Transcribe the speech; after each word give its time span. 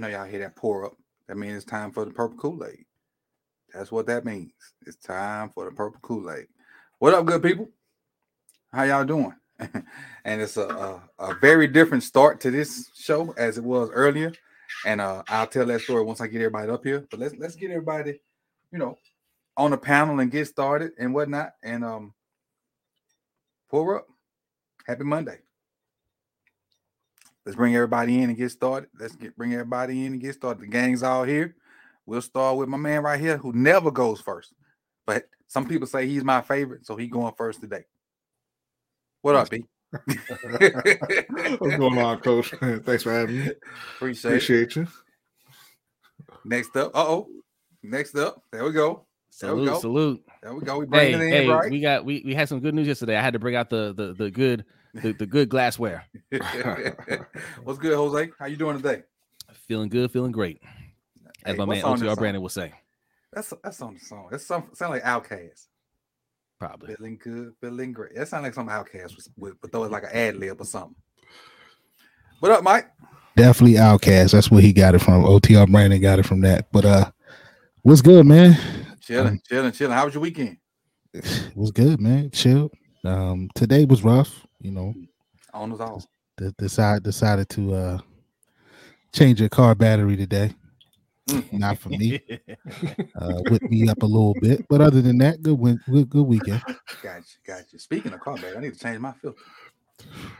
know 0.00 0.08
y'all 0.08 0.24
hear 0.24 0.40
that 0.40 0.56
pour 0.56 0.86
up. 0.86 0.96
That 1.28 1.36
means 1.36 1.56
it's 1.56 1.64
time 1.64 1.92
for 1.92 2.04
the 2.04 2.10
purple 2.10 2.38
Kool-Aid. 2.38 2.84
That's 3.72 3.92
what 3.92 4.06
that 4.06 4.24
means. 4.24 4.52
It's 4.86 4.96
time 4.96 5.50
for 5.50 5.66
the 5.66 5.70
purple 5.70 6.00
Kool-Aid. 6.00 6.46
What 6.98 7.14
up, 7.14 7.26
good 7.26 7.42
people? 7.42 7.68
How 8.72 8.84
y'all 8.84 9.04
doing? 9.04 9.34
and 10.24 10.40
it's 10.40 10.56
a, 10.56 10.68
a, 10.68 11.02
a 11.18 11.34
very 11.34 11.66
different 11.66 12.02
start 12.02 12.40
to 12.40 12.50
this 12.50 12.90
show 12.96 13.34
as 13.36 13.58
it 13.58 13.64
was 13.64 13.90
earlier. 13.92 14.32
And 14.86 15.00
uh, 15.00 15.22
I'll 15.28 15.46
tell 15.46 15.66
that 15.66 15.82
story 15.82 16.02
once 16.02 16.20
I 16.20 16.26
get 16.26 16.40
everybody 16.40 16.70
up 16.70 16.84
here. 16.84 17.06
But 17.10 17.20
let's 17.20 17.34
let's 17.36 17.56
get 17.56 17.70
everybody, 17.70 18.20
you 18.72 18.78
know, 18.78 18.96
on 19.56 19.72
the 19.72 19.78
panel 19.78 20.20
and 20.20 20.30
get 20.30 20.46
started 20.46 20.92
and 20.98 21.12
whatnot. 21.12 21.52
And 21.62 21.84
um, 21.84 22.14
pour 23.68 23.98
up. 23.98 24.06
Happy 24.86 25.04
Monday. 25.04 25.40
Let's 27.44 27.56
bring 27.56 27.74
everybody 27.74 28.22
in 28.22 28.28
and 28.30 28.36
get 28.38 28.50
started. 28.50 28.90
Let's 28.98 29.16
get 29.16 29.36
bring 29.36 29.52
everybody 29.54 30.04
in 30.04 30.12
and 30.12 30.20
get 30.20 30.34
started. 30.34 30.62
The 30.62 30.66
gang's 30.66 31.02
all 31.02 31.24
here. 31.24 31.56
We'll 32.06 32.22
start 32.22 32.56
with 32.58 32.68
my 32.68 32.76
man 32.76 33.02
right 33.02 33.20
here 33.20 33.36
who 33.38 33.52
never 33.52 33.90
goes 33.90 34.20
first. 34.20 34.52
But 35.06 35.24
some 35.46 35.66
people 35.66 35.86
say 35.86 36.06
he's 36.06 36.24
my 36.24 36.42
favorite, 36.42 36.86
so 36.86 36.96
he 36.96 37.06
going 37.08 37.34
first 37.36 37.60
today. 37.60 37.84
What 39.22 39.36
up, 39.36 39.50
B? 39.50 39.64
What's 39.90 41.76
going 41.76 41.98
on, 41.98 42.20
Coach? 42.20 42.50
Thanks 42.84 43.02
for 43.02 43.12
having 43.12 43.38
me. 43.38 43.50
Appreciate, 43.96 44.30
Appreciate 44.30 44.76
you. 44.76 44.86
Next 46.44 46.76
up, 46.76 46.94
uh 46.94 47.04
oh. 47.06 47.28
Next 47.82 48.14
up, 48.16 48.42
there 48.52 48.64
we 48.64 48.72
go. 48.72 49.06
There 49.40 49.54
we 49.56 49.64
Salute, 49.64 49.72
go. 49.74 49.80
salute. 49.80 50.24
There 50.42 50.54
we 50.54 50.60
go. 50.62 50.78
We 50.78 50.86
bring 50.86 51.00
Hey, 51.00 51.14
it 51.14 51.20
in 51.20 51.28
hey, 51.30 51.48
right. 51.48 51.70
we 51.70 51.80
got 51.80 52.04
we, 52.04 52.22
we 52.24 52.34
had 52.34 52.48
some 52.48 52.60
good 52.60 52.74
news 52.74 52.86
yesterday. 52.86 53.16
I 53.16 53.22
had 53.22 53.32
to 53.32 53.38
bring 53.38 53.56
out 53.56 53.70
the 53.70 53.92
the 53.94 54.12
the 54.12 54.30
good 54.30 54.64
the, 54.94 55.12
the 55.12 55.26
good 55.26 55.48
glassware. 55.48 56.04
What's 57.64 57.78
good, 57.78 57.94
Jose? 57.94 58.30
How 58.38 58.46
you 58.46 58.56
doing 58.56 58.76
today? 58.76 59.02
Feeling 59.68 59.88
good, 59.88 60.10
feeling 60.10 60.32
great. 60.32 60.60
As 61.44 61.54
Hey, 61.54 61.58
my 61.58 61.64
man 61.64 61.82
OTR? 61.82 62.16
Brandon 62.16 62.42
would 62.42 62.52
say. 62.52 62.72
That's 63.32 63.52
that's 63.62 63.80
on 63.80 63.94
the 63.94 64.00
song. 64.00 64.28
That's 64.30 64.44
some 64.46 64.70
sound 64.74 64.92
like 64.92 65.02
OutKast. 65.04 65.66
Probably. 66.58 66.94
Feeling 66.94 67.18
good, 67.22 67.52
feeling 67.60 67.92
great. 67.92 68.14
That 68.16 68.28
sounds 68.28 68.42
like 68.42 68.54
some 68.54 68.68
OutKast 68.68 69.16
was 69.16 69.28
with, 69.36 69.54
but 69.60 69.72
throw 69.72 69.84
it 69.84 69.90
like 69.90 70.02
an 70.02 70.10
ad 70.12 70.36
lib 70.36 70.60
or 70.60 70.64
something. 70.64 70.96
What 72.40 72.52
up, 72.52 72.62
Mike? 72.62 72.90
Definitely 73.36 73.76
OutKast. 73.78 74.32
That's 74.32 74.50
where 74.50 74.60
he 74.60 74.72
got 74.72 74.94
it 74.94 74.98
from. 75.00 75.22
OTR 75.22 75.70
Brandon 75.70 76.00
got 76.00 76.18
it 76.18 76.26
from 76.26 76.40
that. 76.42 76.66
But 76.72 76.84
uh 76.84 77.10
what's 77.82 78.02
good, 78.02 78.26
man? 78.26 78.58
Chilling, 79.00 79.40
chilling, 79.48 79.72
chilling. 79.72 79.96
How 79.96 80.04
was 80.04 80.14
your 80.14 80.22
weekend? 80.22 80.58
It 81.14 81.56
was 81.56 81.70
good, 81.70 82.00
man. 82.00 82.30
Chill. 82.30 82.70
Um 83.04 83.48
today 83.54 83.84
was 83.84 84.02
rough, 84.02 84.46
you 84.60 84.70
know. 84.70 84.94
On 85.54 85.72
us 85.72 85.80
all. 85.80 86.04
De- 86.36 86.52
decide 86.52 87.02
decided 87.02 87.48
to 87.50 87.74
uh 87.74 87.98
change 89.12 89.40
your 89.40 89.48
car 89.48 89.74
battery 89.74 90.16
today. 90.16 90.54
Not 91.52 91.78
for 91.78 91.90
me. 91.90 92.20
Uh 93.14 93.40
whip 93.50 93.62
me 93.62 93.88
up 93.88 94.02
a 94.02 94.06
little 94.06 94.34
bit. 94.40 94.66
But 94.68 94.80
other 94.80 95.02
than 95.02 95.18
that, 95.18 95.42
good 95.42 95.58
win- 95.58 95.80
good, 95.90 96.08
good 96.08 96.22
weekend. 96.26 96.62
Got 97.02 97.18
you, 97.18 97.40
got 97.46 97.72
you. 97.72 97.78
Speaking 97.78 98.12
of 98.12 98.20
car 98.20 98.36
battery, 98.36 98.56
I 98.56 98.60
need 98.60 98.74
to 98.74 98.78
change 98.78 98.98
my 98.98 99.12
filter, 99.12 99.38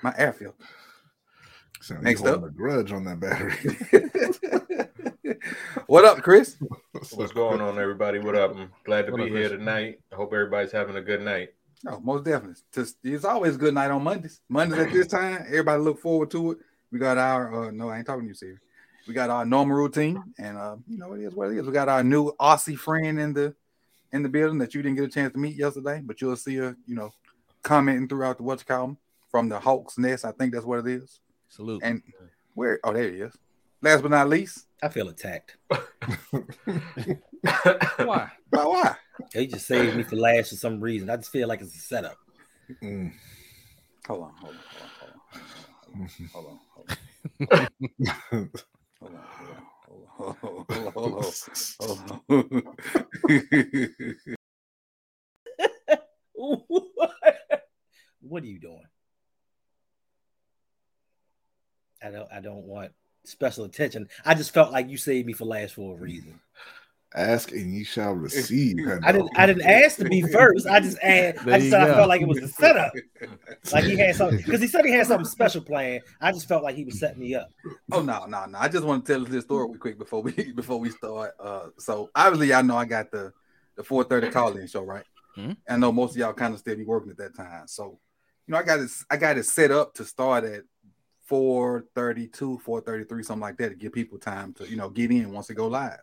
my 0.03 0.15
air 0.17 0.33
filter. 0.33 0.57
Sound 1.83 2.03
Next 2.03 2.21
you 2.21 2.27
holding 2.27 2.45
up. 2.45 2.51
a 2.51 2.53
grudge 2.53 2.93
on 2.93 3.05
that 3.05 3.21
battery. 3.21 3.57
what 5.87 6.05
up, 6.05 6.19
Chris? 6.23 6.57
What's 7.15 7.33
going 7.33 7.61
on, 7.61 7.79
everybody? 7.79 8.19
What 8.19 8.37
up? 8.37 8.55
I'm 8.57 8.71
glad 8.85 9.07
to 9.07 9.13
What 9.13 9.19
be 9.19 9.25
up, 9.25 9.29
here 9.31 9.49
Chris? 9.49 9.59
tonight. 9.59 10.01
I 10.13 10.17
hope 10.17 10.33
everybody's 10.33 10.73
having 10.73 10.97
a 10.97 11.01
good 11.03 11.23
night. 11.23 11.51
Oh, 11.89 12.01
most 12.01 12.25
definitely. 12.25 12.61
Just, 12.73 12.97
it's 13.03 13.25
always 13.25 13.55
a 13.55 13.59
good 13.59 13.75
night 13.75 13.91
on 13.91 14.03
Mondays. 14.03 14.41
Mondays 14.49 14.79
at 14.79 14.93
this 14.93 15.07
time, 15.07 15.45
everybody 15.47 15.83
look 15.83 16.01
forward 16.01 16.31
to 16.33 16.53
it. 16.53 16.59
We 16.93 16.99
got 16.99 17.19
our 17.19 17.69
uh 17.69 17.71
no, 17.71 17.89
I 17.89 17.99
ain't 17.99 18.07
talking 18.07 18.23
to 18.23 18.29
you, 18.29 18.35
Siri. 18.35 18.59
We 19.07 19.15
got 19.15 19.31
our 19.31 19.45
normal 19.45 19.77
routine, 19.77 20.23
and 20.39 20.59
uh, 20.59 20.77
you 20.89 20.99
know 20.99 21.13
it 21.15 21.21
is 21.21 21.35
what 21.35 21.51
it 21.51 21.57
is. 21.57 21.67
We 21.67 21.73
got 21.73 21.89
our 21.89 22.03
new 22.03 22.33
Aussie 22.41 22.77
friend 22.77 23.19
in 23.19 23.33
the 23.33 23.55
in 24.13 24.23
the 24.23 24.29
building 24.29 24.59
that 24.59 24.75
you 24.75 24.83
didn't 24.83 24.97
get 24.97 25.05
a 25.05 25.09
chance 25.09 25.33
to 25.33 25.39
meet 25.39 25.57
yesterday, 25.57 26.03
but 26.05 26.21
you'll 26.21 26.37
see 26.37 26.57
her, 26.57 26.77
you 26.87 26.97
know, 26.97 27.13
commenting 27.63 28.09
throughout 28.09 28.37
the 28.37 28.43
what's 28.43 28.63
called 28.63 28.97
from 29.31 29.49
the 29.49 29.59
Hawks 29.59 29.99
nest. 29.99 30.25
I 30.25 30.33
think 30.33 30.53
that's 30.53 30.67
what 30.67 30.81
it 30.81 30.87
is. 30.89 31.21
Salute. 31.49 31.83
And 31.85 32.03
where 32.55 32.81
oh 32.85 32.93
there 32.93 33.11
he 33.11 33.21
is. 33.21 33.37
Last 33.83 34.03
but 34.03 34.11
not 34.11 34.29
least, 34.29 34.67
I 34.83 34.89
feel 34.89 35.09
attacked. 35.09 35.57
why? 37.45 38.31
Why? 38.51 38.65
Why? 38.65 38.97
He 39.33 39.47
just 39.47 39.67
saved 39.67 39.97
me 39.97 40.03
for 40.03 40.17
last 40.17 40.51
for 40.51 40.57
some 40.57 40.81
reason. 40.81 41.11
I 41.11 41.17
just 41.17 41.31
feel 41.31 41.49
like 41.49 41.61
it's 41.61 41.75
a 41.75 41.79
setup. 41.79 42.17
Mm. 42.83 43.13
Hold 44.07 44.23
on, 44.25 44.33
hold 44.41 44.55
on, 44.55 44.61
hold 44.99 45.13
on, 45.13 46.09
hold 46.33 46.47
on, 46.47 46.59
hold 46.73 46.91
on. 46.91 46.97
Hold 49.01 49.15
on, 49.15 49.23
hold 49.39 49.57
on, 49.57 50.37
hold 50.41 50.67
on, 50.69 50.93
hold 50.93 51.15
on, 51.15 51.33
hold 51.79 52.01
on. 52.11 52.63
what? 56.35 57.11
what 58.21 58.43
are 58.43 58.47
you 58.47 58.61
doing? 58.61 58.83
I 62.03 62.11
don't 62.11 62.33
I 62.33 62.41
don't 62.41 62.65
want 62.65 62.93
special 63.25 63.65
attention. 63.65 64.09
I 64.25 64.35
just 64.35 64.53
felt 64.53 64.73
like 64.73 64.89
you 64.89 64.97
saved 64.97 65.27
me 65.27 65.33
for 65.33 65.45
last 65.45 65.75
for 65.75 65.95
a 65.95 66.01
reason. 66.01 66.41
Ask 67.15 67.51
and 67.51 67.75
ye 67.75 67.83
shall 67.83 68.13
receive. 68.13 68.79
I 69.03 69.11
didn't. 69.11 69.31
I 69.37 69.47
didn't 69.47 69.63
ask 69.67 69.97
to 69.97 70.05
be 70.05 70.23
first. 70.33 70.67
I 70.69 70.79
just 70.79 70.97
asked. 71.03 71.41
I 71.47 71.59
just 71.59 71.65
you 71.65 71.71
said 71.71 71.83
I 71.83 71.95
felt 71.95 72.09
like 72.09 72.21
it 72.21 72.29
was 72.29 72.39
a 72.39 72.49
setup. 72.49 72.93
Like 73.73 73.85
he 73.85 73.97
had 73.97 74.17
something 74.17 74.39
because 74.39 74.61
he 74.61 74.67
said 74.67 74.85
he 74.87 74.93
had 74.93 75.07
something 75.07 75.27
special 75.27 75.61
planned. 75.61 76.03
I 76.21 76.33
just 76.33 76.49
felt 76.49 76.63
like 76.63 76.77
he 76.77 76.85
was 76.85 76.99
setting 76.99 77.21
me 77.21 77.35
up. 77.35 77.51
Oh 77.93 78.01
no, 78.01 78.25
no, 78.25 78.47
no! 78.47 78.59
I 78.59 78.69
just 78.69 78.85
want 78.85 79.05
to 79.05 79.13
tell 79.13 79.25
this 79.25 79.45
story 79.45 79.67
real 79.69 79.79
quick 79.79 79.99
before 79.99 80.23
we 80.23 80.33
before 80.55 80.79
we 80.81 80.91
start. 80.91 81.35
Uh, 81.39 81.67
so 81.79 82.11
obviously, 82.15 82.55
I 82.55 82.63
know 82.63 82.77
I 82.77 82.87
got 82.87 83.11
the 83.11 83.33
the 83.77 83.85
four 83.85 84.05
thirty 84.05 84.31
call 84.31 84.57
in 84.57 84.67
show, 84.67 84.83
right? 84.83 85.05
Mhm. 85.37 85.57
I 85.69 85.77
know 85.77 85.93
most 85.93 86.13
of 86.13 86.17
y'all 86.17 86.33
kind 86.33 86.55
of 86.55 86.61
still 86.61 86.77
be 86.77 86.85
working 86.85 87.11
at 87.11 87.19
that 87.19 87.37
time, 87.37 87.67
so 87.67 87.99
you 88.47 88.53
know 88.53 88.59
I 88.59 88.63
got 88.63 88.81
it. 88.81 88.91
I 89.11 89.17
got 89.17 89.37
it 89.37 89.45
set 89.45 89.71
up 89.71 89.95
to 89.95 90.05
start 90.05 90.45
at 90.45 90.63
four 91.27 91.85
thirty 91.95 92.29
two, 92.29 92.59
four 92.59 92.81
thirty 92.81 93.05
three, 93.05 93.23
something 93.23 93.43
like 93.43 93.59
that, 93.59 93.69
to 93.71 93.75
give 93.75 93.93
people 93.93 94.19
time 94.19 94.55
to 94.55 94.69
you 94.69 94.77
know 94.77 94.89
get 94.89 95.11
in 95.11 95.33
once 95.33 95.51
it 95.51 95.55
go 95.55 95.69
live. 95.69 96.01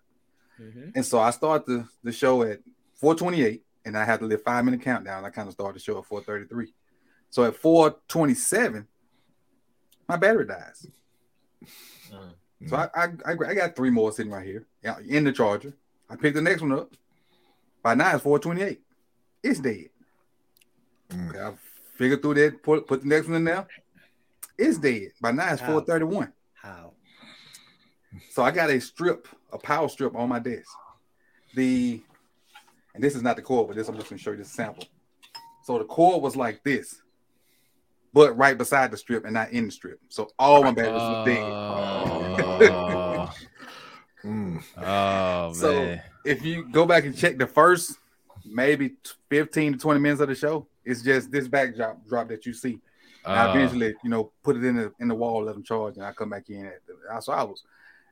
And 0.95 1.05
so 1.05 1.19
I 1.19 1.31
start 1.31 1.65
the, 1.65 1.87
the 2.03 2.11
show 2.11 2.41
at 2.43 2.59
428, 2.95 3.63
and 3.85 3.97
I 3.97 4.03
have 4.03 4.19
to 4.19 4.25
live 4.25 4.43
five 4.43 4.65
minute 4.65 4.81
countdown. 4.81 5.23
I 5.25 5.29
kind 5.29 5.47
of 5.47 5.53
start 5.53 5.73
the 5.73 5.79
show 5.79 5.97
at 5.99 6.05
433. 6.05 6.73
So 7.29 7.43
at 7.43 7.55
427, 7.55 8.87
my 10.07 10.17
battery 10.17 10.47
dies. 10.47 10.87
So 12.65 12.75
I, 12.75 12.89
I 12.95 13.07
I 13.25 13.31
I 13.49 13.53
got 13.53 13.75
three 13.75 13.91
more 13.91 14.11
sitting 14.11 14.31
right 14.31 14.45
here 14.45 14.65
yeah, 14.83 14.97
in 15.07 15.23
the 15.23 15.31
charger. 15.31 15.73
I 16.09 16.15
pick 16.15 16.33
the 16.33 16.41
next 16.41 16.61
one 16.61 16.71
up. 16.71 16.91
By 17.83 17.93
now 17.93 18.15
it's 18.15 18.23
428. 18.23 18.81
It's 19.43 19.59
dead. 19.59 19.89
Mm. 21.09 21.29
Okay, 21.29 21.39
I 21.39 21.53
figured 21.95 22.21
through 22.21 22.33
that, 22.35 22.63
put 22.63 22.87
put 22.87 23.01
the 23.01 23.07
next 23.07 23.27
one 23.27 23.37
in 23.37 23.43
there. 23.43 23.67
It's 24.57 24.77
dead. 24.79 25.11
By 25.21 25.31
now 25.31 25.51
it's 25.51 25.61
How? 25.61 25.67
431. 25.79 26.33
How? 26.55 26.93
So 28.31 28.43
I 28.43 28.51
got 28.51 28.71
a 28.71 28.81
strip, 28.81 29.27
a 29.51 29.57
power 29.57 29.87
strip 29.89 30.15
on 30.15 30.29
my 30.29 30.39
desk. 30.39 30.69
The 31.55 32.01
and 32.93 33.03
this 33.03 33.15
is 33.15 33.21
not 33.21 33.35
the 33.35 33.41
cord, 33.41 33.67
but 33.67 33.75
this 33.75 33.87
I'm 33.87 33.95
just 33.95 34.09
gonna 34.09 34.19
show 34.19 34.31
you 34.31 34.37
this 34.37 34.51
sample. 34.51 34.83
So 35.63 35.77
the 35.77 35.85
cord 35.85 36.21
was 36.21 36.35
like 36.35 36.63
this, 36.63 37.01
but 38.13 38.35
right 38.37 38.57
beside 38.57 38.91
the 38.91 38.97
strip 38.97 39.25
and 39.25 39.33
not 39.33 39.51
in 39.51 39.65
the 39.65 39.71
strip. 39.71 39.99
So 40.09 40.29
all 40.39 40.63
my 40.63 40.71
batteries 40.71 40.93
was 41.01 41.25
dead. 41.27 41.43
Oh, 41.43 43.33
Mm. 44.23 44.61
oh 44.77 45.53
So- 45.53 45.71
man. 45.73 46.01
If 46.25 46.43
you 46.43 46.67
go 46.69 46.85
back 46.85 47.05
and 47.05 47.15
check 47.15 47.37
the 47.37 47.47
first 47.47 47.97
maybe 48.43 48.95
15 49.29 49.73
to 49.73 49.77
20 49.79 49.99
minutes 50.01 50.19
of 50.19 50.27
the 50.27 50.35
show, 50.35 50.67
it's 50.83 51.01
just 51.01 51.31
this 51.31 51.47
backdrop 51.47 52.05
drop 52.05 52.27
that 52.29 52.45
you 52.45 52.51
see. 52.53 52.79
And 53.25 53.33
I 53.39 53.47
Uh, 53.47 53.55
eventually, 53.55 53.95
you 54.03 54.09
know, 54.09 54.31
put 54.43 54.57
it 54.57 54.63
in 54.65 54.75
the 54.75 54.91
in 54.99 55.07
the 55.07 55.15
wall, 55.15 55.43
let 55.43 55.53
them 55.55 55.63
charge, 55.63 55.95
and 55.95 56.05
I 56.05 56.11
come 56.11 56.29
back 56.31 56.49
in 56.49 56.65
at 56.65 56.81
the 56.85 57.21
so 57.21 57.31
I 57.31 57.43
was 57.43 57.63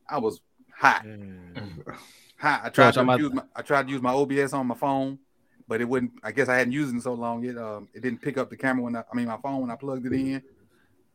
I 0.07 0.17
was 0.19 0.39
hot. 0.77 1.05
Hi, 2.37 2.59
I 2.63 2.69
tried 2.69 2.93
Coach, 2.93 3.05
to 3.17 3.23
use 3.23 3.33
my 3.33 3.43
I 3.55 3.61
tried 3.61 3.87
to 3.87 3.93
use 3.93 4.01
my 4.01 4.11
OBS 4.11 4.53
on 4.53 4.67
my 4.67 4.75
phone, 4.75 5.19
but 5.67 5.81
it 5.81 5.85
wouldn't. 5.85 6.11
I 6.23 6.31
guess 6.31 6.49
I 6.49 6.57
hadn't 6.57 6.73
used 6.73 6.91
it 6.91 6.95
in 6.95 7.01
so 7.01 7.13
long. 7.13 7.45
It 7.45 7.57
um 7.57 7.87
it 7.93 8.01
didn't 8.01 8.21
pick 8.21 8.37
up 8.37 8.49
the 8.49 8.57
camera 8.57 8.83
when 8.83 8.95
I, 8.95 9.03
I 9.11 9.15
mean 9.15 9.27
my 9.27 9.37
phone 9.37 9.61
when 9.61 9.71
I 9.71 9.75
plugged 9.75 10.05
it 10.05 10.13
in. 10.13 10.43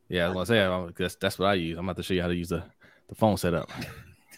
yeah, 0.08 0.24
I 0.24 0.28
was 0.28 0.48
gonna 0.48 0.88
say 0.88 0.94
that's 0.96 1.16
that's 1.16 1.38
what 1.38 1.46
I 1.46 1.54
use. 1.54 1.78
I'm 1.78 1.84
about 1.84 1.96
to 1.96 2.02
show 2.02 2.14
you 2.14 2.22
how 2.22 2.28
to 2.28 2.34
use 2.34 2.48
the, 2.48 2.64
the 3.08 3.14
phone 3.14 3.36
setup. 3.36 3.70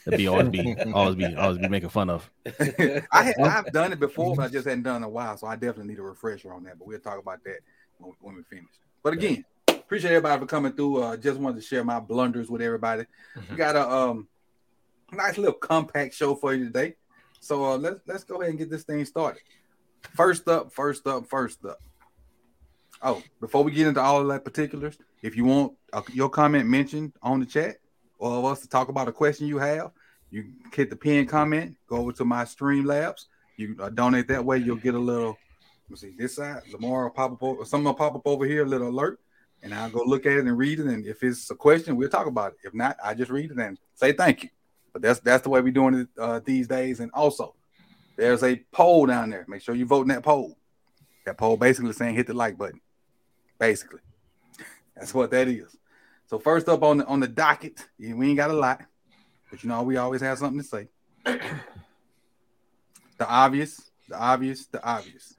It'd 0.06 0.18
be 0.18 0.26
always 0.26 0.48
be 0.48 0.76
always 0.92 1.14
be 1.14 1.34
always 1.36 1.58
be 1.58 1.68
making 1.68 1.90
fun 1.90 2.10
of. 2.10 2.28
I 2.60 3.02
had, 3.12 3.38
I've 3.38 3.72
done 3.72 3.92
it 3.92 4.00
before, 4.00 4.34
but 4.34 4.46
I 4.46 4.48
just 4.48 4.66
hadn't 4.66 4.82
done 4.82 4.96
it 4.96 4.98
in 4.98 5.02
a 5.04 5.08
while, 5.08 5.36
so 5.36 5.46
I 5.46 5.54
definitely 5.54 5.92
need 5.92 6.00
a 6.00 6.02
refresher 6.02 6.52
on 6.52 6.64
that. 6.64 6.78
But 6.78 6.88
we'll 6.88 6.98
talk 6.98 7.20
about 7.20 7.44
that 7.44 7.60
when, 7.98 8.12
when 8.20 8.34
we 8.34 8.42
finish. 8.42 8.72
But 9.04 9.12
again, 9.12 9.44
appreciate 9.68 10.10
everybody 10.10 10.40
for 10.40 10.46
coming 10.46 10.72
through. 10.72 11.02
Uh, 11.02 11.16
just 11.16 11.38
wanted 11.38 11.60
to 11.60 11.66
share 11.66 11.84
my 11.84 12.00
blunders 12.00 12.50
with 12.50 12.60
everybody. 12.60 13.04
We 13.48 13.56
got 13.56 13.76
a 13.76 13.88
um 13.88 14.26
nice 15.12 15.38
little 15.38 15.52
compact 15.52 16.14
show 16.14 16.34
for 16.34 16.54
you 16.54 16.66
today. 16.66 16.94
So 17.40 17.64
uh, 17.64 17.76
let's 17.76 18.00
let's 18.06 18.24
go 18.24 18.36
ahead 18.36 18.50
and 18.50 18.58
get 18.58 18.70
this 18.70 18.84
thing 18.84 19.04
started. 19.04 19.42
First 20.14 20.48
up, 20.48 20.72
first 20.72 21.06
up, 21.06 21.26
first 21.28 21.64
up. 21.64 21.80
Oh, 23.02 23.22
before 23.40 23.64
we 23.64 23.72
get 23.72 23.88
into 23.88 24.00
all 24.00 24.20
of 24.20 24.28
that 24.28 24.44
particulars, 24.44 24.96
if 25.22 25.36
you 25.36 25.44
want 25.44 25.72
uh, 25.92 26.02
your 26.12 26.28
comment 26.28 26.68
mentioned 26.68 27.12
on 27.22 27.40
the 27.40 27.46
chat 27.46 27.76
or 28.18 28.38
of 28.38 28.44
us 28.44 28.60
to 28.60 28.68
talk 28.68 28.88
about 28.88 29.08
a 29.08 29.12
question 29.12 29.48
you 29.48 29.58
have, 29.58 29.90
you 30.30 30.44
hit 30.72 30.88
the 30.88 30.96
pin 30.96 31.26
comment, 31.26 31.76
go 31.88 31.96
over 31.96 32.12
to 32.12 32.24
my 32.24 32.44
Streamlabs. 32.44 33.26
You 33.56 33.76
uh, 33.80 33.90
donate 33.90 34.28
that 34.28 34.44
way, 34.44 34.58
you'll 34.58 34.76
get 34.76 34.94
a 34.94 34.98
little. 34.98 35.36
Let 35.88 35.90
me 35.90 35.96
see 35.96 36.14
this 36.16 36.36
side. 36.36 36.62
Lamar 36.72 37.04
will 37.04 37.10
pop 37.10 37.32
up, 37.32 37.42
over, 37.42 37.64
something 37.64 37.84
will 37.84 37.94
pop 37.94 38.14
up 38.14 38.22
over 38.24 38.46
here, 38.46 38.64
a 38.64 38.68
little 38.68 38.88
alert, 38.88 39.20
and 39.62 39.74
I'll 39.74 39.90
go 39.90 40.02
look 40.06 40.24
at 40.24 40.32
it 40.32 40.46
and 40.46 40.56
read 40.56 40.80
it. 40.80 40.86
And 40.86 41.04
if 41.06 41.22
it's 41.22 41.50
a 41.50 41.54
question, 41.54 41.96
we'll 41.96 42.08
talk 42.08 42.26
about 42.26 42.52
it. 42.52 42.58
If 42.64 42.72
not, 42.72 42.96
I 43.04 43.14
just 43.14 43.30
read 43.30 43.50
it 43.50 43.58
and 43.58 43.78
say 43.94 44.12
thank 44.12 44.44
you. 44.44 44.48
But 44.92 45.02
that's 45.02 45.20
that's 45.20 45.42
the 45.42 45.48
way 45.48 45.60
we're 45.60 45.72
doing 45.72 45.94
it 45.94 46.08
uh, 46.18 46.40
these 46.44 46.68
days. 46.68 47.00
And 47.00 47.10
also, 47.12 47.54
there's 48.16 48.42
a 48.42 48.56
poll 48.72 49.06
down 49.06 49.30
there. 49.30 49.44
Make 49.48 49.62
sure 49.62 49.74
you 49.74 49.86
vote 49.86 50.02
in 50.02 50.08
that 50.08 50.22
poll. 50.22 50.56
That 51.24 51.38
poll 51.38 51.56
basically 51.56 51.92
saying 51.92 52.14
hit 52.14 52.26
the 52.26 52.34
like 52.34 52.58
button. 52.58 52.80
Basically, 53.58 54.00
that's 54.96 55.14
what 55.14 55.30
that 55.30 55.48
is. 55.48 55.76
So 56.26 56.38
first 56.38 56.68
up 56.68 56.82
on 56.82 56.98
the 56.98 57.06
on 57.06 57.20
the 57.20 57.28
docket, 57.28 57.86
we 57.98 58.28
ain't 58.28 58.36
got 58.36 58.50
a 58.50 58.54
lot, 58.54 58.82
but 59.50 59.62
you 59.62 59.68
know 59.68 59.82
we 59.82 59.96
always 59.96 60.20
have 60.20 60.38
something 60.38 60.60
to 60.60 60.66
say. 60.66 60.88
the 61.24 63.28
obvious, 63.28 63.90
the 64.08 64.18
obvious, 64.18 64.66
the 64.66 64.82
obvious. 64.82 65.34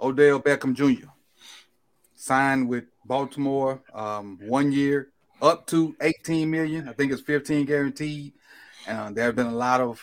Odell 0.00 0.40
Beckham 0.40 0.74
Jr. 0.74 1.08
signed 2.14 2.68
with 2.68 2.84
Baltimore, 3.04 3.82
um, 3.92 4.38
one 4.42 4.72
year, 4.72 5.12
up 5.42 5.66
to 5.68 5.94
18 6.00 6.50
million. 6.50 6.88
I 6.88 6.92
think 6.92 7.12
it's 7.12 7.22
15 7.22 7.66
guaranteed. 7.66 8.32
Uh, 8.88 9.10
there 9.10 9.24
have 9.24 9.36
been 9.36 9.46
a 9.46 9.54
lot 9.54 9.80
of 9.80 10.02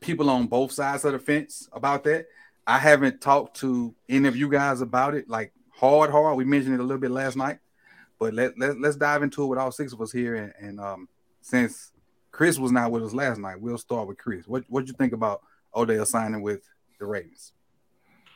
people 0.00 0.30
on 0.30 0.46
both 0.46 0.72
sides 0.72 1.04
of 1.04 1.12
the 1.12 1.18
fence 1.18 1.68
about 1.72 2.04
that. 2.04 2.26
I 2.66 2.78
haven't 2.78 3.20
talked 3.20 3.56
to 3.58 3.94
any 4.08 4.28
of 4.28 4.36
you 4.36 4.48
guys 4.48 4.80
about 4.80 5.14
it, 5.14 5.28
like 5.28 5.52
hard, 5.70 6.10
hard. 6.10 6.36
We 6.36 6.44
mentioned 6.44 6.74
it 6.74 6.80
a 6.80 6.84
little 6.84 7.00
bit 7.00 7.10
last 7.10 7.36
night, 7.36 7.58
but 8.18 8.34
let, 8.34 8.58
let 8.58 8.78
let's 8.80 8.96
dive 8.96 9.22
into 9.22 9.42
it 9.42 9.46
with 9.46 9.58
all 9.58 9.72
six 9.72 9.92
of 9.92 10.00
us 10.00 10.12
here. 10.12 10.34
And, 10.36 10.52
and 10.58 10.80
um, 10.80 11.08
since 11.40 11.92
Chris 12.30 12.58
was 12.58 12.72
not 12.72 12.90
with 12.90 13.04
us 13.04 13.12
last 13.12 13.38
night, 13.38 13.60
we'll 13.60 13.78
start 13.78 14.06
with 14.06 14.18
Chris. 14.18 14.46
What 14.46 14.64
what 14.68 14.86
you 14.86 14.92
think 14.92 15.12
about 15.12 15.42
Odell 15.74 16.06
signing 16.06 16.42
with 16.42 16.62
the 16.98 17.06
Ravens? 17.06 17.52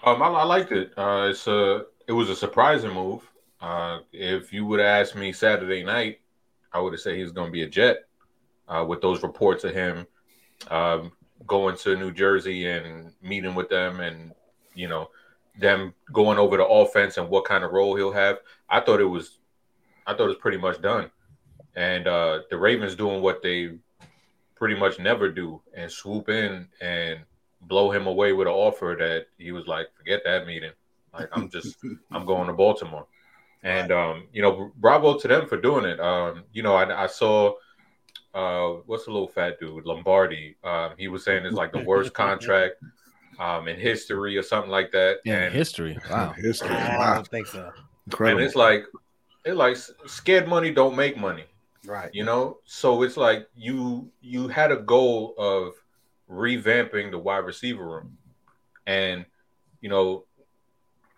Um, 0.05 0.23
I, 0.23 0.27
I 0.27 0.45
liked 0.45 0.73
it. 0.73 0.93
Uh, 0.97 1.29
it's 1.31 1.47
a 1.47 1.85
it 2.07 2.13
was 2.13 2.29
a 2.29 2.37
surprising 2.37 2.93
move. 2.93 3.23
Uh, 3.61 4.01
if 4.13 4.53
you 4.53 4.67
would 4.67 4.81
have 4.81 5.07
asked 5.07 5.17
me 5.17 5.33
Saturday 5.33 5.85
night, 5.85 6.21
I 6.73 6.81
would 6.81 6.93
have 6.93 7.01
said 7.01 7.15
he 7.15 7.23
was 7.23 7.33
going 7.33 7.49
to 7.49 7.53
be 7.53 7.63
a 7.63 7.69
Jet. 7.69 8.05
Uh, 8.67 8.85
with 8.89 9.03
those 9.03 9.23
reports 9.23 9.63
of 9.65 9.75
him 9.75 10.07
um, 10.71 11.13
going 11.47 11.77
to 11.77 11.97
New 11.97 12.13
Jersey 12.13 12.67
and 12.67 13.13
meeting 13.23 13.55
with 13.55 13.69
them, 13.69 14.01
and 14.01 14.33
you 14.75 14.89
know 14.89 15.11
them 15.59 15.95
going 16.13 16.39
over 16.39 16.57
the 16.57 16.67
offense 16.67 17.17
and 17.17 17.29
what 17.29 17.45
kind 17.45 17.65
of 17.65 17.73
role 17.73 17.95
he'll 17.95 18.13
have, 18.13 18.39
I 18.69 18.81
thought 18.81 19.01
it 19.01 19.05
was, 19.05 19.39
I 20.07 20.13
thought 20.13 20.25
it 20.25 20.29
was 20.29 20.37
pretty 20.37 20.59
much 20.59 20.81
done. 20.83 21.11
And 21.77 22.07
uh, 22.07 22.41
the 22.51 22.57
Ravens 22.57 22.95
doing 22.95 23.23
what 23.23 23.43
they 23.43 23.79
pretty 24.57 24.75
much 24.75 24.99
never 24.99 25.31
do 25.31 25.61
and 25.77 25.91
swoop 25.91 26.29
in 26.29 26.69
and 26.81 27.21
blow 27.63 27.91
him 27.91 28.07
away 28.07 28.33
with 28.33 28.47
an 28.47 28.55
offer 28.55 28.97
that 28.99 29.27
he 29.39 29.53
was 29.53 29.67
like, 29.67 29.89
forget 29.97 30.23
that 30.25 30.47
meeting. 30.47 30.73
Like 31.13 31.29
I'm 31.33 31.49
just 31.49 31.77
I'm 32.13 32.27
going 32.27 32.47
to 32.49 32.53
Baltimore. 32.53 33.07
And 33.63 33.93
um, 33.93 34.29
you 34.33 34.43
know, 34.43 34.73
bravo 34.77 35.19
to 35.19 35.29
them 35.29 35.49
for 35.49 35.57
doing 35.57 35.85
it. 35.85 35.99
Um, 36.01 36.45
you 36.53 36.63
know, 36.63 36.75
I, 36.75 37.05
I 37.05 37.07
saw 37.07 37.55
uh 38.35 38.69
what's 38.87 39.05
the 39.05 39.13
little 39.13 39.29
fat 39.29 39.59
dude, 39.61 39.85
Lombardi. 39.87 40.57
Um, 40.65 40.93
he 40.99 41.09
was 41.09 41.25
saying 41.25 41.47
it's 41.47 41.55
like 41.57 41.73
the 41.73 41.85
worst 41.85 42.13
contract 42.25 42.75
um 43.39 43.69
in 43.69 43.79
history 43.79 44.37
or 44.37 44.43
something 44.43 44.71
like 44.71 44.91
that. 44.93 45.19
Yeah, 45.25 45.45
and, 45.45 45.55
history. 45.55 45.99
Wow. 46.11 46.33
History. 46.37 46.71
I 46.71 47.15
don't 47.15 47.29
think 47.29 47.47
so. 47.47 47.73
Incredible. 48.07 48.39
and 48.41 48.47
it's 48.47 48.57
like 48.57 48.85
it's 49.45 49.57
like 49.57 49.77
scared 50.09 50.49
money 50.49 50.71
don't 50.71 50.97
make 50.97 51.17
money. 51.17 51.45
Right. 51.87 52.09
you 52.15 52.25
know 52.25 52.59
so 52.65 53.03
it's 53.03 53.19
like 53.19 53.47
you 53.55 54.11
you 54.23 54.49
had 54.49 54.73
a 54.73 54.77
goal 54.77 55.35
of 55.37 55.75
revamping 56.31 57.11
the 57.11 57.19
wide 57.19 57.45
receiver 57.45 57.85
room 57.85 58.17
and 58.87 59.27
you 59.83 59.91
know 59.91 60.25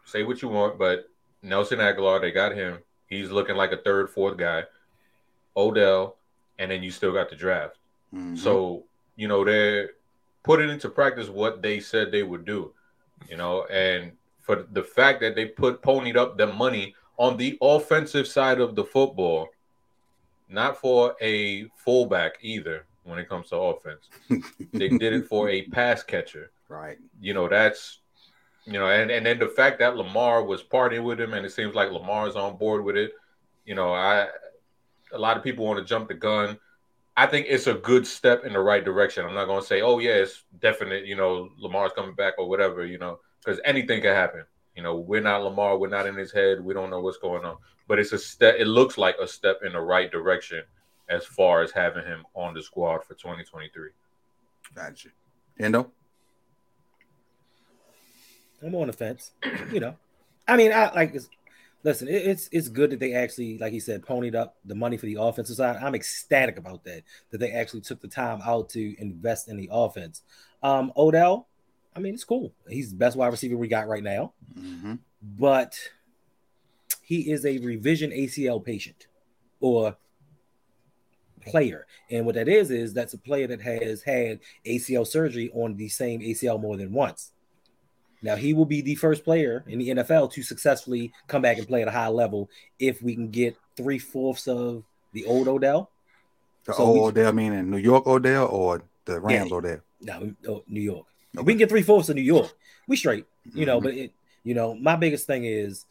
say 0.04 0.24
what 0.24 0.42
you 0.42 0.48
want 0.48 0.76
but 0.76 1.08
Nelson 1.40 1.78
Agholor 1.78 2.20
they 2.20 2.32
got 2.32 2.52
him 2.52 2.78
he's 3.06 3.30
looking 3.30 3.54
like 3.54 3.70
a 3.70 3.76
third 3.76 4.10
fourth 4.10 4.36
guy 4.36 4.64
odell 5.56 6.16
and 6.58 6.70
then 6.70 6.82
you 6.82 6.90
still 6.90 7.12
got 7.12 7.28
the 7.30 7.36
draft 7.36 7.76
Mhm. 8.14 8.36
so 8.38 8.84
you 9.16 9.26
know 9.28 9.44
they're 9.44 9.90
putting 10.42 10.70
into 10.70 10.88
practice 10.88 11.28
what 11.28 11.60
they 11.62 11.80
said 11.80 12.10
they 12.12 12.22
would 12.22 12.44
do 12.44 12.72
you 13.28 13.36
know 13.36 13.64
and 13.66 14.12
for 14.40 14.66
the 14.72 14.82
fact 14.82 15.20
that 15.20 15.34
they 15.34 15.46
put 15.46 15.82
ponied 15.82 16.16
up 16.16 16.38
the 16.38 16.46
money 16.46 16.94
on 17.18 17.36
the 17.36 17.58
offensive 17.60 18.26
side 18.28 18.60
of 18.60 18.74
the 18.76 18.84
football 18.84 19.48
not 20.48 20.76
for 20.80 21.16
a 21.20 21.64
fullback 21.76 22.34
either 22.40 22.86
when 23.02 23.18
it 23.18 23.28
comes 23.28 23.48
to 23.48 23.56
offense. 23.56 24.08
they 24.72 24.88
did 24.88 25.12
it 25.12 25.26
for 25.26 25.48
a 25.48 25.62
pass 25.68 26.02
catcher. 26.02 26.50
right. 26.68 26.98
You 27.20 27.34
know, 27.34 27.48
that's 27.48 28.00
you 28.64 28.72
know, 28.74 28.88
and, 28.88 29.10
and 29.12 29.24
then 29.24 29.38
the 29.38 29.48
fact 29.48 29.78
that 29.78 29.96
Lamar 29.96 30.42
was 30.44 30.62
partying 30.62 31.04
with 31.04 31.20
him 31.20 31.34
and 31.34 31.46
it 31.46 31.50
seems 31.52 31.74
like 31.74 31.90
Lamar's 31.92 32.34
on 32.36 32.56
board 32.56 32.84
with 32.84 32.96
it. 32.96 33.12
You 33.64 33.74
know, 33.76 33.92
I 33.92 34.28
a 35.12 35.18
lot 35.18 35.36
of 35.36 35.42
people 35.42 35.64
want 35.64 35.78
to 35.78 35.84
jump 35.84 36.08
the 36.08 36.14
gun. 36.14 36.58
I 37.16 37.26
think 37.26 37.46
it's 37.48 37.66
a 37.66 37.74
good 37.74 38.06
step 38.06 38.44
in 38.44 38.52
the 38.52 38.60
right 38.60 38.84
direction. 38.84 39.24
I'm 39.24 39.34
not 39.34 39.46
gonna 39.46 39.62
say, 39.62 39.80
oh 39.80 39.98
yeah, 39.98 40.12
it's 40.12 40.44
definite, 40.60 41.06
you 41.06 41.16
know, 41.16 41.50
Lamar's 41.58 41.92
coming 41.92 42.14
back 42.14 42.34
or 42.38 42.48
whatever, 42.48 42.84
you 42.84 42.98
know, 42.98 43.20
because 43.42 43.60
anything 43.64 44.02
can 44.02 44.14
happen. 44.14 44.44
You 44.74 44.82
know, 44.82 44.96
we're 44.96 45.22
not 45.22 45.42
Lamar, 45.42 45.78
we're 45.78 45.88
not 45.88 46.06
in 46.06 46.14
his 46.14 46.30
head, 46.30 46.62
we 46.62 46.74
don't 46.74 46.90
know 46.90 47.00
what's 47.00 47.16
going 47.16 47.44
on 47.44 47.56
but 47.88 47.98
it's 47.98 48.12
a 48.12 48.18
step. 48.18 48.56
It 48.58 48.66
looks 48.66 48.98
like 48.98 49.16
a 49.20 49.26
step 49.26 49.60
in 49.64 49.72
the 49.72 49.80
right 49.80 50.10
direction 50.10 50.62
as 51.08 51.24
far 51.24 51.62
as 51.62 51.70
having 51.70 52.04
him 52.04 52.24
on 52.34 52.54
the 52.54 52.62
squad 52.62 53.04
for 53.04 53.14
2023. 53.14 53.90
Gotcha. 54.74 55.08
Endo? 55.58 55.90
I'm 58.62 58.74
on 58.74 58.88
the 58.88 58.92
fence. 58.92 59.32
You 59.70 59.80
know, 59.80 59.96
I 60.48 60.56
mean, 60.56 60.72
I 60.72 60.92
like. 60.92 61.14
Listen, 61.86 62.08
it, 62.08 62.26
it's 62.26 62.48
it's 62.50 62.68
good 62.68 62.90
that 62.90 62.98
they 62.98 63.14
actually, 63.14 63.58
like 63.58 63.72
he 63.72 63.78
said, 63.78 64.02
ponied 64.04 64.34
up 64.34 64.56
the 64.64 64.74
money 64.74 64.96
for 64.96 65.06
the 65.06 65.18
offensive 65.20 65.54
side. 65.54 65.76
I'm 65.76 65.94
ecstatic 65.94 66.58
about 66.58 66.82
that. 66.82 67.04
That 67.30 67.38
they 67.38 67.52
actually 67.52 67.82
took 67.82 68.00
the 68.00 68.08
time 68.08 68.40
out 68.44 68.68
to 68.70 69.00
invest 69.00 69.48
in 69.48 69.56
the 69.56 69.68
offense. 69.70 70.22
Um, 70.64 70.92
Odell, 70.96 71.46
I 71.94 72.00
mean, 72.00 72.12
it's 72.14 72.24
cool. 72.24 72.52
He's 72.68 72.90
the 72.90 72.96
best 72.96 73.16
wide 73.16 73.28
receiver 73.28 73.56
we 73.56 73.68
got 73.68 73.86
right 73.86 74.02
now, 74.02 74.32
Mm-hmm. 74.58 74.94
but 75.22 75.78
he 77.02 77.30
is 77.30 77.46
a 77.46 77.58
revision 77.58 78.10
ACL 78.10 78.64
patient 78.64 79.06
or 79.60 79.96
player. 81.46 81.86
And 82.10 82.26
what 82.26 82.34
that 82.34 82.48
is, 82.48 82.72
is 82.72 82.94
that's 82.94 83.14
a 83.14 83.18
player 83.18 83.46
that 83.46 83.60
has 83.60 84.02
had 84.02 84.40
ACL 84.66 85.06
surgery 85.06 85.52
on 85.54 85.76
the 85.76 85.88
same 85.88 86.18
ACL 86.20 86.60
more 86.60 86.76
than 86.76 86.92
once. 86.92 87.30
Now 88.22 88.36
he 88.36 88.54
will 88.54 88.64
be 88.64 88.80
the 88.80 88.94
first 88.94 89.24
player 89.24 89.64
in 89.68 89.78
the 89.78 89.88
NFL 89.90 90.32
to 90.32 90.42
successfully 90.42 91.12
come 91.28 91.42
back 91.42 91.58
and 91.58 91.66
play 91.68 91.82
at 91.82 91.88
a 91.88 91.92
high 91.92 92.08
level 92.08 92.50
if 92.78 93.02
we 93.02 93.14
can 93.14 93.30
get 93.30 93.56
three 93.76 93.98
fourths 93.98 94.48
of 94.48 94.82
the 95.12 95.24
old 95.26 95.48
Odell. 95.48 95.90
The 96.64 96.72
So 96.74 96.82
old 96.82 97.14
we- 97.14 97.20
Odell 97.20 97.32
meaning 97.32 97.70
New 97.70 97.76
York 97.78 98.06
Odell 98.06 98.46
or 98.46 98.82
the 99.04 99.20
Rams 99.20 99.50
Yeah. 99.50 99.56
Odell? 99.56 99.80
No, 100.00 100.34
oh, 100.48 100.64
New 100.66 100.80
York. 100.80 101.06
If 101.34 101.44
we 101.44 101.52
can 101.52 101.58
get 101.58 101.68
three 101.68 101.82
fourths 101.82 102.08
of 102.08 102.16
New 102.16 102.22
York, 102.22 102.50
we 102.88 102.96
straight. 102.96 103.26
You 103.54 103.66
know, 103.66 103.78
Mhm. 103.80 103.82
but 103.84 103.94
it, 103.94 104.12
you 104.42 104.54
know, 104.54 104.74
my 104.74 104.96
biggest 104.96 105.26
thing 105.26 105.44
is 105.44 105.84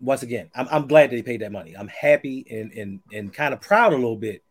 once 0.00 0.22
again, 0.22 0.50
I'm, 0.54 0.66
I'm 0.70 0.86
glad 0.86 1.10
that 1.10 1.16
he 1.16 1.22
paid 1.22 1.40
that 1.40 1.52
money. 1.52 1.74
I'm 1.76 1.88
happy 1.88 2.44
and 2.50 2.72
and 2.72 3.00
and 3.12 3.32
kind 3.32 3.54
of 3.54 3.60
proud 3.60 3.92
a 3.92 3.96
little 3.96 4.16
bit 4.16 4.42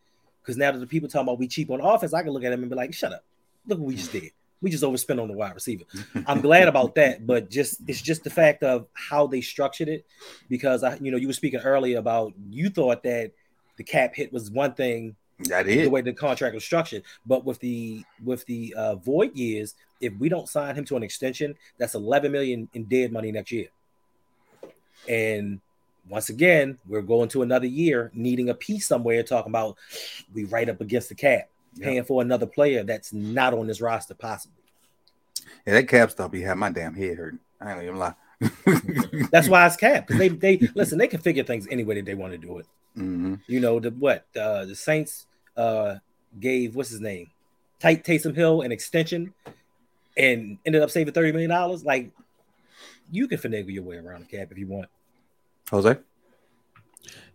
because 0.41 0.57
now 0.57 0.71
that 0.71 0.79
the 0.79 0.87
people 0.87 1.07
talking 1.09 1.27
about 1.27 1.37
we 1.39 1.47
cheap 1.47 1.69
on 1.69 1.79
offense, 1.81 2.13
I 2.13 2.23
can 2.23 2.31
look 2.31 2.43
at 2.43 2.49
them 2.49 2.61
and 2.61 2.69
be 2.69 2.75
like, 2.75 2.93
shut 2.93 3.13
up. 3.13 3.23
Look 3.67 3.77
what 3.79 3.87
we 3.87 3.95
just 3.95 4.11
did. 4.11 4.31
We 4.63 4.71
just 4.71 4.83
overspent 4.83 5.19
on 5.19 5.27
the 5.27 5.35
wide 5.35 5.53
receiver. 5.53 5.83
I'm 6.25 6.41
glad 6.41 6.67
about 6.67 6.95
that, 6.95 7.27
but 7.27 7.51
just 7.51 7.81
it's 7.87 8.01
just 8.01 8.23
the 8.23 8.31
fact 8.31 8.63
of 8.63 8.87
how 8.93 9.27
they 9.27 9.41
structured 9.41 9.89
it 9.89 10.05
because 10.49 10.83
I, 10.83 10.97
you 10.99 11.11
know, 11.11 11.17
you 11.17 11.27
were 11.27 11.33
speaking 11.33 11.59
earlier 11.59 11.99
about 11.99 12.33
you 12.49 12.69
thought 12.69 13.03
that 13.03 13.31
the 13.77 13.83
cap 13.83 14.15
hit 14.15 14.33
was 14.33 14.49
one 14.49 14.73
thing 14.73 15.15
That 15.49 15.67
is 15.67 15.83
the 15.83 15.89
way 15.89 16.01
the 16.01 16.13
contract 16.13 16.55
was 16.55 16.63
structured. 16.63 17.03
But 17.25 17.45
with 17.45 17.59
the 17.59 18.03
with 18.23 18.45
the 18.45 18.73
uh, 18.75 18.95
void 18.95 19.35
years, 19.35 19.75
if 19.99 20.13
we 20.17 20.29
don't 20.29 20.49
sign 20.49 20.75
him 20.75 20.85
to 20.85 20.95
an 20.95 21.03
extension, 21.03 21.55
that's 21.77 21.95
11 21.95 22.31
million 22.31 22.69
in 22.73 22.85
dead 22.85 23.11
money 23.11 23.31
next 23.31 23.51
year. 23.51 23.67
And 25.07 25.59
once 26.09 26.29
again, 26.29 26.77
we're 26.87 27.01
going 27.01 27.29
to 27.29 27.41
another 27.41 27.65
year 27.65 28.11
needing 28.13 28.49
a 28.49 28.53
piece 28.53 28.87
somewhere 28.87 29.23
talking 29.23 29.51
about 29.51 29.77
we 30.33 30.43
right 30.45 30.69
up 30.69 30.81
against 30.81 31.09
the 31.09 31.15
cap, 31.15 31.49
Yeah. 31.75 31.85
paying 31.87 32.03
for 32.03 32.21
another 32.21 32.45
player 32.45 32.83
that's 32.83 33.13
not 33.13 33.53
on 33.53 33.67
this 33.67 33.81
roster 33.81 34.13
possibly. 34.13 34.63
Yeah, 35.65 35.73
that 35.73 35.87
cap 35.87 36.11
stuff 36.11 36.31
be 36.31 36.41
had 36.41 36.57
my 36.57 36.69
damn 36.69 36.93
head 36.93 37.17
hurting. 37.17 37.39
I 37.59 37.73
ain't 37.73 37.83
even 37.83 37.97
lie. 37.97 38.15
That's 39.31 39.47
why 39.47 39.65
it's 39.65 39.77
cap 39.77 40.05
because 40.07 40.17
they 40.19 40.27
they 40.29 40.69
listen. 40.75 40.97
They 40.97 41.07
can 41.07 41.21
figure 41.21 41.43
things 41.43 41.67
any 41.71 41.83
way 41.83 41.95
that 41.95 42.05
they 42.05 42.13
want 42.13 42.33
to 42.33 42.37
do 42.37 42.57
it. 42.59 42.65
hmm 42.95 43.35
You 43.47 43.59
know 43.61 43.79
the 43.79 43.91
what 43.91 44.25
uh, 44.35 44.65
the 44.65 44.75
Saints 44.75 45.27
uh, 45.55 45.95
gave 46.39 46.75
what's 46.75 46.89
his 46.89 46.99
name, 46.99 47.31
Tight 47.79 48.03
Taysom 48.03 48.35
Hill 48.35 48.61
an 48.61 48.71
extension, 48.71 49.33
and 50.17 50.57
ended 50.65 50.81
up 50.81 50.91
saving 50.91 51.13
thirty 51.13 51.31
million 51.31 51.49
dollars. 51.49 51.85
Like 51.85 52.11
you 53.11 53.27
can 53.27 53.37
finagle 53.37 53.71
your 53.73 53.83
way 53.83 53.95
around 53.97 54.27
the 54.29 54.37
cap 54.37 54.49
if 54.51 54.57
you 54.57 54.67
want. 54.67 54.89
Jose? 55.71 55.97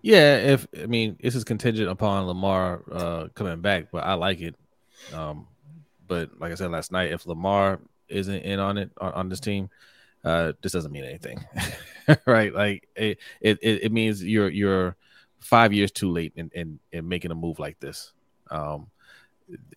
Yeah, 0.03 0.37
if 0.37 0.67
I 0.81 0.87
mean 0.87 1.17
this 1.21 1.35
is 1.35 1.45
contingent 1.45 1.89
upon 1.91 2.27
Lamar 2.27 2.83
uh 2.91 3.29
coming 3.35 3.61
back, 3.61 3.89
but 3.93 4.05
I 4.05 4.15
like 4.15 4.41
it. 4.41 4.55
Um, 5.13 5.47
but 6.07 6.31
like 6.41 6.53
I 6.53 6.55
said 6.55 6.71
last 6.71 6.93
night, 6.93 7.13
if 7.13 7.27
Lamar 7.27 7.81
isn't 8.09 8.43
in 8.43 8.59
on 8.59 8.79
it 8.79 8.91
on, 9.01 9.13
on 9.13 9.29
this 9.29 9.41
team, 9.41 9.69
uh, 10.25 10.53
this 10.63 10.73
doesn't 10.73 10.93
mean 10.93 11.05
anything, 11.05 11.45
right? 12.27 12.53
Like 12.55 12.89
it, 12.97 13.19
it, 13.41 13.59
it 13.63 13.93
means 13.93 14.25
you're 14.25 14.49
you're 14.49 14.97
five 15.41 15.73
years 15.73 15.91
too 15.91 16.11
late 16.11 16.33
in 16.37 16.51
in, 16.55 16.79
in 16.93 17.09
making 17.09 17.31
a 17.31 17.35
move 17.35 17.59
like 17.59 17.79
this. 17.81 18.13
Um, 18.51 18.87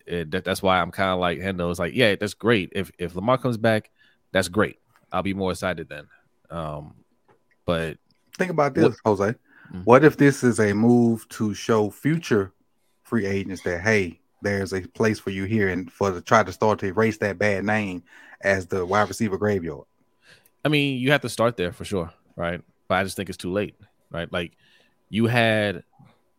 it, 0.06 0.30
that, 0.30 0.44
that's 0.44 0.62
why 0.62 0.80
I'm 0.80 0.90
kind 0.90 1.10
of 1.10 1.18
like 1.18 1.38
Hendo 1.38 1.70
is 1.70 1.78
like, 1.78 1.94
yeah, 1.94 2.14
that's 2.16 2.34
great. 2.34 2.70
If 2.74 2.90
if 2.98 3.14
Lamar 3.14 3.38
comes 3.38 3.56
back, 3.56 3.90
that's 4.30 4.48
great. 4.48 4.78
I'll 5.12 5.22
be 5.22 5.34
more 5.34 5.50
excited 5.50 5.88
then. 5.88 6.06
Um, 6.50 6.94
but 7.64 7.98
think 8.38 8.50
about 8.50 8.74
this, 8.74 8.84
What- 9.02 9.18
Jose. 9.18 9.34
Mhm. 9.72 9.84
What 9.84 10.04
if 10.04 10.16
this 10.16 10.44
is 10.44 10.58
a 10.60 10.74
move 10.74 11.28
to 11.30 11.54
show 11.54 11.90
future 11.90 12.52
free 13.04 13.26
agents 13.26 13.62
that 13.62 13.80
hey, 13.80 14.20
there's 14.42 14.72
a 14.72 14.80
place 14.80 15.18
for 15.18 15.30
you 15.30 15.44
here, 15.44 15.68
and 15.68 15.90
for 15.90 16.10
the 16.10 16.20
try 16.20 16.42
to 16.42 16.52
start 16.52 16.78
to 16.80 16.86
erase 16.86 17.18
that 17.18 17.38
bad 17.38 17.64
name 17.64 18.02
as 18.40 18.66
the 18.66 18.84
wide 18.84 19.08
receiver 19.08 19.38
graveyard. 19.38 19.84
I 20.64 20.68
mean, 20.68 21.00
you 21.00 21.12
have 21.12 21.22
to 21.22 21.28
start 21.28 21.56
there 21.56 21.72
for 21.72 21.84
sure, 21.84 22.12
right? 22.36 22.60
But 22.88 22.96
I 22.96 23.04
just 23.04 23.16
think 23.16 23.28
it's 23.28 23.38
too 23.38 23.52
late, 23.52 23.76
right? 24.10 24.30
Like 24.32 24.56
you 25.08 25.26
had 25.26 25.84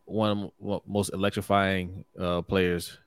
one 0.05 0.29
of 0.31 0.51
the 0.59 0.79
most 0.85 1.13
electrifying 1.13 2.05
uh, 2.19 2.41
players, 2.41 2.97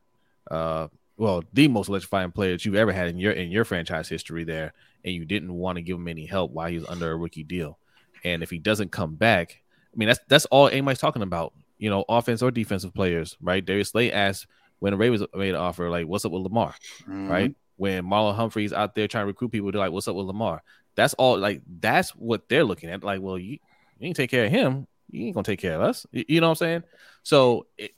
uh, 0.50 0.88
well, 1.18 1.42
the 1.52 1.68
most 1.68 1.88
electrifying 1.88 2.32
player 2.32 2.52
that 2.52 2.64
you've 2.64 2.74
ever 2.74 2.92
had 2.92 3.08
in 3.08 3.18
your 3.18 3.32
in 3.32 3.50
your 3.50 3.64
franchise 3.64 4.08
history 4.08 4.44
there, 4.44 4.72
and 5.04 5.14
you 5.14 5.24
didn't 5.24 5.52
want 5.52 5.76
to 5.76 5.82
give 5.82 5.96
him 5.96 6.08
any 6.08 6.26
help 6.26 6.50
while 6.52 6.68
he 6.68 6.78
was 6.78 6.88
under 6.88 7.10
a 7.10 7.16
rookie 7.16 7.44
deal. 7.44 7.78
And 8.24 8.42
if 8.42 8.50
he 8.50 8.58
doesn't 8.58 8.92
come 8.92 9.14
back, 9.14 9.60
I 9.96 9.98
mean, 9.98 10.08
that's 10.08 10.20
that's 10.28 10.44
all 10.46 10.68
anybody's 10.68 10.98
talking 10.98 11.22
about, 11.22 11.54
you 11.78 11.88
know, 11.88 12.04
offense 12.08 12.42
or 12.42 12.50
defensive 12.50 12.92
players, 12.92 13.36
right? 13.40 13.64
Darius 13.64 13.90
Slay 13.90 14.12
asked 14.12 14.46
when 14.78 14.90
the 14.92 14.98
Ravens 14.98 15.22
made 15.34 15.50
an 15.50 15.56
offer, 15.56 15.88
like, 15.88 16.06
"What's 16.06 16.24
up 16.26 16.32
with 16.32 16.42
Lamar?" 16.42 16.74
Mhm. 17.08 17.30
right? 17.30 17.54
When 17.76 18.04
Marlon 18.04 18.34
Humphrey's 18.34 18.72
out 18.74 18.94
there 18.94 19.08
trying 19.08 19.22
to 19.22 19.26
recruit 19.28 19.52
people, 19.52 19.72
they're 19.72 19.80
like, 19.80 19.92
"What's 19.92 20.06
up 20.08 20.16
with 20.16 20.26
Lamar?" 20.26 20.62
That's 20.96 21.14
all. 21.14 21.38
Like 21.38 21.62
that's 21.80 22.10
what 22.10 22.48
they're 22.48 22.64
looking 22.64 22.90
at. 22.90 23.02
Like, 23.02 23.20
well, 23.22 23.38
you, 23.38 23.52
you 23.98 24.08
ain't 24.08 24.16
take 24.16 24.30
care 24.30 24.44
of 24.44 24.50
him, 24.50 24.86
you 25.10 25.26
ain't 25.26 25.34
gonna 25.34 25.44
take 25.44 25.60
care 25.60 25.74
of 25.76 25.80
us. 25.82 26.06
You, 26.12 26.24
you 26.28 26.40
know 26.40 26.48
what 26.48 26.52
I'm 26.62 26.66
saying? 26.66 26.82
So 27.22 27.66
it, 27.78 27.92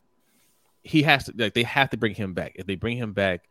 he 0.83 1.03
has 1.03 1.25
to. 1.25 1.33
Like, 1.37 1.55
they 1.55 1.65
have 1.65 1.91
to 1.91 1.97
bring 1.97 2.15
him 2.15 2.33
back. 2.35 2.53
If 2.55 2.67
they 2.67 2.77
bring 2.77 2.97
him 2.97 3.13
back, 3.13 3.49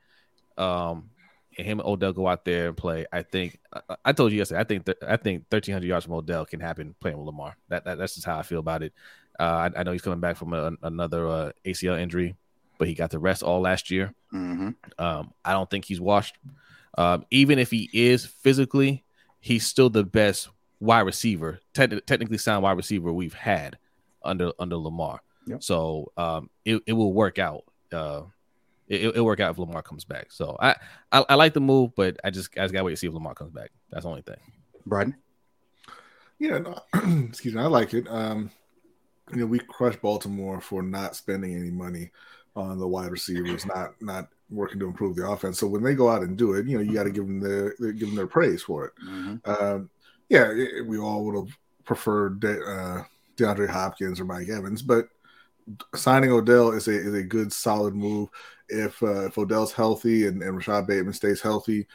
um, 0.58 1.10
and 1.58 1.68
him 1.68 1.80
and 1.80 1.88
Odell 1.88 2.14
go 2.14 2.28
out 2.28 2.46
there 2.46 2.68
and 2.68 2.78
play, 2.78 3.06
I 3.12 3.22
think 3.24 3.60
I, 3.74 3.96
I 4.06 4.12
told 4.14 4.32
you 4.32 4.38
yesterday. 4.40 4.62
I 4.62 4.64
think 4.64 4.86
th- 4.86 4.98
I 5.02 5.18
think 5.18 5.46
1,300 5.50 5.86
yards 5.88 6.06
from 6.06 6.14
Odell 6.16 6.46
can 6.46 6.60
happen 6.60 6.96
playing 7.00 7.18
with 7.18 7.26
Lamar. 7.26 7.56
That, 7.70 7.86
that 7.86 7.98
that's 7.98 8.16
just 8.16 8.26
how 8.26 8.38
I 8.38 8.44
feel 8.44 8.60
about 8.60 8.84
it. 8.84 8.94
Uh, 9.40 9.70
I, 9.76 9.80
I 9.80 9.84
know 9.84 9.92
he's 9.92 10.02
coming 10.02 10.20
back 10.20 10.38
from 10.38 10.54
a, 10.54 10.72
another 10.84 11.28
uh, 11.28 11.52
ACL 11.66 12.00
injury, 12.00 12.36
but 12.78 12.88
he 12.88 12.94
got 12.94 13.12
the 13.12 13.20
rest 13.20 13.44
all 13.44 13.62
last 13.62 13.92
year. 13.92 14.14
Mhm. 14.34 14.76
Um, 14.98 15.34
I 15.46 15.54
don't 15.54 15.70
think 15.70 15.86
he's 15.86 16.02
washed. 16.02 16.38
Um, 16.98 17.26
even 17.30 17.60
if 17.60 17.70
he 17.70 17.90
is 17.94 18.26
physically, 18.26 19.04
he's 19.40 19.66
still 19.66 19.90
the 19.90 20.04
best 20.04 20.50
wide 20.80 21.02
receiver, 21.02 21.60
te- 21.74 22.02
technically 22.02 22.38
sound 22.40 22.64
wide 22.64 22.78
receiver 22.78 23.12
we've 23.14 23.34
had 23.34 23.78
under 24.24 24.52
under 24.60 24.78
Lamar. 24.78 25.22
Yep. 25.46 25.64
So 25.64 26.12
um, 26.18 26.50
it, 26.66 26.82
it 26.88 26.94
will 26.94 27.14
work 27.14 27.40
out. 27.40 27.64
Uh, 27.92 28.24
it, 28.88 29.04
it'll 29.04 29.26
work 29.26 29.40
out 29.40 29.52
if 29.52 29.58
Lamar 29.58 29.82
comes 29.82 30.06
back. 30.06 30.32
So 30.32 30.56
I, 30.60 30.76
I 31.12 31.26
I 31.30 31.36
like 31.36 31.54
the 31.54 31.60
move, 31.62 31.92
but 31.96 32.18
I 32.24 32.30
just 32.30 32.50
I 32.58 32.62
just 32.62 32.74
gotta 32.74 32.86
wait 32.86 32.92
to 32.92 32.98
see 32.98 33.08
if 33.08 33.14
Lamar 33.14 33.34
comes 33.36 33.52
back. 33.52 33.72
That's 33.92 34.04
the 34.04 34.10
only 34.10 34.22
thing. 34.22 34.38
Brighton. 34.86 35.16
Yeah, 36.40 36.60
no, 36.60 36.80
excuse 37.28 37.54
me. 37.56 37.62
I 37.62 37.66
like 37.66 37.94
it. 37.94 38.08
Um, 38.10 38.52
you 39.32 39.38
know, 39.40 39.46
we 39.48 39.60
crushed 39.60 40.02
Baltimore 40.02 40.62
for 40.62 40.82
not 40.84 41.16
spending 41.16 41.56
any 41.56 41.72
money 41.72 42.12
on 42.56 42.80
the 42.80 42.88
wide 42.88 43.12
receivers, 43.12 43.66
not 43.66 43.94
not 44.02 44.30
working 44.50 44.80
to 44.80 44.86
improve 44.86 45.16
the 45.16 45.28
offense. 45.28 45.60
So 45.60 45.68
when 45.68 45.84
they 45.84 45.96
go 45.96 46.10
out 46.10 46.22
and 46.22 46.38
do 46.38 46.54
it, 46.54 46.68
you 46.68 46.78
know, 46.78 46.84
you 46.84 46.94
got 46.94 47.04
to 47.04 47.12
give 47.12 47.26
them 47.28 47.40
their 47.40 47.72
give 47.94 48.08
them 48.08 48.16
their 48.16 48.28
praise 48.28 48.62
for 48.64 48.86
it. 48.86 48.94
Mhm. 49.06 49.48
Um, 49.48 49.90
yeah, 50.30 50.52
it- 50.52 50.86
we 50.86 50.98
all 50.98 51.26
would 51.26 51.36
have 51.36 51.58
preferred 51.86 52.40
De- 52.40 52.64
uh, 52.64 53.04
DeAndre 53.36 53.68
Hopkins 53.70 54.20
or 54.20 54.26
Mike 54.26 54.50
Evans, 54.50 54.82
but 54.82 55.10
signing 55.96 56.32
Odell 56.32 56.72
is 56.72 56.88
a 56.88 56.92
is 56.92 57.14
a 57.14 57.24
good 57.24 57.52
solid 57.52 57.96
move. 57.96 58.30
If 58.70 59.02
uh, 59.02 59.28
if 59.28 59.38
Odell's 59.38 59.74
healthy 59.74 60.28
and, 60.28 60.42
and 60.42 60.56
Rashod 60.56 60.88
Bateman 60.88 61.14
stays 61.14 61.42
healthy, 61.42 61.88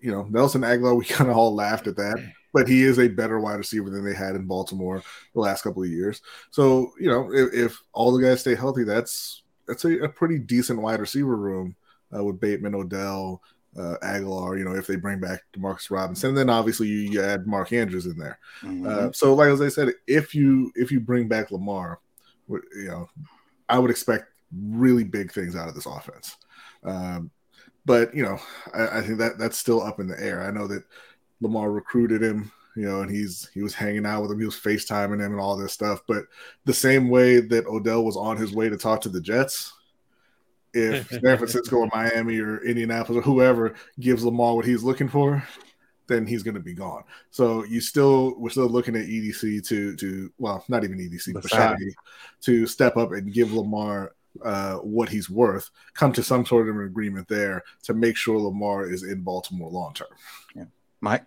you 0.00 0.10
know 0.10 0.24
Nelson 0.24 0.62
Agholor, 0.62 0.98
we 0.98 1.04
kind 1.06 1.30
of 1.30 1.36
all 1.36 1.54
laughed 1.54 1.86
at 1.86 1.96
that, 1.96 2.18
but 2.52 2.68
he 2.68 2.82
is 2.82 2.98
a 2.98 3.08
better 3.08 3.40
wide 3.40 3.54
receiver 3.54 3.90
than 3.90 4.04
they 4.04 4.14
had 4.14 4.36
in 4.36 4.46
Baltimore 4.46 5.02
the 5.34 5.40
last 5.40 5.62
couple 5.62 5.82
of 5.82 5.90
years. 5.90 6.20
So 6.50 6.92
you 6.98 7.08
know 7.08 7.32
if, 7.32 7.52
if 7.52 7.82
all 7.92 8.12
the 8.12 8.22
guys 8.22 8.40
stay 8.40 8.54
healthy, 8.54 8.84
that's 8.84 9.42
that's 9.66 9.84
a, 9.84 10.00
a 10.00 10.08
pretty 10.08 10.38
decent 10.38 10.80
wide 10.80 11.00
receiver 11.00 11.36
room 11.36 11.76
uh, 12.14 12.24
with 12.24 12.40
Bateman, 12.40 12.74
Odell, 12.74 13.40
uh, 13.78 13.96
Agholor. 14.02 14.58
You 14.58 14.64
know 14.64 14.74
if 14.74 14.86
they 14.86 14.96
bring 14.96 15.20
back 15.20 15.42
Demarcus 15.52 15.90
Robinson, 15.90 16.34
then 16.34 16.50
obviously 16.50 16.88
you, 16.88 16.98
you 17.12 17.22
add 17.22 17.46
Mark 17.46 17.72
Andrews 17.72 18.06
in 18.06 18.18
there. 18.18 18.38
Mhm. 18.62 18.86
Uh, 18.86 19.12
so, 19.12 19.34
like 19.34 19.48
as 19.48 19.60
I 19.60 19.68
said, 19.68 19.92
if 20.06 20.34
you 20.34 20.72
if 20.74 20.90
you 20.90 21.00
bring 21.00 21.28
back 21.28 21.50
Lamar, 21.50 22.00
you 22.74 22.88
know, 22.88 23.08
I 23.68 23.78
would 23.78 23.90
expect 23.90 24.26
really 24.52 25.04
big 25.04 25.32
things 25.32 25.56
out 25.56 25.68
of 25.68 25.74
this 25.74 25.86
offense. 25.86 26.36
Um, 26.84 27.30
but 27.84 28.14
you 28.14 28.22
know, 28.22 28.38
I, 28.74 28.98
I 28.98 29.00
think 29.02 29.18
that 29.18 29.38
that's 29.38 29.58
still 29.58 29.82
up 29.82 30.00
in 30.00 30.06
the 30.06 30.20
air. 30.20 30.42
I 30.42 30.50
know 30.50 30.66
that 30.66 30.84
Lamar 31.40 31.70
recruited 31.70 32.22
him, 32.22 32.52
you 32.76 32.84
know, 32.84 33.00
and 33.00 33.10
he's 33.10 33.48
he 33.54 33.62
was 33.62 33.74
hanging 33.74 34.06
out 34.06 34.22
with 34.22 34.30
him, 34.30 34.38
he 34.38 34.44
was 34.44 34.56
FaceTiming 34.56 35.24
him 35.24 35.32
and 35.32 35.40
all 35.40 35.56
this 35.56 35.72
stuff. 35.72 36.00
But 36.06 36.24
the 36.64 36.74
same 36.74 37.08
way 37.08 37.40
that 37.40 37.66
Odell 37.66 38.04
was 38.04 38.16
on 38.16 38.36
his 38.36 38.52
way 38.52 38.68
to 38.68 38.76
talk 38.76 39.00
to 39.02 39.08
the 39.08 39.20
Jets, 39.20 39.72
if 40.74 41.08
San 41.08 41.36
Francisco 41.36 41.76
or 41.76 41.88
Miami 41.92 42.38
or 42.38 42.64
Indianapolis 42.64 43.18
or 43.18 43.22
whoever 43.22 43.74
gives 43.98 44.24
Lamar 44.24 44.56
what 44.56 44.66
he's 44.66 44.82
looking 44.82 45.08
for, 45.08 45.42
then 46.10 46.26
he's 46.26 46.42
going 46.42 46.54
to 46.54 46.60
be 46.60 46.74
gone. 46.74 47.04
So 47.30 47.64
you 47.64 47.80
still 47.80 48.34
we're 48.38 48.50
still 48.50 48.68
looking 48.68 48.96
at 48.96 49.06
EDC 49.06 49.66
to 49.68 49.96
to 49.96 50.32
well 50.36 50.62
not 50.68 50.84
even 50.84 50.98
EDC 50.98 51.32
but 51.32 51.44
Bisciotti. 51.44 51.76
Bisciotti 51.76 51.92
to 52.42 52.66
step 52.66 52.98
up 52.98 53.12
and 53.12 53.32
give 53.32 53.54
Lamar 53.54 54.12
uh, 54.44 54.74
what 54.76 55.08
he's 55.08 55.30
worth. 55.30 55.70
Come 55.94 56.12
to 56.12 56.22
some 56.22 56.44
sort 56.44 56.68
of 56.68 56.76
an 56.76 56.84
agreement 56.84 57.28
there 57.28 57.62
to 57.84 57.94
make 57.94 58.16
sure 58.16 58.38
Lamar 58.38 58.90
is 58.90 59.02
in 59.02 59.22
Baltimore 59.22 59.70
long 59.70 59.94
term. 59.94 60.08
Mike. 61.00 61.24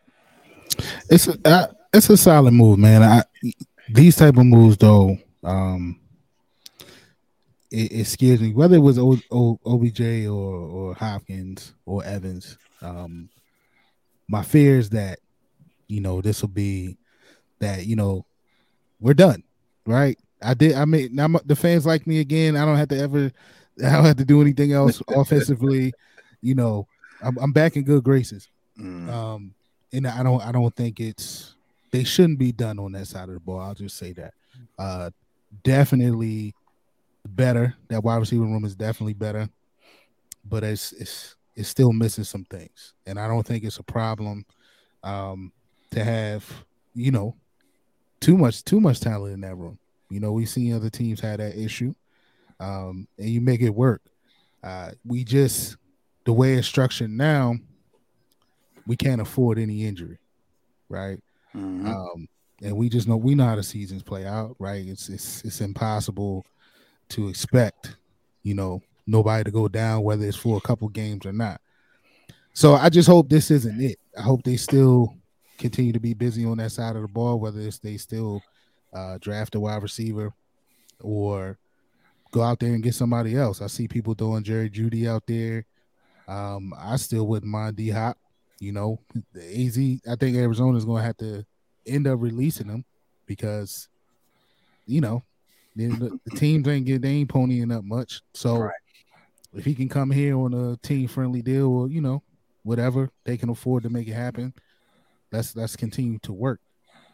It's 1.10 1.28
a 1.28 1.38
uh, 1.46 1.68
it's 1.94 2.10
a 2.10 2.18
solid 2.18 2.54
move, 2.54 2.80
man. 2.80 3.04
I 3.04 3.24
these 3.90 4.16
type 4.16 4.38
of 4.38 4.46
moves 4.46 4.78
though, 4.78 5.18
um, 5.44 6.00
it, 7.72 7.92
it 7.92 8.06
scares 8.06 8.42
me. 8.42 8.54
Whether 8.54 8.78
it 8.78 8.80
was 8.80 8.98
o, 8.98 9.18
o, 9.32 9.60
OBJ 9.66 10.28
or 10.28 10.56
or 10.56 10.96
Hopkins 10.96 11.74
or 11.86 12.04
Evans, 12.04 12.58
um, 12.82 13.30
my 14.28 14.44
fear 14.44 14.78
is 14.78 14.90
that 14.92 15.20
you 15.88 16.02
know 16.02 16.22
this 16.22 16.42
will 16.42 16.50
be 16.50 16.98
that 17.60 17.86
you 17.86 17.96
know 17.96 18.26
we're 19.00 19.14
done, 19.14 19.44
right? 19.86 20.18
I 20.42 20.54
did. 20.54 20.74
I 20.74 20.86
mean, 20.86 21.16
now 21.16 21.28
the 21.46 21.56
fans 21.56 21.86
like 21.86 22.06
me 22.08 22.20
again. 22.20 22.56
I 22.56 22.66
don't 22.66 22.78
have 22.78 22.90
to 22.90 23.00
ever. 23.00 23.32
I 23.84 23.92
don't 23.92 24.06
have 24.06 24.18
to 24.18 24.26
do 24.26 24.42
anything 24.42 24.72
else 24.72 25.02
offensively. 25.08 25.94
You 26.42 26.56
know, 26.56 26.88
I'm, 27.22 27.38
I'm 27.40 27.52
back 27.52 27.76
in 27.76 27.84
good 27.84 28.04
graces. 28.04 28.50
Mm. 28.80 29.10
Um, 29.10 29.54
and 29.94 30.08
I 30.08 30.24
don't 30.24 30.42
I 30.42 30.52
don't 30.52 30.76
think 30.76 31.00
it's 31.00 31.56
they 31.92 32.04
shouldn't 32.04 32.40
be 32.40 32.52
done 32.52 32.80
on 32.80 32.92
that 32.94 33.08
side 33.08 33.30
of 33.30 33.36
the 33.36 33.40
ball. 33.40 33.60
I'll 33.60 33.76
just 33.76 33.98
say 33.98 34.14
that. 34.14 34.34
Uh 34.78 35.12
definitely 35.64 36.56
better. 37.26 37.76
That 37.90 38.04
wide 38.04 38.18
receiver 38.18 38.44
room 38.44 38.66
is 38.66 38.76
definitely 38.76 39.14
better, 39.14 39.50
but 40.44 40.64
it's 40.64 40.92
it's 40.94 41.36
it's 41.56 41.70
still 41.70 41.94
missing 41.94 42.24
some 42.24 42.46
things. 42.46 42.94
And 43.06 43.20
I 43.20 43.28
don't 43.28 43.46
think 43.46 43.64
it's 43.64 43.78
a 43.80 43.84
problem 43.84 44.46
um 45.04 45.52
to 45.92 46.04
have, 46.04 46.46
you 46.96 47.12
know, 47.12 47.36
too 48.20 48.38
much 48.38 48.64
too 48.64 48.80
much 48.80 49.00
talent 49.00 49.34
in 49.34 49.42
that 49.42 49.56
room. 49.56 49.78
You 50.10 50.20
know, 50.20 50.32
we've 50.32 50.50
seen 50.50 50.74
other 50.74 50.90
teams 50.90 51.20
have 51.22 51.38
that 51.40 51.58
issue. 51.58 51.94
Um, 52.60 53.08
and 53.18 53.30
you 53.30 53.42
make 53.42 53.62
it 53.62 53.70
work. 53.70 54.02
Uh 54.64 54.92
we 55.06 55.24
just 55.24 55.78
the 56.26 56.34
way 56.34 56.54
it's 56.54 56.68
structured 56.68 57.10
now, 57.10 57.56
we 58.88 58.96
can't 58.96 59.22
afford 59.22 59.60
any 59.60 59.86
injury, 59.86 60.20
right? 60.90 61.20
Mhm. 61.56 61.86
Um, 61.86 62.28
and 62.62 62.78
we 62.78 62.88
just 62.90 63.08
know 63.08 63.18
we 63.18 63.36
know 63.36 63.46
how 63.46 63.56
the 63.58 63.64
seasons 63.64 64.04
play 64.04 64.26
out, 64.26 64.56
right? 64.60 64.86
It's 64.88 65.10
it's 65.10 65.44
it's 65.44 65.60
impossible 65.62 66.46
to 67.10 67.28
expect, 67.28 67.98
you 68.44 68.54
know, 68.54 68.82
nobody 69.06 69.44
to 69.44 69.52
go 69.52 69.68
down, 69.68 70.04
whether 70.04 70.26
it's 70.26 70.38
for 70.38 70.58
a 70.58 70.62
couple 70.62 70.88
games 70.90 71.26
or 71.26 71.34
not. 71.34 71.60
So 72.54 72.76
I 72.76 72.90
just 72.90 73.08
hope 73.08 73.30
this 73.30 73.52
isn't 73.52 73.82
it. 73.82 74.00
I 74.18 74.22
hope 74.22 74.44
they 74.44 74.58
still 74.58 75.16
continue 75.58 75.94
to 75.94 76.00
be 76.00 76.14
busy 76.14 76.46
on 76.46 76.58
that 76.58 76.72
side 76.72 76.96
of 76.96 77.02
the 77.02 77.08
ball, 77.08 77.40
whether 77.40 77.60
it's 77.60 77.80
they 77.80 77.98
still 77.98 78.42
uh, 78.94 79.18
draft 79.20 79.56
a 79.56 79.60
wide 79.60 79.82
receiver 79.82 80.34
or 81.02 81.58
go 82.32 82.42
out 82.42 82.60
there 82.60 82.74
and 82.74 82.84
get 82.84 82.96
somebody 82.96 83.36
else. 83.36 83.62
I 83.62 83.68
see 83.68 83.88
people 83.88 84.14
throwing 84.14 84.44
Jerry 84.44 84.70
Jeudy 84.70 85.08
out 85.08 85.24
there. 85.28 85.66
Um, 86.28 86.74
I 86.78 86.96
still 86.98 87.28
wouldn't 87.28 87.52
mind 87.52 87.76
D 87.76 87.90
Hop. 87.90 88.18
You 88.60 88.72
know, 88.72 89.00
AZ. 89.36 89.78
I 89.78 90.16
think 90.16 90.38
Arizona's 90.38 90.86
going 90.86 91.02
to 91.02 91.06
have 91.06 91.18
to 91.18 91.46
end 91.86 92.08
up 92.08 92.22
releasing 92.22 92.68
him 92.68 92.86
because 93.26 93.90
you 94.86 95.02
know, 95.02 95.24
the, 95.76 96.20
the, 96.26 96.38
teams 96.38 96.68
ain't 96.68 96.86
get 96.86 97.02
they 97.02 97.10
ain't 97.10 97.30
ponying 97.30 97.76
up 97.76 97.84
much. 97.84 98.22
So 98.34 98.58
Right. 98.58 98.74
If 99.54 99.66
he 99.66 99.76
can 99.76 99.90
come 99.90 100.12
here 100.12 100.38
on 100.38 100.54
a 100.54 100.78
team 100.78 101.08
friendly 101.08 101.42
deal 101.42 101.68
or 101.68 101.90
you 101.90 102.02
know 102.02 102.24
whatever 102.64 103.10
they 103.26 103.38
can 103.38 103.50
afford 103.50 103.84
to 103.84 103.90
make 103.90 104.08
it 104.08 104.14
happen, 104.14 104.54
let's 105.32 105.56
let's 105.56 105.76
continue 105.76 106.20
to 106.20 106.34
work. 106.34 106.60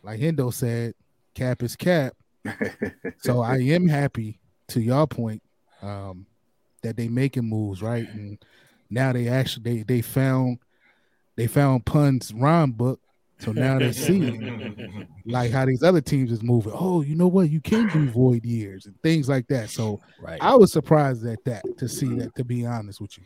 Like 0.03 0.19
Hendo 0.19 0.53
said, 0.53 0.93
cap 1.33 1.63
is 1.63 1.75
cap. 1.75 2.13
So 3.21 3.41
I 3.41 3.57
am 3.57 3.87
happy 3.89 4.39
to 4.69 4.79
your 4.79 5.05
point 5.05 5.43
um, 5.81 6.25
that 6.83 6.95
they 6.95 7.09
making 7.09 7.49
moves 7.49 7.81
right, 7.81 8.07
and 8.07 8.37
now 8.89 9.11
they 9.11 9.27
actually 9.27 9.63
they 9.63 9.83
they 9.83 10.01
found 10.01 10.59
they 11.35 11.47
found 11.47 11.85
Pun's 11.85 12.33
rhyme 12.33 12.71
book. 12.71 13.01
So 13.39 13.53
now 13.53 13.79
they 13.79 13.93
see 13.93 14.37
like 15.25 15.51
how 15.51 15.65
these 15.65 15.81
other 15.81 16.01
teams 16.01 16.31
is 16.31 16.43
moving. 16.43 16.73
Oh, 16.75 17.01
you 17.01 17.15
know 17.15 17.27
what? 17.27 17.49
You 17.49 17.61
can 17.61 17.87
do 17.89 18.09
void 18.09 18.43
years 18.43 18.85
and 18.85 19.01
things 19.01 19.29
like 19.29 19.47
that. 19.47 19.69
So 19.69 20.01
Right. 20.21 20.39
I 20.41 20.55
was 20.55 20.71
surprised 20.73 21.25
at 21.25 21.43
that 21.45 21.63
to 21.77 21.87
see 21.87 22.13
that. 22.15 22.35
To 22.35 22.43
be 22.43 22.65
honest 22.65 22.99
with 22.99 23.17
you, 23.17 23.23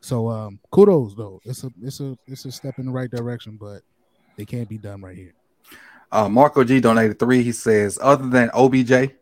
so 0.00 0.28
um, 0.28 0.58
kudos 0.70 1.14
though. 1.14 1.40
It's 1.44 1.64
a 1.64 1.70
it's 1.82 2.00
a 2.00 2.16
it's 2.26 2.44
a 2.46 2.52
step 2.52 2.78
in 2.78 2.86
the 2.86 2.92
right 2.92 3.10
direction, 3.10 3.58
but 3.60 3.82
they 4.36 4.44
can't 4.46 4.68
be 4.68 4.78
done 4.78 5.02
right 5.02 5.16
here. 5.16 5.34
Uh, 6.10 6.28
Marco 6.28 6.64
G 6.64 6.80
donated 6.80 7.18
three. 7.18 7.42
He 7.42 7.52
says, 7.52 7.98
other 8.00 8.28
than 8.28 8.50
OBJ, 8.52 9.14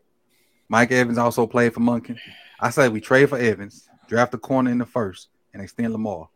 Mike 0.67 0.91
Evans 0.91 1.17
also 1.17 1.45
played 1.47 1.73
for 1.73 1.79
Monken. 1.79 2.17
I 2.59 2.69
say 2.69 2.89
we 2.89 2.99
trade 3.01 3.29
for 3.29 3.37
Evans, 3.37 3.89
draft 4.07 4.33
a 4.33 4.37
corner 4.37 4.71
in 4.71 4.77
the 4.77 4.85
first, 4.85 5.29
and 5.53 5.61
extend 5.61 5.93
Lamar. 5.93 6.29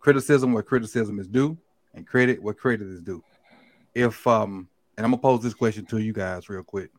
Criticism 0.00 0.52
where 0.52 0.62
criticism 0.62 1.18
is 1.18 1.28
due, 1.28 1.56
and 1.94 2.06
credit 2.06 2.42
where 2.42 2.54
credit 2.54 2.88
is 2.88 3.00
due. 3.00 3.22
If 3.94 4.26
um, 4.26 4.68
and 4.96 5.04
I'm 5.04 5.12
gonna 5.12 5.22
pose 5.22 5.42
this 5.42 5.54
question 5.54 5.84
to 5.86 5.98
you 5.98 6.12
guys 6.12 6.48
real 6.48 6.62
quick. 6.62 6.90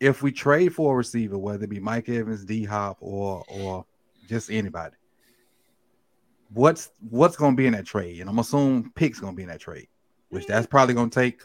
If 0.00 0.22
we 0.22 0.30
trade 0.30 0.74
for 0.74 0.94
a 0.94 0.96
receiver, 0.96 1.38
whether 1.38 1.64
it 1.64 1.70
be 1.70 1.80
Mike 1.80 2.08
Evans, 2.08 2.44
D 2.44 2.64
Hop, 2.64 2.98
or 3.00 3.44
or 3.48 3.84
just 4.28 4.50
anybody, 4.50 4.96
what's 6.52 6.90
what's 7.10 7.36
gonna 7.36 7.56
be 7.56 7.66
in 7.66 7.72
that 7.72 7.86
trade? 7.86 8.20
And 8.20 8.30
I'm 8.30 8.38
assuming 8.38 8.90
picks 8.94 9.20
gonna 9.20 9.36
be 9.36 9.42
in 9.42 9.48
that 9.48 9.60
trade, 9.60 9.88
which 10.30 10.46
that's 10.46 10.66
probably 10.66 10.94
gonna 10.94 11.10
take 11.10 11.42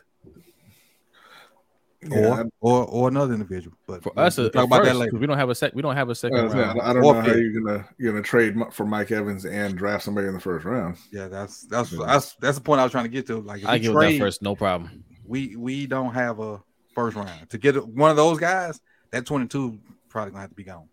Yeah, 2.09 2.43
or 2.43 2.49
or 2.61 2.85
or 2.85 3.07
another 3.09 3.33
individual. 3.33 3.77
But 3.87 4.03
For 4.03 4.17
us, 4.19 4.37
we'll 4.37 4.47
uh, 4.47 4.49
talk 4.51 4.65
about 4.65 4.83
that 4.83 4.89
first, 4.89 4.99
later. 4.99 5.11
'cause 5.11 5.19
we 5.19 5.27
don't 5.27 5.37
have 5.37 5.49
a 5.49 5.55
sec. 5.55 5.73
We 5.75 5.81
don't 5.81 5.95
have 5.95 6.09
a 6.09 6.15
second 6.15 6.37
I, 6.39 6.45
round. 6.47 6.81
I 6.81 6.93
don't 6.93 7.03
Or 7.03 7.13
know 7.15 7.21
how 7.21 7.33
you're 7.35 7.61
gonna 7.61 7.87
you're 7.97 8.11
gonna 8.11 8.23
trade 8.23 8.55
for 8.71 8.85
Mike 8.85 9.11
Evans 9.11 9.45
and 9.45 9.75
draft 9.77 10.03
somebody 10.03 10.27
in 10.27 10.33
the 10.33 10.39
first 10.39 10.65
round. 10.65 10.97
Yeah, 11.11 11.27
that's 11.27 11.63
that's 11.63 11.89
that's 11.91 12.33
that's 12.35 12.57
the 12.57 12.63
point 12.63 12.79
I 12.79 12.83
was 12.83 12.91
trying 12.91 13.05
to 13.05 13.09
get 13.09 13.27
to. 13.27 13.39
Like, 13.39 13.61
if 13.61 13.67
I 13.67 13.73
we 13.73 13.79
give 13.79 13.93
that 13.93 14.17
first, 14.19 14.41
no 14.41 14.55
problem. 14.55 15.03
we 15.25 15.55
we 15.55 15.85
don't 15.87 16.13
have 16.13 16.39
a 16.39 16.61
first 16.95 17.15
round 17.15 17.49
to 17.49 17.57
get 17.57 17.75
one 17.87 18.11
of 18.11 18.17
those 18.17 18.39
guys. 18.39 18.79
That 19.11 19.25
22 19.25 19.79
probably 20.09 20.31
gonna 20.31 20.41
have 20.41 20.49
to 20.49 20.55
be 20.55 20.63
gone. 20.63 20.87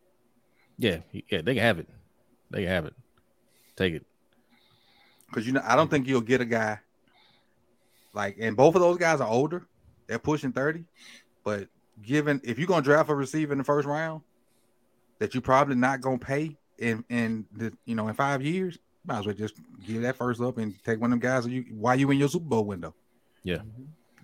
Yeah, 0.79 0.99
yeah, 1.13 1.43
they 1.43 1.55
can 1.55 1.63
have 1.63 1.79
it. 1.79 1.89
They 2.51 2.61
can 2.63 2.69
have 2.69 2.87
it. 2.87 2.95
Take 3.77 3.95
it. 3.95 4.07
Because 5.29 5.47
you 5.47 5.53
know, 5.53 5.63
I 5.65 5.77
don't 5.77 5.91
think 5.91 6.07
you'll 6.09 6.21
get 6.21 6.41
a 6.41 6.45
guy 6.45 6.79
like, 8.13 8.37
and 8.41 8.57
both 8.57 8.75
of 8.75 8.81
those 8.81 8.99
guys 8.99 9.21
are 9.21 9.29
older. 9.29 9.67
They're 10.11 10.19
pushing 10.19 10.51
30. 10.53 10.85
But 11.45 11.69
given 12.03 12.41
if 12.43 12.59
you're 12.59 12.67
gonna 12.67 12.83
draft 12.83 13.09
a 13.11 13.15
receiver 13.15 13.53
in 13.53 13.59
the 13.59 13.65
first 13.65 13.87
round 13.87 14.23
that 15.21 15.35
you're 15.35 15.41
probably 15.41 15.77
not 15.77 16.01
gonna 16.01 16.19
pay 16.19 16.57
in 16.79 17.05
in 17.09 17.47
the 17.57 17.73
you 17.85 17.95
know 17.95 18.09
in 18.09 18.15
five 18.15 18.43
years, 18.43 18.77
might 19.07 19.21
as 19.21 19.27
well 19.27 19.35
just 19.37 19.55
give 19.87 20.03
that 20.03 20.17
first 20.17 20.41
up 20.41 20.59
and 20.59 20.75
take 20.85 21.01
one 21.01 21.13
of 21.13 21.21
them 21.21 21.31
guys 21.31 21.47
you 21.47 21.65
while 21.71 21.95
you 21.95 22.11
in 22.11 22.19
your 22.19 22.29
Super 22.29 22.45
Bowl 22.47 22.65
window. 22.65 22.93
Yeah. 23.45 23.59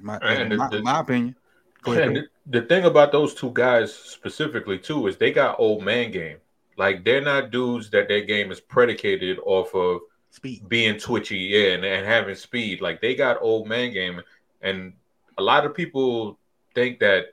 My, 0.00 0.18
And 0.18 0.56
my, 0.56 0.68
the- 0.68 0.82
my 0.82 1.00
opinion. 1.00 1.36
Go 1.82 1.92
ahead. 1.92 2.08
And 2.08 2.16
the, 2.16 2.60
the 2.60 2.62
thing 2.66 2.84
about 2.84 3.12
those 3.12 3.32
two 3.32 3.52
guys 3.54 3.94
specifically 3.94 4.76
too 4.78 5.06
is 5.06 5.16
they 5.16 5.30
got 5.30 5.60
old 5.60 5.84
man 5.84 6.10
game. 6.10 6.38
Like 6.76 7.04
they're 7.04 7.20
not 7.22 7.52
dudes 7.52 7.90
that 7.90 8.08
their 8.08 8.22
game 8.22 8.50
is 8.50 8.58
predicated 8.60 9.38
off 9.44 9.72
of 9.72 10.00
Speed. 10.30 10.68
being 10.68 10.98
twitchy, 10.98 11.38
yeah, 11.38 11.74
and, 11.74 11.84
and 11.84 12.04
having 12.04 12.34
speed. 12.34 12.80
Like 12.80 13.00
they 13.00 13.14
got 13.14 13.40
old 13.40 13.68
man 13.68 13.92
game, 13.92 14.20
and 14.62 14.94
a 15.38 15.42
lot 15.42 15.64
of 15.64 15.74
people 15.74 16.38
think 16.74 17.00
that 17.00 17.26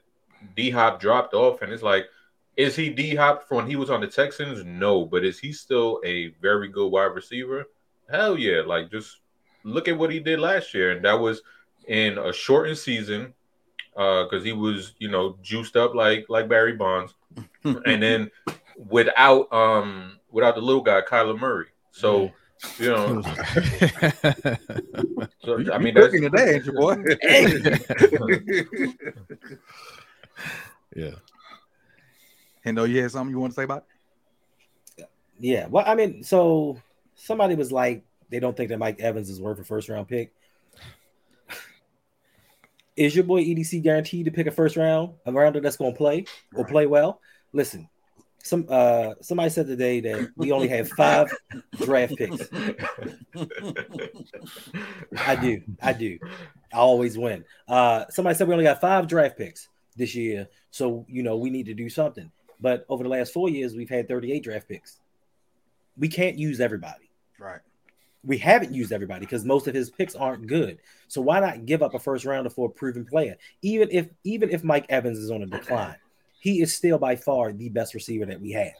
D 0.55 0.69
Hop 0.69 0.99
dropped 0.99 1.33
off, 1.33 1.61
and 1.61 1.71
it's 1.71 1.83
like, 1.83 2.05
is 2.57 2.75
he 2.75 2.89
D 2.89 3.15
Hop 3.15 3.47
from 3.47 3.57
when 3.57 3.67
he 3.67 3.75
was 3.75 3.89
on 3.89 4.01
the 4.01 4.07
Texans? 4.07 4.63
No, 4.65 5.05
but 5.05 5.23
is 5.23 5.39
he 5.39 5.51
still 5.51 5.99
a 6.05 6.29
very 6.41 6.67
good 6.67 6.89
wide 6.89 7.13
receiver? 7.15 7.65
Hell 8.09 8.37
yeah! 8.37 8.61
Like 8.65 8.91
just 8.91 9.19
look 9.63 9.87
at 9.87 9.97
what 9.97 10.11
he 10.11 10.19
did 10.19 10.39
last 10.39 10.73
year, 10.73 10.91
and 10.91 11.03
that 11.05 11.19
was 11.19 11.41
in 11.87 12.17
a 12.17 12.31
shortened 12.31 12.77
season 12.77 13.33
uh, 13.95 14.23
because 14.23 14.43
he 14.43 14.53
was, 14.53 14.93
you 14.99 15.09
know, 15.09 15.37
juiced 15.41 15.75
up 15.75 15.95
like 15.95 16.25
like 16.29 16.49
Barry 16.49 16.73
Bonds, 16.73 17.13
and 17.63 18.01
then 18.03 18.29
without 18.89 19.51
um 19.53 20.19
without 20.31 20.55
the 20.55 20.61
little 20.61 20.81
guy 20.81 21.01
Kyler 21.01 21.39
Murray. 21.39 21.67
So 21.91 22.31
you 22.79 22.89
know, 22.89 23.21
so 25.43 25.57
You- 25.57 25.71
I 25.71 25.77
you 25.77 25.83
mean, 25.83 25.93
that's, 25.93 26.07
cooking 26.07 26.21
today, 26.23 26.55
ain't 26.55 26.65
you, 26.65 26.73
boy? 26.73 26.95
yeah. 30.95 31.11
and 32.65 32.75
know 32.75 32.83
you 32.85 33.01
had 33.01 33.11
something 33.11 33.33
you 33.33 33.39
want 33.39 33.51
to 33.53 33.55
say 33.55 33.63
about 33.63 33.85
it? 34.97 35.09
Yeah. 35.39 35.67
Well, 35.67 35.83
I 35.85 35.95
mean, 35.95 36.23
so 36.23 36.79
somebody 37.15 37.55
was 37.55 37.71
like, 37.71 38.03
they 38.29 38.39
don't 38.39 38.55
think 38.55 38.69
that 38.69 38.79
Mike 38.79 38.99
Evans 38.99 39.29
is 39.29 39.41
worth 39.41 39.59
a 39.59 39.63
first 39.63 39.89
round 39.89 40.07
pick. 40.07 40.33
Is 42.95 43.15
your 43.15 43.23
boy 43.25 43.43
EDC 43.43 43.81
guaranteed 43.81 44.25
to 44.25 44.31
pick 44.31 44.45
a 44.45 44.51
first 44.51 44.77
round, 44.77 45.13
a 45.25 45.31
rounder 45.31 45.59
that's 45.59 45.77
going 45.77 45.93
to 45.93 45.97
play 45.97 46.25
or 46.53 46.61
Right. 46.63 46.71
play 46.71 46.85
well? 46.85 47.19
Listen, 47.51 47.89
some 48.43 48.65
uh 48.69 49.13
somebody 49.21 49.49
said 49.49 49.67
today 49.67 50.01
that 50.01 50.31
we 50.35 50.51
only 50.51 50.67
have 50.67 50.89
five 50.89 51.33
draft 51.77 52.15
picks. 52.17 52.41
I 55.17 55.35
do, 55.35 55.61
I 55.81 55.93
do. 55.93 56.19
I 56.73 56.77
always 56.77 57.17
win. 57.17 57.45
Uh 57.67 58.05
somebody 58.09 58.35
said 58.35 58.47
we 58.47 58.53
only 58.53 58.65
got 58.65 58.81
five 58.81 59.07
draft 59.07 59.37
picks 59.37 59.69
this 59.95 60.13
year, 60.13 60.49
so 60.71 61.05
you 61.07 61.23
know 61.23 61.37
we 61.37 61.49
need 61.49 61.65
to 61.67 61.73
do 61.73 61.89
something. 61.89 62.29
But 62.59 62.85
over 62.89 63.03
the 63.03 63.09
last 63.09 63.33
four 63.33 63.49
years, 63.49 63.75
we've 63.75 63.89
had 63.89 64.07
38 64.07 64.43
draft 64.43 64.67
picks. 64.67 64.99
We 65.97 66.07
can't 66.09 66.37
use 66.37 66.59
everybody. 66.59 67.09
Right. 67.39 67.59
We 68.25 68.37
haven't 68.37 68.73
used 68.73 68.91
everybody 68.91 69.21
because 69.21 69.43
most 69.43 69.67
of 69.67 69.75
his 69.75 69.89
picks 69.89 70.15
aren't 70.15 70.47
good. 70.47 70.79
So 71.07 71.21
why 71.21 71.39
not 71.39 71.65
give 71.65 71.81
up 71.81 71.93
a 71.93 71.99
first 71.99 72.23
rounder 72.25 72.49
for 72.49 72.67
a 72.67 72.71
proven 72.71 73.05
player? 73.05 73.37
Even 73.61 73.89
if 73.91 74.07
even 74.25 74.49
if 74.49 74.63
Mike 74.63 74.85
Evans 74.89 75.17
is 75.17 75.31
on 75.31 75.43
a 75.43 75.45
decline, 75.45 75.95
he 76.43 76.61
is 76.61 76.75
still 76.75 76.97
by 76.97 77.15
far 77.15 77.53
the 77.53 77.69
best 77.69 77.93
receiver 77.93 78.25
that 78.25 78.41
we 78.41 78.51
have. 78.51 78.73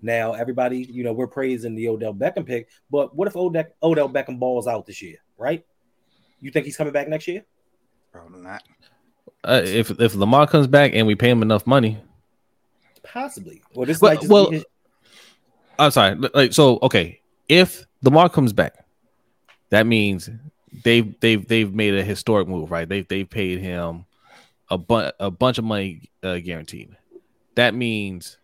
Now, 0.00 0.34
everybody, 0.34 0.78
you 0.78 1.02
know, 1.02 1.12
we're 1.12 1.26
praising 1.26 1.74
the 1.74 1.88
Odell 1.88 2.14
Beckham 2.14 2.46
pick, 2.46 2.68
but 2.88 3.16
what 3.16 3.26
if 3.26 3.34
Odell, 3.34 3.64
Odell 3.82 4.08
Beckham 4.08 4.38
balls 4.38 4.68
out 4.68 4.86
this 4.86 5.02
year, 5.02 5.16
right? 5.36 5.66
You 6.40 6.52
think 6.52 6.66
he's 6.66 6.76
coming 6.76 6.92
back 6.92 7.08
next 7.08 7.26
year? 7.26 7.44
Probably 8.12 8.40
not. 8.40 8.62
Uh, 9.42 9.60
if 9.64 9.90
if 10.00 10.14
Lamar 10.14 10.46
comes 10.46 10.68
back 10.68 10.92
and 10.94 11.04
we 11.04 11.16
pay 11.16 11.30
him 11.30 11.42
enough 11.42 11.66
money, 11.66 11.98
Possibly. 13.02 13.60
Or 13.74 13.86
this 13.86 14.00
Well- 14.00 14.18
well, 14.28 14.50
his, 14.50 14.64
I'm 15.80 15.90
sorry. 15.90 16.14
Like 16.32 16.52
so, 16.52 16.78
okay. 16.82 17.20
If 17.48 17.84
Lamar 18.02 18.28
comes 18.28 18.52
back, 18.52 18.84
that 19.70 19.84
means 19.84 20.30
they've 20.84 21.18
they've 21.18 21.46
they've 21.48 21.74
made 21.74 21.94
a 21.94 22.04
historic 22.04 22.46
move, 22.46 22.70
right? 22.70 22.88
They've 22.88 23.08
they've 23.08 23.28
paid 23.28 23.58
him 23.58 24.04
a 24.68 24.78
bu- 24.78 25.10
a 25.18 25.30
bunch 25.30 25.58
of 25.58 25.64
money 25.64 26.10
uh, 26.22 26.38
guaranteed. 26.38 26.96
That 27.60 27.74
means 27.74 28.38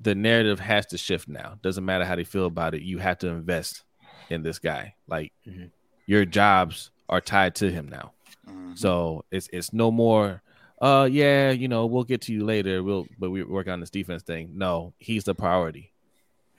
the 0.00 0.14
narrative 0.14 0.60
has 0.60 0.86
to 0.86 0.98
shift 0.98 1.26
now. 1.28 1.58
Doesn't 1.60 1.84
matter 1.84 2.04
how 2.04 2.14
they 2.14 2.22
feel 2.24 2.46
about 2.46 2.74
it. 2.76 2.82
You 2.82 2.98
have 2.98 3.18
to 3.18 3.28
invest 3.28 3.82
in 4.30 4.42
this 4.44 4.60
guy. 4.60 4.94
Like 5.08 5.32
Mhm. 5.44 5.70
your 6.06 6.24
jobs 6.24 6.92
are 7.08 7.20
tied 7.20 7.56
to 7.56 7.70
him 7.70 7.88
now. 7.88 8.12
Mhm. 8.48 8.78
So 8.78 9.24
it's 9.32 9.48
it's 9.52 9.72
no 9.72 9.90
more. 9.90 10.40
Uh, 10.80 11.08
yeah, 11.10 11.50
you 11.50 11.66
know, 11.66 11.86
we'll 11.86 12.04
get 12.04 12.20
to 12.22 12.32
you 12.32 12.44
later. 12.44 12.82
We'll, 12.82 13.06
but 13.18 13.30
we 13.30 13.42
work 13.42 13.68
on 13.68 13.80
this 13.80 13.90
defense 13.90 14.22
thing. 14.22 14.50
No, 14.54 14.92
he's 14.98 15.24
the 15.24 15.34
priority. 15.34 15.92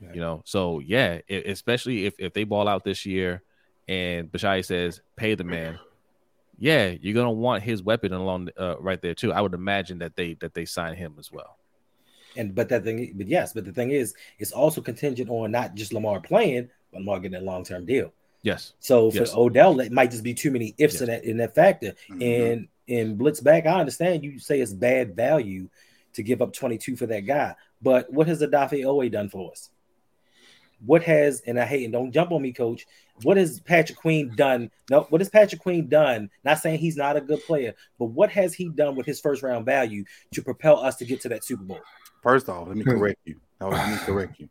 Right. 0.01 0.15
You 0.15 0.21
know, 0.21 0.41
so 0.45 0.79
yeah, 0.79 1.19
e- 1.29 1.43
especially 1.45 2.05
if 2.05 2.15
if 2.19 2.33
they 2.33 2.43
ball 2.43 2.67
out 2.67 2.83
this 2.83 3.05
year, 3.05 3.41
and 3.87 4.29
Bisciotti 4.31 4.65
says 4.65 5.01
pay 5.15 5.35
the 5.35 5.43
man. 5.45 5.79
Yeah, 6.57 6.87
you're 7.01 7.13
gonna 7.13 7.31
want 7.31 7.63
his 7.63 7.83
weapon 7.83 8.11
along 8.13 8.49
uh, 8.57 8.75
right 8.79 9.01
there 9.01 9.13
too. 9.13 9.31
I 9.31 9.39
would 9.41 9.53
imagine 9.53 9.99
that 9.99 10.15
they 10.15 10.33
that 10.35 10.53
they 10.53 10.65
sign 10.65 10.95
him 10.95 11.15
as 11.19 11.31
well. 11.31 11.54
And 12.37 12.53
but 12.53 12.69
that 12.69 12.83
thing, 12.83 13.13
but 13.15 13.27
yes, 13.27 13.53
but 13.53 13.65
the 13.65 13.71
thing 13.71 13.91
is, 13.91 14.13
it's 14.39 14.51
also 14.51 14.81
contingent 14.81 15.29
on 15.29 15.51
not 15.51 15.75
just 15.75 15.93
Lamar 15.93 16.19
playing, 16.19 16.69
but 16.91 16.99
Lamar 16.99 17.19
getting 17.19 17.39
a 17.39 17.41
long 17.41 17.63
term 17.63 17.85
deal. 17.85 18.11
Yes, 18.41 18.73
So 18.79 19.09
for 19.09 19.17
Yes. 19.17 19.33
Odell, 19.33 19.79
it 19.79 19.91
might 19.91 20.11
just 20.11 20.23
be 20.23 20.33
too 20.35 20.51
many 20.51 20.75
ifs 20.77 21.01
in 21.01 21.07
that 21.07 21.23
in 21.23 21.37
that 21.37 21.55
factor. 21.55 21.93
Mhm. 22.09 22.51
And 22.51 22.67
in 22.87 23.15
blitz 23.15 23.39
back, 23.39 23.65
I 23.65 23.79
understand 23.79 24.23
you 24.23 24.37
say 24.37 24.61
it's 24.61 24.73
bad 24.73 25.15
value 25.15 25.67
to 26.13 26.21
give 26.21 26.41
up 26.41 26.53
22 26.53 26.95
for 26.95 27.07
that 27.07 27.21
guy, 27.21 27.55
but 27.81 28.11
what 28.13 28.27
has 28.27 28.41
Odafe 28.41 28.83
Oweh 28.85 29.11
done 29.11 29.29
for 29.29 29.51
us? 29.51 29.71
What 30.85 31.03
has 31.03 31.41
and 31.47 31.59
I 31.59 31.65
hate 31.65 31.85
and 31.85 31.93
don't 31.93 32.11
jump 32.11 32.31
on 32.31 32.41
me, 32.41 32.51
coach. 32.53 32.85
what 33.23 33.37
has 33.37 33.61
Patrick 33.61 33.97
Queen 33.97 34.31
done? 34.35 34.69
No, 34.91 35.07
what 35.09 35.21
has 35.21 35.29
Patrick 35.29 35.61
Queen 35.61 35.87
done? 35.87 36.29
Not 36.43 36.59
saying 36.59 36.79
he's 36.79 36.97
not 36.97 37.15
a 37.15 37.21
good 37.21 37.41
player, 37.43 37.73
but 37.97 38.07
what 38.07 38.29
has 38.29 38.53
he 38.53 38.67
done 38.67 38.95
with 38.95 39.05
his 39.05 39.21
first 39.21 39.41
round 39.41 39.65
value 39.65 40.03
to 40.33 40.41
propel 40.43 40.79
us 40.79 40.97
to 40.97 41.05
get 41.05 41.21
to 41.21 41.29
that 41.29 41.45
Super 41.45 41.63
Bowl? 41.63 41.79
First 42.25 42.49
off, 42.49 42.67
let 42.67 42.75
me 42.75 42.83
correct 42.83 43.19
you. 43.25 43.35
No, 43.61 43.69
let 43.69 43.87
me 43.87 43.97
correct 44.03 44.39
you. 44.39 44.49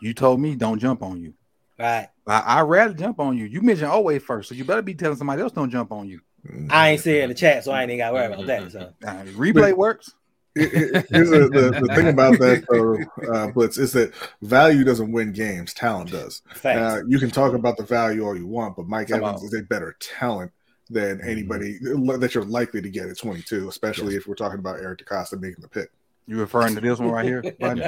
You 0.00 0.12
told 0.14 0.40
me 0.40 0.56
don't 0.56 0.80
jump 0.80 1.00
on 1.00 1.20
you. 1.20 1.32
Right. 1.78 2.08
I, 2.26 2.40
I 2.40 2.60
rather 2.62 2.92
jump 2.92 3.20
on 3.20 3.38
you. 3.38 3.44
You 3.44 3.62
mentioned 3.62 3.86
always 3.88 4.20
first, 4.20 4.48
so 4.48 4.54
you 4.56 4.64
better 4.64 4.82
be 4.82 4.92
telling 4.92 5.16
somebody 5.16 5.42
else 5.42 5.52
don't 5.52 5.70
jump 5.70 5.92
on 5.92 6.08
you. 6.08 6.20
I 6.68 6.90
ain't 6.90 7.00
saying 7.00 7.22
in 7.22 7.28
the 7.28 7.36
chat, 7.36 7.62
so 7.62 7.70
I 7.70 7.82
ain't 7.82 7.90
even 7.92 7.98
got 7.98 8.08
to 8.08 8.14
worry 8.14 8.26
about 8.26 8.46
that. 8.46 8.72
So 8.72 8.92
Uh, 9.06 9.22
replay 9.36 9.76
works. 9.76 10.12
Here- 10.56 10.68
here- 10.70 11.04
Here's 11.08 11.30
the, 11.30 11.38
the, 11.48 11.86
the 11.86 11.94
thing 11.94 12.08
about 12.08 12.38
that, 12.40 12.64
though, 12.68 13.32
uh, 13.32 13.46
Blitz, 13.52 13.78
is 13.78 13.92
that 13.92 14.12
value 14.42 14.82
doesn't 14.82 15.12
win 15.12 15.30
games, 15.32 15.72
talent 15.72 16.10
does. 16.10 16.42
Uh, 16.64 17.02
you 17.06 17.20
can 17.20 17.30
talk 17.30 17.52
about 17.54 17.76
the 17.76 17.84
value 17.84 18.24
all 18.26 18.36
you 18.36 18.48
want, 18.48 18.74
but 18.76 18.88
Mike 18.88 19.08
Come 19.08 19.22
Evans 19.22 19.42
on. 19.42 19.46
is 19.46 19.54
a 19.54 19.62
better 19.62 19.94
talent 20.00 20.50
than 20.90 21.20
anybody 21.20 21.78
that 21.80 22.30
you're 22.34 22.44
likely 22.44 22.82
to 22.82 22.88
get 22.90 23.06
at 23.08 23.18
22, 23.18 23.68
especially 23.68 24.16
if 24.16 24.26
we're 24.26 24.34
talking 24.34 24.58
about 24.58 24.80
Eric 24.80 25.04
DeCosta 25.04 25.40
making 25.40 25.60
the 25.62 25.68
pick. 25.68 25.90
You 26.26 26.38
referring 26.38 26.74
to 26.74 26.80
this 26.80 26.98
one 26.98 27.10
right 27.10 27.24
here? 27.24 27.42
buddy? 27.60 27.80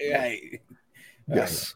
Yeah. 0.00 0.18
right. 0.18 0.60
Yes. 1.28 1.74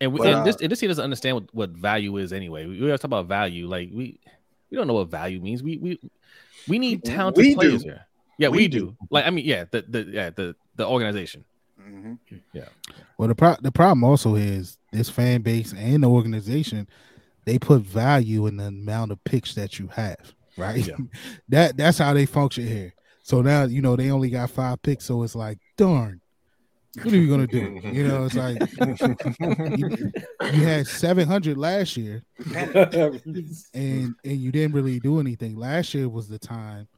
And, 0.00 0.12
we, 0.12 0.18
But, 0.18 0.26
and 0.28 0.36
uh, 0.36 0.44
this 0.44 0.56
and 0.56 0.70
this 0.70 0.80
team 0.80 0.88
doesn't 0.88 1.02
understand 1.02 1.36
what, 1.36 1.54
what 1.54 1.70
value 1.70 2.16
is 2.16 2.32
anyway. 2.32 2.66
We, 2.66 2.80
we 2.80 2.86
always 2.86 3.00
talk 3.00 3.08
about 3.08 3.26
value, 3.26 3.66
like 3.68 3.90
we 3.92 4.18
we 4.70 4.76
don't 4.76 4.86
know 4.86 4.94
what 4.94 5.08
value 5.08 5.40
means. 5.40 5.62
We 5.62 5.78
we 5.78 6.00
we 6.68 6.78
need 6.78 7.04
talented 7.04 7.42
We 7.42 7.50
do. 7.50 7.56
players 7.56 7.82
here. 7.82 8.06
Yeah, 8.38 8.48
we, 8.48 8.58
We 8.58 8.68
do. 8.68 8.78
do. 8.80 8.96
Like 9.10 9.26
I 9.26 9.30
mean, 9.30 9.44
yeah, 9.44 9.64
the 9.70 9.82
the 9.82 10.02
yeah 10.02 10.30
the 10.30 10.56
the 10.76 10.86
organization. 10.86 11.44
Mhm. 11.80 12.18
Well, 13.18 13.28
the 13.28 13.34
pro- 13.34 13.56
the 13.60 13.72
problem 13.72 14.04
also 14.04 14.34
is 14.34 14.78
this 14.92 15.08
fan 15.08 15.42
base 15.42 15.72
and 15.72 16.02
the 16.02 16.08
organization, 16.08 16.88
they 17.44 17.58
put 17.58 17.82
value 17.82 18.46
in 18.46 18.56
the 18.56 18.66
amount 18.66 19.12
of 19.12 19.22
picks 19.24 19.54
that 19.54 19.78
you 19.78 19.88
have, 19.88 20.34
right? 20.56 20.86
Yeah. 20.86 20.96
that 21.48 21.76
that's 21.76 21.98
how 21.98 22.14
they 22.14 22.26
function 22.26 22.66
here. 22.66 22.94
So 23.22 23.40
now 23.40 23.64
you 23.64 23.82
know 23.82 23.96
they 23.96 24.10
only 24.10 24.30
got 24.30 24.50
five 24.50 24.82
picks, 24.82 25.04
so 25.04 25.22
it's 25.22 25.34
like, 25.34 25.58
darn, 25.76 26.20
what 26.96 27.06
are 27.06 27.16
you 27.16 27.30
gonna 27.30 27.46
do? 27.46 27.80
You 27.84 28.06
know, 28.06 28.24
it's 28.24 28.34
like 28.34 28.58
you, 29.78 30.12
you 30.52 30.64
had 30.66 30.86
seven 30.86 31.26
hundred 31.26 31.56
last 31.56 31.96
year, 31.96 32.22
and 33.74 34.14
and 34.24 34.36
you 34.38 34.52
didn't 34.52 34.74
really 34.74 35.00
do 35.00 35.20
anything. 35.20 35.56
Last 35.56 35.94
year 35.94 36.08
was 36.08 36.28
the 36.28 36.38
time. 36.38 36.88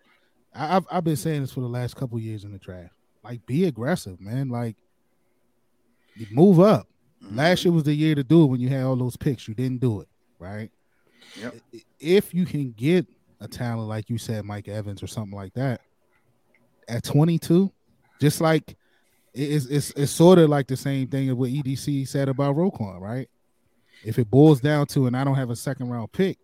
I, 0.54 0.76
I've 0.76 0.86
I've 0.90 1.04
been 1.04 1.16
saying 1.16 1.42
this 1.42 1.52
for 1.52 1.60
the 1.60 1.68
last 1.68 1.96
couple 1.96 2.18
years 2.18 2.44
in 2.44 2.52
the 2.52 2.58
draft. 2.58 2.94
Like, 3.22 3.44
be 3.46 3.66
aggressive, 3.66 4.20
man. 4.20 4.48
Like, 4.48 4.76
move 6.30 6.60
up. 6.60 6.88
Last 7.30 7.64
year 7.64 7.72
was 7.72 7.84
the 7.84 7.94
year 7.94 8.14
to 8.14 8.22
do 8.22 8.44
it 8.44 8.46
when 8.48 8.60
you 8.60 8.68
had 8.68 8.82
all 8.84 8.96
those 8.96 9.16
picks. 9.16 9.48
You 9.48 9.54
didn't 9.54 9.80
do 9.80 10.00
it, 10.00 10.08
right? 10.38 10.70
Yep. 11.40 11.54
If 11.98 12.34
you 12.34 12.44
can 12.44 12.72
get 12.72 13.06
a 13.40 13.48
talent 13.48 13.88
like 13.88 14.10
you 14.10 14.18
said, 14.18 14.44
Mike 14.44 14.68
Evans 14.68 15.02
or 15.02 15.06
something 15.06 15.34
like 15.34 15.54
that, 15.54 15.80
at 16.88 17.04
22, 17.04 17.70
just 18.20 18.40
like 18.40 18.76
it's 19.32 19.66
it's, 19.66 19.90
it's 19.90 20.12
sort 20.12 20.38
of 20.38 20.48
like 20.48 20.66
the 20.66 20.76
same 20.76 21.08
thing 21.08 21.28
as 21.28 21.34
what 21.34 21.50
EDC 21.50 22.06
said 22.08 22.28
about 22.28 22.56
Roquan, 22.56 23.00
right? 23.00 23.28
If 24.04 24.18
it 24.18 24.30
boils 24.30 24.60
down 24.60 24.86
to 24.88 25.06
and 25.06 25.16
I 25.16 25.24
don't 25.24 25.34
have 25.34 25.50
a 25.50 25.56
second 25.56 25.88
round 25.88 26.12
pick, 26.12 26.38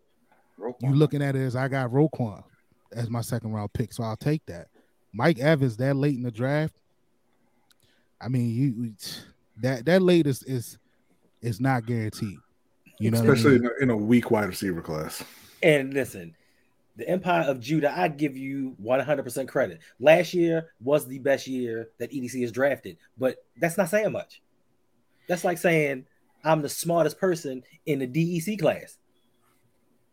you 0.80 0.94
looking 0.94 1.22
at 1.22 1.36
it 1.36 1.40
as 1.40 1.56
I 1.56 1.68
got 1.68 1.90
Roquan 1.90 2.42
as 2.92 3.08
my 3.08 3.20
second 3.20 3.52
round 3.52 3.72
pick, 3.72 3.92
so 3.92 4.02
I'll 4.02 4.16
take 4.16 4.44
that. 4.46 4.68
Mike 5.12 5.38
Evans 5.38 5.76
that 5.78 5.96
late 5.96 6.16
in 6.16 6.22
the 6.22 6.30
draft. 6.30 6.74
I 8.20 8.28
mean, 8.28 8.50
you 8.50 8.94
that 9.62 9.84
that 9.86 10.02
late 10.02 10.26
is 10.26 10.42
is 10.42 10.78
is 11.40 11.60
not 11.60 11.86
guaranteed. 11.86 12.38
You 12.98 13.10
know, 13.10 13.20
what 13.20 13.30
I 13.30 13.32
Especially 13.32 13.58
mean? 13.58 13.64
in 13.64 13.70
a, 13.70 13.82
in 13.84 13.90
a 13.90 13.96
weak 13.96 14.30
wide 14.30 14.48
receiver 14.48 14.82
class. 14.82 15.24
And 15.62 15.94
listen, 15.94 16.34
the 17.00 17.08
Empire 17.08 17.48
of 17.48 17.60
Judah, 17.60 17.92
I 17.96 18.08
give 18.08 18.36
you 18.36 18.76
100% 18.84 19.48
credit. 19.48 19.80
Last 19.98 20.34
year 20.34 20.68
was 20.82 21.06
the 21.06 21.18
best 21.18 21.46
year 21.46 21.88
that 21.98 22.12
EDC 22.12 22.42
has 22.42 22.52
drafted, 22.52 22.98
but 23.16 23.36
that's 23.56 23.78
not 23.78 23.88
saying 23.88 24.12
much. 24.12 24.42
That's 25.26 25.42
like 25.42 25.56
saying 25.56 26.04
I'm 26.44 26.60
the 26.60 26.68
smartest 26.68 27.18
person 27.18 27.62
in 27.86 28.00
the 28.00 28.06
DEC 28.06 28.58
class. 28.58 28.98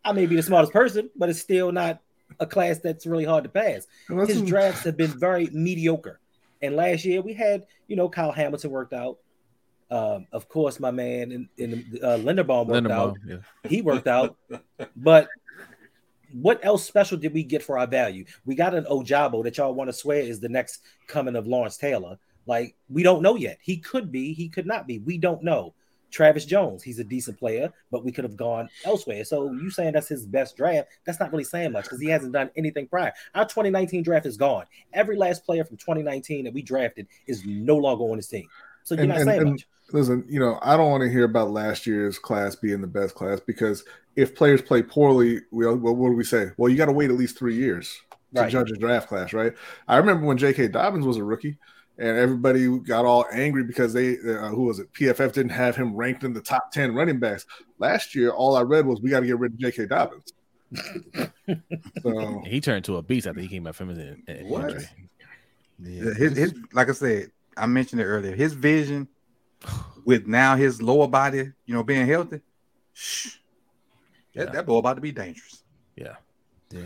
I 0.02 0.12
may 0.12 0.24
be 0.24 0.36
the 0.36 0.42
smartest 0.42 0.72
person, 0.72 1.10
but 1.14 1.28
it's 1.28 1.40
still 1.40 1.72
not 1.72 2.00
a 2.40 2.46
class 2.46 2.78
that's 2.78 3.06
really 3.06 3.24
hard 3.24 3.44
to 3.44 3.50
pass. 3.50 3.86
And 4.08 4.18
that's 4.18 4.30
His 4.30 4.42
drafts 4.42 4.84
have 4.84 4.96
been 4.96 5.18
very 5.18 5.48
mediocre. 5.52 6.20
And 6.62 6.74
last 6.74 7.04
year 7.04 7.20
we 7.20 7.34
had, 7.34 7.66
you 7.86 7.96
know, 7.96 8.08
Kyle 8.08 8.32
Hamilton 8.32 8.70
worked 8.70 8.94
out. 8.94 9.18
Um, 9.90 10.26
of 10.32 10.48
course, 10.48 10.80
my 10.80 10.90
man 10.90 11.32
in, 11.32 11.48
in 11.58 11.98
uh, 12.02 12.16
Linderbaum 12.16 12.66
worked 12.66 12.90
out 12.90 13.16
yeah. 13.26 13.36
he 13.68 13.82
worked 13.82 14.06
out. 14.06 14.36
But 14.96 15.28
what 16.32 16.64
else 16.64 16.84
special 16.84 17.18
did 17.18 17.32
we 17.32 17.42
get 17.42 17.62
for 17.62 17.78
our 17.78 17.86
value? 17.86 18.24
We 18.44 18.54
got 18.54 18.74
an 18.74 18.84
Ojabo 18.84 19.42
that 19.44 19.56
y'all 19.56 19.74
want 19.74 19.88
to 19.88 19.92
swear 19.92 20.20
is 20.20 20.40
the 20.40 20.48
next 20.48 20.82
coming 21.06 21.36
of 21.36 21.46
Lawrence 21.46 21.76
Taylor. 21.76 22.18
Like 22.46 22.74
we 22.88 23.02
don't 23.02 23.22
know 23.22 23.36
yet. 23.36 23.58
He 23.60 23.76
could 23.76 24.10
be, 24.10 24.32
he 24.32 24.48
could 24.48 24.66
not 24.66 24.86
be. 24.86 24.98
We 24.98 25.18
don't 25.18 25.42
know. 25.42 25.74
Travis 26.10 26.46
Jones, 26.46 26.82
he's 26.82 26.98
a 26.98 27.04
decent 27.04 27.38
player, 27.38 27.70
but 27.90 28.04
we 28.04 28.12
could 28.12 28.24
have 28.24 28.36
gone 28.36 28.68
elsewhere. 28.84 29.24
So 29.24 29.52
you 29.52 29.70
saying 29.70 29.92
that's 29.92 30.08
his 30.08 30.24
best 30.24 30.56
draft? 30.56 30.88
That's 31.04 31.20
not 31.20 31.30
really 31.30 31.44
saying 31.44 31.72
much 31.72 31.84
because 31.84 32.00
he 32.00 32.08
hasn't 32.08 32.32
done 32.32 32.50
anything 32.56 32.88
prior. 32.88 33.12
Our 33.34 33.44
2019 33.44 34.02
draft 34.02 34.24
is 34.24 34.36
gone. 34.36 34.64
Every 34.94 35.16
last 35.16 35.44
player 35.44 35.64
from 35.64 35.76
2019 35.76 36.44
that 36.44 36.54
we 36.54 36.62
drafted 36.62 37.08
is 37.26 37.44
no 37.44 37.76
longer 37.76 38.04
on 38.04 38.16
his 38.16 38.28
team. 38.28 38.48
So 38.88 38.94
you're 38.94 39.02
And- 39.02 39.08
not 39.10 39.18
and- 39.18 39.26
saying 39.26 39.40
and- 39.42 39.50
much. 39.52 39.66
Listen, 39.92 40.22
you 40.28 40.38
know, 40.38 40.58
I 40.60 40.76
don't 40.76 40.90
want 40.90 41.02
to 41.02 41.08
hear 41.10 41.24
about 41.24 41.50
last 41.50 41.86
year's 41.86 42.18
class 42.18 42.54
being 42.54 42.82
the 42.82 42.86
best 42.86 43.14
class 43.14 43.40
because 43.40 43.84
if 44.16 44.34
players 44.34 44.60
play 44.60 44.82
poorly, 44.82 45.40
we 45.50 45.64
well, 45.66 45.76
what 45.94 46.10
do 46.10 46.14
we 46.14 46.24
say? 46.24 46.50
Well, 46.58 46.68
you 46.70 46.76
got 46.76 46.86
to 46.86 46.92
wait 46.92 47.10
at 47.10 47.16
least 47.16 47.38
three 47.38 47.54
years 47.54 47.98
to 48.34 48.42
Right. 48.42 48.50
judge 48.50 48.70
a 48.70 48.74
draft 48.76 49.08
class, 49.08 49.32
right? 49.32 49.54
I 49.86 49.96
remember 49.96 50.26
when 50.26 50.36
J.K. 50.36 50.68
Dobbins 50.68 51.06
was 51.06 51.16
a 51.16 51.24
rookie, 51.24 51.56
and 51.96 52.18
everybody 52.18 52.68
got 52.80 53.06
all 53.06 53.24
angry 53.32 53.64
because 53.64 53.94
they, 53.94 54.18
uh, 54.18 54.48
who 54.48 54.64
was 54.64 54.78
it? 54.78 54.92
PFF 54.92 55.32
didn't 55.32 55.52
have 55.52 55.74
him 55.74 55.94
ranked 55.96 56.22
in 56.22 56.34
the 56.34 56.42
top 56.42 56.70
ten 56.70 56.94
running 56.94 57.18
backs 57.18 57.46
last 57.78 58.14
year. 58.14 58.30
All 58.30 58.56
I 58.56 58.62
read 58.62 58.84
was 58.84 59.00
we 59.00 59.08
got 59.08 59.20
to 59.20 59.26
get 59.26 59.38
rid 59.38 59.52
of 59.54 59.58
J.K. 59.58 59.86
Dobbins. 59.86 60.32
so 62.02 62.42
He 62.46 62.60
turned 62.60 62.84
to 62.86 62.96
a 62.96 63.02
beast 63.02 63.26
after 63.26 63.40
he 63.40 63.48
came 63.48 63.64
back 63.64 63.74
from 63.74 63.88
his 63.88 63.98
in- 63.98 64.22
in- 64.28 64.48
What? 64.48 64.64
injury. 64.70 64.86
Yeah. 65.80 66.12
His, 66.14 66.36
his, 66.36 66.54
like 66.74 66.88
I 66.90 66.92
said, 66.92 67.30
I 67.58 67.66
mentioned 67.66 68.00
it 68.00 68.04
earlier. 68.04 68.34
His 68.34 68.52
vision 68.52 69.08
with 70.04 70.26
now 70.26 70.56
his 70.56 70.80
lower 70.80 71.08
body, 71.08 71.50
you 71.66 71.74
know, 71.74 71.82
being 71.82 72.06
healthy, 72.06 72.40
shh, 72.92 73.36
that, 74.34 74.46
Yeah. 74.46 74.52
that 74.52 74.66
boy 74.66 74.78
about 74.78 74.94
to 74.94 75.00
be 75.00 75.12
dangerous. 75.12 75.62
Yeah. 75.96 76.16
yeah, 76.70 76.82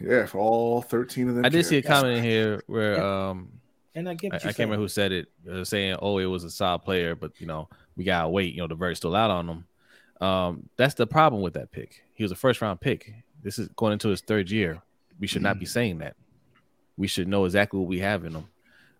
Yeah, 0.00 0.26
for 0.26 0.38
all 0.38 0.80
thirteen 0.82 1.28
of 1.28 1.34
them, 1.36 1.44
I 1.44 1.48
did 1.48 1.66
see 1.66 1.76
a 1.78 1.82
comment 1.82 2.18
in 2.18 2.24
here 2.24 2.62
where 2.66 3.02
um 3.04 3.50
And 3.94 4.08
I 4.08 4.14
get 4.14 4.32
I, 4.32 4.36
I 4.36 4.40
can't 4.40 4.58
remember 4.60 4.76
who 4.82 4.88
said 4.88 5.12
it, 5.12 5.28
uh, 5.50 5.64
saying, 5.64 5.96
"Oh, 6.00 6.18
it 6.18 6.26
was 6.26 6.44
a 6.44 6.50
solid 6.50 6.80
player, 6.80 7.14
but 7.14 7.32
you 7.40 7.46
know 7.46 7.68
we 7.96 8.04
gotta 8.04 8.28
wait. 8.28 8.54
You 8.54 8.60
know 8.60 8.68
the 8.68 8.74
verdi's 8.74 8.98
still 8.98 9.14
out 9.14 9.30
on 9.30 9.48
him." 9.48 9.64
Um, 10.20 10.68
that's 10.76 10.94
the 10.94 11.06
problem 11.06 11.42
with 11.42 11.54
that 11.54 11.72
pick. 11.72 12.02
He 12.14 12.22
was 12.22 12.32
a 12.32 12.36
first 12.36 12.62
round 12.62 12.80
pick. 12.80 13.12
This 13.42 13.58
is 13.58 13.68
going 13.76 13.92
into 13.92 14.08
his 14.08 14.20
third 14.20 14.50
year. 14.50 14.80
We 15.20 15.26
should 15.26 15.42
not 15.42 15.58
be 15.58 15.66
saying 15.66 15.98
that. 15.98 16.16
We 16.96 17.06
should 17.08 17.28
know 17.28 17.44
exactly 17.44 17.78
what 17.78 17.88
we 17.88 17.98
have 18.00 18.24
in 18.24 18.32
him. 18.34 18.48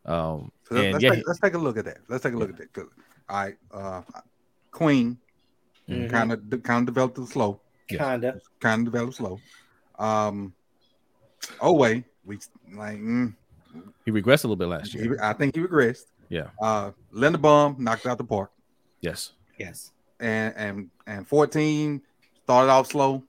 Um, 0.05 0.53
So 0.69 0.77
and 0.77 0.93
let's, 0.93 1.03
yeah, 1.03 1.11
take, 1.11 1.27
let's 1.27 1.41
take 1.41 1.55
a 1.55 1.59
look 1.59 1.77
at 1.79 1.85
that. 1.87 1.99
Let's 2.09 2.23
take 2.23 2.35
a 2.35 2.37
look 2.37 2.51
at 2.51 2.57
that. 2.57 2.77
All 3.29 3.37
right, 3.37 3.57
uh, 3.73 4.03
Queen 4.71 5.19
kind 5.89 6.33
of 6.33 6.63
kind 6.63 6.81
of 6.81 6.87
developed 6.87 7.19
it 7.19 7.27
slow. 7.29 7.61
Kinda. 7.89 8.41
Kind 8.61 8.87
of 8.87 8.93
developed 8.93 9.17
slow. 9.17 9.41
Um, 9.99 10.55
oh 11.61 11.73
wait, 11.75 12.05
we 12.25 12.39
like. 12.73 12.99
Mm, 12.99 13.35
he 14.05 14.11
regressed 14.11 14.45
a 14.45 14.49
little 14.49 14.57
bit 14.57 14.69
last 14.69 14.93
he, 14.93 15.01
year. 15.01 15.19
I 15.23 15.33
think 15.33 15.55
he 15.55 15.63
regressed. 15.63 16.07
Yeah. 16.29 16.49
Uh, 16.61 16.93
Linda 17.11 17.39
Linderbaum 17.39 17.79
knocked 17.79 18.07
out 18.07 18.19
the 18.19 18.25
park. 18.25 18.51
Yes. 19.01 19.33
Yes. 19.59 19.93
and 20.21 20.55
and 20.57 20.91
and 21.07 21.29
14 21.29 22.01
started 22.45 22.71
off 22.71 22.89
slow 22.89 23.23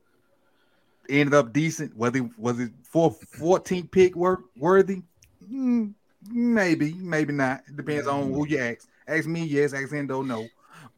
ended 1.10 1.34
up 1.34 1.54
decent 1.54 1.96
was 1.96 2.14
he 2.14 2.22
was 2.38 2.60
it 2.60 2.72
for 2.84 3.12
14 3.12 3.88
pick 3.88 4.16
work 4.16 4.42
worthy 4.58 5.02
Hmm, 5.48 5.90
maybe 6.30 6.94
maybe 6.94 7.34
not. 7.34 7.64
It 7.68 7.76
depends 7.76 8.08
on 8.08 8.32
who 8.34 8.48
you 8.48 8.60
ask. 8.60 8.88
Ask 9.08 9.28
me 9.28 9.44
yes 9.44 9.74
ask 9.74 9.94
endo 9.94 10.22
no. 10.22 10.48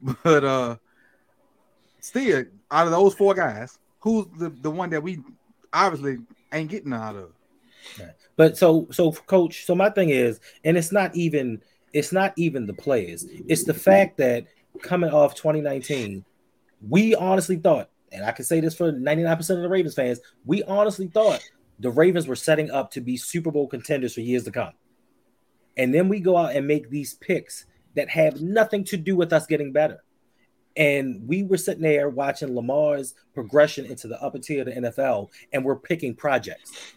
But 0.24 0.44
uh 0.44 0.76
still 2.00 2.46
out 2.70 2.86
of 2.86 2.92
those 2.92 3.14
four 3.16 3.34
guys 3.34 3.78
who's 4.00 4.26
the, 4.38 4.50
the 4.50 4.72
one 4.72 4.90
that 4.92 5.04
we 5.04 5.20
obviously 5.74 6.18
ain't 6.54 6.70
getting 6.70 6.94
out 6.94 7.16
of? 7.16 7.32
But 8.36 8.58
so 8.58 8.88
so 8.92 9.12
coach, 9.12 9.66
so 9.66 9.76
my 9.76 9.90
thing 9.90 10.10
is, 10.10 10.40
and 10.64 10.78
it's 10.78 10.92
not 10.92 11.16
even 11.16 11.62
it's 11.94 12.12
not 12.12 12.34
even 12.36 12.66
the 12.66 12.74
players. 12.74 13.26
It's 13.48 13.64
the 13.64 13.74
fact 13.74 14.18
that 14.18 14.46
coming 14.82 15.10
off 15.10 15.36
2019, 15.36 16.24
we 16.88 17.16
honestly 17.16 17.58
thought, 17.58 17.90
and 18.12 18.24
I 18.24 18.32
can 18.32 18.46
say 18.46 18.60
this 18.60 18.76
for 18.76 18.92
99% 18.92 19.40
of 19.50 19.62
the 19.62 19.70
Ravens 19.70 19.96
fans, 19.96 20.20
we 20.46 20.64
honestly 20.64 21.08
thought 21.08 21.42
the 21.80 21.90
Ravens 21.90 22.28
were 22.28 22.36
setting 22.36 22.70
up 22.72 22.92
to 22.92 23.02
be 23.02 23.18
Super 23.18 23.52
Bowl 23.52 23.68
contenders 23.68 24.14
for 24.14 24.22
years 24.22 24.44
to 24.44 24.52
come. 24.52 24.74
And 25.78 25.94
then 25.94 26.10
we 26.10 26.20
go 26.20 26.36
out 26.36 26.56
and 26.56 26.68
make 26.68 26.90
these 26.90 27.14
picks 27.14 27.66
that 27.96 28.10
have 28.10 28.42
nothing 28.42 28.84
to 28.86 28.98
do 28.98 29.16
with 29.16 29.32
us 29.32 29.46
getting 29.46 29.72
better. 29.72 30.04
And 30.76 31.28
we 31.28 31.44
were 31.44 31.58
sitting 31.58 31.82
there 31.82 32.10
watching 32.10 32.54
Lamar's 32.54 33.16
progression 33.34 33.86
into 33.86 34.08
the 34.08 34.22
upper 34.22 34.38
tier 34.38 34.62
of 34.62 34.68
the 34.68 34.74
NFL, 34.74 35.30
and 35.52 35.66
we're 35.66 35.80
picking 35.80 36.14
projects. 36.14 36.94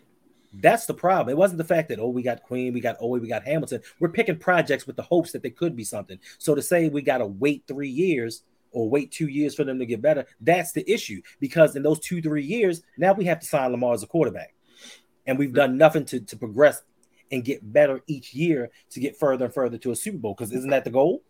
That's 0.53 0.85
the 0.85 0.95
problem. 0.95 1.31
It 1.31 1.39
wasn't 1.39 1.59
the 1.59 1.65
fact 1.65 1.89
that 1.89 2.01
oh 2.01 2.09
we 2.09 2.23
got 2.23 2.43
Queen, 2.43 2.75
we 2.75 2.81
got 2.81 2.99
Oweh, 2.99 3.21
we 3.21 3.29
got 3.29 3.45
Hamilton. 3.45 3.81
We're 4.01 4.09
picking 4.09 4.37
projects 4.37 4.87
with 4.87 4.97
the 4.97 5.03
hopes 5.03 5.33
that 5.33 5.43
they 5.43 5.51
could 5.51 5.77
be 5.77 5.85
something. 5.85 6.19
So 6.39 6.55
to 6.55 6.61
say 6.61 6.89
we 6.89 7.03
got 7.03 7.19
to 7.19 7.27
wait 7.27 7.65
three 7.69 7.89
years 7.89 8.43
or 8.73 8.91
wait 8.91 9.13
two 9.13 9.29
years 9.29 9.55
for 9.55 9.65
them 9.65 9.79
to 9.79 9.87
get 9.87 10.03
better, 10.03 10.27
that's 10.41 10.73
the 10.73 10.89
issue. 10.91 11.23
Because 11.39 11.77
in 11.77 11.83
those 11.83 12.01
two 12.01 12.21
three 12.21 12.45
years, 12.45 12.83
now 12.99 13.13
we 13.13 13.25
have 13.27 13.41
to 13.41 13.47
sign 13.47 13.71
Lamar 13.71 13.95
as 13.95 14.03
a 14.03 14.09
quarterback, 14.09 14.55
and 15.27 15.39
we've 15.39 15.55
done 15.55 15.79
nothing 15.79 16.05
to 16.07 16.21
to 16.21 16.37
progress 16.37 16.83
and 17.31 17.45
get 17.45 17.73
better 17.73 18.01
each 18.07 18.35
year 18.35 18.71
to 18.91 19.01
get 19.01 19.17
further 19.17 19.47
and 19.47 19.55
further 19.55 19.79
to 19.79 19.91
a 19.93 19.97
Super 19.97 20.19
Bowl. 20.19 20.35
Because 20.35 20.53
isn't 20.53 20.71
that 20.71 20.85
the 20.85 20.91
goal? 20.91 21.23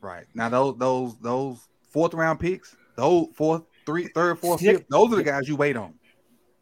Right 0.00 0.26
now, 0.34 0.48
those 0.48 0.76
those 0.78 1.18
those 1.18 1.68
fourth 1.90 2.14
round 2.14 2.38
picks, 2.40 2.76
those 2.96 3.28
fourth, 3.34 3.62
three, 3.84 4.08
third, 4.08 4.38
fourth, 4.38 4.60
Six- 4.60 4.78
fifth, 4.78 4.88
those 4.88 5.12
are 5.12 5.16
the 5.16 5.24
guys 5.24 5.48
you 5.48 5.56
wait 5.56 5.76
on. 5.76 5.94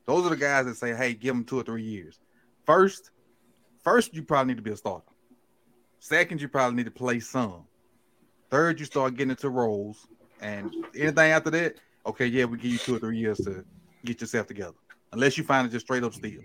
Those 0.06 0.24
are 0.24 0.30
the 0.30 0.36
guys 0.36 0.66
that 0.66 0.76
say, 0.76 0.94
"Hey, 0.94 1.14
give 1.14 1.34
them 1.34 1.44
two 1.44 1.58
or 1.58 1.62
three 1.62 1.82
years." 1.82 2.20
First, 2.64 3.10
first 3.82 4.14
you 4.14 4.22
probably 4.22 4.54
need 4.54 4.58
to 4.58 4.62
be 4.62 4.70
a 4.72 4.76
starter. 4.76 5.04
Second, 5.98 6.40
you 6.40 6.48
probably 6.48 6.76
need 6.76 6.84
to 6.84 6.90
play 6.90 7.20
some. 7.20 7.64
Third, 8.50 8.78
you 8.78 8.86
start 8.86 9.14
getting 9.16 9.30
into 9.30 9.50
roles, 9.50 10.06
and 10.40 10.72
anything 10.94 11.32
after 11.32 11.50
that, 11.50 11.74
okay, 12.06 12.26
yeah, 12.26 12.44
we 12.44 12.56
give 12.58 12.70
you 12.72 12.78
two 12.78 12.94
or 12.94 12.98
three 13.00 13.18
years 13.18 13.38
to 13.38 13.64
get 14.04 14.20
yourself 14.20 14.46
together. 14.46 14.76
Unless 15.12 15.36
you 15.36 15.44
find 15.44 15.66
it 15.66 15.70
just 15.70 15.84
straight 15.86 16.04
up 16.04 16.14
steal. 16.14 16.42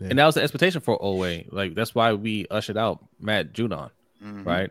And 0.00 0.18
that 0.18 0.26
was 0.26 0.34
the 0.36 0.42
expectation 0.42 0.80
for 0.80 0.98
Oweh. 0.98 1.52
Like 1.52 1.74
that's 1.74 1.94
why 1.94 2.12
we 2.12 2.46
ushered 2.50 2.76
out 2.76 3.04
Matt 3.20 3.52
Judon, 3.52 3.90
Mhm. 4.22 4.46
right? 4.46 4.70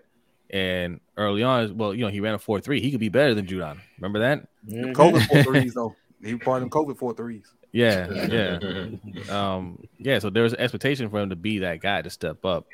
And 0.49 1.01
early 1.17 1.43
on, 1.43 1.77
well, 1.77 1.93
you 1.93 2.05
know, 2.05 2.07
he 2.11 2.21
ran 2.21 2.33
a 2.33 2.39
four 2.39 2.59
three. 2.61 2.79
He 2.81 2.91
could 2.91 2.99
be 3.01 3.09
better 3.09 3.33
than 3.33 3.45
Judon. 3.45 3.77
Remember 3.97 4.19
that? 4.19 4.47
Mhm. 4.67 4.93
COVID 4.93 5.27
four 5.27 5.43
threes 5.43 5.73
though. 5.73 5.95
He 6.23 6.35
part 6.37 6.63
of 6.63 6.69
them 6.69 6.69
COVID 6.69 6.97
four 6.97 7.13
threes. 7.13 7.45
Yeah, 7.73 8.09
yeah. 8.27 8.59
um, 9.29 9.83
yeah. 9.99 10.19
So 10.19 10.29
there 10.29 10.43
was 10.43 10.53
an 10.53 10.59
expectation 10.59 11.09
for 11.09 11.19
him 11.19 11.29
to 11.29 11.35
be 11.35 11.59
that 11.59 11.81
guy 11.81 12.01
to 12.01 12.09
step 12.09 12.43
up. 12.45 12.65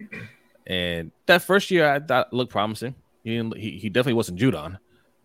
And 0.67 1.11
that 1.25 1.41
first 1.41 1.71
year, 1.71 1.89
I 1.89 1.99
thought 1.99 2.31
looked 2.31 2.51
promising. 2.51 2.95
He 3.23 3.35
didn't, 3.35 3.57
he, 3.57 3.71
he 3.79 3.89
definitely 3.89 4.13
wasn't 4.13 4.39
Judon, 4.39 4.77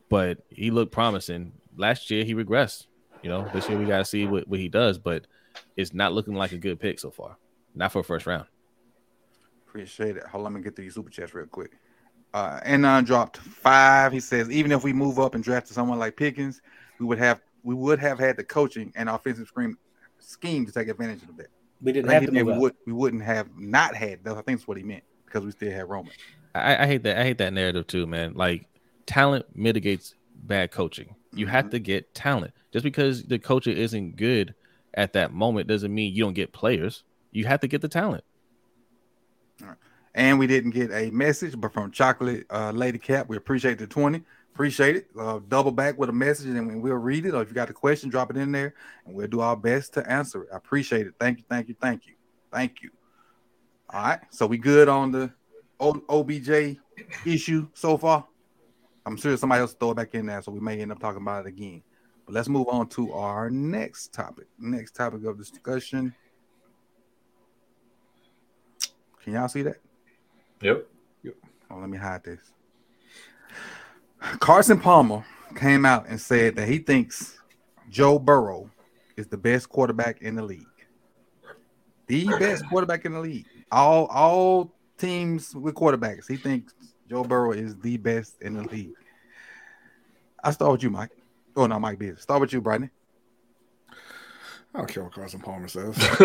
but 0.08 0.38
he 0.48 0.70
looked 0.70 0.90
promising. 0.90 1.52
Last 1.76 2.10
year, 2.10 2.24
he 2.24 2.34
regressed. 2.34 2.86
You 3.22 3.28
know, 3.28 3.48
this 3.52 3.68
year 3.68 3.78
we 3.78 3.84
got 3.84 3.98
to 3.98 4.04
see 4.04 4.26
what, 4.26 4.48
what 4.48 4.58
he 4.58 4.68
does, 4.68 4.98
but 4.98 5.26
it's 5.76 5.94
not 5.94 6.12
looking 6.12 6.34
like 6.34 6.52
a 6.52 6.58
good 6.58 6.80
pick 6.80 6.98
so 6.98 7.10
far. 7.10 7.36
Not 7.74 7.92
for 7.92 8.00
a 8.00 8.04
first 8.04 8.26
round. 8.26 8.46
Appreciate 9.66 10.16
it. 10.16 10.24
Hold 10.24 10.46
on, 10.46 10.52
let 10.52 10.58
me 10.58 10.64
get 10.64 10.76
through 10.76 10.84
these 10.86 10.94
super 10.94 11.10
chats 11.10 11.34
real 11.34 11.46
quick. 11.46 11.72
Uh, 12.34 12.60
Anon 12.64 13.04
dropped 13.04 13.36
five. 13.38 14.12
He 14.12 14.20
says, 14.20 14.50
even 14.50 14.72
if 14.72 14.82
we 14.84 14.92
move 14.92 15.18
up 15.18 15.34
and 15.34 15.44
drafted 15.44 15.74
someone 15.74 15.98
like 15.98 16.16
Pickens, 16.16 16.60
we 16.98 17.06
would 17.06 17.18
have 17.18 17.40
we 17.62 17.74
would 17.74 17.98
have 17.98 18.18
had 18.18 18.36
the 18.36 18.44
coaching 18.44 18.92
and 18.96 19.08
offensive 19.08 19.48
scheme 19.48 19.76
scheme 20.18 20.66
to 20.66 20.72
take 20.72 20.88
advantage 20.88 21.22
of 21.22 21.36
that. 21.36 21.48
We 21.80 21.92
didn't 21.92 22.10
have 22.10 22.22
he 22.22 22.26
to 22.26 22.32
move 22.32 22.46
we 22.46 22.52
up. 22.52 22.58
would 22.60 22.74
we 22.86 22.92
wouldn't 22.92 23.22
have 23.22 23.48
not 23.56 23.94
had. 23.94 24.24
That 24.24 24.32
I 24.36 24.42
think 24.42 24.58
that's 24.58 24.68
what 24.68 24.76
he 24.76 24.82
meant 24.82 25.04
because 25.26 25.44
we 25.44 25.50
still 25.52 25.70
had 25.70 25.88
Roman. 25.88 26.12
I, 26.54 26.84
I 26.84 26.86
hate 26.86 27.02
that. 27.04 27.18
I 27.18 27.24
hate 27.24 27.38
that 27.38 27.52
narrative 27.52 27.86
too, 27.86 28.06
man. 28.06 28.34
Like 28.34 28.66
talent 29.06 29.46
mitigates 29.54 30.14
bad 30.34 30.70
coaching. 30.70 31.14
You 31.32 31.46
have 31.46 31.66
Mhm. 31.66 31.70
to 31.72 31.78
get 31.78 32.14
talent. 32.14 32.52
Just 32.72 32.84
because 32.84 33.22
the 33.24 33.38
coach 33.38 33.66
isn't 33.66 34.16
good 34.16 34.54
at 34.98 35.12
that 35.12 35.32
moment 35.32 35.68
doesn't 35.68 35.94
mean 35.94 36.12
you 36.12 36.24
don't 36.24 36.34
get 36.34 36.52
players. 36.52 37.04
You 37.30 37.46
have 37.46 37.60
to 37.60 37.68
get 37.68 37.80
the 37.80 37.88
talent. 37.88 38.24
And 40.12 40.40
we 40.40 40.48
didn't 40.48 40.72
get 40.72 40.90
a 40.90 41.10
message, 41.10 41.54
but 41.58 41.72
from 41.72 41.92
Chocolate 41.92 42.44
uh, 42.50 42.72
Lady 42.72 42.98
Cap, 42.98 43.28
we 43.28 43.36
appreciate 43.36 43.78
the 43.78 43.86
20. 43.86 44.20
Appreciate 44.52 44.96
it. 44.96 45.06
Uh, 45.16 45.38
double 45.46 45.70
back 45.70 45.96
with 45.96 46.08
a 46.08 46.12
message 46.12 46.48
and 46.48 46.82
we'll 46.82 46.96
read 46.96 47.24
it. 47.26 47.34
Or 47.34 47.42
if 47.42 47.48
you 47.48 47.54
got 47.54 47.70
a 47.70 47.72
question, 47.72 48.10
drop 48.10 48.30
it 48.30 48.36
in 48.36 48.50
there 48.50 48.74
and 49.06 49.14
we'll 49.14 49.28
do 49.28 49.38
our 49.38 49.56
best 49.56 49.94
to 49.94 50.10
answer 50.10 50.42
it. 50.42 50.48
I 50.52 50.56
appreciate 50.56 51.06
it. 51.06 51.14
Thank 51.20 51.38
you, 51.38 51.44
thank 51.48 51.68
you, 51.68 51.76
thank 51.80 52.06
you. 52.08 52.14
Thank 52.52 52.82
you. 52.82 52.90
All 53.90 54.02
right. 54.02 54.20
So 54.30 54.48
we 54.48 54.58
good 54.58 54.88
on 54.88 55.12
the 55.12 55.32
o- 55.78 56.02
OBJ 56.08 56.78
issue 57.24 57.68
so 57.74 57.96
far? 57.96 58.26
I'm 59.06 59.16
sure 59.16 59.36
somebody 59.36 59.60
else 59.60 59.74
throw 59.74 59.92
it 59.92 59.94
back 59.94 60.14
in 60.14 60.26
there, 60.26 60.42
so 60.42 60.50
we 60.50 60.58
may 60.58 60.80
end 60.80 60.90
up 60.90 60.98
talking 60.98 61.22
about 61.22 61.46
it 61.46 61.50
again. 61.50 61.82
But 62.28 62.34
let's 62.34 62.48
move 62.50 62.68
on 62.68 62.88
to 62.88 63.10
our 63.14 63.48
next 63.48 64.12
topic. 64.12 64.48
Next 64.58 64.94
topic 64.94 65.24
of 65.24 65.38
discussion. 65.38 66.14
Can 69.24 69.32
y'all 69.32 69.48
see 69.48 69.62
that? 69.62 69.78
Yep. 70.60 70.86
Oh, 71.70 71.76
let 71.78 71.88
me 71.88 71.96
hide 71.96 72.22
this. 72.24 72.40
Carson 74.40 74.78
Palmer 74.78 75.24
came 75.56 75.86
out 75.86 76.06
and 76.06 76.20
said 76.20 76.56
that 76.56 76.68
he 76.68 76.76
thinks 76.76 77.38
Joe 77.88 78.18
Burrow 78.18 78.70
is 79.16 79.28
the 79.28 79.38
best 79.38 79.70
quarterback 79.70 80.20
in 80.20 80.34
the 80.34 80.42
league. 80.42 80.66
The 82.08 82.26
best 82.38 82.68
quarterback 82.68 83.06
in 83.06 83.12
the 83.12 83.20
league. 83.20 83.46
All 83.72 84.04
all 84.06 84.74
teams 84.98 85.54
with 85.54 85.74
quarterbacks, 85.74 86.28
he 86.28 86.36
thinks 86.36 86.74
Joe 87.08 87.24
Burrow 87.24 87.52
is 87.52 87.74
the 87.78 87.96
best 87.96 88.42
in 88.42 88.52
the 88.52 88.64
league. 88.64 88.92
I 90.44 90.50
start 90.50 90.72
with 90.72 90.82
you, 90.82 90.90
Mike. 90.90 91.17
Oh 91.58 91.66
no, 91.66 91.78
Mike 91.78 91.98
Biz. 91.98 92.20
Start 92.20 92.40
with 92.40 92.52
you, 92.52 92.60
Brittany. 92.60 92.90
I 94.74 94.78
don't 94.78 94.86
care 94.86 95.02
what 95.02 95.12
Carson 95.12 95.40
Palmer 95.40 95.66
says. 95.66 95.96
oh 96.20 96.24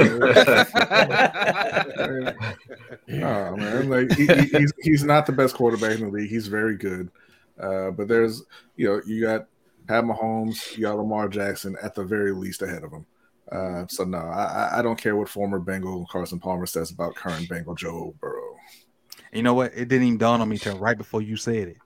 man, 3.56 3.90
like 3.90 4.12
he, 4.14 4.28
he- 4.28 4.58
he's 4.58 4.74
he's 4.82 5.04
not 5.04 5.26
the 5.26 5.32
best 5.32 5.56
quarterback 5.56 5.98
in 6.00 6.06
the 6.06 6.12
league. 6.12 6.30
He's 6.30 6.48
very 6.48 6.78
good, 6.78 7.10
uh, 7.60 7.92
but 7.92 8.08
there's 8.08 8.44
you 8.76 8.88
know 8.88 9.02
you 9.06 9.22
got 9.22 9.48
Pat 9.88 10.04
Mahomes, 10.04 10.76
you 10.78 10.84
got 10.84 10.98
Lamar 10.98 11.28
Jackson 11.30 11.76
at 11.82 11.96
the 11.96 12.04
very 12.04 12.32
least 12.32 12.62
ahead 12.62 12.84
of 12.84 12.92
him. 12.92 13.06
Uh, 13.52 13.86
so 13.88 14.04
no, 14.04 14.18
I, 14.20 14.44
I- 14.44 14.80
I 14.80 14.82
don't 14.82 14.98
care 15.00 15.16
what 15.16 15.30
former 15.30 15.60
Bengal 15.60 16.06
Carson 16.12 16.40
Palmer 16.40 16.66
says 16.66 16.92
about 16.92 17.16
current 17.16 17.48
Bengal 17.50 17.76
Joe 17.76 18.14
Burrow. 18.20 18.56
You 19.32 19.42
know 19.44 19.54
what? 19.56 19.72
It 19.74 19.88
didn't 19.88 20.06
even 20.08 20.18
dawn 20.20 20.42
on 20.42 20.50
me 20.50 20.58
till 20.58 20.78
right 20.78 20.98
before 20.98 21.22
you 21.22 21.38
said 21.38 21.70
it 21.70 21.78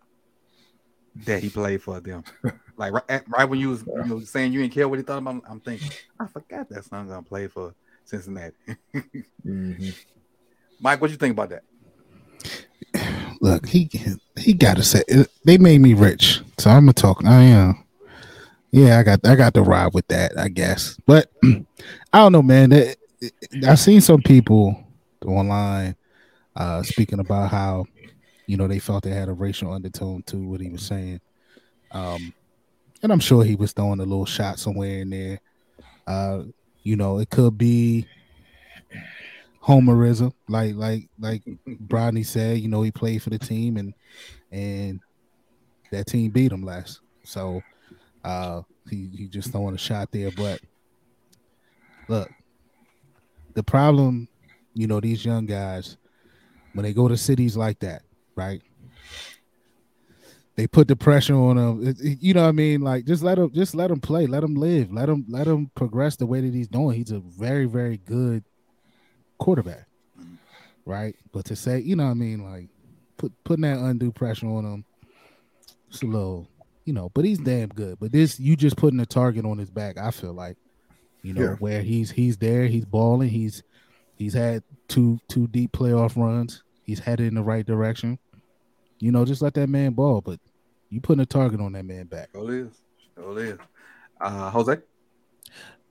that 1.25 1.41
he 1.41 1.49
played 1.49 1.81
for 1.81 1.99
them. 1.99 2.23
like 2.77 2.93
right, 2.93 3.23
right 3.27 3.45
when 3.45 3.59
you 3.59 3.69
was 3.69 3.83
you 3.85 4.03
know, 4.05 4.19
saying 4.21 4.53
you 4.53 4.61
didn't 4.61 4.73
care 4.73 4.87
what 4.87 4.99
he 4.99 5.03
thought 5.03 5.19
about, 5.19 5.41
I'm 5.49 5.59
thinking 5.59 5.89
I 6.19 6.27
forgot 6.27 6.69
that 6.69 6.85
son 6.85 7.07
gonna 7.07 7.23
play 7.23 7.47
for 7.47 7.73
Cincinnati. 8.05 8.55
Mhm. 9.45 9.95
Mike, 10.79 11.01
what 11.01 11.09
you 11.09 11.17
think 11.17 11.31
about 11.31 11.49
that? 11.49 11.63
Look, 13.41 13.67
he 13.67 13.89
he 14.37 14.53
got 14.53 14.77
to 14.77 14.83
say 14.83 15.03
they 15.43 15.57
made 15.57 15.81
me 15.81 15.93
rich, 15.93 16.41
so 16.57 16.69
I'm 16.69 16.83
gonna 16.83 16.93
talk. 16.93 17.23
I 17.25 17.43
am. 17.43 17.83
Yeah, 18.71 18.99
I 18.99 19.03
got 19.03 19.25
I 19.25 19.35
got 19.35 19.53
to 19.55 19.61
ride 19.61 19.93
with 19.93 20.07
that, 20.09 20.37
I 20.37 20.49
guess. 20.49 20.97
But 21.05 21.31
I 21.43 21.63
don't 22.13 22.31
know, 22.31 22.41
man. 22.41 22.69
That- 22.69 22.97
I've 23.67 23.79
seen 23.79 23.99
some 24.01 24.21
people 24.21 24.79
online 25.25 25.95
uh 26.55 26.83
speaking 26.83 27.19
about 27.19 27.49
how 27.49 27.85
you 28.47 28.57
know 28.57 28.67
they 28.67 28.79
felt 28.79 29.03
they 29.03 29.11
had 29.11 29.29
a 29.29 29.33
racial 29.33 29.71
undertone 29.71 30.23
to 30.23 30.37
what 30.37 30.61
he 30.61 30.69
was 30.69 30.81
saying. 30.81 31.21
Um 31.91 32.33
and 33.03 33.11
I'm 33.11 33.19
sure 33.19 33.43
he 33.43 33.55
was 33.55 33.73
throwing 33.73 33.99
a 33.99 34.03
little 34.03 34.25
shot 34.25 34.57
somewhere 34.57 35.01
in 35.01 35.11
there. 35.11 35.39
Uh, 36.07 36.43
you 36.81 36.95
know, 36.95 37.19
it 37.19 37.29
could 37.29 37.57
be 37.57 38.07
homerism, 39.61 40.33
like 40.47 40.75
like 40.75 41.09
like 41.19 41.43
Brodney 41.67 42.25
said, 42.25 42.59
you 42.59 42.69
know, 42.69 42.81
he 42.81 42.91
played 42.91 43.21
for 43.21 43.29
the 43.29 43.37
team 43.37 43.77
and 43.77 43.93
and 44.51 44.99
that 45.91 46.07
team 46.07 46.31
beat 46.31 46.51
him 46.51 46.63
last. 46.63 47.01
So 47.23 47.61
uh 48.23 48.61
he, 48.89 49.09
he 49.15 49.27
just 49.27 49.51
throwing 49.51 49.75
a 49.75 49.77
shot 49.77 50.11
there. 50.11 50.31
But 50.31 50.61
look, 52.07 52.29
the 53.53 53.63
problem, 53.63 54.27
you 54.73 54.87
know, 54.87 55.01
these 55.01 55.25
young 55.25 55.45
guys, 55.45 55.97
when 56.73 56.83
they 56.83 56.93
go 56.93 57.07
to 57.07 57.17
cities 57.17 57.57
like 57.57 57.79
that, 57.79 58.03
right? 58.37 58.61
They 60.55 60.65
put 60.65 60.87
the 60.87 60.95
pressure 60.95 61.35
on 61.35 61.57
them. 61.57 61.85
It- 61.87 61.99
it- 62.01 62.21
You 62.23 62.33
know 62.33 62.43
what 62.43 62.49
I 62.49 62.53
mean? 62.53 62.81
Like 62.81 63.05
just 63.05 63.21
let 63.23 63.37
him 63.37 63.51
just 63.51 63.75
let 63.75 63.91
him 63.91 63.99
play, 63.99 64.25
let 64.25 64.43
him 64.43 64.55
live, 64.55 64.91
let 64.91 65.07
him 65.09 65.25
let 65.27 65.45
him 65.47 65.69
progress 65.75 66.15
the 66.15 66.25
way 66.25 66.41
that 66.41 66.53
he's 66.53 66.67
doing. 66.67 66.95
He's 66.97 67.11
a 67.11 67.19
very, 67.19 67.65
very 67.65 67.97
good 68.05 68.43
quarterback. 69.37 69.87
Right? 70.85 71.15
But 71.33 71.45
to 71.45 71.55
say, 71.55 71.81
you 71.81 71.95
know 71.95 72.05
what 72.05 72.11
I 72.11 72.15
mean, 72.15 72.43
like 72.43 72.69
put 73.17 73.31
putting 73.43 73.63
that 73.63 73.77
undue 73.79 74.11
pressure 74.11 74.47
on 74.47 74.63
him, 74.65 74.85
it's 75.89 76.01
a 76.01 76.05
little, 76.05 76.47
you 76.85 76.93
know, 76.93 77.09
but 77.13 77.25
he's 77.25 77.39
damn 77.39 77.69
good. 77.69 77.99
But 77.99 78.11
this 78.11 78.39
you 78.39 78.55
just 78.55 78.77
putting 78.77 78.99
a 78.99 79.05
target 79.05 79.45
on 79.45 79.57
his 79.59 79.69
back, 79.69 79.97
I 79.99 80.09
feel 80.11 80.33
like, 80.33 80.57
you 81.21 81.33
know, 81.33 81.41
Yeah. 81.41 81.55
where 81.59 81.81
he's 81.83 82.11
he's 82.11 82.37
there, 82.37 82.65
he's 82.65 82.85
balling, 82.85 83.29
he's 83.29 83.61
he's 84.15 84.33
had 84.33 84.63
two 84.87 85.19
two 85.27 85.45
deep 85.47 85.71
playoff 85.73 86.15
runs, 86.15 86.63
he's 86.83 86.99
headed 86.99 87.27
in 87.27 87.35
the 87.35 87.43
right 87.43 87.65
direction. 87.65 88.17
You 88.99 89.11
know, 89.11 89.25
just 89.25 89.41
let 89.41 89.53
that 89.55 89.69
man 89.69 89.93
ball, 89.93 90.21
but 90.21 90.39
you 90.89 91.01
putting 91.01 91.21
a 91.21 91.25
target 91.25 91.59
on 91.59 91.73
that 91.73 91.85
man 91.85 92.05
back. 92.05 92.29
Oh, 92.35 92.47
is. 92.47 92.69
Sure 93.15 93.39
is. 93.39 93.57
Uh, 94.19 94.49
Jose. 94.49 94.77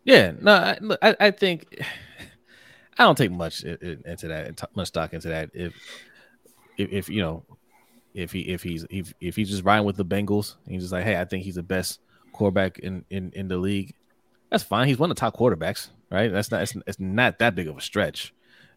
Yeah, 0.04 0.32
no, 0.40 0.52
I, 0.52 0.78
look, 0.80 0.98
I, 1.02 1.16
I 1.20 1.30
think 1.30 1.66
I 2.98 3.04
don't 3.04 3.18
take 3.18 3.30
much 3.30 3.64
i- 3.64 3.76
i- 3.82 4.10
into 4.10 4.28
that, 4.28 4.60
much 4.74 4.88
stock 4.88 5.12
into 5.12 5.28
that. 5.28 5.50
If, 5.52 5.74
if, 6.78 6.90
if 6.92 7.08
you 7.08 7.22
know, 7.22 7.44
if 8.14 8.32
he 8.32 8.40
if 8.40 8.62
he's 8.62 8.86
if, 8.90 9.12
if 9.20 9.36
he's 9.36 9.50
just 9.50 9.64
riding 9.64 9.84
with 9.84 9.96
the 9.96 10.04
Bengals 10.04 10.54
and 10.64 10.74
he's 10.74 10.82
just 10.84 10.92
like, 10.92 11.04
hey, 11.04 11.20
I 11.20 11.24
think 11.24 11.44
he's 11.44 11.56
the 11.56 11.62
best 11.62 12.00
quarterback 12.32 12.78
in 12.78 13.04
in, 13.10 13.30
in 13.34 13.48
the 13.48 13.56
league. 13.58 13.94
That's 14.50 14.64
fine. 14.64 14.88
He's 14.88 14.98
one 14.98 15.10
of 15.10 15.16
the 15.16 15.20
top 15.20 15.36
quarterbacks, 15.36 15.88
right? 16.10 16.32
That's 16.32 16.50
not 16.50 16.62
it's, 16.62 16.74
it's 16.86 17.00
not 17.00 17.38
that 17.40 17.54
big 17.54 17.68
of 17.68 17.76
a 17.76 17.80
stretch. 17.80 18.32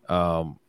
Um, 0.09 0.59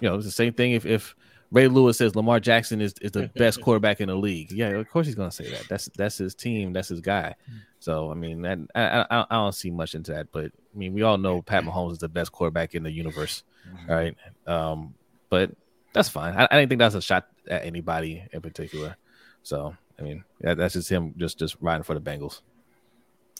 you 0.00 0.08
know, 0.08 0.16
it's 0.16 0.26
the 0.26 0.32
same 0.32 0.52
thing 0.52 0.72
if 0.72 0.84
if 0.84 1.14
Ray 1.52 1.68
Lewis 1.68 1.98
says 1.98 2.16
Lamar 2.16 2.40
Jackson 2.40 2.80
is, 2.80 2.94
is 3.02 3.12
the 3.12 3.28
best 3.36 3.60
quarterback 3.60 4.00
in 4.00 4.08
the 4.08 4.14
league. 4.16 4.50
Yeah, 4.50 4.68
of 4.70 4.88
course 4.88 5.06
he's 5.06 5.14
gonna 5.14 5.30
say 5.30 5.50
that. 5.50 5.68
That's 5.68 5.88
that's 5.96 6.18
his 6.18 6.34
team. 6.34 6.72
That's 6.72 6.88
his 6.88 7.00
guy. 7.00 7.34
So 7.78 8.10
I 8.10 8.14
mean, 8.14 8.42
that, 8.42 8.58
I, 8.74 9.04
I 9.10 9.26
I 9.30 9.34
don't 9.36 9.54
see 9.54 9.70
much 9.70 9.94
into 9.94 10.12
that, 10.12 10.32
but 10.32 10.46
I 10.46 10.78
mean, 10.78 10.94
we 10.94 11.02
all 11.02 11.18
know 11.18 11.42
Pat 11.42 11.64
Mahomes 11.64 11.92
is 11.92 11.98
the 11.98 12.08
best 12.08 12.32
quarterback 12.32 12.74
in 12.74 12.82
the 12.82 12.90
universe, 12.90 13.42
right? 13.86 14.16
Um, 14.46 14.94
but 15.28 15.50
that's 15.92 16.08
fine. 16.08 16.34
I, 16.34 16.48
I 16.50 16.58
didn't 16.58 16.70
think 16.70 16.78
that's 16.78 16.94
a 16.94 17.02
shot 17.02 17.28
at 17.48 17.64
anybody 17.64 18.24
in 18.32 18.40
particular. 18.40 18.96
So 19.42 19.76
I 19.98 20.02
mean, 20.02 20.24
that, 20.40 20.56
that's 20.56 20.72
just 20.74 20.88
him 20.88 21.14
just 21.18 21.38
just 21.38 21.56
riding 21.60 21.84
for 21.84 21.94
the 21.94 22.00
Bengals. 22.00 22.40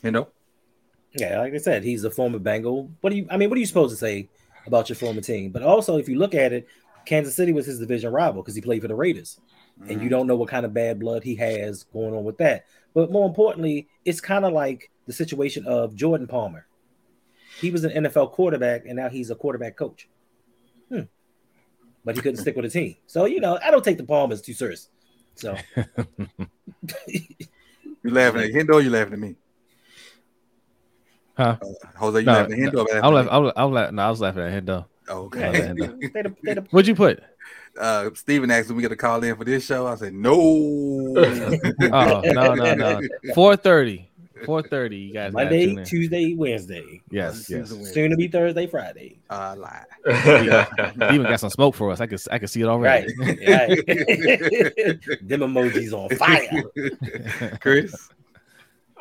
You 0.02 0.10
know, 0.10 0.28
Yeah, 1.14 1.40
like 1.40 1.54
I 1.54 1.58
said, 1.58 1.84
he's 1.84 2.04
a 2.04 2.10
former 2.10 2.38
Bengal. 2.38 2.90
What 3.00 3.10
do 3.10 3.16
you? 3.16 3.26
I 3.30 3.36
mean, 3.36 3.48
what 3.48 3.56
are 3.56 3.60
you 3.60 3.66
supposed 3.66 3.92
to 3.92 3.96
say 3.96 4.28
about 4.66 4.88
your 4.88 4.96
former 4.96 5.20
team? 5.20 5.50
But 5.50 5.62
also, 5.62 5.96
if 5.96 6.08
you 6.08 6.18
look 6.18 6.34
at 6.34 6.52
it, 6.52 6.66
Kansas 7.06 7.34
City 7.34 7.52
was 7.52 7.66
his 7.66 7.78
division 7.78 8.12
rival 8.12 8.42
because 8.42 8.54
he 8.54 8.60
played 8.60 8.82
for 8.82 8.88
the 8.88 8.94
Raiders, 8.94 9.40
and 9.88 10.02
you 10.02 10.08
don't 10.08 10.26
know 10.26 10.36
what 10.36 10.48
kind 10.48 10.64
of 10.66 10.72
bad 10.74 10.98
blood 11.00 11.22
he 11.22 11.34
has 11.36 11.84
going 11.84 12.14
on 12.14 12.24
with 12.24 12.38
that. 12.38 12.66
But 12.94 13.10
more 13.10 13.26
importantly, 13.26 13.88
it's 14.04 14.20
kind 14.20 14.44
of 14.44 14.52
like 14.52 14.90
the 15.06 15.12
situation 15.12 15.66
of 15.66 15.94
Jordan 15.94 16.26
Palmer. 16.26 16.66
He 17.60 17.70
was 17.70 17.84
an 17.84 18.04
NFL 18.04 18.32
quarterback, 18.32 18.86
and 18.86 18.96
now 18.96 19.08
he's 19.08 19.30
a 19.30 19.34
quarterback 19.34 19.76
coach. 19.76 20.08
Hmm. 20.88 21.02
But 22.04 22.16
he 22.16 22.22
couldn't 22.22 22.40
stick 22.40 22.56
with 22.56 22.64
a 22.64 22.70
team. 22.70 22.96
So 23.06 23.24
you 23.26 23.40
know, 23.40 23.58
I 23.64 23.70
don't 23.70 23.84
take 23.84 23.98
the 23.98 24.04
Palmers 24.04 24.42
too 24.42 24.54
serious. 24.54 24.88
So 25.34 25.56
you 27.06 28.10
laughing 28.10 28.42
at 28.42 28.50
Hendo? 28.52 28.74
Or 28.74 28.80
you 28.80 28.90
laughing 28.90 29.14
at 29.14 29.18
me? 29.18 29.36
Huh? 31.36 31.56
Uh, 31.62 31.66
Jose, 31.96 32.20
you 32.20 32.26
No, 32.26 32.32
laughing 32.32 32.52
at 32.64 32.72
Hendo? 32.72 32.86
or 32.86 32.94
I 33.04 33.08
was, 33.08 33.14
laughing 33.14 33.14
laughing, 33.14 33.28
at 33.28 33.32
I 33.32 33.38
was, 33.38 33.52
I 33.56 33.64
was, 33.64 33.72
laughing- 33.74 33.94
no, 33.96 34.02
I 34.02 34.10
was 34.10 34.20
laughing 34.20 34.42
at 34.42 34.52
him 34.52 34.64
though. 34.66 34.78
me? 34.80 34.84
Oh, 35.08 35.22
okay. 35.24 35.40
laughing 35.40 35.60
at 35.62 35.76
they 35.76 36.22
the, 36.22 36.36
they 36.44 36.54
the, 36.54 36.60
What'd 36.70 36.88
you 36.88 36.94
put? 36.94 37.22
uh, 37.78 38.10
Steven 38.14 38.50
asked 38.50 38.70
if 38.70 38.76
we 38.76 38.82
got 38.82 38.88
to 38.88 38.96
call 38.96 39.22
in 39.24 39.36
for 39.36 39.44
this 39.44 39.64
show. 39.64 39.86
I 39.86 39.94
said 39.96 40.14
no. 40.14 40.34
Oh 41.92 42.20
no 42.24 42.54
no 42.54 42.74
no. 42.74 43.00
Four 43.34 43.56
thirty. 43.56 44.08
Four 44.44 44.62
thirty. 44.62 44.96
You 44.96 45.12
guys. 45.12 45.32
Monday. 45.32 45.82
Tuesday, 45.84 46.34
Wednesday. 46.34 47.00
Yes 47.10 47.48
yes. 47.48 47.70
Soon 47.92 48.10
to 48.10 48.16
be 48.16 48.28
Thursday, 48.28 48.66
Friday. 48.66 49.20
Uh, 49.30 49.54
lie. 49.56 49.84
He 51.08 51.14
even 51.14 51.22
got 51.22 51.40
some 51.40 51.50
smoke 51.50 51.74
for 51.74 51.90
us. 51.90 52.00
I 52.00 52.06
could 52.06 52.20
I 52.30 52.38
could 52.38 52.50
see 52.50 52.60
it 52.62 52.66
Right. 52.66 53.06
already. 53.18 53.46
right. 53.46 53.68
right. 53.86 54.98
Them 55.22 55.40
emojis 55.40 55.92
on 55.92 56.08
fire. 56.16 57.58
Chris. 57.60 58.08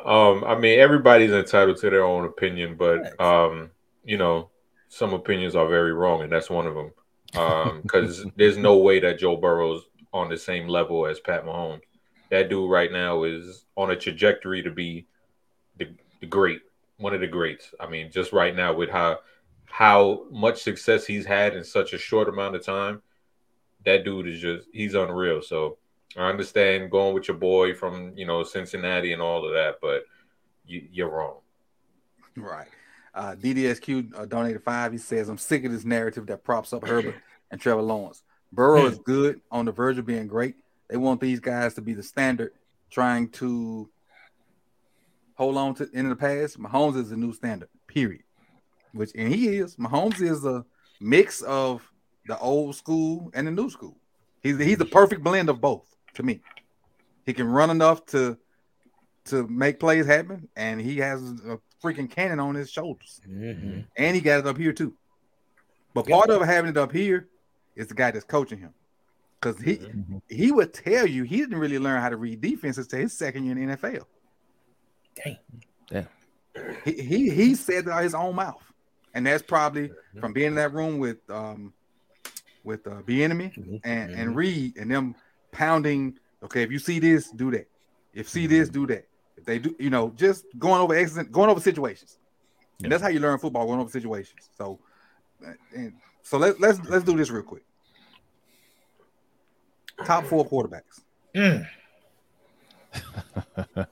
Um, 0.04 0.42
I 0.44 0.56
mean, 0.58 0.80
everybody's 0.80 1.30
entitled 1.32 1.76
to 1.78 1.90
their 1.90 2.04
own 2.04 2.24
opinion, 2.24 2.74
but 2.76 3.20
um, 3.20 3.70
you 4.04 4.18
know, 4.18 4.50
some 4.92 5.14
opinions 5.14 5.56
are 5.56 5.66
very 5.66 5.94
wrong, 5.94 6.20
and 6.20 6.30
that's 6.30 6.50
one 6.50 6.66
of 6.66 6.74
them. 6.74 6.92
Um, 7.34 7.80
because 7.80 8.26
there's 8.36 8.58
no 8.58 8.76
way 8.76 9.00
that 9.00 9.18
Joe 9.18 9.38
Burrow's 9.38 9.86
on 10.12 10.28
the 10.28 10.36
same 10.36 10.68
level 10.68 11.06
as 11.06 11.18
Pat 11.18 11.46
Mahomes. 11.46 11.80
That 12.30 12.50
dude 12.50 12.70
right 12.70 12.92
now 12.92 13.24
is 13.24 13.64
on 13.74 13.90
a 13.90 13.96
trajectory 13.96 14.62
to 14.62 14.70
be 14.70 15.06
the, 15.78 15.88
the 16.20 16.26
great, 16.26 16.60
one 16.98 17.14
of 17.14 17.20
the 17.20 17.26
greats. 17.26 17.74
I 17.80 17.88
mean, 17.88 18.10
just 18.10 18.34
right 18.34 18.54
now 18.54 18.74
with 18.74 18.90
how 18.90 19.20
how 19.64 20.26
much 20.30 20.62
success 20.62 21.06
he's 21.06 21.24
had 21.24 21.56
in 21.56 21.64
such 21.64 21.94
a 21.94 21.98
short 21.98 22.28
amount 22.28 22.56
of 22.56 22.62
time, 22.62 23.00
that 23.86 24.04
dude 24.04 24.28
is 24.28 24.40
just 24.40 24.68
he's 24.74 24.94
unreal. 24.94 25.40
So 25.40 25.78
I 26.18 26.28
understand 26.28 26.90
going 26.90 27.14
with 27.14 27.28
your 27.28 27.38
boy 27.38 27.72
from 27.72 28.12
you 28.14 28.26
know 28.26 28.44
Cincinnati 28.44 29.14
and 29.14 29.22
all 29.22 29.46
of 29.46 29.54
that, 29.54 29.76
but 29.80 30.04
you, 30.66 30.86
you're 30.92 31.08
wrong. 31.08 31.38
Right. 32.36 32.68
Uh, 33.14 33.34
DDSQ 33.34 34.18
uh, 34.18 34.26
donated 34.26 34.62
five. 34.62 34.92
He 34.92 34.98
says, 34.98 35.28
I'm 35.28 35.38
sick 35.38 35.64
of 35.64 35.72
this 35.72 35.84
narrative 35.84 36.26
that 36.26 36.44
props 36.44 36.72
up 36.72 36.86
Herbert 36.86 37.16
and 37.50 37.60
Trevor 37.60 37.82
Lawrence. 37.82 38.22
Burrow 38.52 38.86
is 38.86 38.98
good 39.04 39.40
on 39.50 39.66
the 39.66 39.72
verge 39.72 39.98
of 39.98 40.06
being 40.06 40.26
great. 40.26 40.56
They 40.88 40.96
want 40.96 41.20
these 41.20 41.40
guys 41.40 41.74
to 41.74 41.82
be 41.82 41.94
the 41.94 42.02
standard, 42.02 42.52
trying 42.90 43.30
to 43.30 43.88
hold 45.34 45.56
on 45.56 45.74
to 45.76 45.88
in 45.92 46.08
the 46.08 46.16
past. 46.16 46.58
Mahomes 46.58 46.96
is 46.96 47.10
the 47.10 47.16
new 47.16 47.32
standard, 47.32 47.68
period. 47.86 48.22
Which 48.92 49.10
and 49.14 49.32
he 49.32 49.56
is. 49.56 49.76
Mahomes 49.76 50.20
is 50.20 50.44
a 50.44 50.64
mix 51.00 51.40
of 51.42 51.90
the 52.26 52.38
old 52.38 52.76
school 52.76 53.30
and 53.34 53.46
the 53.46 53.50
new 53.50 53.70
school. 53.70 53.96
He's 54.42 54.58
he's 54.58 54.78
the 54.78 54.84
perfect 54.84 55.22
blend 55.22 55.48
of 55.48 55.60
both 55.60 55.96
to 56.14 56.22
me. 56.22 56.40
He 57.24 57.32
can 57.32 57.46
run 57.46 57.70
enough 57.70 58.04
to 58.06 58.36
to 59.26 59.46
make 59.46 59.80
plays 59.80 60.06
happen, 60.06 60.48
and 60.56 60.80
he 60.80 60.98
has 60.98 61.22
a 61.22 61.58
freaking 61.82 62.08
cannon 62.10 62.38
on 62.40 62.54
his 62.54 62.70
shoulders, 62.70 63.20
Mhm. 63.28 63.86
and 63.96 64.14
he 64.16 64.20
got 64.22 64.38
it 64.40 64.46
up 64.46 64.56
here 64.56 64.72
too. 64.72 64.94
But 65.94 66.08
Yeah. 66.08 66.16
part 66.16 66.30
of 66.30 66.42
having 66.42 66.70
it 66.70 66.76
up 66.76 66.92
here 66.92 67.28
is 67.76 67.88
the 67.88 67.94
guy 67.94 68.10
that's 68.10 68.24
coaching 68.24 68.58
him, 68.60 68.72
because 69.40 69.58
he 69.60 69.76
Mhm. 69.76 70.22
he 70.28 70.52
would 70.52 70.72
tell 70.72 71.06
you 71.06 71.24
he 71.24 71.38
didn't 71.38 71.58
really 71.58 71.78
learn 71.78 72.00
how 72.00 72.08
to 72.08 72.16
read 72.16 72.40
defenses 72.40 72.86
to 72.88 72.96
his 72.96 73.12
second 73.12 73.44
year 73.44 73.52
in 73.52 73.66
the 73.66 73.72
NFL. 73.76 74.06
Dang. 75.16 75.38
He 76.84 76.92
he 77.02 77.30
he 77.30 77.54
said 77.54 77.86
that 77.86 77.92
out 77.92 78.02
his 78.02 78.14
own 78.14 78.34
mouth, 78.34 78.62
and 79.14 79.26
that's 79.26 79.42
probably 79.42 79.88
Mm-hmm. 79.88 80.20
from 80.20 80.32
being 80.32 80.48
in 80.48 80.54
that 80.56 80.72
room 80.72 80.98
with 80.98 81.18
um 81.30 81.72
with 82.64 82.86
uh 82.86 83.02
Bieniemy 83.02 83.54
Mhm. 83.54 83.80
and 83.84 84.12
and 84.12 84.36
Reed 84.36 84.76
and 84.76 84.90
them 84.90 85.14
pounding. 85.50 86.18
Okay, 86.42 86.62
if 86.62 86.70
you 86.70 86.78
see 86.78 86.98
this, 86.98 87.30
do 87.30 87.50
that. 87.52 87.68
If 88.12 88.28
see 88.28 88.46
this, 88.46 88.68
Mm-hmm. 88.68 88.80
do 88.86 88.86
that. 88.94 89.08
If 89.42 89.46
they 89.46 89.58
do, 89.58 89.74
you 89.80 89.90
know, 89.90 90.12
just 90.14 90.44
going 90.56 90.80
over 90.80 90.94
excellent, 90.94 91.32
going 91.32 91.50
over 91.50 91.60
situations, 91.60 92.16
and 92.80 92.92
that's 92.92 93.02
how 93.02 93.08
you 93.08 93.18
learn 93.18 93.40
football, 93.40 93.66
going 93.66 93.80
over 93.80 93.90
situations. 93.90 94.50
So, 94.56 94.78
and 95.74 95.94
so 96.22 96.38
let's 96.38 96.60
let's 96.60 96.78
let's 96.88 97.04
do 97.04 97.16
this 97.16 97.28
real 97.28 97.42
quick. 97.42 97.64
Top 100.04 100.24
four 100.26 100.48
quarterbacks. 100.48 101.00
Mm. 101.34 101.66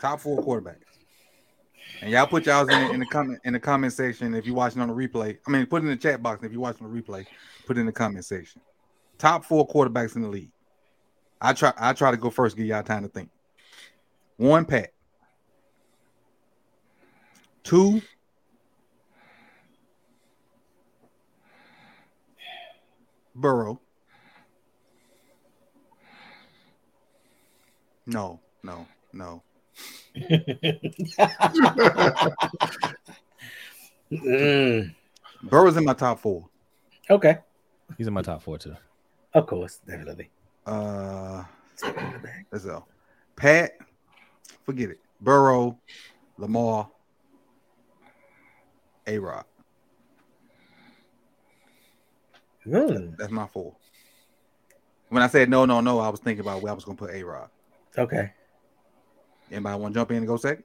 Top 0.00 0.20
four 0.20 0.40
quarterbacks. 0.44 0.76
And 2.00 2.12
y'all 2.12 2.28
put 2.28 2.46
y'all 2.46 2.68
in, 2.68 2.94
in 2.94 3.00
the 3.00 3.06
comment 3.06 3.40
in 3.42 3.54
the 3.54 3.60
comment 3.60 3.92
section 3.92 4.36
if 4.36 4.46
you're 4.46 4.54
watching 4.54 4.80
on 4.80 4.86
the 4.86 4.94
replay. 4.94 5.38
I 5.44 5.50
mean, 5.50 5.66
put 5.66 5.82
it 5.82 5.86
in 5.86 5.90
the 5.90 5.96
chat 5.96 6.22
box 6.22 6.44
if 6.44 6.52
you're 6.52 6.60
watching 6.60 6.88
the 6.88 7.02
replay. 7.02 7.26
Put 7.66 7.78
it 7.78 7.80
in 7.80 7.86
the 7.86 7.92
comment 7.92 8.24
section. 8.24 8.60
Top 9.18 9.44
four 9.44 9.66
quarterbacks 9.66 10.14
in 10.14 10.22
the 10.22 10.28
league. 10.28 10.52
I 11.40 11.52
try. 11.52 11.72
I 11.76 11.94
try 11.94 12.12
to 12.12 12.16
go 12.16 12.30
first. 12.30 12.56
Give 12.56 12.66
y'all 12.66 12.84
time 12.84 13.02
to 13.02 13.08
think. 13.08 13.28
One, 14.42 14.64
Pat. 14.64 14.90
Two. 17.62 18.02
Burrow. 23.36 23.80
No, 28.04 28.40
no, 28.64 28.84
no. 29.12 29.44
Mm. 34.12 34.94
Burrow's 35.44 35.78
in 35.78 35.86
my 35.86 35.94
top 35.94 36.20
four. 36.20 36.46
Okay. 37.08 37.38
He's 37.96 38.06
in 38.06 38.12
my 38.12 38.20
top 38.20 38.42
four 38.42 38.58
too. 38.58 38.76
Of 39.32 39.46
course, 39.46 39.80
definitely. 39.86 40.28
Uh, 40.66 41.44
let's 42.52 42.66
go. 42.66 42.84
Pat, 43.36 43.72
forget 44.64 44.90
it. 44.90 45.00
Burrow, 45.20 45.78
Lamar, 46.38 46.88
A 49.06 49.18
Rod. 49.18 49.44
Mm. 52.66 53.16
That's 53.16 53.30
my 53.30 53.46
four. 53.46 53.74
When 55.08 55.22
I 55.22 55.26
said 55.26 55.50
no, 55.50 55.64
no, 55.64 55.80
no, 55.80 55.98
I 55.98 56.08
was 56.08 56.20
thinking 56.20 56.40
about 56.40 56.62
where 56.62 56.72
I 56.72 56.74
was 56.74 56.84
gonna 56.84 56.96
put 56.96 57.14
A 57.14 57.22
Rod. 57.22 57.50
Okay. 57.96 58.32
Anybody 59.50 59.80
want 59.80 59.94
to 59.94 60.00
jump 60.00 60.10
in 60.10 60.18
and 60.18 60.26
go 60.26 60.36
second? 60.36 60.64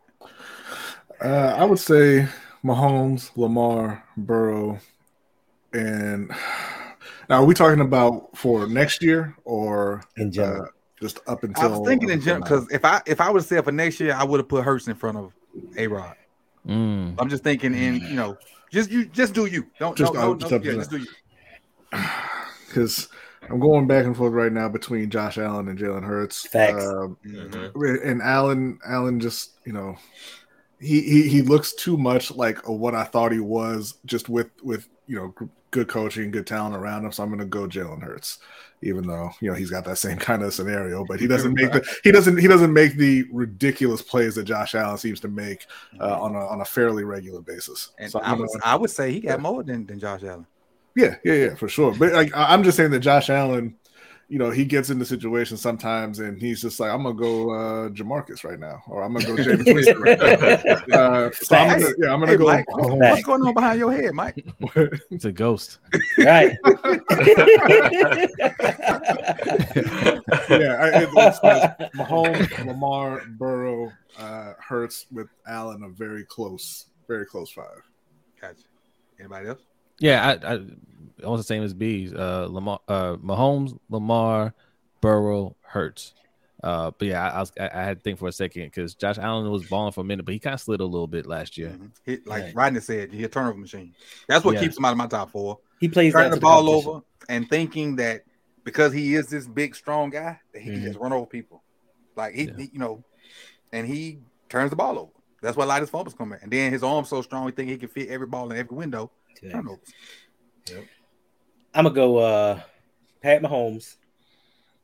Uh, 1.19 1.55
I 1.57 1.65
would 1.65 1.80
say 1.80 2.28
Mahomes, 2.63 3.36
Lamar, 3.36 4.03
Burrow, 4.15 4.80
and 5.73 6.30
now 7.30 7.41
are 7.41 7.45
we 7.45 7.53
talking 7.53 7.82
about 7.82 8.38
for 8.38 8.67
next 8.67 9.01
year 9.01 9.36
or 9.43 10.03
In 10.15 10.30
uh, 10.30 10.32
general. 10.32 10.67
Just 11.00 11.20
up 11.28 11.43
until 11.43 11.64
I 11.64 11.78
was 11.78 11.88
thinking 11.88 12.10
in 12.10 12.20
up 12.20 12.26
general 12.26 12.43
because 12.43 12.68
if 12.72 12.84
I 12.84 13.02
if 13.06 13.22
I 13.22 13.30
would 13.30 13.39
have 13.39 13.45
said 13.48 13.64
for 13.64 13.72
next 13.72 14.00
year, 14.00 14.14
I 14.14 14.24
would 14.24 14.39
have 14.39 14.48
put 14.48 14.64
Hurts 14.64 14.88
in 14.88 14.95
front 14.95 15.18
of 15.18 15.34
A 15.78 15.88
Rod. 15.88 16.16
Mm. 16.68 17.16
I'm 17.18 17.30
just 17.30 17.43
thinking 17.43 17.74
in 17.74 17.95
you 18.02 18.16
know, 18.16 18.38
just 18.72 18.89
you 18.91 19.06
just 19.06 19.34
do 19.34 19.45
you. 19.45 19.66
Don't 19.80 19.95
Just- 19.98 20.14
just, 20.14 20.22
no, 20.22 20.34
no, 20.34 20.39
just 20.39 20.52
no, 20.52 20.58
yeah, 20.58 20.74
just 20.74 20.89
do 20.89 20.98
you. 20.98 21.08
because 22.68 23.10
I'm 23.50 23.60
going 23.60 23.88
back 23.88 24.06
and 24.06 24.16
forth 24.16 24.34
right 24.34 24.52
now 24.52 24.68
between 24.68 25.10
Josh 25.10 25.38
Allen 25.38 25.68
and 25.70 25.80
Jalen 25.80 26.04
Hurts. 26.04 26.45
Facts. 26.48 26.86
Um, 26.86 27.18
Mhm. 27.26 28.04
and 28.06 28.22
Allen, 28.22 28.80
Allen 28.86 29.20
just 29.20 29.52
you 29.66 29.74
know, 29.74 29.95
he, 30.80 31.02
he 31.02 31.30
he 31.30 31.41
looks 31.41 31.74
too 31.74 31.98
much 31.98 32.32
like 32.32 32.68
what 32.68 32.95
I 32.95 33.04
thought 33.04 33.32
he 33.32 33.39
was, 33.39 33.95
just 34.06 34.28
with 34.30 34.50
with 34.64 34.88
you 35.08 35.16
know 35.16 35.50
good 35.78 35.88
coaching, 35.88 36.32
good 36.32 36.47
talent 36.47 36.75
around 36.75 37.05
him. 37.05 37.11
So 37.11 37.21
I'm 37.21 37.30
going 37.30 37.39
to 37.39 37.45
go 37.45 37.67
Jalen 37.67 38.01
Hurts, 38.01 38.39
even 38.82 39.05
though 39.05 39.30
you 39.39 39.49
know 39.49 39.55
he's 39.55 39.69
got 39.69 39.86
that 39.86 39.97
same 39.97 40.17
kind 40.30 40.41
of 40.41 40.53
scenario, 40.53 41.05
but 41.05 41.19
he 41.19 41.28
doesn't 41.28 41.53
make 41.53 41.71
the 41.71 41.88
he 42.03 42.11
doesn't 42.11 42.38
he 42.38 42.47
doesn't 42.47 42.73
make 42.73 42.95
the 42.95 43.25
ridiculous 43.32 44.01
plays 44.01 44.36
that 44.36 44.45
Josh 44.45 44.73
Allen 44.73 44.97
seems 44.97 45.19
to 45.19 45.28
make 45.28 45.67
uh, 45.99 46.19
on 46.19 46.36
a 46.36 46.39
on 46.47 46.61
a 46.61 46.65
fairly 46.65 47.03
regular 47.03 47.41
basis. 47.41 47.91
And 47.99 48.11
So 48.11 48.19
I 48.19 48.34
would, 48.34 48.49
I 48.63 48.75
would 48.75 48.89
say 48.89 49.11
he 49.11 49.19
got 49.19 49.34
Yeah. 49.34 49.38
more 49.38 49.63
than, 49.63 49.86
than 49.86 49.99
Josh 49.99 50.23
Allen. 50.23 50.47
yeah, 50.95 51.15
yeah, 51.23 51.34
yeah, 51.34 51.55
for 51.55 51.69
sure. 51.69 51.93
But 51.93 52.13
like 52.13 52.32
I'm 52.34 52.63
just 52.63 52.78
saying 52.78 52.91
that 52.91 52.99
Josh 53.01 53.30
Allen, 53.30 53.75
you 54.30 54.38
know, 54.38 54.49
he 54.51 54.65
gets 54.65 54.89
into 54.89 55.05
situations 55.05 55.61
sometimes 55.61 56.19
and 56.19 56.38
he's 56.41 56.61
just 56.61 56.80
like, 56.82 56.91
I'm 56.91 57.03
gonna 57.03 57.15
go 57.15 57.51
uh 57.51 57.88
Jamarcus 57.89 58.43
right 58.43 58.59
now, 58.59 58.84
or 58.88 59.01
I'm 59.01 59.13
gonna 59.13 59.25
go 59.25 59.36
Jameis 59.36 59.65
Winston 59.73 60.01
right 60.01 60.19
now. 60.89 60.97
Uh, 60.97 61.32
so 61.32 61.55
I'm 61.55 61.80
gonna, 61.80 61.93
yeah, 61.97 62.13
I'm 62.13 62.19
gonna 62.19 62.32
Hey, 62.34 62.38
go. 62.38 62.45
Mike, 62.45 62.65
Mahomes. 62.67 62.99
what's 63.09 63.23
going 63.23 63.41
on 63.43 63.53
behind 63.53 63.80
your 63.80 63.91
head, 63.91 64.13
Mike? 64.13 64.45
It's 65.11 65.25
a 65.25 65.32
ghost. 65.32 65.80
right. 66.19 66.57
yeah, 66.65 66.73
I, 70.80 71.03
it, 71.03 71.09
it's, 71.13 71.39
it's 71.43 71.95
Mahomes, 71.95 72.65
Lamar, 72.65 73.23
Burrow, 73.38 73.91
uh, 74.19 74.53
Hurts 74.59 75.05
with 75.11 75.28
Allen 75.47 75.84
a 75.84 75.89
very 75.89 76.25
close, 76.25 76.88
very 77.07 77.25
close 77.25 77.51
five. 77.51 77.82
Gotcha. 78.41 78.63
Anybody 79.19 79.49
else? 79.49 79.61
Yeah, 80.00 80.38
I, 80.43 80.54
I 80.56 80.60
almost 81.24 81.41
the 81.48 81.54
same 81.54 81.64
as 81.64 81.74
B's. 81.74 82.14
Uh, 82.14 82.48
Lamar, 82.50 82.80
uh, 82.88 83.16
Mahomes, 83.16 83.78
Lamar, 83.89 84.54
Burrow, 85.02 85.56
Hurts. 85.62 86.14
Uh, 86.64 86.91
but 86.98 87.08
yeah, 87.08 87.24
I, 87.24 87.30
I 87.36 87.39
was 87.39 87.52
I, 87.60 87.70
I 87.74 87.84
had 87.84 87.98
to 87.98 88.04
think 88.04 88.18
for 88.20 88.28
a 88.28 88.32
second 88.32 88.64
because 88.64 88.95
Josh 88.95 89.18
Allen 89.20 89.50
was 89.52 89.66
balling 89.68 89.91
for 89.93 90.02
a 90.02 90.04
minute, 90.04 90.26
but 90.26 90.34
he 90.34 90.39
kind 90.39 90.56
of 90.56 90.60
slid 90.62 90.80
a 90.82 90.86
little 90.86 91.08
bit 91.08 91.26
last 91.28 91.58
year. 91.58 91.70
Mhm. 91.70 91.91
He, 92.04 92.18
like 92.26 92.43
Right. 92.45 92.56
Rodney 92.56 92.80
said, 92.80 93.12
he's 93.14 93.26
a 93.26 93.30
turnover 93.30 93.58
machine. 93.60 93.93
That's 94.28 94.43
what 94.43 94.56
Yeah. 94.56 94.62
keeps 94.62 94.78
him 94.78 94.86
out 94.86 94.91
of 94.91 94.98
my 94.98 95.08
top 95.08 95.32
four. 95.32 95.60
he 95.80 95.88
plays 95.88 96.14
Turning 96.14 96.32
the 96.32 96.39
ball 96.39 96.64
competition. 96.64 96.89
over 96.89 97.02
and 97.30 97.48
thinking 97.48 97.95
that 97.98 98.24
because 98.64 98.91
he 98.91 99.14
is 99.14 99.28
this 99.28 99.45
big, 99.48 99.76
strong 99.76 100.10
guy, 100.10 100.39
that 100.54 100.62
he 100.62 100.72
Mhm. 100.72 100.74
can 100.74 100.84
just 100.86 101.00
run 101.00 101.14
over 101.14 101.28
people. 101.28 101.62
Like 102.16 102.34
he, 102.34 102.45
Yeah. 102.45 102.58
he- 102.58 102.70
you 102.74 102.80
know, 102.80 103.04
and 103.72 103.86
he 103.86 104.18
turns 104.50 104.72
the 104.72 104.76
ball 104.76 104.98
over. 104.98 105.12
That's 105.43 105.56
why 105.56 105.64
a 105.66 105.68
lot 105.68 105.78
of 105.78 105.82
his 105.82 105.89
fumbles 105.91 106.16
come 106.16 106.34
in. 106.34 106.39
And 106.41 106.52
then 106.52 106.72
his 106.72 106.82
arm's 106.84 107.10
so 107.10 107.22
strong, 107.22 107.45
he 107.45 107.52
think 107.52 107.70
he 107.70 107.78
can 107.78 107.89
fit 107.89 108.10
every 108.10 108.26
ball 108.26 108.52
in 108.52 108.58
every 108.58 108.76
window. 108.76 109.12
Yeah. 109.42 109.52
Turnovers. 109.52 109.94
I'm 111.74 111.84
gonna 111.84 111.92
go 111.96 112.18
uh 112.18 112.60
Pat 113.22 113.42
Mahomes, 113.42 113.96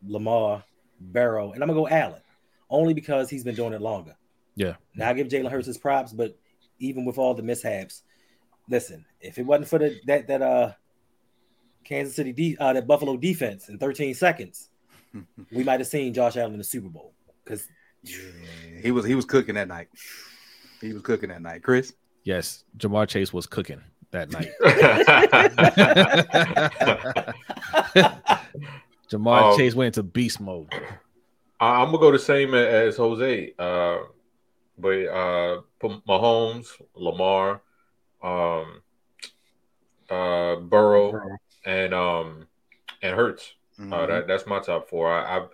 Lamar, 0.06 0.64
Burrow, 1.00 1.52
and 1.52 1.62
I'm 1.64 1.70
gonna 1.70 1.80
go 1.80 1.88
Allen, 1.88 2.22
only 2.70 2.94
because 2.94 3.30
he's 3.30 3.44
been 3.44 3.56
doing 3.56 3.74
it 3.74 3.82
longer. 3.82 4.16
Yeah. 4.56 4.76
Now 4.96 5.10
I 5.10 5.14
give 5.14 5.28
Jalen 5.28 5.50
Hurts 5.52 5.68
his 5.68 5.78
props, 5.78 6.14
but 6.14 6.38
even 6.80 7.06
with 7.06 7.18
all 7.18 7.34
the 7.34 7.44
mishaps, 7.44 8.04
listen, 8.70 9.06
if 9.20 9.38
it 9.38 9.46
wasn't 9.46 9.68
for 9.68 9.80
the 9.80 10.00
that 10.06 10.28
that 10.28 10.42
uh 10.42 10.74
Kansas 11.84 12.16
City 12.16 12.32
de- 12.32 12.58
uh, 12.58 12.74
that 12.74 12.88
Buffalo 12.88 13.18
defense 13.18 13.68
in 13.68 13.78
13 13.78 14.14
seconds, 14.14 14.70
we 15.52 15.64
might 15.64 15.80
have 15.80 15.88
seen 15.88 16.14
Josh 16.14 16.38
Allen 16.38 16.54
in 16.54 16.58
the 16.60 16.64
Super 16.64 16.90
Bowl 16.90 17.14
because 17.44 17.68
he 18.82 18.92
was 18.92 19.06
he 19.06 19.16
was 19.16 19.26
cooking 19.26 19.56
that 19.56 19.68
night. 19.68 19.88
He 20.80 20.94
was 20.94 21.02
cooking 21.02 21.30
that 21.30 21.42
night. 21.42 21.64
Chris, 21.64 21.94
Yes, 22.24 22.64
Ja'Marr 22.78 23.08
Chase 23.08 23.34
was 23.34 23.46
cooking 23.46 23.82
that 24.14 24.32
night. 24.32 24.52
Ja'Marr 29.10 29.52
Um, 29.52 29.58
Chase 29.58 29.76
went 29.76 29.88
into 29.98 30.04
beast 30.04 30.40
mode. 30.40 30.68
I- 31.60 31.82
I'm 31.82 31.88
gonna 31.88 31.98
go 32.00 32.12
the 32.12 32.20
same 32.20 32.54
as 32.54 32.98
Jose. 32.98 33.54
Uh, 33.60 33.98
but 34.78 35.06
uh, 35.08 35.62
put 35.80 36.06
Mahomes, 36.06 36.68
Lamar, 36.96 37.62
um, 38.24 38.82
uh, 40.10 40.56
Burrow, 40.56 41.38
and 41.66 41.94
um, 41.94 42.48
and 43.02 43.16
Hurts. 43.16 43.54
Uh, 43.80 43.84
Mhm. 43.84 44.08
that, 44.08 44.28
that's 44.28 44.46
my 44.48 44.60
top 44.60 44.90
four. 44.90 45.12
I, 45.12 45.38
I 45.40 45.46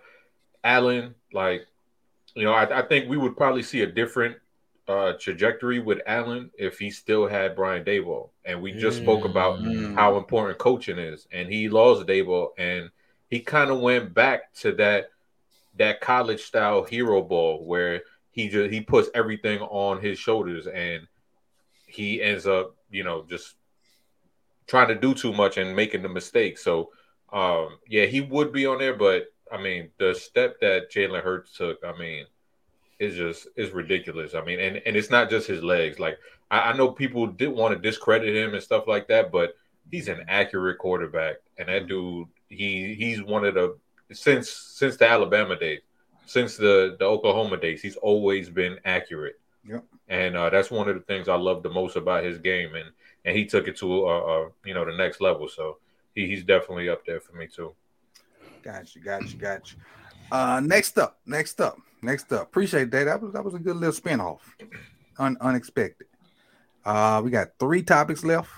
Allen, 0.62 1.14
like, 1.32 1.66
you 2.34 2.44
know, 2.44 2.52
I, 2.52 2.80
I 2.80 2.82
think 2.82 3.08
we 3.08 3.16
would 3.16 3.34
probably 3.36 3.62
see 3.62 3.80
a 3.80 3.86
different 3.86 4.36
uh, 4.90 5.12
trajectory 5.18 5.78
with 5.78 6.00
Allen 6.06 6.50
if 6.58 6.78
he 6.78 6.90
still 6.90 7.26
had 7.28 7.54
Brian 7.54 7.84
Daboll. 7.84 8.30
And 8.44 8.60
we 8.60 8.72
just 8.72 8.98
spoke 8.98 9.24
about 9.24 9.60
Mm. 9.60 9.94
how 9.94 10.16
important 10.16 10.58
coaching 10.58 10.98
is, 10.98 11.28
and 11.32 11.48
he 11.48 11.68
lost 11.68 12.06
Dable, 12.06 12.48
and 12.58 12.90
he 13.28 13.40
kind 13.40 13.70
of 13.70 13.78
went 13.80 14.12
back 14.14 14.52
to 14.54 14.72
that 14.72 15.10
that 15.76 16.00
college 16.00 16.42
style 16.42 16.82
hero 16.82 17.22
ball 17.22 17.64
where 17.64 18.02
he 18.32 18.48
just 18.48 18.72
he 18.72 18.80
puts 18.80 19.08
everything 19.14 19.60
on 19.60 20.00
his 20.00 20.18
shoulders, 20.18 20.66
and 20.66 21.06
he 21.86 22.20
ends 22.22 22.46
up, 22.46 22.74
you 22.90 23.04
know, 23.04 23.24
just 23.28 23.54
trying 24.66 24.88
to 24.88 24.94
do 24.94 25.14
too 25.14 25.32
much 25.32 25.56
and 25.56 25.74
making 25.76 26.02
the 26.02 26.08
mistake. 26.08 26.58
So, 26.58 26.90
um, 27.32 27.78
yeah, 27.88 28.06
he 28.06 28.20
would 28.20 28.52
be 28.52 28.66
on 28.66 28.78
there, 28.78 28.94
but 28.94 29.32
I 29.52 29.60
mean, 29.62 29.90
the 29.98 30.14
step 30.14 30.60
that 30.60 30.90
Jalen 30.90 31.22
Hurts 31.22 31.56
took, 31.56 31.78
I 31.84 31.96
mean, 31.98 32.26
is 33.00 33.16
just 33.16 33.48
is 33.56 33.70
ridiculous. 33.70 34.34
I 34.34 34.44
mean, 34.44 34.60
and 34.60 34.80
and 34.86 34.94
it's 34.94 35.10
not 35.10 35.30
just 35.30 35.48
his 35.48 35.62
legs. 35.64 35.98
Like 35.98 36.18
I, 36.50 36.70
I 36.70 36.76
know 36.76 36.92
people 36.92 37.26
did 37.26 37.48
want 37.48 37.74
to 37.74 37.80
discredit 37.80 38.36
him 38.36 38.54
and 38.54 38.62
stuff 38.62 38.86
like 38.86 39.08
that, 39.08 39.32
but 39.32 39.56
he's 39.90 40.06
an 40.06 40.24
accurate 40.28 40.78
quarterback, 40.78 41.36
and 41.58 41.68
that 41.68 41.88
dude, 41.88 42.28
he 42.48 42.94
he's 42.94 43.22
one 43.22 43.44
of 43.44 43.54
the 43.54 43.76
since 44.12 44.50
since 44.50 44.96
the 44.96 45.08
Alabama 45.08 45.58
days, 45.58 45.80
since 46.26 46.56
the 46.56 46.96
the 46.98 47.06
Oklahoma 47.06 47.56
days, 47.56 47.82
he's 47.82 47.96
always 47.96 48.50
been 48.50 48.78
accurate. 48.84 49.40
Yep. 49.66 49.84
And 50.08 50.36
uh, 50.36 50.50
that's 50.50 50.70
one 50.70 50.88
of 50.88 50.94
the 50.94 51.02
things 51.02 51.28
I 51.28 51.36
love 51.36 51.62
the 51.62 51.70
most 51.70 51.96
about 51.96 52.24
his 52.24 52.38
game, 52.38 52.74
and 52.74 52.90
and 53.24 53.36
he 53.36 53.46
took 53.46 53.66
it 53.66 53.76
to 53.78 54.06
uh, 54.06 54.18
uh 54.18 54.48
you 54.64 54.74
know 54.74 54.84
the 54.84 54.96
next 54.96 55.22
level. 55.22 55.48
So 55.48 55.78
he, 56.14 56.26
he's 56.26 56.44
definitely 56.44 56.90
up 56.90 57.06
there 57.06 57.20
for 57.20 57.34
me 57.34 57.46
too. 57.46 57.74
Got 58.62 58.94
you, 58.94 59.00
got 59.00 59.32
you, 59.32 59.38
got 59.38 59.72
you. 59.72 59.78
Uh, 60.30 60.60
next 60.60 60.98
up, 60.98 61.18
next 61.26 61.60
up, 61.60 61.78
next 62.02 62.32
up. 62.32 62.42
Appreciate 62.42 62.90
that. 62.90 63.04
That 63.04 63.22
was 63.22 63.32
that 63.32 63.44
was 63.44 63.54
a 63.54 63.58
good 63.58 63.76
little 63.76 63.94
spinoff. 63.94 64.40
Un, 65.18 65.36
unexpected. 65.40 66.06
Uh, 66.84 67.20
we 67.24 67.30
got 67.30 67.48
three 67.58 67.82
topics 67.82 68.24
left. 68.24 68.50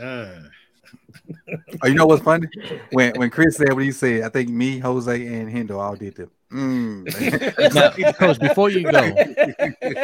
uh, 0.00 0.40
Oh, 1.82 1.86
you 1.86 1.94
know 1.94 2.06
what's 2.06 2.22
funny? 2.22 2.46
When 2.92 3.12
when 3.16 3.30
Chris 3.30 3.56
said 3.56 3.72
what 3.72 3.84
he 3.84 3.92
said, 3.92 4.22
I 4.22 4.28
think 4.28 4.48
me, 4.48 4.78
Jose, 4.78 5.26
and 5.26 5.50
Hendo 5.50 5.78
all 5.78 5.96
did 5.96 6.16
the. 6.16 6.30
Mm. 6.52 7.74
Now, 8.04 8.12
Coach, 8.12 8.40
before 8.40 8.70
you 8.70 8.82
go, 8.82 9.14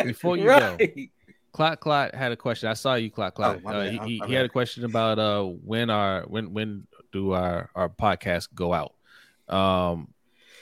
before 0.05 0.37
you 0.37 0.45
go, 0.45 0.77
right. 0.79 1.11
Clot 1.53 1.81
Clot 1.81 2.15
had 2.15 2.33
a 2.33 2.37
question. 2.37 2.69
I 2.69 2.75
saw 2.75 2.95
you, 2.95 3.11
Clot 3.11 3.35
Clot. 3.35 3.61
Oh, 3.65 3.69
uh, 3.71 3.91
he, 3.91 3.99
he, 3.99 4.23
he 4.27 4.35
had 4.35 4.45
a 4.45 4.49
question 4.49 4.85
about 4.85 5.19
uh 5.19 5.43
when 5.43 5.91
our 5.91 6.23
when 6.29 6.53
when 6.53 6.87
do 7.13 7.33
our 7.33 7.71
our 7.75 7.89
podcast 7.89 8.49
go 8.55 8.73
out. 8.73 8.93
Um, 9.49 10.09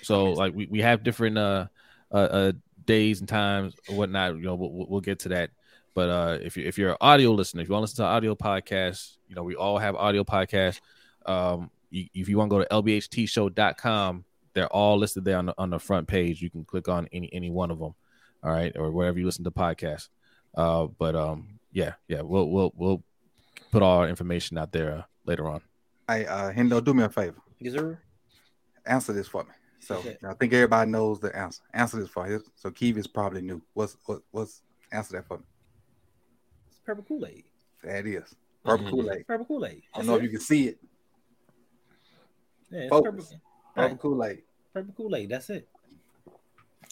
so 0.04 0.32
like 0.32 0.54
we, 0.54 0.66
we 0.66 0.80
have 0.80 1.02
different 1.02 1.38
uh, 1.38 1.66
uh 2.12 2.14
uh 2.16 2.52
days 2.84 3.20
and 3.20 3.28
times 3.28 3.74
or 3.88 3.96
whatnot. 3.96 4.36
You 4.36 4.42
know, 4.42 4.54
we'll, 4.54 4.70
we'll- 4.70 4.86
we'll 4.88 5.00
get 5.00 5.20
to 5.20 5.30
that. 5.30 5.50
But 5.94 6.10
uh, 6.10 6.38
if 6.42 6.56
you 6.56 6.64
if 6.66 6.76
you're 6.76 6.90
an 6.90 6.96
audio 7.00 7.30
listener, 7.32 7.62
if 7.62 7.68
you 7.68 7.72
want 7.72 7.82
to 7.82 7.92
listen 7.92 8.04
to 8.04 8.08
audio 8.08 8.34
podcasts, 8.34 9.16
you 9.28 9.36
know 9.36 9.44
we 9.44 9.54
all 9.54 9.78
have 9.78 9.94
audio 9.94 10.24
podcasts. 10.24 10.80
Um, 11.24 11.70
you, 11.90 12.06
if 12.14 12.28
you 12.28 12.36
want 12.36 12.50
to 12.50 12.56
go 12.56 12.62
to 12.64 12.68
lbhtshow.com, 12.68 14.24
they're 14.54 14.66
all 14.72 14.98
listed 14.98 15.24
there 15.24 15.38
on 15.38 15.46
the 15.46 15.54
on 15.56 15.70
the 15.70 15.78
front 15.78 16.08
page. 16.08 16.42
You 16.42 16.50
can 16.50 16.64
click 16.64 16.88
on 16.88 17.08
any 17.12 17.32
any 17.32 17.50
one 17.50 17.70
of 17.70 17.78
them. 17.78 17.94
All 18.42 18.50
right, 18.50 18.72
or 18.76 18.90
wherever 18.90 19.18
you 19.18 19.24
listen 19.24 19.44
to 19.44 19.50
podcasts. 19.52 20.08
Uh, 20.56 20.86
but 20.98 21.14
um, 21.14 21.60
yeah, 21.72 21.94
yeah, 22.08 22.22
we'll 22.22 22.50
we'll 22.50 22.72
we'll 22.76 23.02
put 23.70 23.82
all 23.82 23.98
our 23.98 24.08
information 24.08 24.58
out 24.58 24.72
there 24.72 24.92
uh, 24.92 25.02
later 25.26 25.48
on. 25.48 25.60
Hey, 26.08 26.26
uh, 26.26 26.50
Hendo, 26.52 26.84
do 26.84 26.92
me 26.92 27.04
a 27.04 27.08
favor. 27.08 27.40
Yes, 27.58 27.74
sir. 27.74 27.98
Answer 28.84 29.12
this 29.12 29.28
for 29.28 29.44
me. 29.44 29.50
So 29.84 29.96
Okay. 29.96 30.16
I 30.26 30.34
think 30.34 30.52
everybody 30.52 30.90
knows 30.90 31.20
the 31.20 31.34
answer. 31.36 31.62
Answer 31.72 31.98
this 32.00 32.08
for 32.08 32.28
you. 32.28 32.42
So 32.54 32.70
Keith 32.70 32.96
is 32.96 33.06
probably 33.06 33.42
new. 33.42 33.60
What's 33.74 33.96
what, 34.06 34.20
what's 34.30 34.62
answer 34.92 35.16
that 35.16 35.26
for 35.26 35.38
me? 35.38 35.44
It's 36.68 36.80
purple 36.84 37.04
Kool 37.06 37.26
Aid. 37.26 37.44
That 37.82 38.06
is 38.06 38.34
purple 38.64 38.86
Mhm. 38.86 38.90
Kool 38.90 39.10
Aid. 39.12 39.26
Purple 39.26 39.46
Kool 39.46 39.66
Aid. 39.66 39.82
I 39.94 39.98
don't 39.98 40.06
know 40.06 40.16
if 40.16 40.22
you 40.22 40.30
can 40.30 40.40
see 40.40 40.68
it. 40.68 40.78
Yeah, 42.70 42.80
it's 42.80 42.90
Focus. 42.90 43.10
purple, 43.10 43.40
Purple 43.74 43.88
Right. 43.90 44.00
Kool 44.00 44.24
Aid. 44.24 44.42
purple 44.72 44.94
Kool 44.96 45.16
Aid. 45.16 45.28
That's 45.28 45.50
it. 45.50 45.68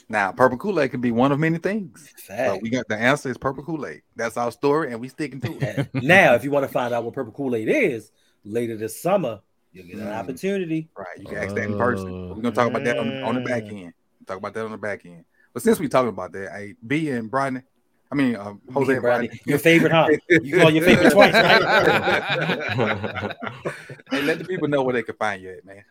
Now, 0.09 0.33
purple 0.33 0.59
Kool 0.59 0.81
Aid 0.81 0.91
can 0.91 1.01
be 1.01 1.11
one 1.13 1.33
of 1.33 1.39
many 1.39 1.59
things. 1.59 2.13
So 2.27 2.35
Fact. 2.35 2.63
we 2.63 2.69
got 2.71 2.87
the 2.89 2.97
answer 2.97 3.31
is 3.31 3.39
purple 3.39 3.65
Kool 3.65 3.87
Aid. 3.87 4.03
That's 4.17 4.37
our 4.37 4.51
story, 4.53 4.91
and 4.93 5.01
we 5.01 5.09
sticking 5.09 5.41
to 5.41 5.59
it. 5.61 5.89
Now, 5.95 6.35
if 6.35 6.45
you 6.45 6.51
want 6.51 6.67
to 6.67 6.73
find 6.73 6.93
out 6.93 7.05
what 7.05 7.15
purple 7.15 7.33
Kool 7.33 7.55
Aid 7.55 7.69
is 7.69 8.11
later 8.45 8.77
this 8.77 9.01
summer, 9.01 9.41
you'll 9.73 9.87
get 9.87 9.97
an 9.97 10.07
Mm. 10.07 10.19
opportunity. 10.19 10.89
Right. 10.97 11.07
You 11.19 11.27
can 11.27 11.39
ask 11.39 11.55
that 11.55 11.65
in 11.65 11.77
person. 11.79 12.09
Oh. 12.09 12.29
We're 12.35 12.43
gonna 12.43 12.55
talk 12.55 12.69
about 12.69 12.85
that 12.85 12.99
on, 12.99 13.23
on 13.23 13.35
the 13.37 13.41
back 13.41 13.65
end. 13.65 13.93
Talk 14.27 14.39
about 14.39 14.55
that 14.55 14.65
on 14.65 14.71
the 14.73 14.79
back 14.79 15.05
end. 15.07 15.25
But 15.53 15.63
since 15.63 15.79
we're 15.81 15.89
talking 15.89 16.09
about 16.11 16.33
that, 16.33 16.53
I 16.53 16.75
B 16.87 17.11
and 17.11 17.31
Brian, 17.31 17.63
I 18.11 18.15
mean 18.15 18.37
um, 18.37 18.61
Jose 18.73 18.93
and 18.93 19.03
Brady, 19.03 19.29
Brian, 19.29 19.41
your 19.47 19.59
favorite, 19.59 19.93
huh? 19.93 20.09
You 20.29 20.59
call 20.61 20.71
your 20.71 20.85
favorite 20.85 21.13
twice, 21.13 21.33
right? 21.35 21.63
hey, 24.11 24.23
let 24.23 24.39
the 24.39 24.45
people 24.45 24.69
know 24.69 24.83
where 24.83 24.93
they 24.95 25.03
can 25.03 25.17
find 25.17 25.43
you 25.43 25.51
at, 25.51 25.65
man. 25.65 25.85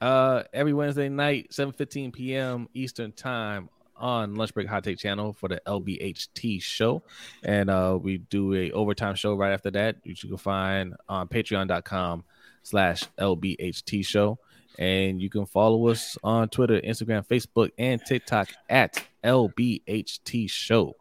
Uh, 0.00 0.42
every 0.52 0.72
Wednesday 0.72 1.08
night, 1.08 1.52
seven 1.52 1.72
fifteen 1.72 2.10
p.m. 2.12 2.68
Eastern 2.74 3.12
time 3.12 3.68
on 3.96 4.34
Lunch 4.34 4.52
Break 4.52 4.66
Hot 4.66 4.82
Take 4.82 4.98
channel 4.98 5.32
for 5.32 5.48
the 5.48 5.60
LBHT 5.66 6.60
show, 6.60 7.04
and 7.44 7.70
uh, 7.70 7.96
we 8.00 8.18
do 8.18 8.52
a 8.54 8.72
overtime 8.72 9.14
show 9.14 9.34
right 9.36 9.52
after 9.52 9.70
that, 9.70 9.96
which 10.04 10.24
you 10.24 10.28
can 10.30 10.38
find 10.38 10.94
on 11.08 11.28
Patreon.com 11.28 12.24
slash 12.62 13.04
LBHT 13.18 14.04
show, 14.04 14.38
and 14.78 15.20
you 15.20 15.28
can 15.30 15.46
follow 15.46 15.88
us 15.88 16.16
on 16.22 16.48
Twitter, 16.48 16.80
Instagram, 16.80 17.26
Facebook, 17.26 17.70
and 17.78 18.00
TikTok 18.04 18.48
at 18.68 19.02
LBHT 19.24 20.48
show. 20.50 20.94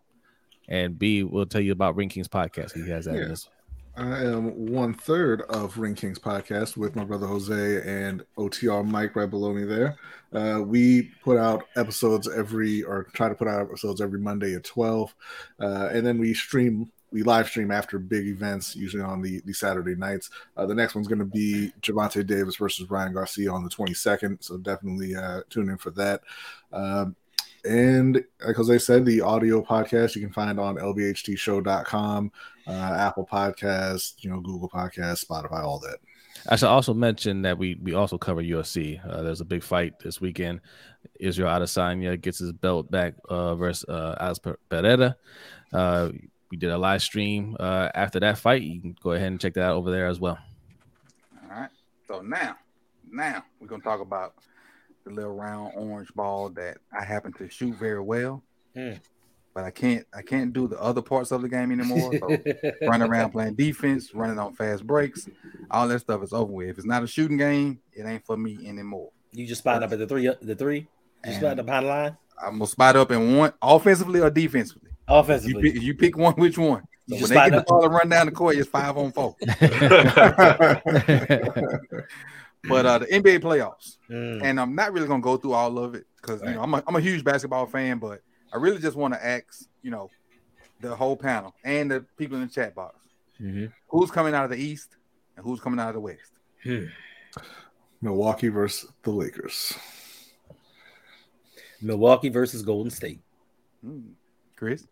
And 0.68 0.98
B 0.98 1.24
will 1.24 1.46
tell 1.46 1.62
you 1.62 1.72
about 1.72 1.96
Ring 1.96 2.10
Kings 2.10 2.28
podcast. 2.28 2.74
He 2.74 2.90
has 2.90 3.06
that 3.06 3.16
Yeah. 3.16 3.24
in 3.24 3.30
this. 3.30 3.50
I 3.98 4.24
am 4.24 4.68
one 4.68 4.94
third 4.94 5.42
of 5.50 5.78
Ring 5.78 5.96
Kings 5.96 6.18
podcast 6.18 6.78
with 6.78 6.96
my 6.96 7.04
brother 7.04 7.28
Jose 7.28 7.82
and 7.86 8.24
OTR 8.38 8.84
Mike 8.90 9.18
right 9.18 9.30
below 9.30 9.54
me 9.54 9.66
there. 9.66 9.98
Uh, 10.32 10.62
we 10.66 11.12
put 11.26 11.38
out 11.38 11.66
episodes 11.76 12.30
every, 12.30 12.84
or 12.84 13.04
try 13.12 13.28
to 13.28 13.36
put 13.36 13.50
out 13.50 13.60
episodes 13.62 14.00
every 14.00 14.20
Monday 14.20 14.56
at 14.56 14.64
12. 14.64 15.14
Uh, 15.60 15.90
and 15.92 16.06
then 16.08 16.18
we 16.20 16.34
stream, 16.34 16.90
we 17.12 17.24
live 17.24 17.48
stream 17.48 17.72
after 17.72 18.00
big 18.00 18.28
events, 18.28 18.76
usually 18.76 19.04
on 19.04 19.22
the, 19.22 19.42
the 19.46 19.54
Saturday 19.54 19.96
nights. 19.96 20.30
Uh, 20.56 20.66
the 20.66 20.76
next 20.76 20.96
one's 20.96 21.08
going 21.08 21.20
to 21.20 21.26
be 21.26 21.72
Gervonta 21.82 22.26
Davis 22.26 22.56
versus 22.56 22.90
Ryan 22.90 23.14
Garcia 23.14 23.52
on 23.52 23.64
the 23.64 23.70
22nd. 23.70 24.44
So 24.44 24.58
definitely 24.58 25.16
uh, 25.16 25.42
tune 25.50 25.70
in 25.70 25.78
for 25.78 25.92
that. 25.92 26.22
Um, 26.72 27.16
and 27.64 28.24
like 28.46 28.56
Jose 28.56 28.78
said, 28.80 29.06
the 29.06 29.22
audio 29.22 29.62
podcast 29.62 30.16
you 30.16 30.22
can 30.22 30.34
find 30.34 30.60
on 30.60 30.78
lbhtshow.com, 30.78 32.32
uh, 32.68 32.72
Apple 32.72 33.28
Podcasts, 33.32 34.14
you 34.20 34.30
know, 34.30 34.40
Google 34.40 34.70
Podcasts, 34.70 35.26
Spotify, 35.26 35.64
all 35.64 35.80
that. 35.80 35.98
I 36.48 36.56
should 36.56 36.70
also 36.70 36.94
mention 36.94 37.44
that 37.44 37.58
we 37.58 37.78
we 37.84 37.94
also 37.94 38.18
cover 38.18 38.42
UFC. 38.42 39.00
Uh, 39.08 39.22
there's 39.22 39.42
a 39.42 39.46
big 39.46 39.62
fight 39.62 40.00
this 40.00 40.20
weekend. 40.20 40.62
Israel 41.20 41.50
Adesanya 41.50 42.20
gets 42.20 42.40
his 42.40 42.52
belt 42.52 42.90
back 42.90 43.14
uh, 43.30 43.54
versus 43.56 43.88
uh, 43.88 44.16
Alex 44.20 44.40
Pereira. 44.70 45.18
Uh, 45.72 46.10
we 46.52 46.58
did 46.58 46.70
a 46.70 46.78
live 46.78 47.02
stream 47.02 47.56
uh, 47.60 47.90
after 47.96 48.20
that 48.20 48.38
fight. 48.38 48.62
You 48.62 48.80
can 48.82 48.96
go 49.02 49.14
ahead 49.14 49.28
and 49.28 49.40
check 49.40 49.54
that 49.56 49.64
out 49.64 49.78
over 49.78 49.90
there 49.90 50.08
as 50.08 50.20
well. 50.20 50.38
All 51.50 51.60
right. 51.62 51.70
So 52.08 52.22
now, 52.22 52.58
now 53.10 53.44
we're 53.60 53.68
gonna 53.68 53.82
talk 53.82 54.02
about 54.02 54.36
the 55.06 55.12
little 55.12 55.34
round 55.34 55.74
orange 55.76 56.14
ball 56.14 56.50
that 56.50 56.78
I 56.98 57.04
happen 57.04 57.34
to 57.34 57.50
shoot 57.50 57.76
very 57.76 58.02
well, 58.02 58.44
Hmm. 58.76 58.94
but 59.54 59.64
I 59.64 59.72
can't 59.72 60.06
I 60.14 60.22
can't 60.22 60.52
do 60.54 60.68
the 60.68 60.80
other 60.80 61.02
parts 61.02 61.32
of 61.32 61.42
the 61.42 61.50
game 61.50 61.72
anymore. 61.72 62.12
So 62.20 62.38
running 62.88 63.10
around 63.10 63.32
playing 63.32 63.56
defense, 63.56 64.14
running 64.14 64.38
on 64.38 64.54
fast 64.54 64.86
breaks, 64.86 65.28
all 65.72 65.88
that 65.88 66.00
stuff 66.00 66.22
is 66.22 66.34
over 66.34 66.52
with. 66.52 66.70
If 66.70 66.78
it's 66.80 66.88
not 66.88 67.02
a 67.04 67.08
shooting 67.08 67.38
game, 67.38 67.80
it 67.94 68.04
ain't 68.06 68.26
for 68.26 68.36
me 68.38 68.60
anymore. 68.68 69.10
You 69.32 69.48
just 69.48 69.60
spot 69.60 69.82
up 69.82 69.92
at 69.94 70.00
the 70.00 70.06
three. 70.08 70.30
The 70.42 70.56
three. 70.56 70.80
You 70.80 70.88
And- 71.24 71.36
spotted 71.36 71.60
up 71.62 71.66
behind 71.66 71.86
the 71.86 71.90
line. 71.90 72.18
I'm 72.44 72.54
gonna 72.54 72.68
spot 72.68 72.96
up 72.98 73.12
in 73.12 73.38
one 73.38 73.54
offensively 73.62 74.20
or 74.20 74.30
defensively. 74.30 74.91
You 75.46 75.60
pick, 75.60 75.82
you 75.82 75.94
pick 75.94 76.18
one, 76.18 76.34
which 76.36 76.58
one? 76.58 76.84
So 77.10 77.16
when 77.16 77.20
they 77.22 77.28
spot 77.28 77.52
get 77.52 77.58
the 77.58 77.64
ball 77.68 77.84
and 77.86 77.94
run 77.94 78.10
down 78.10 78.26
the 78.28 78.32
court, 78.32 78.56
it's 78.58 78.70
five 78.70 78.96
on 78.98 79.12
four. 79.12 79.36
But 82.70 82.86
uh, 82.86 83.00
the 83.00 83.08
NBA 83.08 83.40
playoffs, 83.40 83.98
Mm. 84.08 84.44
and 84.44 84.60
I'm 84.60 84.76
not 84.76 84.94
really 84.94 85.08
gonna 85.08 85.20
go 85.22 85.36
through 85.36 85.54
all 85.54 85.80
of 85.80 85.96
it 85.96 86.06
because 86.22 86.44
you 86.44 86.52
know 86.52 86.62
I'm 86.62 86.72
a, 86.76 86.84
I'm 86.86 86.96
a 86.96 87.02
huge 87.02 87.24
basketball 87.24 87.66
fan, 87.66 87.98
but 87.98 88.22
I 88.54 88.58
really 88.58 88.78
just 88.78 88.96
want 88.96 89.16
to 89.16 89.26
ask 89.26 89.68
you 89.82 89.90
know 89.90 90.12
the 90.80 90.96
whole 90.96 91.18
panel 91.18 91.56
and 91.64 91.90
the 91.90 92.06
people 92.18 92.38
in 92.38 92.44
the 92.44 92.54
chat 92.54 92.76
box 92.76 92.96
Mhm. 93.42 93.72
who's 93.88 94.12
coming 94.12 94.36
out 94.36 94.44
of 94.46 94.52
the 94.52 94.58
East 94.58 94.96
and 95.36 95.44
who's 95.44 95.60
coming 95.60 95.80
out 95.80 95.88
of 95.90 95.96
the 95.96 96.02
West. 96.02 96.32
Hmm. 96.64 96.86
Milwaukee 98.00 98.50
versus 98.50 98.92
the 99.02 99.10
Lakers. 99.10 99.74
Milwaukee 101.82 102.30
versus 102.30 102.62
Golden 102.62 102.92
State. 102.92 103.22
Hmm. 103.84 104.10
Chris, 104.56 104.86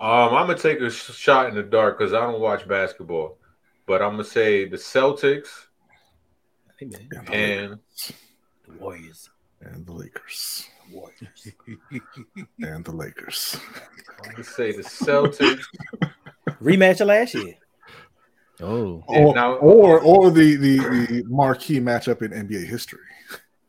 Um, 0.00 0.34
I'm 0.34 0.46
gonna 0.46 0.56
take 0.58 0.80
a 0.80 0.90
shot 0.90 1.48
in 1.48 1.54
the 1.54 1.62
dark 1.62 1.98
because 1.98 2.12
I 2.14 2.20
don't 2.20 2.40
watch 2.40 2.68
basketball, 2.68 3.38
but 3.86 4.00
I'm 4.00 4.12
gonna 4.12 4.24
say 4.24 4.68
the 4.68 4.76
Celtics 4.76 5.48
Hey. 6.78 6.88
And 7.32 7.80
the, 8.68 8.72
Warriors. 8.78 9.28
and 9.60 9.84
the 9.84 9.92
Lakers. 9.92 10.68
Warriors. 10.92 11.48
And 12.60 12.84
the 12.84 12.92
Lakers. 12.92 13.56
I'm 14.24 14.30
gonna 14.30 14.44
say 14.44 14.70
the 14.72 14.82
Celtics. 14.84 15.64
Rematch 16.62 17.00
of 17.00 17.08
last 17.08 17.34
year. 17.34 17.54
oh, 18.60 19.02
Or, 19.08 19.34
now- 19.34 19.54
or 19.56 19.98
or 20.00 20.30
the, 20.30 20.54
the 20.54 20.78
the 20.78 21.24
marquee 21.28 21.80
matchup 21.80 22.22
in 22.22 22.30
NBA 22.30 22.64
history. 22.66 23.00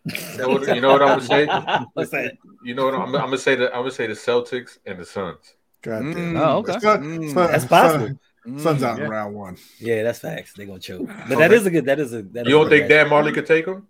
You 0.05 0.37
know 0.37 0.49
what, 0.49 0.75
you 0.75 0.81
know 0.81 0.91
what 0.91 1.01
I'm 1.01 1.07
gonna 1.19 1.21
say? 1.23 1.45
What's 1.93 2.11
that? 2.11 2.37
You 2.63 2.75
know 2.75 2.85
what 2.85 2.93
I'm, 2.93 3.01
I'm 3.15 3.25
gonna 3.25 3.37
say? 3.37 3.55
The, 3.55 3.67
I'm 3.73 3.81
gonna 3.81 3.91
say 3.91 4.05
the 4.07 4.13
Celtics 4.13 4.77
and 4.85 4.99
the 4.99 5.05
Suns. 5.05 5.55
God 5.81 5.99
damn. 6.01 6.13
Mm. 6.13 6.39
Oh, 6.39 6.57
okay. 6.59 6.79
Sun- 6.79 7.03
Mm. 7.03 7.33
Sun- 7.33 7.51
That's 7.51 7.65
possible. 7.65 8.07
Sun- 8.07 8.19
Mm. 8.47 8.59
Sun's 8.61 8.83
out 8.83 8.97
Yeah. 8.97 9.03
in 9.05 9.09
round 9.11 9.35
one. 9.35 9.57
Yeah, 9.79 10.03
that's 10.03 10.19
facts. 10.19 10.53
They're 10.53 10.65
gonna 10.65 10.79
choke. 10.79 11.07
But 11.27 11.37
that 11.39 11.51
is 11.51 11.65
a 11.65 11.69
good. 11.71 11.85
That 11.85 11.99
is 11.99 12.13
a. 12.13 12.21
That 12.23 12.47
is 12.47 12.51
You 12.51 12.57
don't 12.57 12.69
think 12.69 12.87
Dan 12.87 13.07
Majerle 13.09 13.33
could 13.33 13.45
take 13.45 13.65
him? 13.67 13.85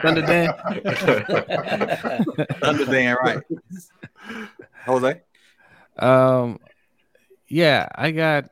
Thunder 0.03 0.23
Dan. 0.23 0.47
match. 0.47 0.99
Thunder 2.61 2.85
Dan, 2.87 3.17
right? 3.23 3.39
Jose, 4.87 5.21
Um, 5.99 6.61
yeah, 7.49 7.89
I 7.95 8.11
got, 8.11 8.51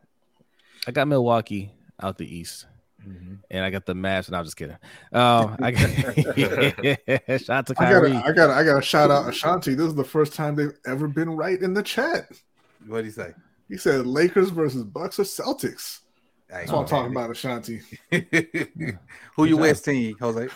I 0.86 0.90
got 0.92 1.06
Milwaukee 1.06 1.70
out 2.02 2.16
the 2.18 2.24
East, 2.36 2.66
Mhm. 3.06 3.38
and 3.50 3.64
I 3.64 3.70
got 3.70 3.86
the 3.86 3.94
match, 3.94 4.28
And 4.28 4.36
I'm 4.36 4.44
just 4.44 4.56
kidding. 4.56 4.76
Um, 5.12 5.56
I 5.60 5.70
got 5.70 5.80
shout 7.40 7.50
out 7.50 7.66
to 7.66 7.74
I 7.78 7.84
Kyrie. 7.84 8.12
gotta, 8.12 8.26
I 8.26 8.32
gotta, 8.32 8.52
I 8.54 8.64
gotta 8.64 8.82
shout 8.82 9.10
out 9.10 9.28
Ashanti. 9.28 9.74
This 9.74 9.86
is 9.88 9.94
the 9.94 10.04
first 10.04 10.32
time 10.34 10.54
they've 10.56 10.76
ever 10.86 11.08
been 11.08 11.30
right 11.30 11.60
in 11.60 11.74
the 11.74 11.82
chat. 11.82 12.28
what 12.86 13.00
do 13.00 13.06
you 13.06 13.12
say? 13.12 13.32
He 13.68 13.76
said 13.76 14.06
Lakers 14.06 14.50
versus 14.50 14.84
Bucks 14.84 15.18
or 15.18 15.22
Celtics. 15.24 16.00
That's 16.48 16.70
what 16.70 16.80
I'm 16.80 16.86
talking 16.86 17.10
about, 17.12 17.30
Ashanti. 17.30 17.80
Who 19.36 19.44
you 19.44 19.56
West 19.56 19.84
team, 19.84 20.16
Jose? 20.20 20.48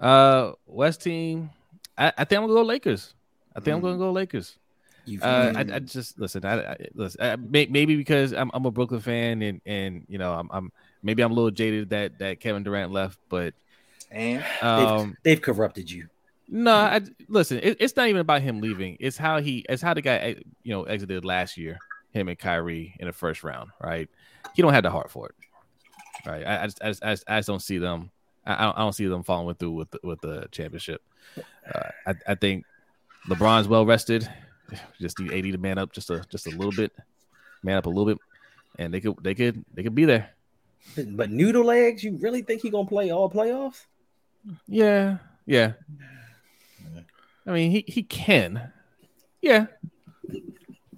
Uh, 0.00 0.52
West 0.66 1.02
team. 1.02 1.50
I, 1.96 2.08
I 2.18 2.24
think 2.24 2.38
I'm 2.40 2.44
gonna 2.48 2.54
go 2.54 2.62
Lakers. 2.62 3.14
I 3.56 3.60
think 3.60 3.74
I'm 3.74 3.80
Mm. 3.80 3.84
gonna 3.84 3.98
go 3.98 4.12
Lakers. 4.12 4.58
You- 5.06 5.20
Uh, 5.22 5.52
I, 5.54 5.60
I 5.60 5.78
just 5.80 6.18
listen. 6.18 6.44
I, 6.44 6.72
I 6.72 6.76
listen. 6.94 7.20
I, 7.22 7.36
may, 7.36 7.66
maybe 7.66 7.94
because 7.96 8.32
I'm, 8.32 8.50
I'm 8.52 8.64
a 8.66 8.70
Brooklyn 8.70 9.00
fan, 9.00 9.42
and 9.42 9.60
and 9.64 10.04
you 10.08 10.18
know 10.18 10.32
I'm, 10.32 10.48
I'm 10.50 10.72
maybe 11.04 11.22
I'm 11.22 11.30
a 11.30 11.34
little 11.34 11.52
jaded 11.52 11.90
that 11.90 12.18
that 12.18 12.40
Kevin 12.40 12.64
Durant 12.64 12.90
left, 12.90 13.18
but 13.28 13.54
And 14.14 14.44
um, 14.62 15.16
they've 15.22 15.40
corrupted 15.40 15.90
you. 15.90 16.08
no, 16.48 16.74
I 16.74 17.00
listen. 17.28 17.58
It, 17.62 17.78
it's 17.80 17.96
not 17.96 18.08
even 18.08 18.20
about 18.20 18.42
him 18.42 18.60
leaving. 18.60 18.96
It's 19.00 19.16
how 19.16 19.40
he, 19.40 19.64
it's 19.68 19.82
how 19.82 19.94
the 19.94 20.02
guy, 20.02 20.16
eh, 20.16 20.34
you 20.62 20.72
know, 20.72 20.84
exited 20.84 21.24
last 21.24 21.56
year. 21.56 21.78
Him 22.12 22.28
and 22.28 22.38
Kyrie 22.38 22.94
in 23.00 23.08
the 23.08 23.12
first 23.12 23.42
round, 23.42 23.70
right? 23.82 24.08
He 24.54 24.62
don't 24.62 24.72
have 24.72 24.84
the 24.84 24.90
heart 24.90 25.10
for 25.10 25.30
it, 25.30 25.34
right? 26.24 26.46
I, 26.46 26.62
I 26.62 26.66
just, 26.66 26.80
I 26.80 26.88
just, 26.90 27.24
I 27.26 27.38
just, 27.38 27.48
don't 27.48 27.60
see 27.60 27.78
them. 27.78 28.12
I, 28.46 28.68
I 28.68 28.78
don't 28.78 28.92
see 28.92 29.06
them 29.08 29.24
following 29.24 29.56
through 29.56 29.72
with 29.72 29.90
the, 29.90 29.98
with 30.04 30.20
the 30.20 30.46
championship. 30.52 31.02
Uh, 31.36 31.88
I, 32.06 32.14
I 32.28 32.34
think 32.36 32.66
LeBron's 33.28 33.66
well 33.66 33.84
rested. 33.84 34.28
Just 35.00 35.18
need 35.18 35.32
AD 35.32 35.52
to 35.52 35.58
man 35.58 35.76
up 35.76 35.92
just 35.92 36.08
a, 36.10 36.24
just 36.30 36.46
a 36.46 36.50
little 36.50 36.72
bit, 36.72 36.92
man 37.62 37.76
up 37.76 37.86
a 37.86 37.88
little 37.88 38.06
bit, 38.06 38.18
and 38.78 38.94
they 38.94 39.00
could, 39.00 39.16
they 39.22 39.34
could, 39.34 39.64
they 39.74 39.82
could 39.82 39.94
be 39.94 40.04
there. 40.04 40.33
But, 40.96 41.16
but 41.16 41.30
noodle 41.30 41.64
legs, 41.64 42.04
you 42.04 42.18
really 42.20 42.42
think 42.42 42.62
he 42.62 42.70
gonna 42.70 42.88
play 42.88 43.10
all 43.10 43.30
playoffs? 43.30 43.84
Yeah, 44.66 45.18
yeah. 45.46 45.72
I 47.46 47.52
mean, 47.52 47.70
he 47.70 47.84
he 47.86 48.02
can. 48.02 48.72
Yeah. 49.42 49.66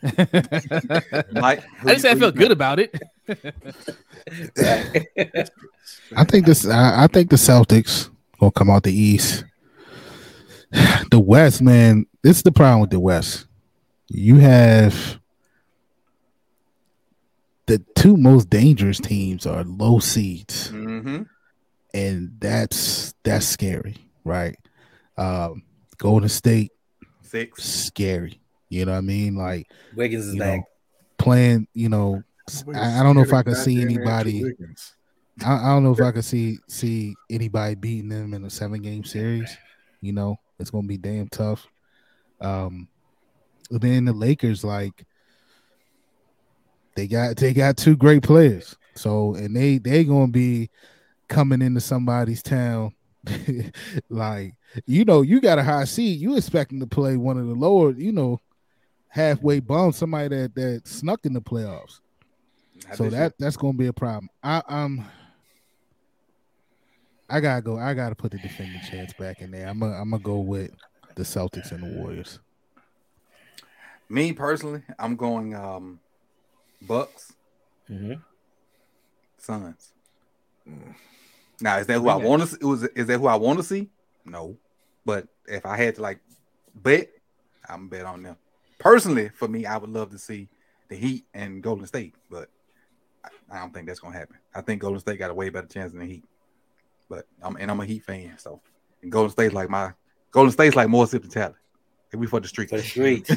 Mike, 1.33 1.65
I 1.83 1.95
just 1.95 2.03
say 2.03 2.11
I 2.11 2.15
feel 2.15 2.31
good 2.31 2.53
about 2.53 2.79
it. 2.79 2.95
I 6.17 6.25
think 6.25 6.47
this. 6.47 6.67
I, 6.67 7.05
I 7.05 7.07
think 7.09 7.31
the 7.31 7.37
Celtics 7.37 8.11
gonna 8.39 8.53
come 8.53 8.71
out 8.71 8.83
the 8.85 8.93
East. 8.93 9.45
The 11.11 11.21
West, 11.21 11.63
man. 11.63 12.07
This 12.23 12.39
is 12.39 12.43
the 12.43 12.53
problem 12.53 12.81
with 12.81 12.91
the 12.91 13.01
West. 13.01 13.47
You 14.09 14.37
have 14.37 15.19
the 17.67 17.83
two 17.97 18.17
most 18.17 18.49
dangerous 18.51 18.99
teams 19.01 19.47
are 19.47 19.65
low 19.65 19.99
seeds, 19.99 20.71
Mm-hmm. 20.71 21.23
and 21.95 22.33
that's 22.39 23.15
that's 23.25 23.47
scary, 23.47 23.97
right? 24.25 24.57
Um, 25.17 25.63
Golden 25.99 26.29
State, 26.29 26.73
Six. 27.23 27.63
scary. 27.65 28.41
You 28.69 28.85
know 28.85 28.93
what 28.93 28.99
I 28.99 29.03
mean? 29.03 29.37
Like 29.37 29.67
Wiggins 29.95 30.27
is 30.27 30.35
you 30.35 30.41
back. 30.41 30.59
know, 30.59 30.65
playing. 31.19 31.67
You 31.75 31.89
know, 31.89 32.23
I, 32.75 33.01
I 33.01 33.03
don't 33.03 33.15
know 33.17 33.23
if 33.23 33.33
I 33.33 33.43
can 33.43 33.55
see 33.55 33.81
anybody. 33.81 34.45
I, 35.45 35.55
I 35.55 35.67
don't 35.69 35.85
know 35.85 35.93
if 35.93 36.01
I 36.01 36.13
can 36.13 36.23
see 36.23 36.59
see 36.69 37.15
anybody 37.31 37.75
beating 37.77 38.09
them 38.09 38.35
in 38.35 38.45
a 38.45 38.51
seven 38.51 38.83
game 38.83 39.05
series. 39.05 39.57
You 40.01 40.13
know, 40.13 40.37
it's 40.59 40.71
gonna 40.71 40.87
be 40.87 40.99
damn 40.99 41.29
tough. 41.29 41.67
Um, 42.41 42.89
but 43.71 43.81
then 43.81 44.05
the 44.05 44.13
Lakers, 44.13 44.63
like, 44.63 45.06
they 46.97 47.07
got 47.07 47.37
they 47.37 47.53
got 47.53 47.77
two 47.77 47.97
great 47.97 48.23
players. 48.23 48.77
So 48.95 49.35
and 49.35 49.55
they 49.55 49.79
they 49.79 50.05
gonna 50.05 50.29
be 50.29 50.71
coming 51.29 51.63
into 51.63 51.81
somebody's 51.81 52.43
town 52.43 52.95
like 54.09 54.55
you 54.85 55.05
know, 55.05 55.23
you 55.23 55.41
got 55.41 55.59
a 55.59 55.63
high 55.63 55.85
seed. 55.85 56.21
You 56.21 56.37
expecting 56.37 56.81
to 56.81 56.87
play 56.87 57.17
one 57.17 57.39
of 57.39 57.47
the 57.47 57.55
lower, 57.55 57.93
you 57.93 58.13
know, 58.13 58.41
halfway 59.09 59.61
bum, 59.61 59.93
somebody 59.93 60.29
that 60.29 60.55
that 60.55 60.89
snuck 60.89 61.25
in 61.25 61.33
the 61.33 61.41
playoffs. 61.41 62.01
So 62.95 63.09
that 63.11 63.35
that's 63.39 63.57
gonna 63.57 63.77
be 63.77 63.87
a 63.87 63.93
problem. 63.93 64.29
I 64.43 64.63
um 64.69 65.05
I 67.29 67.41
gotta 67.41 67.63
go. 67.63 67.79
I 67.79 67.95
gotta 67.95 68.15
put 68.15 68.33
the 68.33 68.39
defending 68.39 68.81
chance 68.89 69.13
back 69.15 69.41
in 69.41 69.51
there. 69.51 69.67
I'm 69.67 69.81
gonna 69.81 69.95
I'm 69.95 70.11
gonna 70.11 70.23
go 70.23 70.39
with 70.39 70.71
the 71.17 71.23
Celtics 71.23 71.73
and 71.73 71.83
the 71.83 71.99
Warriors. 71.99 72.39
Me 74.09 74.33
personally, 74.33 74.83
I'm 74.99 75.17
going 75.17 75.55
um 75.55 75.99
Bucks, 76.83 77.33
Mm-hmm. 77.91 78.15
Suns. 79.39 79.93
Now, 81.61 81.79
is 81.79 81.87
that 81.87 81.99
who 81.99 82.09
I 82.09 82.17
want 82.17 82.43
to? 82.43 82.49
See? 82.49 82.65
Was 82.65 82.83
is 82.83 83.07
that 83.07 83.19
who 83.19 83.27
I 83.29 83.37
want 83.37 83.59
to 83.59 83.65
see? 83.65 83.89
No, 84.25 84.57
but 85.05 85.29
if 85.47 85.65
I 85.65 85.77
had 85.77 85.95
to 85.97 86.03
like 86.03 86.19
bet, 86.75 87.09
I'm 87.69 87.89
bet 87.89 88.05
on 88.05 88.23
them. 88.25 88.37
Personally, 88.79 89.29
for 89.29 89.47
me, 89.49 89.65
I 89.67 89.77
would 89.77 89.91
love 89.91 90.11
to 90.11 90.19
see 90.19 90.49
the 90.89 90.97
Heat 90.97 91.25
and 91.33 91.63
Golden 91.63 91.87
State, 91.87 92.15
but 92.31 92.49
I, 93.25 93.29
I 93.57 93.59
don't 93.61 93.73
think 93.73 93.87
that's 93.87 94.01
gonna 94.01 94.19
happen. 94.19 94.37
I 94.55 94.61
think 94.61 94.83
Golden 94.83 95.01
State 95.01 95.19
got 95.19 95.31
a 95.31 95.35
way 95.35 95.49
better 95.49 95.69
chance 95.69 95.93
than 95.93 96.01
the 96.01 96.07
Heat. 96.07 96.25
But 97.09 97.27
I'm 97.41 97.57
and 97.57 97.71
I'm 97.71 97.81
a 97.81 97.87
Heat 97.87 98.03
fan, 98.03 98.37
so 98.39 98.61
and 99.03 99.13
Golden 99.13 99.31
State's 99.31 99.55
like 99.55 99.71
my 99.71 99.93
Golden 100.33 100.51
State's 100.53 100.75
like 100.77 100.89
more 100.89 101.07
sip 101.07 101.29
talent. 101.29 101.55
We 102.13 102.27
for 102.27 102.41
the 102.41 102.49
streets. 102.49 102.71
For 102.71 102.79
the 102.79 102.83
streets. 102.83 103.31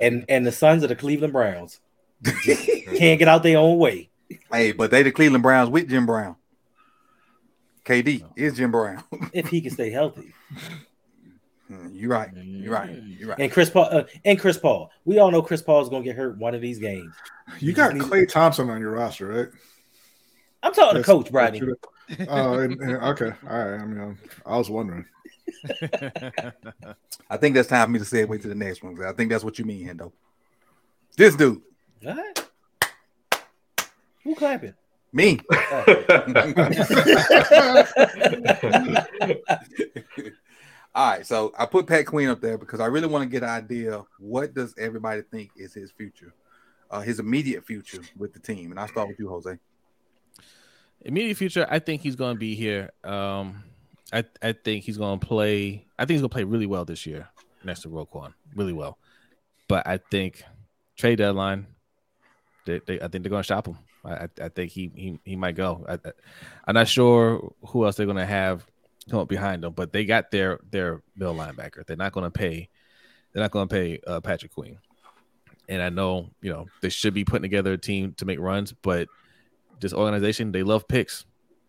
and 0.00 0.24
and 0.28 0.46
the 0.46 0.52
sons 0.52 0.82
of 0.82 0.88
the 0.88 0.96
Cleveland 0.96 1.32
Browns. 1.32 1.80
Can't 2.24 3.18
get 3.18 3.28
out 3.28 3.42
their 3.42 3.58
own 3.58 3.78
way. 3.78 4.10
Hey, 4.50 4.72
but 4.72 4.90
they 4.90 5.02
the 5.02 5.10
Cleveland 5.10 5.42
Browns 5.42 5.68
with 5.68 5.88
Jim 5.88 6.06
Brown. 6.06 6.36
KD 7.84 8.24
is 8.36 8.56
Jim 8.56 8.70
Brown. 8.70 9.02
if 9.32 9.48
he 9.48 9.60
can 9.60 9.72
stay 9.72 9.90
healthy. 9.90 10.32
You're 11.90 12.10
right. 12.10 12.30
You're 12.34 12.72
right. 12.72 13.02
You're 13.02 13.30
right. 13.30 13.38
And 13.38 13.50
Chris 13.50 13.70
Paul 13.70 13.88
uh, 13.90 14.04
and 14.24 14.38
Chris 14.38 14.58
Paul. 14.58 14.90
We 15.04 15.18
all 15.18 15.30
know 15.30 15.42
Chris 15.42 15.62
Paul 15.62 15.82
is 15.82 15.88
gonna 15.88 16.04
get 16.04 16.16
hurt 16.16 16.36
one 16.38 16.54
of 16.54 16.60
these 16.60 16.78
games. 16.78 17.14
You 17.58 17.72
got 17.72 17.92
Klay 17.94 18.28
Thompson 18.28 18.68
on 18.70 18.80
your 18.80 18.90
roster, 18.92 19.26
right? 19.26 19.48
I'm 20.62 20.72
talking 20.72 20.98
to 20.98 21.02
Coach 21.02 21.30
Bradley. 21.32 21.60
Oh, 22.28 22.58
and- 22.58 22.80
and- 22.80 22.96
okay. 23.04 23.32
All 23.48 23.64
right. 23.70 23.80
I 23.80 23.84
mean, 23.86 24.18
I 24.46 24.56
was 24.58 24.68
wondering. 24.70 25.04
I 27.30 27.36
think 27.38 27.54
that's 27.54 27.68
time 27.68 27.86
for 27.86 27.90
me 27.92 27.98
to 27.98 28.04
say 28.04 28.24
segue 28.26 28.42
to 28.42 28.48
the 28.48 28.54
next 28.54 28.82
one. 28.82 29.02
I 29.04 29.12
think 29.12 29.30
that's 29.30 29.44
what 29.44 29.58
you 29.58 29.64
mean, 29.64 29.86
Hendo. 29.86 30.12
This 31.16 31.36
dude, 31.36 31.60
All 32.06 32.14
right. 32.14 32.48
Who 34.24 34.34
clapping? 34.34 34.74
me. 35.12 35.40
All 40.94 41.10
right, 41.10 41.26
so 41.26 41.52
I 41.58 41.64
put 41.66 41.86
Pat 41.86 42.04
Queen 42.06 42.28
up 42.28 42.40
there 42.42 42.58
because 42.58 42.78
I 42.80 42.86
really 42.86 43.06
want 43.06 43.22
to 43.24 43.28
get 43.28 43.42
an 43.42 43.48
idea 43.48 44.02
what 44.18 44.52
does 44.52 44.74
everybody 44.78 45.22
think 45.22 45.50
is 45.56 45.72
his 45.72 45.90
future, 45.90 46.34
uh, 46.90 47.00
his 47.00 47.18
immediate 47.18 47.64
future 47.64 48.02
with 48.16 48.34
the 48.34 48.38
team. 48.40 48.70
And 48.70 48.78
I 48.78 48.86
start 48.86 49.08
with 49.08 49.18
you, 49.18 49.28
Jose. 49.28 49.58
Immediate 51.04 51.36
future, 51.36 51.66
I 51.68 51.78
think 51.78 52.02
he's 52.02 52.16
going 52.16 52.36
to 52.36 52.38
be 52.38 52.54
here. 52.54 52.90
Um, 53.04 53.64
I 54.12 54.24
I 54.40 54.52
think 54.52 54.84
he's 54.84 54.98
going 54.98 55.18
to 55.18 55.26
play. 55.26 55.86
I 55.98 56.02
think 56.04 56.10
he's 56.10 56.20
going 56.20 56.30
to 56.30 56.34
play 56.34 56.44
really 56.44 56.66
well 56.66 56.84
this 56.84 57.06
year 57.06 57.28
next 57.64 57.82
to 57.82 57.88
Roquan, 57.88 58.34
really 58.54 58.72
well. 58.72 58.98
But 59.68 59.86
I 59.86 59.98
think 60.10 60.42
trade 60.96 61.16
deadline, 61.16 61.66
they, 62.66 62.80
they 62.86 63.00
I 63.00 63.08
think 63.08 63.24
they're 63.24 63.30
going 63.30 63.42
to 63.42 63.46
shop 63.46 63.66
him. 63.66 63.78
I, 64.04 64.28
I, 64.40 64.48
think 64.48 64.72
he 64.72 64.90
he 64.94 65.20
he 65.24 65.36
might 65.36 65.54
go. 65.54 65.84
I, 65.88 65.98
I'm 66.66 66.74
not 66.74 66.88
sure 66.88 67.52
who 67.68 67.84
else 67.84 67.96
they're 67.96 68.06
going 68.06 68.16
to 68.16 68.26
have 68.26 68.66
come 69.08 69.20
up 69.20 69.28
behind 69.28 69.62
them, 69.62 69.72
but 69.72 69.92
they 69.92 70.04
got 70.04 70.30
their 70.30 70.58
their 70.70 71.02
middle 71.16 71.34
linebacker. 71.34 71.86
They're 71.86 71.96
not 71.96 72.12
going 72.12 72.24
to 72.24 72.30
pay. 72.30 72.68
They're 73.32 73.42
not 73.42 73.52
going 73.52 73.68
to 73.68 73.74
pay 73.74 74.00
uh, 74.06 74.20
Patrick 74.20 74.52
Queen. 74.52 74.78
And 75.68 75.80
I 75.80 75.88
know 75.88 76.30
you 76.40 76.52
know 76.52 76.66
they 76.80 76.88
should 76.88 77.14
be 77.14 77.24
putting 77.24 77.42
together 77.42 77.72
a 77.72 77.78
team 77.78 78.14
to 78.18 78.24
make 78.24 78.40
runs, 78.40 78.72
but 78.72 79.08
this 79.82 79.92
organization 79.92 80.52
they 80.52 80.62
love 80.62 80.88
picks, 80.88 81.26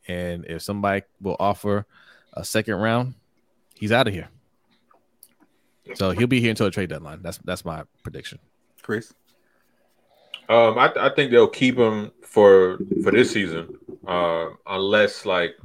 and 0.08 0.46
if 0.46 0.62
somebody 0.62 1.04
will 1.22 1.36
offer 1.40 1.86
a 2.34 2.46
second 2.46 2.76
round, 2.76 3.16
he's 3.76 3.92
out 3.92 4.08
of 4.08 4.14
here. 4.14 4.30
So 5.96 6.12
he'll 6.12 6.28
be 6.28 6.40
here 6.40 6.50
until 6.52 6.68
the 6.68 6.72
trade 6.72 6.90
deadline. 6.90 7.22
That's 7.22 7.38
that's 7.40 7.66
my 7.66 7.84
prediction. 8.04 8.40
Chris. 8.82 9.14
Um, 10.50 10.78
I, 10.78 10.92
I 11.00 11.10
think 11.16 11.32
they'll 11.32 11.48
keep 11.48 11.78
him 11.78 12.12
for 12.22 12.80
for 13.04 13.12
this 13.12 13.32
season, 13.32 13.78
uh, 14.08 14.50
unless 14.68 15.26
like 15.26 15.56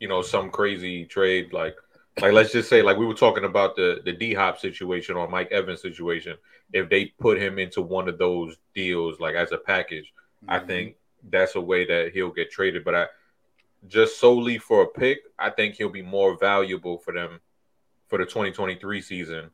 you 0.00 0.08
know 0.08 0.22
some 0.22 0.50
crazy 0.50 1.04
trade 1.04 1.52
like 1.52 1.76
like 2.20 2.32
let's 2.32 2.52
just 2.52 2.68
say 2.68 2.80
like 2.82 2.96
we 2.96 3.06
were 3.06 3.14
talking 3.14 3.44
about 3.44 3.76
the 3.76 4.00
the 4.04 4.12
D 4.12 4.32
Hop 4.34 4.58
situation 4.58 5.16
or 5.16 5.28
Mike 5.28 5.52
Evans 5.52 5.82
situation. 5.82 6.36
If 6.72 6.88
they 6.88 7.06
put 7.20 7.38
him 7.38 7.58
into 7.58 7.82
one 7.82 8.08
of 8.08 8.18
those 8.18 8.56
deals 8.74 9.20
like 9.20 9.34
as 9.34 9.52
a 9.52 9.58
package, 9.58 10.12
I 10.48 10.58
Mhm. 10.58 10.66
think 10.66 10.96
that's 11.30 11.54
a 11.54 11.60
way 11.60 11.84
that 11.86 12.12
he'll 12.12 12.30
get 12.30 12.50
traded. 12.50 12.84
But 12.84 12.94
I 12.94 13.06
just 13.88 14.18
solely 14.18 14.58
for 14.58 14.82
a 14.82 14.86
pick, 14.86 15.20
I 15.38 15.50
think 15.50 15.74
he'll 15.74 15.88
be 15.88 16.02
more 16.02 16.36
valuable 16.36 16.98
for 16.98 17.12
them 17.12 17.40
for 18.08 18.18
the 18.18 18.24
2023 18.24 19.00
season 19.00 19.50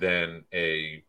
than 0.00 0.44
a 0.52 1.02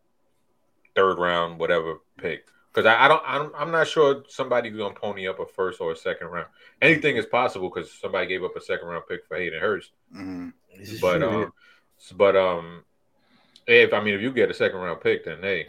third 0.95 1.17
round 1.17 1.59
whatever 1.59 1.95
pick. 2.17 2.45
Because 2.73 2.85
I, 2.85 3.05
I 3.05 3.07
don't, 3.07 3.23
I'm, 3.25 3.51
I'm 3.57 3.71
not 3.71 3.87
sure 3.87 4.23
somebody's 4.27 4.75
gonna 4.75 4.93
pony 4.93 5.27
up 5.27 5.39
a 5.39 5.45
first 5.45 5.79
or 5.79 5.93
a 5.93 5.95
second 5.95 6.27
round. 6.27 6.47
Anything 6.81 7.15
is 7.15 7.25
possible 7.25 7.69
because 7.69 7.91
somebody 7.91 8.27
gave 8.27 8.43
up 8.43 8.55
a 8.55 8.61
second 8.61 8.87
round 8.87 9.05
pick 9.07 9.25
for 9.25 9.37
Hayden 9.37 9.61
Hurst. 9.61 9.91
Mhm. 10.13 10.51
But 10.99 11.23
um, 11.23 11.53
but 12.17 12.35
um, 12.35 12.83
if 13.65 13.93
I 13.93 14.03
mean 14.03 14.13
if 14.13 14.21
you 14.21 14.31
get 14.31 14.51
a 14.51 14.53
second 14.53 14.79
round 14.79 14.99
pick, 14.99 15.23
then 15.23 15.41
hey, 15.41 15.65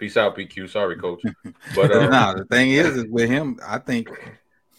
peace 0.00 0.16
out, 0.16 0.36
PQ. 0.36 0.68
Sorry, 0.68 0.96
coach. 0.96 1.22
But 1.76 1.92
um, 1.94 2.10
nah, 2.10 2.34
the 2.34 2.44
thing 2.46 2.72
is, 2.72 2.96
is 2.96 3.06
with 3.06 3.30
him, 3.30 3.60
I 3.64 3.78
think 3.78 4.08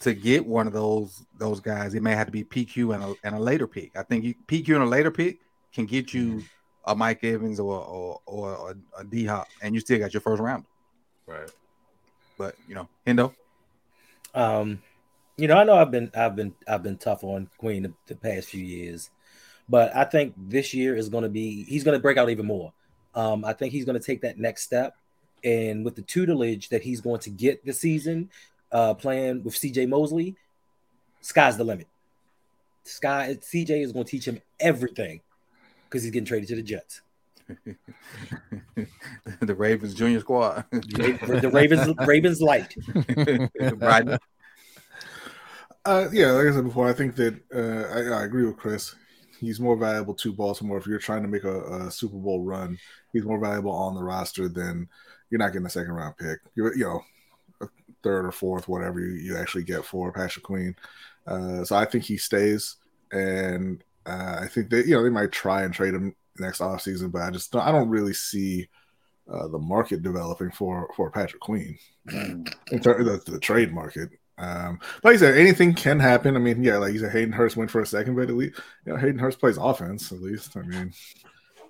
to 0.01 0.13
get 0.13 0.45
one 0.45 0.67
of 0.67 0.74
those 0.74 1.26
those 1.38 1.59
guys, 1.61 1.93
it 1.93 2.03
may 2.03 2.15
have 2.15 2.28
to 2.28 2.32
be 2.32 2.43
PQ 2.43 2.95
and 2.95 3.03
a, 3.03 3.15
and 3.24 3.36
a 3.36 3.39
later 3.39 3.67
pick. 3.67 3.95
I 3.95 4.03
think 4.03 4.26
you, 4.26 4.36
PQ 4.47 4.76
and 4.76 4.84
a 4.84 4.88
later 4.88 5.11
pick 5.11 5.39
can 5.74 5.86
get 5.86 6.13
you 6.13 6.43
a 6.86 6.95
Mike 6.95 7.24
Evans 7.24 7.59
or 7.59 7.80
or 7.80 8.22
or 8.26 8.72
a, 8.72 9.01
a 9.01 9.03
D 9.05 9.26
Hop, 9.26 9.47
and 9.61 9.74
you 9.76 9.82
still 9.82 9.99
got 9.99 10.13
your 10.13 10.22
first 10.22 10.41
round. 10.41 10.65
right. 11.28 11.49
But 12.38 12.55
you 12.67 12.76
know, 12.76 12.89
Hendo, 13.05 13.34
Um, 14.34 14.82
you 15.38 15.47
know, 15.47 15.57
I 15.57 15.63
know 15.63 15.76
I've 15.76 15.91
been 15.91 16.11
I've 16.15 16.36
been 16.36 16.53
I've 16.67 16.84
been 16.84 16.97
tough 16.97 17.24
on 17.24 17.49
Queen 17.57 17.84
the, 17.84 17.93
the 18.07 18.15
past 18.15 18.49
few 18.49 18.63
years, 18.63 19.09
but 19.69 19.95
I 19.95 20.05
think 20.05 20.34
this 20.38 20.74
year 20.74 20.95
is 20.95 21.09
going 21.09 21.24
to 21.24 21.30
be 21.30 21.63
he's 21.65 21.84
going 21.84 21.97
to 21.97 22.01
break 22.01 22.17
out 22.17 22.30
even 22.30 22.45
more. 22.47 22.74
Um, 23.13 23.43
I 23.45 23.53
think 23.53 23.74
he's 23.74 23.86
going 23.86 23.99
to 23.99 24.05
take 24.05 24.22
that 24.22 24.38
next 24.39 24.63
step, 24.63 24.95
and 25.43 25.83
with 25.83 25.95
the 25.95 26.01
tutelage 26.01 26.69
that 26.69 26.81
he's 26.81 27.01
going 27.01 27.19
to 27.21 27.29
get 27.29 27.65
this 27.65 27.79
season, 27.79 28.29
uh, 28.71 28.93
playing 28.93 29.43
with 29.43 29.55
CJ 29.55 29.87
Mosley, 29.89 30.35
sky's 31.21 31.57
the 31.57 31.63
limit. 31.63 31.87
Sky 32.83 33.37
CJ 33.39 33.83
is 33.83 33.91
going 33.91 34.05
to 34.05 34.11
teach 34.11 34.27
him 34.27 34.41
everything 34.59 35.21
because 35.85 36.03
he's 36.03 36.11
getting 36.11 36.25
traded 36.25 36.49
to 36.49 36.55
the 36.55 36.63
Jets. 36.63 37.01
the 39.41 39.55
Ravens 39.55 39.93
junior 39.93 40.19
squad, 40.21 40.65
The 40.71 41.51
Ravens 41.53 41.93
Ravens 42.07 42.41
light. 42.41 42.73
right? 43.77 44.19
Uh, 45.83 46.07
yeah, 46.11 46.31
like 46.31 46.47
I 46.47 46.51
said 46.51 46.63
before, 46.63 46.87
I 46.87 46.93
think 46.93 47.15
that 47.15 47.35
uh, 47.53 48.15
I, 48.15 48.21
I 48.21 48.23
agree 48.23 48.45
with 48.45 48.57
Chris. 48.57 48.95
He's 49.39 49.59
more 49.59 49.75
valuable 49.75 50.13
to 50.15 50.31
Baltimore 50.31 50.77
if 50.77 50.85
you're 50.85 50.99
trying 50.99 51.23
to 51.23 51.27
make 51.27 51.43
a, 51.43 51.87
a 51.87 51.91
Super 51.91 52.17
Bowl 52.17 52.43
run. 52.43 52.77
He's 53.11 53.25
more 53.25 53.39
valuable 53.39 53.71
on 53.71 53.95
the 53.95 54.03
roster 54.03 54.47
than 54.47 54.87
you're 55.32 55.39
not 55.39 55.53
getting 55.53 55.65
a 55.65 55.69
second 55.69 55.93
round 55.93 56.17
pick. 56.17 56.39
You're, 56.55 56.75
you 56.75 56.84
know, 56.84 57.01
a 57.61 57.69
third 58.03 58.25
or 58.25 58.32
fourth, 58.32 58.67
whatever 58.67 58.99
you, 58.99 59.13
you 59.13 59.38
actually 59.38 59.63
get 59.63 59.86
for 59.86 60.11
Patrick 60.11 60.43
Queen. 60.43 60.75
Uh, 61.25 61.63
so 61.63 61.75
I 61.75 61.86
think 61.86 62.03
he 62.03 62.17
stays, 62.17 62.75
and 63.11 63.84
uh, 64.05 64.39
I 64.41 64.47
think 64.47 64.69
that 64.69 64.86
you 64.86 64.95
know 64.95 65.03
they 65.03 65.09
might 65.09 65.32
try 65.32 65.63
and 65.63 65.73
trade 65.73 65.93
him 65.93 66.15
next 66.38 66.59
offseason, 66.59 67.11
but 67.11 67.21
I 67.21 67.32
just 67.32 67.51
don't, 67.51 67.61
I 67.61 67.71
don't 67.71 67.89
really 67.89 68.13
see 68.13 68.67
uh, 69.32 69.47
the 69.47 69.59
market 69.59 70.03
developing 70.03 70.51
for 70.51 70.89
for 70.95 71.11
Patrick 71.11 71.41
Queen 71.41 71.77
in 72.11 72.45
terms 72.82 73.07
of 73.07 73.25
the, 73.25 73.32
the 73.32 73.39
trade 73.39 73.73
market. 73.73 74.09
Um, 74.38 74.79
like 75.03 75.15
I 75.15 75.17
said, 75.17 75.38
anything 75.38 75.75
can 75.75 75.99
happen. 75.99 76.36
I 76.36 76.39
mean, 76.39 76.63
yeah, 76.63 76.77
like 76.77 76.93
you 76.93 76.99
said, 76.99 77.11
Hayden 77.11 77.32
Hurst 77.32 77.55
went 77.55 77.69
for 77.69 77.82
a 77.82 77.86
second, 77.86 78.15
but 78.15 78.29
at 78.29 78.36
least 78.36 78.59
you 78.86 78.93
know 78.93 78.99
Hayden 78.99 79.19
Hurst 79.19 79.39
plays 79.39 79.57
offense. 79.57 80.11
At 80.11 80.21
least, 80.21 80.57
I 80.57 80.63
mean, 80.63 80.91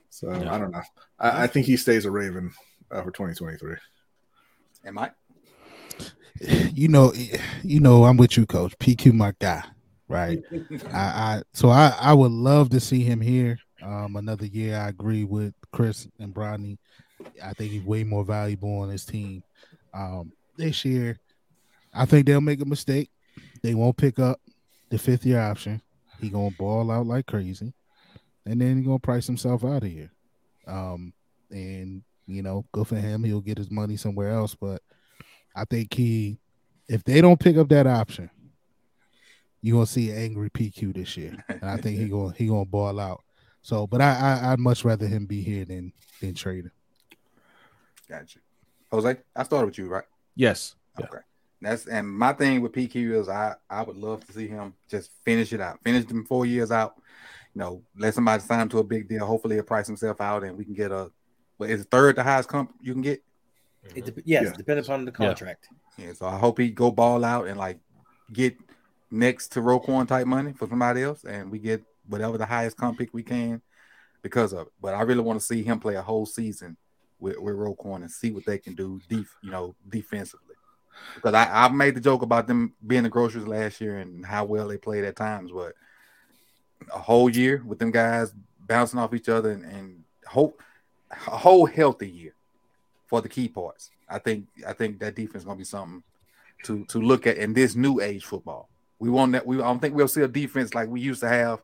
so 0.10 0.32
Yeah. 0.32 0.54
I 0.54 0.58
don't 0.58 0.72
know. 0.72 0.82
I, 1.20 1.44
I 1.44 1.48
think 1.48 1.66
he 1.66 1.76
stays 1.76 2.06
a 2.06 2.12
Raven 2.12 2.52
uh, 2.92 3.02
for 3.02 3.12
2023. 3.12 3.76
Am 4.86 4.98
I? 4.98 5.12
You 6.74 6.88
know, 6.88 7.14
you 7.62 7.80
know, 7.82 8.06
I'm 8.06 8.18
with 8.18 8.36
you, 8.36 8.48
Coach. 8.48 8.76
PQ, 8.80 9.14
my 9.14 9.32
guy, 9.38 9.64
right? 10.08 10.40
I, 10.92 10.98
I 10.98 11.42
so 11.54 11.70
I 11.70 11.96
I 12.02 12.14
would 12.16 12.32
love 12.32 12.72
to 12.72 12.80
see 12.80 13.04
him 13.04 13.22
here. 13.22 13.60
Um, 13.84 14.16
another 14.16 14.48
year. 14.48 14.78
I 14.78 14.88
agree 14.90 15.24
with 15.24 15.54
Chris 15.72 16.08
and 16.20 16.34
Brodney. 16.34 16.80
I 17.44 17.54
think 17.54 17.72
he's 17.74 17.84
way 17.84 18.04
more 18.04 18.24
valuable 18.26 18.80
on 18.80 18.90
his 18.90 19.06
team. 19.06 19.44
Um, 19.94 20.32
this 20.58 20.84
year, 20.84 21.20
I 21.94 22.06
think 22.06 22.26
they'll 22.26 22.42
make 22.42 22.62
a 22.62 22.66
mistake. 22.66 23.12
They 23.62 23.76
won't 23.76 23.98
pick 23.98 24.18
up 24.18 24.40
the 24.90 24.98
fifth 24.98 25.26
year 25.26 25.42
option. 25.42 25.80
he 26.20 26.30
gonna 26.30 26.56
ball 26.58 26.90
out 26.90 27.06
like 27.06 27.28
crazy, 27.28 27.72
and 28.48 28.60
then 28.60 28.78
he 28.78 28.84
gonna 28.84 28.98
price 28.98 29.28
himself 29.28 29.64
out 29.64 29.84
of 29.84 29.92
here. 29.92 30.12
Um, 30.66 31.14
and 31.52 32.02
you 32.34 32.42
know, 32.42 32.66
good 32.72 32.88
for 32.88 32.96
him. 32.96 33.24
He'll 33.24 33.42
get 33.42 33.58
his 33.58 33.72
money 33.72 33.98
somewhere 33.98 34.32
else. 34.32 34.56
But 34.56 34.82
I 35.56 35.66
think 35.66 35.94
he, 35.94 36.40
if 36.88 37.04
they 37.04 37.22
don't 37.22 37.40
pick 37.40 37.58
up 37.58 37.70
that 37.70 37.88
option, 37.88 38.30
you 39.62 39.74
gonna 39.74 39.86
see 39.86 40.12
angry 40.12 40.50
PQ 40.50 40.94
this 40.96 41.16
year, 41.18 41.44
and 41.48 41.64
I 41.64 41.78
think 41.78 42.00
he 42.00 42.06
gonna 42.10 42.34
he 42.36 42.48
gonna 42.48 42.66
ball 42.66 43.00
out. 43.00 43.22
So, 43.62 43.86
but 43.86 44.02
I, 44.02 44.14
I 44.14 44.52
I'd 44.52 44.60
much 44.60 44.84
rather 44.84 45.08
him 45.08 45.26
be 45.26 45.42
here 45.42 45.66
than 45.66 45.94
than 46.20 46.34
trading. 46.34 46.72
Gotcha. 48.10 48.40
Jose, 48.92 49.18
I 49.36 49.44
started 49.44 49.68
with 49.68 49.78
you, 49.78 49.88
right? 49.88 50.04
Yes. 50.36 50.76
Yeah. 51.00 51.06
Okay. 51.06 51.20
That's 51.62 51.86
and 51.88 52.10
my 52.10 52.34
thing 52.34 52.62
with 52.62 52.72
PQ 52.72 53.20
is 53.20 53.30
I 53.30 53.56
I 53.70 53.84
would 53.84 53.98
love 53.98 54.26
to 54.26 54.34
see 54.34 54.48
him 54.48 54.74
just 54.90 55.12
finish 55.24 55.54
it 55.54 55.62
out, 55.62 55.80
finish 55.84 56.06
them 56.06 56.26
four 56.26 56.46
years 56.46 56.72
out. 56.72 56.96
You 57.54 57.60
know, 57.60 57.84
let 57.96 58.14
somebody 58.14 58.42
sign 58.42 58.62
him 58.62 58.70
to 58.70 58.80
a 58.80 58.84
big 58.84 59.08
deal. 59.08 59.26
Hopefully, 59.26 59.56
he'll 59.56 59.64
price 59.64 59.88
himself 59.88 60.20
out, 60.20 60.44
and 60.44 60.58
we 60.58 60.66
can 60.66 60.74
get 60.74 60.92
a. 60.92 61.12
But 61.62 61.70
is 61.70 61.86
third 61.86 62.16
the 62.16 62.24
highest 62.24 62.50
comp 62.50 62.74
you 62.82 62.92
can 62.92 63.04
get? 63.04 63.22
Mm-hmm. 63.86 63.98
It 64.00 64.16
de- 64.16 64.22
yes, 64.26 64.44
Yeah. 64.46 64.54
depending 64.58 64.84
upon 64.84 65.06
the 65.06 65.12
contract. 65.12 65.68
Yeah. 65.96 66.12
So 66.14 66.26
I 66.26 66.36
hope 66.40 66.58
he 66.58 66.72
go 66.72 66.90
ball 66.90 67.24
out 67.24 67.46
and 67.48 67.56
like 67.56 67.78
get 68.34 68.58
next 69.12 69.50
to 69.50 69.60
Roquan 69.62 70.08
type 70.08 70.26
money 70.26 70.54
for 70.54 70.68
somebody 70.68 71.04
else, 71.04 71.24
and 71.24 71.52
we 71.52 71.60
get 71.60 71.84
whatever 72.08 72.40
the 72.40 72.48
highest 72.48 72.78
comp 72.78 72.98
pick 72.98 73.14
we 73.14 73.22
can 73.22 73.62
because 74.24 74.54
of 74.54 74.62
it. 74.66 74.74
But 74.82 74.96
I 74.96 75.04
really 75.04 75.22
want 75.22 75.40
to 75.40 75.46
see 75.46 75.62
him 75.62 75.80
play 75.80 75.94
a 75.94 76.02
whole 76.02 76.26
season 76.26 76.78
with 77.20 77.38
with 77.38 77.54
Roquan 77.54 77.98
and 77.98 78.10
see 78.10 78.32
what 78.32 78.46
they 78.48 78.58
can 78.58 78.74
do, 78.74 79.00
def- 79.08 79.38
you 79.44 79.52
know, 79.52 79.76
defensively. 79.88 80.56
Because 81.14 81.36
I, 81.36 81.48
I've 81.64 81.74
made 81.76 81.94
the 81.94 82.02
joke 82.02 82.24
about 82.24 82.48
them 82.48 82.74
being 82.88 83.04
the 83.04 83.10
groceries 83.10 83.46
last 83.46 83.80
year 83.82 84.00
and 84.00 84.26
how 84.26 84.46
well 84.46 84.68
they 84.68 84.78
played 84.78 85.04
at 85.04 85.16
times, 85.16 85.52
but 85.52 85.74
a 86.92 86.98
whole 86.98 87.30
year 87.30 87.62
with 87.64 87.78
them 87.78 87.92
guys 87.92 88.34
bouncing 88.66 89.00
off 89.00 89.14
each 89.14 89.30
other 89.30 89.52
and, 89.52 89.64
and 89.64 90.04
hope 90.26 90.60
a 91.28 91.38
whole 91.38 91.66
healthy 91.66 92.10
year 92.10 92.34
for 93.08 93.22
the 93.22 93.30
key 93.30 93.48
parts. 93.48 93.92
I 94.10 94.20
think 94.20 94.48
I 94.68 94.74
think 94.74 95.00
that 95.00 95.16
defense 95.16 95.44
is 95.44 95.46
gonna 95.46 95.58
be 95.58 95.64
something 95.64 96.04
to 96.64 96.86
to 96.86 97.00
look 97.00 97.28
at 97.28 97.38
in 97.38 97.54
this 97.54 97.76
new 97.76 98.02
age 98.02 98.26
football. 98.26 98.70
We 99.00 99.10
want 99.10 99.32
that 99.34 99.46
we 99.46 99.58
I 99.58 99.62
don't 99.62 99.80
think 99.80 99.96
we'll 99.96 100.08
see 100.08 100.22
a 100.22 100.28
defense 100.28 100.74
like 100.74 100.90
we 100.90 101.02
used 101.02 101.22
to 101.22 101.30
have 101.30 101.62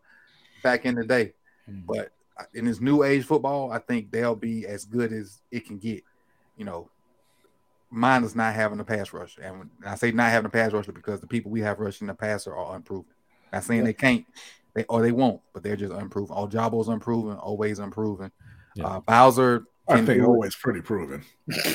back 0.64 0.86
in 0.86 0.96
the 0.96 1.06
day. 1.06 1.34
Mm-hmm. 1.70 1.86
But 1.86 2.12
in 2.54 2.66
this 2.66 2.80
new 2.80 3.04
age 3.04 3.26
football, 3.26 3.72
I 3.72 3.80
think 3.80 4.12
they'll 4.12 4.36
be 4.36 4.66
as 4.66 4.86
good 4.86 5.12
as 5.12 5.40
it 5.52 5.66
can 5.66 5.78
get. 5.78 6.04
You 6.58 6.66
know, 6.66 6.90
mine 7.90 8.24
is 8.24 8.36
not 8.36 8.54
having 8.54 8.80
a 8.80 8.84
pass 8.84 9.14
rush, 9.14 9.38
and 9.42 9.70
I 9.86 9.96
say 9.96 10.12
not 10.12 10.32
having 10.32 10.48
a 10.48 10.50
pass 10.52 10.74
rusher 10.74 10.92
because 10.92 11.20
the 11.20 11.28
people 11.28 11.52
we 11.52 11.62
have 11.62 11.80
rushing 11.80 12.08
the 12.08 12.14
passer 12.14 12.56
are 12.56 12.76
unproven. 12.76 13.12
Not 13.54 13.64
saying 13.64 13.84
they 13.84 13.94
can't, 13.94 14.26
they 14.74 14.84
or 14.86 15.02
they 15.02 15.12
won't, 15.12 15.42
but 15.54 15.64
they're 15.64 15.76
just 15.76 15.94
unproven. 15.94 16.36
Ojabo's 16.36 16.90
unproven, 16.90 17.38
always 17.38 17.80
unproven. 17.80 18.32
Yeah. 18.78 18.88
Uh, 18.88 19.00
Bowser 19.02 19.68
I 19.90 20.02
think 20.02 20.24
always 20.24 20.56
pretty 20.56 20.82
proven. 20.82 21.24
Right. 21.48 21.58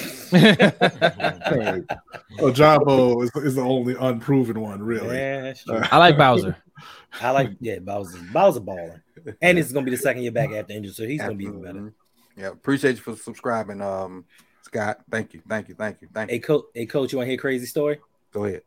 Ojabo 2.38 3.24
is, 3.24 3.30
is 3.36 3.54
the 3.54 3.62
only 3.62 3.94
unproven 3.98 4.60
one, 4.60 4.82
really. 4.82 5.16
Yeah, 5.16 5.40
that's 5.42 5.64
true. 5.64 5.80
I 5.90 5.98
like 5.98 6.18
Bowser. 6.18 6.56
I 7.20 7.30
like 7.30 7.52
yeah, 7.60 7.78
Bowser. 7.78 8.18
Bowser 8.32 8.60
balling, 8.60 9.00
and 9.40 9.58
it's 9.58 9.72
gonna 9.72 9.84
be 9.84 9.92
the 9.92 9.96
second 9.96 10.22
year 10.22 10.32
back 10.32 10.50
after 10.52 10.74
injury, 10.74 10.92
so 10.92 11.06
he's 11.06 11.20
gonna 11.20 11.34
be 11.34 11.44
even 11.44 11.62
better. 11.62 11.94
Yeah, 12.36 12.48
appreciate 12.48 12.96
you 12.96 13.02
for 13.02 13.16
subscribing, 13.16 13.80
um, 13.80 14.24
Scott. 14.62 15.00
Thank 15.10 15.34
you, 15.34 15.42
thank 15.48 15.68
you, 15.68 15.74
thank 15.74 16.02
you, 16.02 16.08
thank 16.12 16.30
you. 16.30 16.36
Hey, 16.36 16.40
coach. 16.40 16.64
Hey, 16.74 16.86
coach. 16.86 17.12
You 17.12 17.18
want 17.18 17.26
to 17.26 17.30
hear 17.30 17.38
a 17.38 17.40
crazy 17.40 17.66
story? 17.66 17.98
Go 18.32 18.44
ahead. 18.44 18.62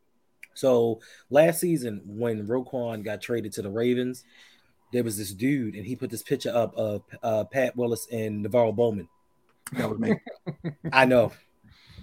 So 0.54 1.00
last 1.30 1.60
season, 1.60 2.00
when 2.04 2.46
Roquan 2.46 3.04
got 3.04 3.20
traded 3.20 3.52
to 3.54 3.62
the 3.62 3.70
Ravens, 3.70 4.24
there 4.96 5.04
was 5.04 5.16
this 5.16 5.32
dude, 5.32 5.74
and 5.74 5.86
he 5.86 5.94
put 5.96 6.10
this 6.10 6.22
picture 6.22 6.54
up 6.54 6.74
of 6.76 7.02
uh, 7.22 7.44
Pat 7.44 7.76
Willis 7.76 8.08
and 8.10 8.44
NaVorro 8.44 8.74
Bowman. 8.74 9.08
That 9.72 9.90
was 9.90 9.98
me. 9.98 10.14
I 10.92 11.04
know, 11.04 11.32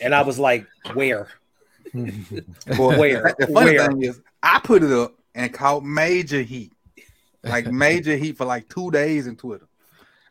and 0.00 0.14
I 0.14 0.22
was 0.22 0.38
like, 0.38 0.66
"Where? 0.94 1.28
Boy, 1.94 2.98
Where? 2.98 3.34
The 3.38 3.46
funny 3.52 3.76
Where? 3.76 3.88
thing 3.88 4.02
is, 4.02 4.20
I 4.42 4.60
put 4.60 4.82
it 4.82 4.92
up 4.92 5.14
and 5.34 5.52
caught 5.52 5.84
major 5.84 6.42
heat, 6.42 6.72
like 7.42 7.66
major 7.66 8.16
heat 8.16 8.36
for 8.36 8.44
like 8.44 8.68
two 8.68 8.90
days 8.90 9.26
in 9.26 9.36
Twitter. 9.36 9.66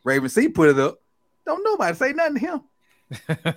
Raven 0.04 0.28
C 0.28 0.48
put 0.48 0.68
it 0.68 0.78
up. 0.78 0.98
Don't 1.44 1.64
nobody 1.64 1.96
say 1.96 2.12
nothing 2.12 2.34
to 2.34 2.40
him. 2.40 2.60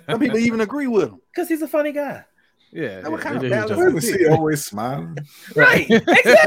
Some 0.08 0.20
people 0.20 0.38
even 0.38 0.60
agree 0.60 0.86
with 0.86 1.08
him. 1.08 1.20
Because 1.30 1.48
he's 1.48 1.62
a 1.62 1.68
funny 1.68 1.92
guy, 1.92 2.24
yeah. 2.72 3.00
That 3.00 3.10
was 3.12 3.22
yeah, 3.24 3.30
kinda 3.30 3.40
they 3.40 3.48
do 3.48 3.54
bad. 3.54 3.68
his 3.68 3.78
Why 3.78 3.84
job. 3.84 3.96
is 3.96 4.14
he 4.14 4.26
always 4.28 4.64
smiling? 4.64 5.18
right? 5.56 5.86
Exactly. 5.90 6.38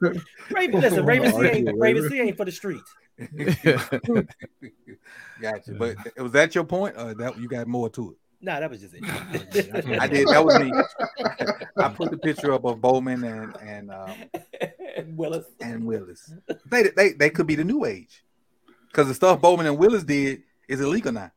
Raven, 0.50 0.80
listen, 0.80 1.06
Raven 1.06 1.32
C 1.32 1.46
ain't 1.46 1.78
Raven 1.78 2.08
C 2.08 2.20
ain't 2.20 2.36
for 2.36 2.44
the 2.44 2.52
street. 2.52 2.82
Gotcha. 5.40 5.72
But 5.72 5.96
was 6.16 6.32
that 6.32 6.54
your 6.54 6.64
point, 6.64 6.96
or 6.96 7.14
that 7.14 7.38
you 7.38 7.48
got 7.48 7.66
more 7.66 7.88
to 7.90 8.12
it? 8.12 8.16
Nah, 8.40 8.58
that 8.60 8.70
was 8.70 8.80
just 8.80 8.94
it. 8.94 9.04
I 10.00 10.08
did. 10.08 10.26
That 10.28 10.44
was 10.44 10.58
me. 10.58 10.72
I 11.76 11.88
put 11.90 12.10
the 12.10 12.18
picture 12.18 12.52
up 12.52 12.64
of 12.64 12.80
Bowman 12.80 13.22
and 13.22 13.56
and 13.62 13.90
um, 13.90 14.14
Willis. 15.16 15.46
and 15.60 15.84
Willis. 15.86 16.32
They 16.66 16.88
they 16.96 17.12
they 17.12 17.30
could 17.30 17.46
be 17.46 17.54
the 17.54 17.64
new 17.64 17.84
age 17.84 18.24
because 18.88 19.06
the 19.08 19.14
stuff 19.14 19.40
Bowman 19.40 19.66
and 19.66 19.78
Willis 19.78 20.02
did 20.02 20.42
is 20.68 20.80
illegal 20.80 21.12
now. 21.12 21.30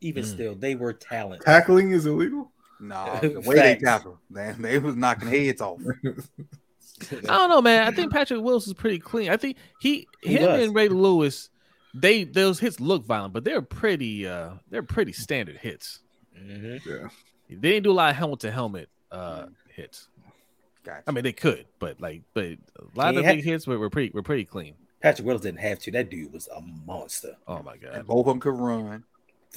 Even 0.00 0.24
Mm. 0.24 0.26
still, 0.26 0.54
they 0.54 0.74
were 0.74 0.92
talent. 0.92 1.42
Tackling 1.42 1.92
is 1.92 2.06
illegal. 2.06 2.50
No, 2.80 3.18
the 3.22 3.40
way 3.40 3.56
they 3.56 3.60
Facts. 3.74 3.82
tackle, 3.82 4.18
man, 4.30 4.62
they 4.62 4.78
was 4.78 4.96
knocking 4.96 5.28
heads 5.28 5.60
off. 5.60 5.78
I 7.12 7.16
don't 7.20 7.48
know, 7.50 7.62
man. 7.62 7.86
I 7.86 7.90
think 7.90 8.12
Patrick 8.12 8.42
Willis 8.42 8.66
is 8.66 8.74
pretty 8.74 8.98
clean. 8.98 9.30
I 9.30 9.36
think 9.36 9.56
he, 9.80 10.06
He 10.22 10.34
him 10.36 10.42
does. 10.44 10.66
and 10.66 10.74
Ray 10.74 10.88
Lewis, 10.88 11.48
they 11.94 12.24
those 12.24 12.58
hits 12.60 12.78
look 12.80 13.04
violent, 13.04 13.32
but 13.32 13.44
they're 13.44 13.62
pretty 13.62 14.26
uh 14.26 14.50
they're 14.70 14.82
pretty 14.82 15.12
standard 15.12 15.56
hits. 15.56 16.00
Mhm. 16.38 16.80
Yeah. 16.86 17.08
They 17.48 17.70
didn't 17.72 17.84
do 17.84 17.90
a 17.90 17.94
lot 17.94 18.10
of 18.10 18.16
helmet 18.16 18.40
to 18.40 18.50
helmet 18.50 18.88
uh 19.10 19.46
hits. 19.74 20.08
Gotcha. 20.84 21.02
I 21.06 21.10
mean, 21.12 21.24
they 21.24 21.32
could, 21.32 21.66
but 21.78 22.00
like, 22.00 22.22
but 22.34 22.44
a 22.44 22.58
lot 22.94 23.12
He 23.12 23.16
of 23.18 23.22
the 23.22 23.22
had- 23.24 23.36
big 23.36 23.44
hits 23.44 23.66
were, 23.66 23.78
were 23.78 23.90
pretty 23.90 24.10
were 24.14 24.22
pretty 24.22 24.44
clean. 24.44 24.74
Patrick 25.02 25.26
Willis 25.26 25.42
didn't 25.42 25.60
have 25.60 25.78
to. 25.80 25.90
That 25.90 26.10
dude 26.10 26.32
was 26.32 26.48
a 26.54 26.60
monster. 26.86 27.34
Oh 27.48 27.62
my 27.62 27.76
god! 27.78 27.94
and 27.94 27.94
god. 27.94 28.06
both 28.06 28.20
of 28.20 28.26
them 28.26 28.40
could 28.40 28.58
run. 28.58 29.04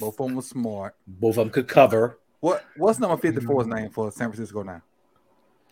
Both 0.00 0.18
of 0.20 0.26
them 0.26 0.36
were 0.36 0.42
smart. 0.42 0.94
Both 1.06 1.30
of 1.38 1.44
them 1.44 1.50
could 1.50 1.68
cover. 1.68 2.18
What 2.40 2.64
what's 2.76 2.98
number 2.98 3.16
54's 3.16 3.66
name 3.66 3.90
for 3.90 4.10
San 4.12 4.30
Francisco 4.30 4.62
now? 4.62 4.82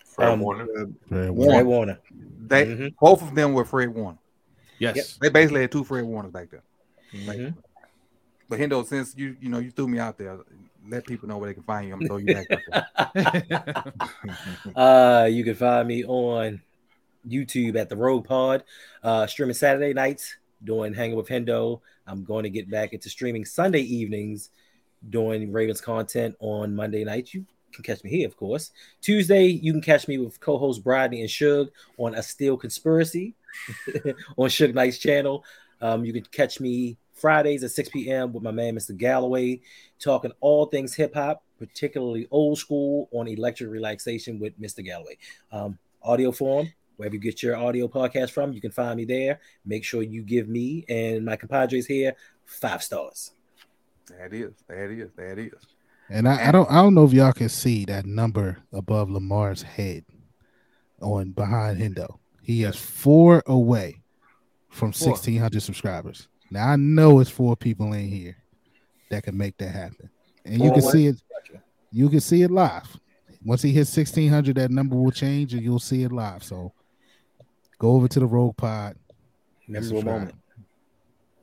Fred 0.04 0.28
Um, 0.30 0.40
Warner. 0.40 0.66
Fred 1.08 1.30
Warner. 1.30 1.52
Fred 1.52 1.66
Warner. 1.66 1.98
They 2.46 2.66
Mhm. 2.66 2.94
both 3.00 3.22
of 3.22 3.34
them 3.34 3.52
were 3.54 3.64
Fred 3.64 3.88
Warner. 3.94 4.18
Yes. 4.78 5.16
They 5.20 5.28
basically 5.28 5.62
had 5.62 5.72
two 5.72 5.84
Fred 5.84 6.04
Warners 6.04 6.32
back 6.32 6.50
there. 6.50 6.62
Mhm. 7.12 7.54
But 8.48 8.58
Hendo, 8.60 8.86
since 8.86 9.14
you 9.16 9.36
you 9.40 9.48
know 9.48 9.58
you 9.58 9.70
threw 9.70 9.88
me 9.88 9.98
out 9.98 10.18
there, 10.18 10.38
let 10.88 11.06
people 11.06 11.28
know 11.28 11.38
where 11.38 11.48
they 11.50 11.54
can 11.54 11.62
find 11.62 11.88
you. 11.88 11.94
I'm 11.94 12.00
gonna 12.00 12.08
throw 12.08 12.16
you 12.18 12.34
back. 13.14 13.92
Uh, 14.76 15.28
you 15.30 15.44
can 15.44 15.54
find 15.54 15.86
me 15.88 16.04
on 16.04 16.60
YouTube 17.26 17.76
at 17.76 17.88
the 17.88 17.96
Rogue 17.96 18.26
Pod, 18.26 18.64
uh, 19.02 19.26
streaming 19.26 19.54
Saturday 19.54 19.92
nights, 19.92 20.36
doing 20.64 20.94
Hanging 20.94 21.16
with 21.16 21.28
Hendo. 21.28 21.80
I'm 22.06 22.24
going 22.24 22.44
to 22.44 22.50
get 22.50 22.70
back 22.70 22.92
into 22.92 23.08
streaming 23.08 23.44
Sunday 23.44 23.80
evenings, 23.80 24.50
doing 25.10 25.52
Ravens 25.52 25.80
content 25.80 26.36
on 26.40 26.74
Monday 26.74 27.04
nights. 27.04 27.34
You 27.34 27.44
can 27.72 27.84
catch 27.84 28.04
me 28.04 28.10
here, 28.10 28.26
of 28.26 28.36
course. 28.36 28.70
Tuesday, 29.00 29.46
you 29.46 29.72
can 29.72 29.80
catch 29.80 30.08
me 30.08 30.18
with 30.18 30.40
co-host 30.40 30.84
Bradley 30.84 31.20
and 31.20 31.30
Suge 31.30 31.70
on 31.98 32.14
A 32.14 32.22
Steel 32.22 32.56
Conspiracy 32.56 33.34
on 34.36 34.48
Suge 34.48 34.74
Knight's 34.74 34.98
channel. 34.98 35.44
Um, 35.80 36.04
you 36.04 36.12
can 36.12 36.24
catch 36.24 36.60
me 36.60 36.96
Fridays 37.14 37.62
at 37.64 37.70
6 37.70 37.88
p.m. 37.90 38.32
with 38.32 38.42
my 38.42 38.50
man, 38.50 38.74
Mr. 38.74 38.96
Galloway, 38.96 39.60
talking 39.98 40.32
all 40.40 40.66
things 40.66 40.94
hip 40.94 41.14
hop, 41.14 41.42
particularly 41.58 42.26
old 42.30 42.58
school 42.58 43.08
on 43.12 43.28
electric 43.28 43.70
relaxation 43.70 44.38
with 44.38 44.60
Mr. 44.60 44.84
Galloway. 44.84 45.16
Um, 45.50 45.78
audio 46.02 46.32
form, 46.32 46.72
wherever 46.97 47.14
you 47.14 47.20
get 47.20 47.43
your 47.43 47.57
audio 47.57 47.88
podcast 47.88 48.30
from, 48.30 48.53
you 48.53 48.61
can 48.61 48.70
find 48.70 48.97
me 48.97 49.05
there. 49.05 49.40
Make 49.64 49.84
sure 49.84 50.03
you 50.03 50.22
give 50.22 50.49
me 50.49 50.84
and 50.88 51.24
my 51.24 51.36
compadres 51.36 51.86
here 51.86 52.14
five 52.45 52.82
stars. 52.82 53.32
There 54.09 54.26
it 54.26 54.34
is. 54.34 54.53
There 54.68 54.90
it 54.90 54.99
is. 54.99 55.11
There 55.16 55.32
it 55.32 55.38
is. 55.38 55.66
And 56.11 56.28
I, 56.28 56.49
I 56.49 56.53
don't 56.53 56.70
I 56.70 56.76
don't 56.82 56.95
know 56.95 57.05
if 57.05 57.12
y'all 57.12 57.32
can 57.32 57.49
see 57.49 57.84
that 57.86 58.05
number 58.05 58.59
above 58.72 59.09
Lamar's 59.11 59.62
head 59.62 60.05
on 61.01 61.30
behind 61.30 61.80
Hendo. 61.80 62.18
He 62.43 62.64
is 62.64 62.76
four 62.76 63.43
away 63.47 64.03
from 64.68 64.93
Four. 64.93 65.14
sixteen 65.14 65.40
hundred 65.40 65.62
subscribers. 65.62 66.28
Now 66.51 66.68
I 66.68 66.76
know 66.76 67.20
it's 67.20 67.30
four 67.30 67.57
people 67.57 67.93
in 67.95 68.09
here 68.09 68.36
that 69.11 69.22
can 69.22 69.36
make 69.36 69.57
that 69.59 69.70
happen. 69.70 70.11
And 70.45 70.62
you 70.62 70.70
can 70.72 70.82
away? 70.82 70.93
see 70.93 71.07
it, 71.07 71.22
you 71.93 72.09
can 72.11 72.20
see 72.20 72.43
it 72.43 72.51
live. 72.51 72.99
Once 73.45 73.62
he 73.62 73.72
hits 73.72 73.90
sixteen 73.90 74.28
hundred, 74.28 74.57
that 74.57 74.70
number 74.70 74.97
will 74.97 75.12
change 75.12 75.55
and 75.55 75.62
you'll 75.62 75.78
see 75.78 76.03
it 76.03 76.12
live. 76.12 76.43
So 76.43 76.72
go 77.82 77.96
over 77.96 78.06
to 78.06 78.20
the 78.20 78.26
Rogue 78.26 78.56
Pod. 78.56 78.96
Memorable 79.66 79.98
Subscribe. 79.98 80.20
moment. 80.20 80.34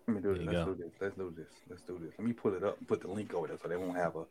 Let 0.08 0.16
me 0.16 0.22
do 0.22 0.34
this. 0.34 0.48
Let's 0.48 0.58
go. 0.58 0.66
do 0.66 0.76
this. 0.76 0.92
Let's 1.02 1.16
do 1.16 1.34
this. 1.36 1.48
Let's 1.70 1.82
do 1.82 2.00
this. 2.02 2.14
Let 2.18 2.28
me 2.28 2.34
pull 2.34 2.54
it 2.54 2.64
up 2.64 2.78
and 2.80 2.88
put 2.88 3.02
the 3.02 3.10
link 3.10 3.34
over 3.34 3.48
there 3.48 3.58
so 3.62 3.68
they 3.68 3.76
won't 3.76 3.98
have 3.98 4.16
a, 4.16 4.20
a 4.20 4.26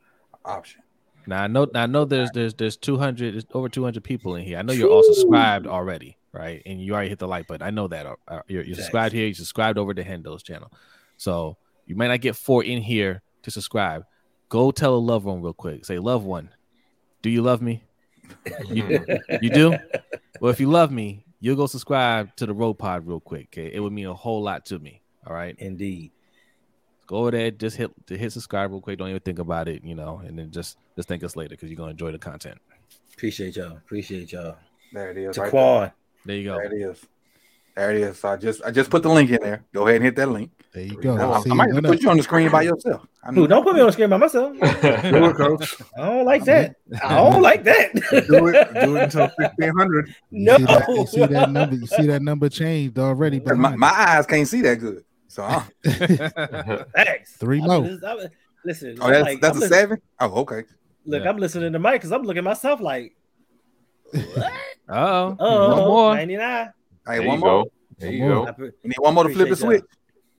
option. 0.46 0.80
Now 1.26 1.42
I 1.42 1.46
know. 1.46 1.66
Now 1.74 1.82
I 1.82 1.86
know. 1.86 2.06
There's 2.06 2.30
there's 2.32 2.54
there's 2.54 2.76
200, 2.78 3.34
there's 3.34 3.44
over 3.52 3.68
200 3.68 4.02
people 4.02 4.36
in 4.36 4.44
here. 4.44 4.58
I 4.58 4.62
know 4.62 4.72
you're 4.72 4.90
all 4.90 5.02
subscribed 5.02 5.66
already, 5.66 6.16
right? 6.32 6.62
And 6.64 6.80
you 6.80 6.94
already 6.94 7.10
hit 7.10 7.18
the 7.18 7.28
like 7.28 7.46
button. 7.46 7.66
I 7.66 7.70
know 7.70 7.86
that. 7.88 8.06
Uh, 8.06 8.14
uh, 8.26 8.40
You're, 8.48 8.64
you're 8.64 8.76
subscribed 8.76 9.14
here. 9.14 9.26
You 9.26 9.34
subscribed 9.34 9.76
over 9.76 9.92
to 9.92 10.02
Hendo's 10.02 10.42
channel, 10.42 10.72
so 11.18 11.58
you 11.86 11.94
might 11.94 12.08
not 12.08 12.22
get 12.22 12.34
four 12.34 12.64
in 12.64 12.80
here 12.80 13.22
to 13.42 13.50
subscribe. 13.50 14.04
Go 14.48 14.70
tell 14.70 14.94
a 14.94 14.96
loved 14.96 15.26
one 15.26 15.42
real 15.42 15.52
quick. 15.52 15.84
Say, 15.84 15.98
loved 15.98 16.24
one, 16.24 16.48
do 17.20 17.28
you 17.28 17.42
love 17.42 17.60
me? 17.60 17.82
You, 18.70 19.04
you 19.42 19.50
do? 19.50 19.76
Well, 20.40 20.50
if 20.50 20.60
you 20.60 20.70
love 20.70 20.90
me, 20.90 21.26
you'll 21.40 21.56
go 21.56 21.66
subscribe 21.66 22.34
to 22.36 22.46
the 22.46 22.54
Rogue 22.54 22.78
Pod 22.78 23.06
real 23.06 23.20
quick. 23.20 23.48
Okay, 23.52 23.70
it 23.72 23.80
would 23.80 23.92
mean 23.92 24.06
a 24.06 24.14
whole 24.14 24.42
lot 24.42 24.64
to 24.66 24.78
me. 24.78 25.02
All 25.26 25.34
right. 25.34 25.54
Indeed. 25.58 26.12
go 27.06 27.16
over 27.18 27.30
there, 27.30 27.50
just 27.50 27.76
hit 27.76 27.90
to 28.06 28.16
hit 28.16 28.32
subscribe 28.32 28.70
real 28.70 28.80
quick. 28.80 28.98
Don't 28.98 29.08
even 29.08 29.20
think 29.20 29.38
about 29.38 29.68
it, 29.68 29.84
you 29.84 29.94
know, 29.94 30.22
and 30.24 30.38
then 30.38 30.50
just 30.50 30.78
just 30.96 31.08
thank 31.08 31.22
us 31.22 31.36
later 31.36 31.50
because 31.50 31.68
you're 31.70 31.76
gonna 31.76 31.90
enjoy 31.90 32.12
the 32.12 32.18
content. 32.18 32.58
Appreciate 33.14 33.56
y'all. 33.56 33.76
Appreciate 33.76 34.32
y'all. 34.32 34.56
There 34.92 35.10
it 35.10 35.18
is. 35.18 35.36
right 35.36 35.52
there. 35.52 35.94
There 36.24 36.36
you 36.36 36.44
go. 36.44 36.54
There 36.54 36.72
it 36.72 36.90
is. 36.90 37.04
There 37.78 37.92
it 37.92 37.98
is. 37.98 38.18
So 38.18 38.30
I 38.30 38.36
just 38.36 38.60
I 38.64 38.72
just 38.72 38.90
put 38.90 39.04
the 39.04 39.08
link 39.08 39.30
in 39.30 39.38
there. 39.40 39.64
Go 39.72 39.84
ahead 39.86 39.96
and 39.96 40.04
hit 40.04 40.16
that 40.16 40.28
link. 40.28 40.50
There 40.72 40.82
you 40.82 41.00
go. 41.00 41.14
I, 41.16 41.40
See, 41.42 41.50
I 41.52 41.54
might 41.54 41.72
when 41.72 41.84
put 41.84 42.02
you 42.02 42.10
on 42.10 42.16
the 42.16 42.24
screen 42.24 42.50
by 42.50 42.62
yourself. 42.62 43.06
I 43.22 43.30
Who, 43.30 43.46
don't 43.46 43.62
put 43.62 43.76
me 43.76 43.80
on 43.82 43.86
the 43.86 43.92
screen 43.92 44.10
by 44.10 44.16
myself. 44.16 44.52
Do 44.58 44.58
it, 44.60 45.36
coach. 45.36 45.76
I 45.96 46.08
don't 46.08 46.24
like 46.24 46.44
that. 46.46 46.74
I 47.04 47.14
don't 47.14 47.40
like 47.40 47.62
that. 47.62 47.94
Do 48.28 48.48
it. 48.48 48.74
Do 48.74 48.96
it 48.96 49.02
until 49.04 49.28
fifteen 49.28 49.72
hundred. 49.76 50.12
you 50.30 50.44
no. 50.44 50.56
see 50.56 50.64
that, 50.64 50.88
you 50.90 51.06
see 51.06 51.26
that 51.26 51.50
number. 51.52 51.76
You 51.76 51.86
see 51.86 52.06
that 52.08 52.20
number 52.22 52.48
changed 52.48 52.98
already. 52.98 53.38
My, 53.38 53.76
my 53.76 53.92
eyes 53.94 54.26
can't 54.26 54.48
see 54.48 54.60
that 54.62 54.80
good. 54.80 55.04
So 55.28 55.44
uh, 55.44 55.62
Thanks. 56.96 57.32
Three 57.38 57.60
I'm 57.60 57.66
more. 57.68 57.84
I'm- 58.04 58.28
Listen, 58.64 58.98
oh, 59.00 59.08
that's 59.08 59.22
like- 59.22 59.40
that's 59.40 59.56
I'm 59.56 59.62
a 59.62 59.66
lis- 59.66 59.70
seven. 59.70 60.02
Oh, 60.18 60.32
okay. 60.40 60.64
Look, 61.06 61.22
Yeah. 61.22 61.30
I'm 61.30 61.36
listening 61.38 61.72
to 61.74 61.78
Mike 61.78 62.00
because 62.00 62.10
I'm 62.10 62.22
looking 62.22 62.38
at 62.38 62.44
myself 62.44 62.80
like, 62.80 63.14
what? 64.10 64.52
Oh, 64.88 65.36
Oh, 65.38 65.68
one 65.68 65.78
more. 65.78 66.16
99. 67.08 67.14
Hey, 67.16 67.18
There 67.18 67.28
one 67.28 67.38
you 67.38 67.44
more. 67.44 67.64
go. 67.64 67.70
There 67.98 68.12
you 68.12 68.20
more. 68.22 68.30
go. 68.44 68.46
I 68.46 68.52
pre- 68.52 68.70
We 68.82 68.88
need 68.88 68.98
one 68.98 69.14
more 69.14 69.24
to 69.24 69.30
flip 69.34 69.48
the 69.48 69.54
Appreciate 69.54 69.70
y'all. 69.70 69.80
switch. 69.80 69.90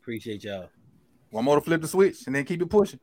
appreciate 0.01 0.43
y'all. 0.43 0.69
One 1.31 1.45
more 1.45 1.55
to 1.55 1.61
flip 1.61 1.81
the 1.81 1.87
switch, 1.87 2.25
and 2.25 2.35
then 2.35 2.43
keep 2.45 2.61
it 2.61 2.69
pushing. 2.69 2.99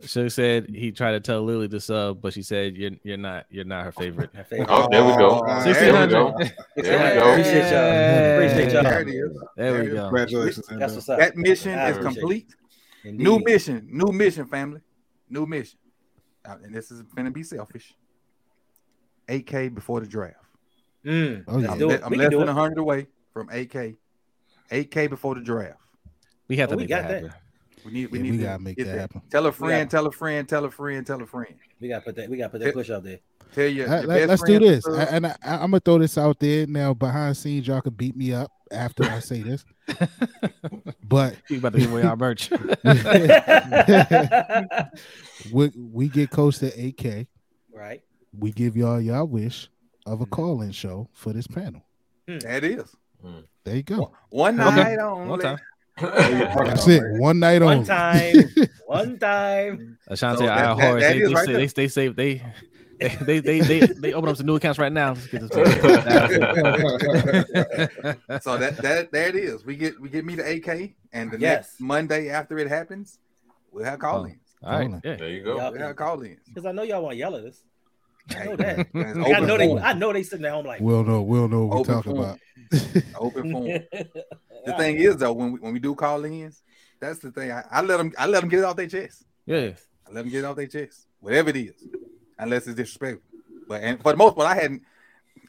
Suge 0.00 0.32
said 0.32 0.68
he 0.70 0.90
tried 0.90 1.12
to 1.12 1.20
tell 1.20 1.42
Lily 1.42 1.68
to 1.68 1.78
sub, 1.78 2.20
but 2.20 2.32
she 2.32 2.42
said 2.42 2.76
you're 2.76 2.90
you're 3.04 3.16
not 3.18 3.46
you're 3.50 3.64
not 3.64 3.84
her 3.84 3.92
favorite. 3.92 4.34
My 4.34 4.42
favorite. 4.42 4.68
Oh, 4.70 4.88
there 4.90 5.04
we 5.04 5.12
go. 5.12 5.44
There 5.46 5.64
we 5.64 5.70
1600. 5.70 6.10
go. 6.10 6.38
There 6.76 7.14
we 7.14 7.20
go. 7.20 7.30
Appreciate 7.30 7.70
y'all. 7.70 8.34
Appreciate 8.34 8.72
y'all. 8.72 8.82
There 8.82 9.00
it 9.02 9.08
is. 9.08 9.14
There 9.56 9.72
There 9.72 9.82
we 9.84 9.90
go. 9.90 10.02
Congratulations. 10.04 10.66
That's 10.70 10.94
what's 10.94 11.08
up. 11.08 11.18
That 11.18 11.36
mission 11.36 11.78
is 11.78 11.98
complete. 11.98 12.52
Indeed. 13.04 13.22
New 13.24 13.38
mission, 13.40 13.86
new 13.90 14.12
mission, 14.12 14.46
family, 14.46 14.80
new 15.28 15.46
mission. 15.46 15.78
Uh, 16.44 16.56
and 16.64 16.74
this 16.74 16.90
is 16.90 17.02
gonna 17.14 17.30
be 17.30 17.42
selfish. 17.44 17.94
8K 19.28 19.72
before 19.74 20.00
the 20.00 20.06
draft. 20.06 20.36
Mm, 21.04 21.44
Oh, 21.48 21.58
yeah. 21.58 21.72
I'm, 21.72 21.78
do 21.78 21.88
le- 21.88 21.94
I'm 21.94 22.00
less 22.00 22.10
can 22.10 22.18
do 22.30 22.38
than 22.38 22.48
it. 22.48 22.52
100 22.52 22.78
away 22.78 23.06
from 23.32 23.48
8K. 23.48 23.96
8K 24.70 25.10
before 25.10 25.34
the 25.34 25.40
draft. 25.40 25.78
We 26.48 26.56
have 26.58 26.68
to 26.68 26.74
Oh, 26.74 26.78
we 26.78 26.84
make 26.84 26.90
got 26.90 27.02
that 27.08 27.22
that. 27.22 27.30
happen. 27.30 27.38
We 27.84 27.90
need. 27.92 28.10
We 28.12 28.18
Yeah, 28.18 28.22
need 28.22 28.30
we 28.30 28.36
to 28.38 28.42
gotta 28.44 28.62
make 28.62 28.76
get 28.76 28.86
that 28.86 28.98
happen. 28.98 29.22
Tell 29.30 29.46
a 29.46 29.52
friend. 29.52 29.90
Tell 29.90 30.06
a 30.06 30.12
friend. 30.12 30.48
Tell 30.48 30.64
a 30.64 30.70
friend. 30.70 31.04
Tell 31.06 31.20
a 31.20 31.26
friend. 31.26 31.54
We 31.80 31.88
gotta 31.88 32.04
put 32.04 32.14
that. 32.16 32.28
We 32.30 32.36
gotta 32.36 32.50
put 32.50 32.60
that 32.60 32.74
push 32.74 32.90
out 32.90 33.02
there. 33.02 33.18
Tell 33.54 33.66
your, 33.66 33.88
Let- 33.88 34.02
your 34.02 34.08
let- 34.08 34.28
best 34.28 34.28
let's 34.28 34.42
do 34.44 34.58
this. 34.60 34.86
I- 34.86 35.02
and 35.04 35.26
I, 35.26 35.34
I'm 35.42 35.60
gonna 35.72 35.80
throw 35.80 35.98
this 35.98 36.16
out 36.16 36.38
there 36.38 36.66
now. 36.68 36.94
Behind 36.94 37.36
scenes, 37.36 37.66
y'all 37.66 37.80
can 37.80 37.92
beat 37.94 38.16
me 38.16 38.32
up 38.32 38.52
after 38.70 39.02
I 39.04 39.18
say 39.18 39.42
this. 39.42 39.64
but 41.02 41.34
You 41.50 41.58
about 41.58 41.72
to 41.72 41.80
give 41.80 41.90
away 41.90 42.02
our 42.02 42.14
merch. 42.16 42.50
we, 45.52 45.70
we 45.76 46.08
get 46.08 46.30
close 46.30 46.58
to 46.60 46.70
8K. 46.70 47.26
right. 47.74 48.00
We 48.38 48.52
give 48.52 48.76
y'all 48.76 49.00
y'all 49.00 49.26
wish 49.26 49.68
of 50.06 50.20
a 50.20 50.26
call-in 50.26 50.72
show 50.72 51.08
for 51.12 51.32
this 51.32 51.46
panel. 51.46 51.82
Hmm. 52.28 52.38
That 52.38 52.64
is 52.64 52.84
hmm. 53.20 53.40
There 53.64 53.76
you 53.76 53.82
go. 53.82 54.12
one 54.30 54.60
Okay. 54.60 54.76
night 54.76 54.98
only. 54.98 55.28
One 55.28 55.40
time. 55.40 55.58
That's 56.00 56.88
it. 56.88 57.02
One 57.20 57.38
night 57.38 57.62
on. 57.62 57.78
One 57.78 57.84
time. 57.86 58.34
One 58.86 59.18
time. 59.18 59.98
Ashanti, 60.06 60.44
So 60.44 60.46
I 60.46 60.48
that- 60.48 60.76
that- 60.76 60.80
Horace, 60.84 61.02
that 61.02 61.12
they, 61.14 61.20
is 61.20 61.28
do 61.30 61.34
right 61.34 61.46
they, 61.46 61.66
they 61.66 61.88
save 61.88 62.16
they 62.16 62.42
they 63.24 63.40
they 63.40 63.60
they 63.60 63.80
they 63.80 64.12
open 64.12 64.28
up 64.30 64.36
some 64.36 64.46
new 64.46 64.56
accounts 64.56 64.78
right 64.78 64.92
now. 64.92 65.14
Let's 65.14 65.26
get 65.28 65.40
this. 65.40 65.50
So 68.42 68.56
that 68.58 68.76
that 68.82 69.12
there 69.12 69.28
it 69.28 69.36
is. 69.36 69.64
We 69.64 69.76
get 69.76 69.98
we 70.00 70.08
get 70.08 70.24
me 70.24 70.36
to 70.36 70.42
8K, 70.42 70.94
and 71.12 71.30
the 71.30 71.38
Yes. 71.38 71.58
next 71.58 71.80
Monday 71.80 72.28
after 72.30 72.58
it 72.58 72.68
happens, 72.68 73.18
we'll 73.72 73.84
have 73.84 73.94
oh, 73.94 73.98
call-ins. 73.98 74.36
All 74.62 74.78
right, 74.78 74.90
yeah. 75.04 75.16
There 75.16 75.28
you 75.30 75.42
go. 75.42 75.56
Yup. 75.56 75.72
We'll 75.72 75.82
have 75.82 75.96
call-ins. 75.96 76.40
Because 76.46 76.66
I 76.66 76.72
know 76.72 76.82
y'all 76.82 77.02
want 77.02 77.14
to 77.14 77.18
yell 77.18 77.34
at 77.34 77.44
us. 77.44 77.62
I 78.30 78.44
know 78.44 78.56
that. 78.56 78.78
I 78.78 79.00
open 79.00 79.46
know 79.46 79.58
they. 79.58 79.66
forum. 79.66 79.82
I 79.84 79.92
know 79.92 80.12
they 80.12 80.22
sitting 80.22 80.46
at 80.46 80.52
home 80.52 80.66
like. 80.66 80.80
We'll 80.80 81.04
know. 81.04 81.22
We'll 81.22 81.48
know 81.48 81.66
what 81.66 81.78
we're 81.78 81.94
talking 81.94 82.14
forum. 82.14 82.38
about. 82.70 83.02
Open 83.16 83.52
forum. 83.52 83.82
The 84.64 84.74
thing 84.74 84.96
is 84.96 85.16
though, 85.16 85.32
when 85.32 85.50
we 85.52 85.58
when 85.58 85.72
we 85.72 85.80
do 85.80 85.96
call-ins, 85.96 86.62
that's 87.00 87.18
the 87.18 87.32
thing. 87.32 87.50
I, 87.50 87.64
I 87.68 87.82
let 87.82 87.96
them 87.96 88.12
I 88.16 88.26
let 88.26 88.40
them 88.40 88.48
get 88.48 88.60
it 88.60 88.64
off 88.64 88.76
their 88.76 88.86
chest. 88.86 89.24
Yes. 89.44 89.84
I 90.06 90.12
let 90.12 90.22
them 90.22 90.30
get 90.30 90.44
it 90.44 90.44
off 90.44 90.54
their 90.54 90.68
chest, 90.68 91.08
whatever 91.18 91.50
it 91.50 91.56
is, 91.56 91.84
unless 92.38 92.68
it's 92.68 92.76
disrespectful. 92.76 93.28
But 93.66 93.82
and 93.82 94.00
for 94.00 94.12
the 94.12 94.18
most 94.18 94.36
part, 94.36 94.46
I 94.46 94.54
hadn't. 94.54 94.82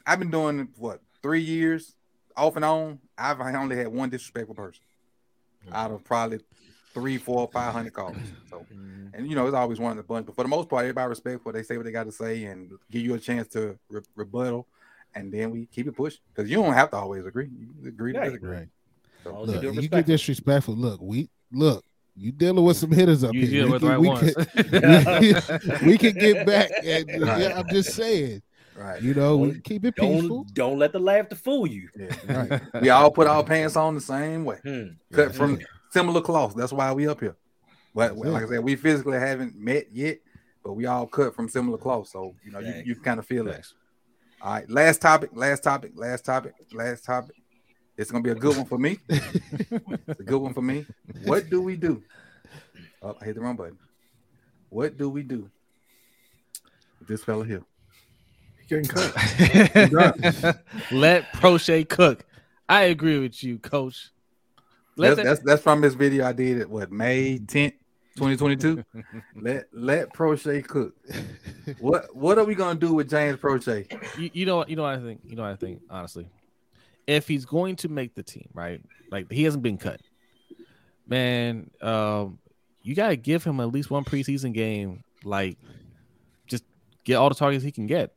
I've 0.04 0.18
been 0.18 0.32
doing 0.32 0.68
what 0.76 1.00
three 1.22 1.42
years 1.42 1.94
off 2.36 2.56
and 2.56 2.64
on. 2.64 2.98
I've 3.16 3.40
only 3.40 3.76
had 3.76 3.86
one 3.86 4.10
disrespectful 4.10 4.56
person 4.56 4.82
mm. 5.68 5.72
out 5.72 5.92
of 5.92 6.02
probably 6.02 6.40
three, 6.94 7.18
four, 7.18 7.48
five 7.52 7.72
hundred 7.72 7.92
calls. 7.92 8.16
So, 8.50 8.64
and 9.14 9.28
you 9.28 9.34
know, 9.36 9.46
it's 9.46 9.54
always 9.54 9.78
one 9.80 9.90
of 9.92 9.96
the 9.96 10.02
bunch. 10.04 10.26
But 10.26 10.34
for 10.36 10.42
the 10.42 10.48
most 10.48 10.68
part, 10.68 10.82
everybody 10.84 11.08
respectful. 11.08 11.52
They 11.52 11.62
say 11.62 11.76
what 11.76 11.84
they 11.86 11.92
got 11.92 12.04
to 12.04 12.12
say 12.12 12.44
and 12.44 12.70
give 12.90 13.02
you 13.02 13.14
a 13.14 13.18
chance 13.18 13.48
to 13.48 13.78
re- 13.88 14.00
rebuttal, 14.16 14.66
and 15.14 15.32
then 15.32 15.50
we 15.50 15.66
keep 15.66 15.86
it 15.88 15.92
pushing 15.96 16.20
because 16.34 16.50
you 16.50 16.56
don't 16.56 16.72
have 16.74 16.90
to 16.90 16.96
always 16.96 17.24
agree. 17.26 17.48
You 17.58 17.66
can 17.78 17.88
agree 17.88 18.12
to 18.12 18.18
Right. 18.18 18.24
disagree. 18.26 18.56
Right. 18.56 18.68
So, 19.24 19.30
All 19.32 19.46
you 19.48 19.60
Look, 19.72 19.82
you 19.82 19.88
get 19.88 20.06
disrespectful. 20.06 20.74
Look, 20.76 21.00
we 21.00 21.28
look. 21.52 21.84
You 22.16 22.30
dealing 22.30 22.64
with 22.64 22.76
some 22.76 22.92
hitters 22.92 23.24
up 23.24 23.34
you 23.34 23.40
here. 23.46 23.50
deal 23.50 23.66
We 23.66 23.72
with 23.72 23.80
the 23.82 23.88
can- 23.88 23.90
right 23.90 24.00
we 24.00 25.32
ones. 25.32 25.48
can- 25.68 25.86
we 25.86 25.98
can 25.98 26.12
get 26.14 26.46
back. 26.46 26.70
And, 26.84 27.08
Right. 27.22 27.40
yeah, 27.40 27.58
I'm 27.58 27.68
just 27.68 27.92
saying. 27.94 28.42
right. 28.76 29.02
You 29.02 29.14
know, 29.14 29.36
we 29.36 29.50
Don't- 29.52 29.64
keep 29.64 29.84
it 29.84 29.96
peaceful. 29.96 30.44
Don't 30.44 30.54
don't 30.54 30.78
let 30.78 30.92
the 30.92 30.98
laughter 31.00 31.34
fool 31.36 31.66
you. 31.66 31.88
Yeah. 31.96 32.48
Right. 32.48 32.62
we 32.82 32.90
all 32.90 33.10
put 33.10 33.26
our 33.26 33.42
pants 33.42 33.74
on 33.76 33.94
the 33.94 34.00
same 34.00 34.44
way. 34.44 34.58
Hmm. 34.64 34.84
cut 35.12 35.34
from 35.34 35.58
similar 35.94 36.20
cloth. 36.20 36.54
That's 36.56 36.72
why 36.72 36.92
we 36.92 37.06
up 37.06 37.20
here. 37.20 37.36
But 37.94 38.16
That's 38.16 38.26
like 38.26 38.42
I 38.42 38.48
said, 38.48 38.64
we 38.64 38.74
physically 38.74 39.18
haven't 39.18 39.56
met 39.56 39.86
yet, 39.92 40.18
but 40.64 40.72
we 40.72 40.86
all 40.86 41.06
cut 41.06 41.34
from 41.34 41.48
similar 41.48 41.78
cloth. 41.78 42.08
So 42.08 42.34
you 42.44 42.50
know, 42.50 42.58
you, 42.58 42.72
Thanks. 42.72 42.88
you 42.88 42.96
kind 42.96 43.20
of 43.20 43.26
feel 43.26 43.46
it. 43.48 43.52
Thanks. 43.52 43.74
All 44.42 44.52
right, 44.52 44.68
last 44.68 45.00
topic, 45.00 45.30
last 45.32 45.62
topic, 45.62 45.92
last 45.94 46.24
topic, 46.24 46.52
last 46.72 47.04
topic. 47.04 47.36
It's 47.96 48.10
gonna 48.10 48.24
be 48.24 48.30
a 48.30 48.34
good 48.34 48.56
one 48.56 48.66
for 48.66 48.76
me. 48.76 48.98
it's 49.08 50.20
a 50.20 50.24
good 50.24 50.40
one 50.40 50.52
for 50.52 50.62
me. 50.62 50.84
What 51.24 51.48
do 51.48 51.62
we 51.62 51.76
do? 51.76 52.02
Oh, 53.00 53.16
I 53.20 53.24
hit 53.24 53.36
the 53.36 53.40
wrong 53.40 53.56
button. 53.56 53.78
What 54.70 54.98
do 54.98 55.08
we 55.08 55.22
do 55.22 55.48
with 56.98 57.06
this 57.06 57.22
fella 57.22 57.44
here? 57.44 57.62
He 58.60 58.66
getting 58.66 58.88
cut. 58.88 59.14
Let 60.90 61.32
Proche 61.32 61.88
cook. 61.88 62.26
I 62.68 62.84
agree 62.84 63.20
with 63.20 63.44
you, 63.44 63.58
Coach. 63.58 64.10
That's, 64.96 65.16
that's 65.16 65.40
that's 65.40 65.62
from 65.62 65.80
this 65.80 65.94
video 65.94 66.26
I 66.26 66.32
did 66.32 66.60
at 66.60 66.70
what 66.70 66.92
May 66.92 67.38
10th, 67.38 67.74
2022. 68.16 68.84
let 69.36 69.66
let 69.72 70.12
Proche 70.12 70.66
cook. 70.66 70.94
What 71.78 72.14
what 72.14 72.36
are 72.38 72.44
we 72.44 72.54
gonna 72.54 72.78
do 72.78 72.92
with 72.92 73.08
James 73.08 73.38
Proche? 73.38 73.90
you, 74.18 74.30
you 74.34 74.46
know 74.46 74.56
what 74.56 74.68
you 74.68 74.76
know 74.76 74.82
what 74.82 74.94
I 74.94 75.02
think 75.02 75.20
you 75.24 75.34
know 75.34 75.42
what 75.42 75.52
I 75.52 75.56
think 75.56 75.80
honestly 75.88 76.28
if 77.06 77.28
he's 77.28 77.44
going 77.44 77.76
to 77.76 77.88
make 77.88 78.14
the 78.14 78.22
team 78.22 78.48
right 78.52 78.80
like 79.10 79.30
he 79.30 79.44
hasn't 79.44 79.62
been 79.62 79.78
cut 79.78 80.00
man 81.06 81.70
um 81.82 82.38
you 82.82 82.94
got 82.94 83.08
to 83.08 83.16
give 83.16 83.44
him 83.44 83.60
at 83.60 83.68
least 83.68 83.90
one 83.90 84.04
preseason 84.04 84.52
game 84.52 85.02
like 85.22 85.58
just 86.46 86.64
get 87.04 87.16
all 87.16 87.28
the 87.28 87.34
targets 87.34 87.64
he 87.64 87.72
can 87.72 87.86
get 87.86 88.14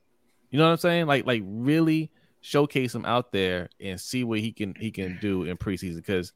you 0.49 0.57
know 0.57 0.65
what 0.65 0.71
I'm 0.71 0.77
saying 0.77 1.07
like 1.07 1.25
like 1.25 1.41
really 1.45 2.11
showcase 2.41 2.95
him 2.95 3.05
out 3.05 3.31
there 3.31 3.69
and 3.81 3.99
see 3.99 4.23
what 4.23 4.39
he 4.39 4.51
can 4.51 4.73
he 4.75 4.91
can 4.91 5.17
do 5.21 5.43
in 5.43 5.57
preseason 5.57 5.97
because 5.97 6.31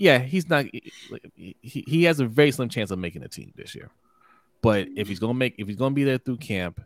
yeah 0.00 0.18
he's 0.18 0.48
not 0.48 0.64
he, 1.36 1.54
he 1.60 2.04
has 2.04 2.18
a 2.18 2.26
very 2.26 2.50
slim 2.50 2.68
chance 2.68 2.90
of 2.90 2.98
making 2.98 3.22
the 3.22 3.28
team 3.28 3.52
this 3.54 3.74
year 3.74 3.90
but 4.62 4.88
if 4.96 5.06
he's 5.06 5.20
gonna 5.20 5.34
make 5.34 5.54
if 5.58 5.68
he's 5.68 5.76
gonna 5.76 5.94
be 5.94 6.04
there 6.04 6.18
through 6.18 6.36
camp 6.36 6.80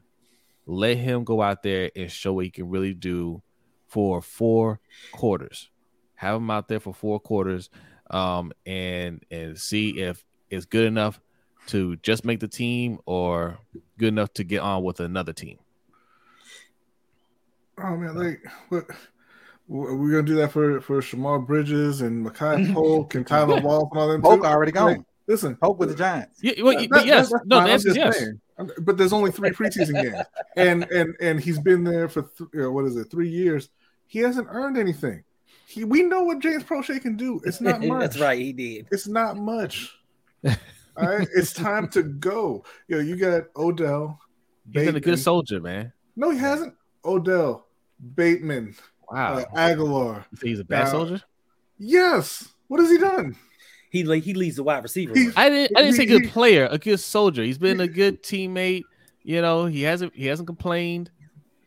let 0.67 0.97
him 0.97 1.25
go 1.25 1.43
out 1.43 1.62
there 1.62 1.91
and 1.95 2.11
show 2.11 2.33
what 2.35 2.45
he 2.45 2.51
can 2.51 2.69
really 2.69 2.95
do 2.95 3.43
for 3.87 4.23
four 4.23 4.81
quarters. 5.12 5.71
Have 6.17 6.37
him 6.37 6.51
out 6.51 6.69
there 6.69 6.81
for 6.81 6.95
four 6.95 7.21
quarters, 7.21 7.71
um, 8.11 8.53
and 8.65 9.25
and 9.31 9.59
see 9.59 10.01
if 10.01 10.25
it's 10.51 10.65
good 10.65 10.87
enough 10.87 11.21
to 11.67 11.97
just 11.97 12.25
make 12.25 12.41
the 12.41 12.49
team 12.49 12.99
or 13.07 13.59
good 13.99 14.09
enough 14.09 14.33
to 14.35 14.45
get 14.45 14.61
on 14.61 14.83
with 14.83 15.01
another 15.01 15.33
team. 15.33 15.59
Oh 17.79 17.97
man, 17.97 18.15
like 18.15 18.45
what? 18.69 18.85
Are 19.71 19.97
we 19.97 20.11
gonna 20.11 20.23
do 20.23 20.35
that 20.37 20.53
for 20.53 20.81
for 20.81 21.01
Shemar 21.01 21.47
Bridges 21.47 22.03
and 22.03 22.25
Makai 22.27 22.73
Polk 22.75 23.15
and 23.15 23.27
Tyler 23.27 23.61
Wall 23.62 23.89
and 23.91 24.01
all 24.01 24.09
them? 24.09 24.21
Polk 24.23 24.41
too? 24.43 24.47
already 24.47 24.73
Like, 24.73 24.97
gone. 24.97 25.07
listen, 25.27 25.57
Polk 25.57 25.79
with 25.79 25.89
the 25.91 25.95
Giants. 25.95 26.39
Yeah, 26.43 26.53
well, 26.62 26.79
that- 26.79 26.91
but 26.91 27.07
yes, 27.07 27.31
that's 27.31 27.45
no, 27.47 27.57
fine. 27.57 27.65
the 27.65 27.71
I'm 27.71 27.75
answer 27.75 27.89
is 27.89 27.95
just 27.95 28.07
yes. 28.07 28.19
saying. 28.19 28.41
But 28.83 28.97
there's 28.99 29.12
only 29.12 29.33
three 29.33 29.51
preseason 29.51 30.01
games, 30.03 30.25
and 30.57 30.85
and 30.93 31.15
and 31.21 31.41
he's 31.41 31.59
been 31.59 31.83
there 31.83 32.09
for 32.09 32.23
th- 32.23 32.51
uh, 32.67 32.71
what 32.71 32.85
is 32.85 32.97
it, 32.97 33.11
three 33.11 33.29
years. 33.29 33.69
He 34.07 34.19
hasn't 34.21 34.47
earned 34.51 34.77
anything. 34.77 35.25
He, 35.67 35.83
we 35.83 36.03
know 36.03 36.23
what 36.23 36.39
James 36.41 36.62
Proche 36.62 37.01
can 37.01 37.17
do. 37.17 37.41
It's 37.45 37.61
not 37.61 37.81
much. 37.83 38.01
That's 38.01 38.19
right, 38.21 38.39
he 38.39 38.53
did. 38.53 38.87
It's 38.93 39.09
not 39.09 39.37
much. 39.39 39.91
All 40.45 40.53
right, 40.97 41.27
it's 41.35 41.53
time 41.53 41.89
to 41.89 42.03
go. 42.03 42.65
Yo, 42.87 43.01
you 43.01 43.17
got 43.17 43.45
Odell. 43.57 44.21
He's 44.73 44.85
been 44.85 44.97
a 44.97 45.01
good 45.01 45.19
soldier, 45.19 45.61
man. 45.61 45.93
No, 46.17 46.31
he 46.31 46.39
hasn't. 46.39 46.75
Odell, 47.05 47.67
Bateman, 48.15 48.77
Wow. 49.11 49.39
uh, 49.39 49.45
Agholor. 49.57 50.17
You 50.33 50.37
think 50.39 50.49
he's 50.51 50.61
a 50.61 50.65
bad 50.65 50.85
uh, 50.89 50.91
soldier? 50.91 51.23
Yes. 51.79 52.49
What 52.69 52.81
has 52.81 52.91
he 52.91 52.99
done? 52.99 53.37
He 53.91 54.03
like 54.05 54.23
he 54.25 54.35
leads 54.35 54.57
the 54.57 54.63
wide 54.65 54.83
receiver. 54.83 55.15
He- 55.15 55.31
I 55.37 55.49
didn't. 55.49 55.77
I 55.79 55.83
didn't 55.83 55.97
say 55.97 56.07
good 56.07 56.23
he- 56.23 56.29
player, 56.29 56.67
a 56.71 56.79
good 56.79 56.99
soldier. 56.99 57.43
He's 57.43 57.59
been 57.59 57.81
a 57.81 57.87
good 57.89 58.23
teammate. 58.23 58.83
You 59.23 59.41
know, 59.41 59.67
he 59.67 59.83
hasn't. 59.83 60.15
He 60.15 60.27
hasn't 60.27 60.47
complained. 60.47 61.11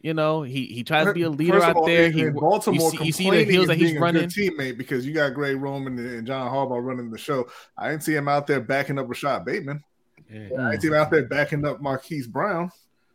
You 0.02 0.14
know, 0.14 0.42
he 0.44 0.66
he 0.68 0.84
tries 0.84 1.06
to 1.08 1.14
be 1.14 1.24
a 1.24 1.30
leader 1.30 1.54
First 1.54 1.66
out 1.68 1.76
all, 1.78 1.86
there. 1.86 2.06
in- 2.06 2.14
He 2.14 2.22
in 2.22 2.34
Baltimore, 2.34 2.92
you 2.94 2.98
see, 3.00 3.06
you 3.06 3.12
see 3.12 3.24
the 3.24 3.30
complaining 3.30 3.52
hills 3.54 3.64
is 3.64 3.68
that 3.70 3.78
he's 3.78 3.88
being 3.92 3.98
a 3.98 4.02
running. 4.02 4.22
good 4.24 4.32
teammate 4.32 4.78
because 4.78 5.06
you 5.06 5.14
got 5.14 5.34
Greg 5.34 5.60
Roman 5.60 5.98
and- 5.98 6.08
and 6.08 6.28
John 6.28 6.52
Harbaugh 6.52 6.84
running 6.84 7.10
the 7.10 7.18
show. 7.18 7.48
I 7.78 7.90
didn't 7.90 8.04
see 8.04 8.16
him 8.16 8.28
out 8.28 8.46
there 8.48 8.60
backing 8.62 9.00
up 9.00 9.08
Rashod 9.10 9.44
Bateman. 9.46 9.84
I 10.30 10.34
didn't 10.34 10.82
see 10.82 10.88
him 10.90 10.94
out 10.94 11.10
there 11.10 11.26
backing 11.26 11.66
up 11.66 11.82
Marquise 11.82 12.28
Brown. 12.28 12.72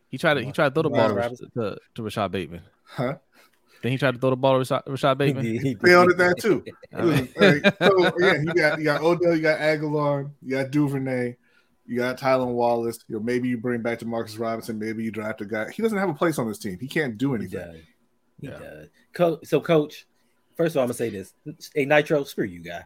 He 0.09 0.17
tried 0.17 0.35
to 0.35 0.43
he 0.43 0.51
tried 0.51 0.69
to 0.69 0.73
throw 0.73 0.83
the 0.83 0.89
Wow. 0.89 1.15
ball 1.15 1.35
to, 1.35 1.47
to, 1.55 1.77
to 1.95 2.03
Rashod 2.03 2.31
Bateman. 2.31 2.61
Huh? 2.83 3.15
Then 3.83 3.91
he 3.91 3.97
tried 3.97 4.13
to 4.13 4.17
throw 4.19 4.29
the 4.31 4.37
ball 4.37 4.53
to 4.53 4.59
Rashod, 4.59 4.83
Rashod 4.87 5.21
He 5.21 5.27
Bateman. 5.33 5.43
did, 5.43 5.61
he 5.61 5.75
Failed 5.75 6.07
did. 6.07 6.19
at 6.21 6.29
that 6.29 6.39
too. 6.41 6.63
I 6.95 7.01
mean, 7.03 7.29
Like, 7.35 7.75
so 7.83 8.07
again, 8.15 8.45
you 8.47 8.53
got 8.53 8.79
you 8.79 8.85
got 8.85 9.01
Odell, 9.01 9.35
you 9.35 9.41
got 9.41 9.59
Agholor, 9.59 10.31
you 10.41 10.51
got 10.51 10.71
Duvernay, 10.71 11.35
you 11.85 11.97
got 11.97 12.17
Tylan 12.17 12.53
Wallace. 12.53 12.99
You 13.09 13.17
know, 13.17 13.21
maybe 13.21 13.49
you 13.49 13.57
bring 13.57 13.81
back 13.81 13.99
to 13.99 14.05
Marcus 14.05 14.37
Robinson. 14.37 14.79
Maybe 14.79 15.03
you 15.03 15.11
draft 15.11 15.41
a 15.41 15.45
guy. 15.45 15.69
He 15.69 15.83
doesn't 15.83 15.97
have 15.97 16.09
a 16.09 16.13
place 16.13 16.39
on 16.39 16.47
this 16.47 16.57
team. 16.59 16.77
He 16.79 16.87
can't 16.87 17.17
do 17.17 17.33
He 17.33 17.39
anything. 17.41 17.59
does. 17.59 17.75
He 18.39 18.47
Yeah. 18.47 18.57
does. 18.57 18.87
Co- 19.13 19.39
so, 19.43 19.59
coach, 19.59 20.07
first 20.55 20.75
of 20.75 20.77
all, 20.77 20.83
I'm 20.83 20.87
gonna 20.87 20.93
say 20.93 21.09
this: 21.09 21.33
Hey, 21.75 21.83
Nitro, 21.85 22.23
screw 22.23 22.45
you, 22.45 22.61
guy. 22.61 22.85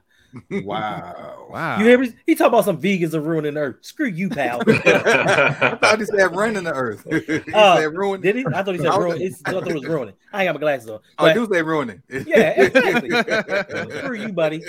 Wow. 0.51 1.47
wow. 1.49 1.79
You 1.79 1.85
hear 1.85 1.97
me? 1.97 2.13
He 2.25 2.35
talking 2.35 2.47
about 2.53 2.65
some 2.65 2.81
vegans 2.81 3.13
are 3.13 3.21
ruining 3.21 3.53
the 3.55 3.59
earth. 3.61 3.77
Screw 3.81 4.07
you, 4.07 4.29
pal. 4.29 4.61
I 4.67 5.77
thought 5.81 5.99
he 5.99 6.05
said 6.05 6.35
running 6.35 6.63
the 6.65 6.73
earth. 6.73 7.05
he 7.45 7.53
Uh, 7.53 7.77
said 7.77 7.93
ruin. 7.95 8.21
Did 8.21 8.35
he? 8.35 8.45
I 8.45 8.63
thought 8.63 8.73
he 8.75 8.77
said 8.79 8.87
I 8.87 8.97
ruin. 8.97 9.17
he- 9.19 9.27
I 9.45 9.51
thought 9.51 9.67
it 9.67 9.73
was 9.73 9.85
ruining. 9.85 10.15
I 10.33 10.43
ain't 10.43 10.47
got 10.49 10.55
my 10.55 10.59
glasses 10.59 10.89
on. 10.89 10.99
Oh, 11.17 11.25
I 11.25 11.33
do 11.33 11.47
say 11.51 11.61
ruining. 11.61 12.01
Yeah, 12.09 12.61
exactly. 12.61 13.97
Screw 13.99 14.15
you, 14.15 14.33
buddy. 14.33 14.63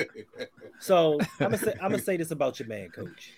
So 0.79 1.19
I'm 1.41 1.51
gonna 1.51 1.59
say 1.59 1.73
I'm 1.83 1.91
gonna 1.91 1.99
say 2.03 2.17
this 2.17 2.31
about 2.31 2.59
your 2.61 2.69
man, 2.69 2.91
coach. 2.91 3.33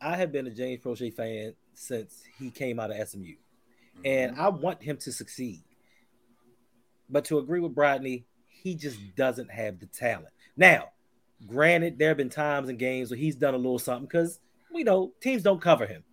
I 0.00 0.16
have 0.16 0.32
been 0.32 0.46
a 0.46 0.50
James 0.50 0.82
Proche 0.82 1.12
fan 1.14 1.54
since 1.74 2.22
he 2.38 2.50
came 2.50 2.80
out 2.80 2.90
of 2.90 3.08
SMU, 3.08 3.34
and 4.04 4.38
I 4.40 4.48
want 4.48 4.82
him 4.82 4.96
to 4.98 5.12
succeed. 5.12 5.62
But 7.10 7.26
to 7.26 7.38
agree 7.38 7.60
with 7.60 7.74
Brodney, 7.74 8.24
he 8.48 8.74
just 8.74 8.98
doesn't 9.16 9.50
have 9.50 9.78
the 9.80 9.86
talent. 9.86 10.28
Now, 10.56 10.88
granted, 11.46 11.98
there 11.98 12.08
have 12.08 12.16
been 12.16 12.30
times 12.30 12.68
in 12.68 12.76
games 12.76 13.10
where 13.10 13.18
he's 13.18 13.36
done 13.36 13.54
a 13.54 13.58
little 13.58 13.78
something 13.78 14.06
because 14.06 14.40
we 14.72 14.82
know 14.82 15.12
teams 15.20 15.42
don't 15.42 15.60
cover 15.60 15.86
him 15.86 16.04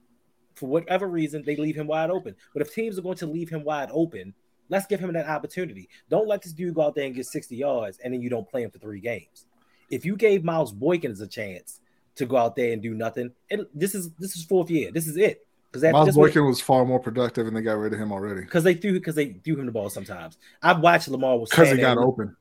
for 0.56 0.68
whatever 0.68 1.08
reason. 1.08 1.44
They 1.44 1.56
leave 1.56 1.76
him 1.76 1.88
wide 1.88 2.10
open. 2.10 2.36
But 2.54 2.62
if 2.62 2.74
teams 2.74 2.98
are 2.98 3.02
going 3.02 3.18
to 3.18 3.28
leave 3.28 3.50
him 3.50 3.64
wide 3.64 3.90
open, 3.92 4.34
let's 4.70 4.86
give 4.86 5.00
him 5.00 5.14
that 5.14 5.28
opportunity. 5.28 5.90
Don't 6.10 6.28
let 6.28 6.42
this 6.42 6.54
dude 6.54 6.76
go 6.76 6.82
out 6.82 6.96
there 6.96 7.06
and 7.06 7.16
get 7.16 7.26
60 7.26 7.56
yards 7.56 8.00
and 8.04 8.14
then 8.14 8.22
you 8.22 8.30
don't 8.30 8.50
play 8.50 8.64
him 8.64 8.72
for 8.72 8.80
three 8.80 9.00
games. 9.00 9.46
If 9.90 10.06
you 10.06 10.16
gave 10.16 10.44
Miles 10.44 10.74
Boykins 10.74 11.22
a 11.22 11.28
chance 11.28 11.80
to 12.16 12.26
go 12.26 12.38
out 12.38 12.56
there 12.56 12.74
and 12.74 12.82
do 12.82 12.94
nothing, 12.94 13.32
and 13.50 13.66
this 13.74 13.96
is 13.96 14.12
this 14.20 14.36
is 14.36 14.44
fourth 14.44 14.70
year. 14.70 14.92
This 14.92 15.08
is 15.08 15.18
it. 15.18 15.46
Because 15.72 15.92
Miles 15.92 16.16
Boykin 16.16 16.46
was 16.46 16.60
far 16.60 16.84
more 16.84 17.00
productive, 17.00 17.48
and 17.48 17.56
they 17.56 17.62
got 17.62 17.78
rid 17.78 17.94
of 17.94 18.00
him 18.00 18.12
already 18.12 18.42
because 18.42 18.64
they 18.64 18.74
threw 18.74 18.94
because 18.94 19.16
they 19.16 19.34
threw 19.34 19.56
him 19.56 19.68
the 19.68 19.72
ball 19.72 19.90
sometimes. 19.90 20.38
I've 20.64 20.80
watched 20.80 21.08
Lamar 21.08 21.38
was 21.38 21.50
because 21.50 21.72
he 21.72 21.78
got 21.78 21.98
and- 21.98 22.06
open. 22.06 22.36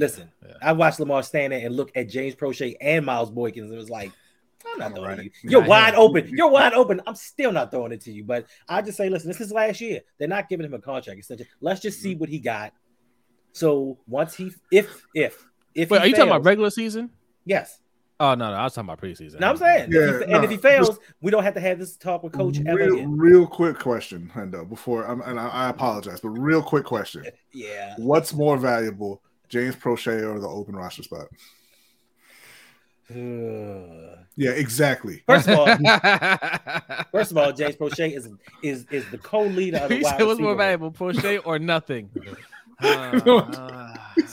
Listen, 0.00 0.32
Yeah. 0.46 0.54
I 0.62 0.72
watched 0.72 0.98
Lamar 0.98 1.22
stand 1.22 1.52
there 1.52 1.64
and 1.64 1.76
look 1.76 1.92
at 1.94 2.08
James 2.08 2.34
Proche 2.34 2.74
and 2.80 3.04
Miles 3.04 3.30
Boykins. 3.30 3.64
And 3.64 3.74
it 3.74 3.76
was 3.76 3.90
like, 3.90 4.10
I'm 4.66 4.78
not 4.78 4.94
throwing 4.94 5.10
it 5.12 5.16
to 5.16 5.22
you. 5.22 5.30
Right. 5.30 5.50
You're 5.50 5.62
Nah, 5.62 5.68
wide 5.68 5.94
yeah. 5.94 6.00
open. 6.00 6.28
You're 6.28 6.50
wide 6.50 6.72
open. 6.72 7.00
I'm 7.06 7.14
still 7.14 7.52
not 7.52 7.70
throwing 7.70 7.92
it 7.92 8.00
to 8.02 8.12
you. 8.12 8.24
But 8.24 8.46
I 8.68 8.82
just 8.82 8.96
say, 8.96 9.08
listen, 9.08 9.28
this 9.28 9.40
is 9.40 9.52
last 9.52 9.80
year. 9.80 10.00
They're 10.18 10.28
not 10.28 10.48
giving 10.48 10.66
him 10.66 10.74
a 10.74 10.78
contract 10.80 11.18
extension. 11.18 11.46
Let's 11.60 11.80
just 11.80 12.00
see 12.00 12.12
mm-hmm. 12.12 12.20
what 12.20 12.28
he 12.28 12.38
got. 12.38 12.72
So 13.52 13.98
once 14.06 14.34
he, 14.34 14.52
if, 14.72 15.04
if, 15.14 15.46
if, 15.74 15.90
Wait, 15.90 15.98
he 15.98 16.04
are 16.04 16.08
you 16.08 16.14
talking 16.14 16.30
about 16.30 16.44
regular 16.44 16.70
season? 16.70 17.10
Yes. 17.44 17.80
Oh 18.20 18.34
no, 18.34 18.50
no, 18.50 18.54
I 18.54 18.64
was 18.64 18.74
talking 18.74 18.90
about 18.90 19.00
preseason. 19.00 19.40
No, 19.40 19.48
I'm 19.48 19.56
saying, 19.56 19.84
if 19.84 19.92
he 19.92 19.96
Yeah, 19.96 20.26
no, 20.26 20.34
and 20.36 20.44
if 20.44 20.50
he 20.50 20.58
fails, 20.58 20.98
we 21.22 21.30
don't 21.30 21.42
have 21.42 21.54
to 21.54 21.60
have 21.60 21.78
this 21.78 21.96
talk 21.96 22.22
with 22.22 22.34
Coach 22.34 22.60
ever 22.66 22.76
real, 22.76 22.94
again. 22.94 23.16
real 23.16 23.46
quick 23.46 23.78
question, 23.78 24.30
Hendo. 24.34 24.68
Before 24.68 25.06
I'm, 25.06 25.22
and 25.22 25.40
I, 25.40 25.48
I 25.48 25.68
apologize, 25.70 26.20
but 26.20 26.28
real 26.28 26.62
quick 26.62 26.84
question: 26.84 27.24
Yeah. 27.54 27.94
What's 27.96 28.34
more 28.34 28.58
valuable, 28.58 29.22
James 29.50 29.76
Proche 29.76 30.22
or 30.22 30.40
the 30.40 30.48
open 30.48 30.74
roster 30.74 31.02
spot? 31.02 31.26
Yeah, 34.40 34.52
exactly. 34.52 35.22
First 35.26 35.48
of 35.48 35.58
all, 35.58 35.66
first 37.12 37.30
of 37.32 37.36
all, 37.36 37.52
James 37.52 37.76
Proche 37.76 38.16
is 38.16 38.28
is 38.62 38.86
is 38.90 39.04
the 39.10 39.18
co-leader 39.18 39.78
of 39.78 39.88
the 39.90 39.96
he 39.98 40.02
wide 40.02 40.16
said, 40.18 40.26
"What's 40.26 40.40
more 40.40 40.54
valuable, 40.54 40.92
Proche 40.92 41.40
or 41.44 41.58
nothing?" 41.58 42.10
Uh, 42.82 43.20
uh, 43.26 43.89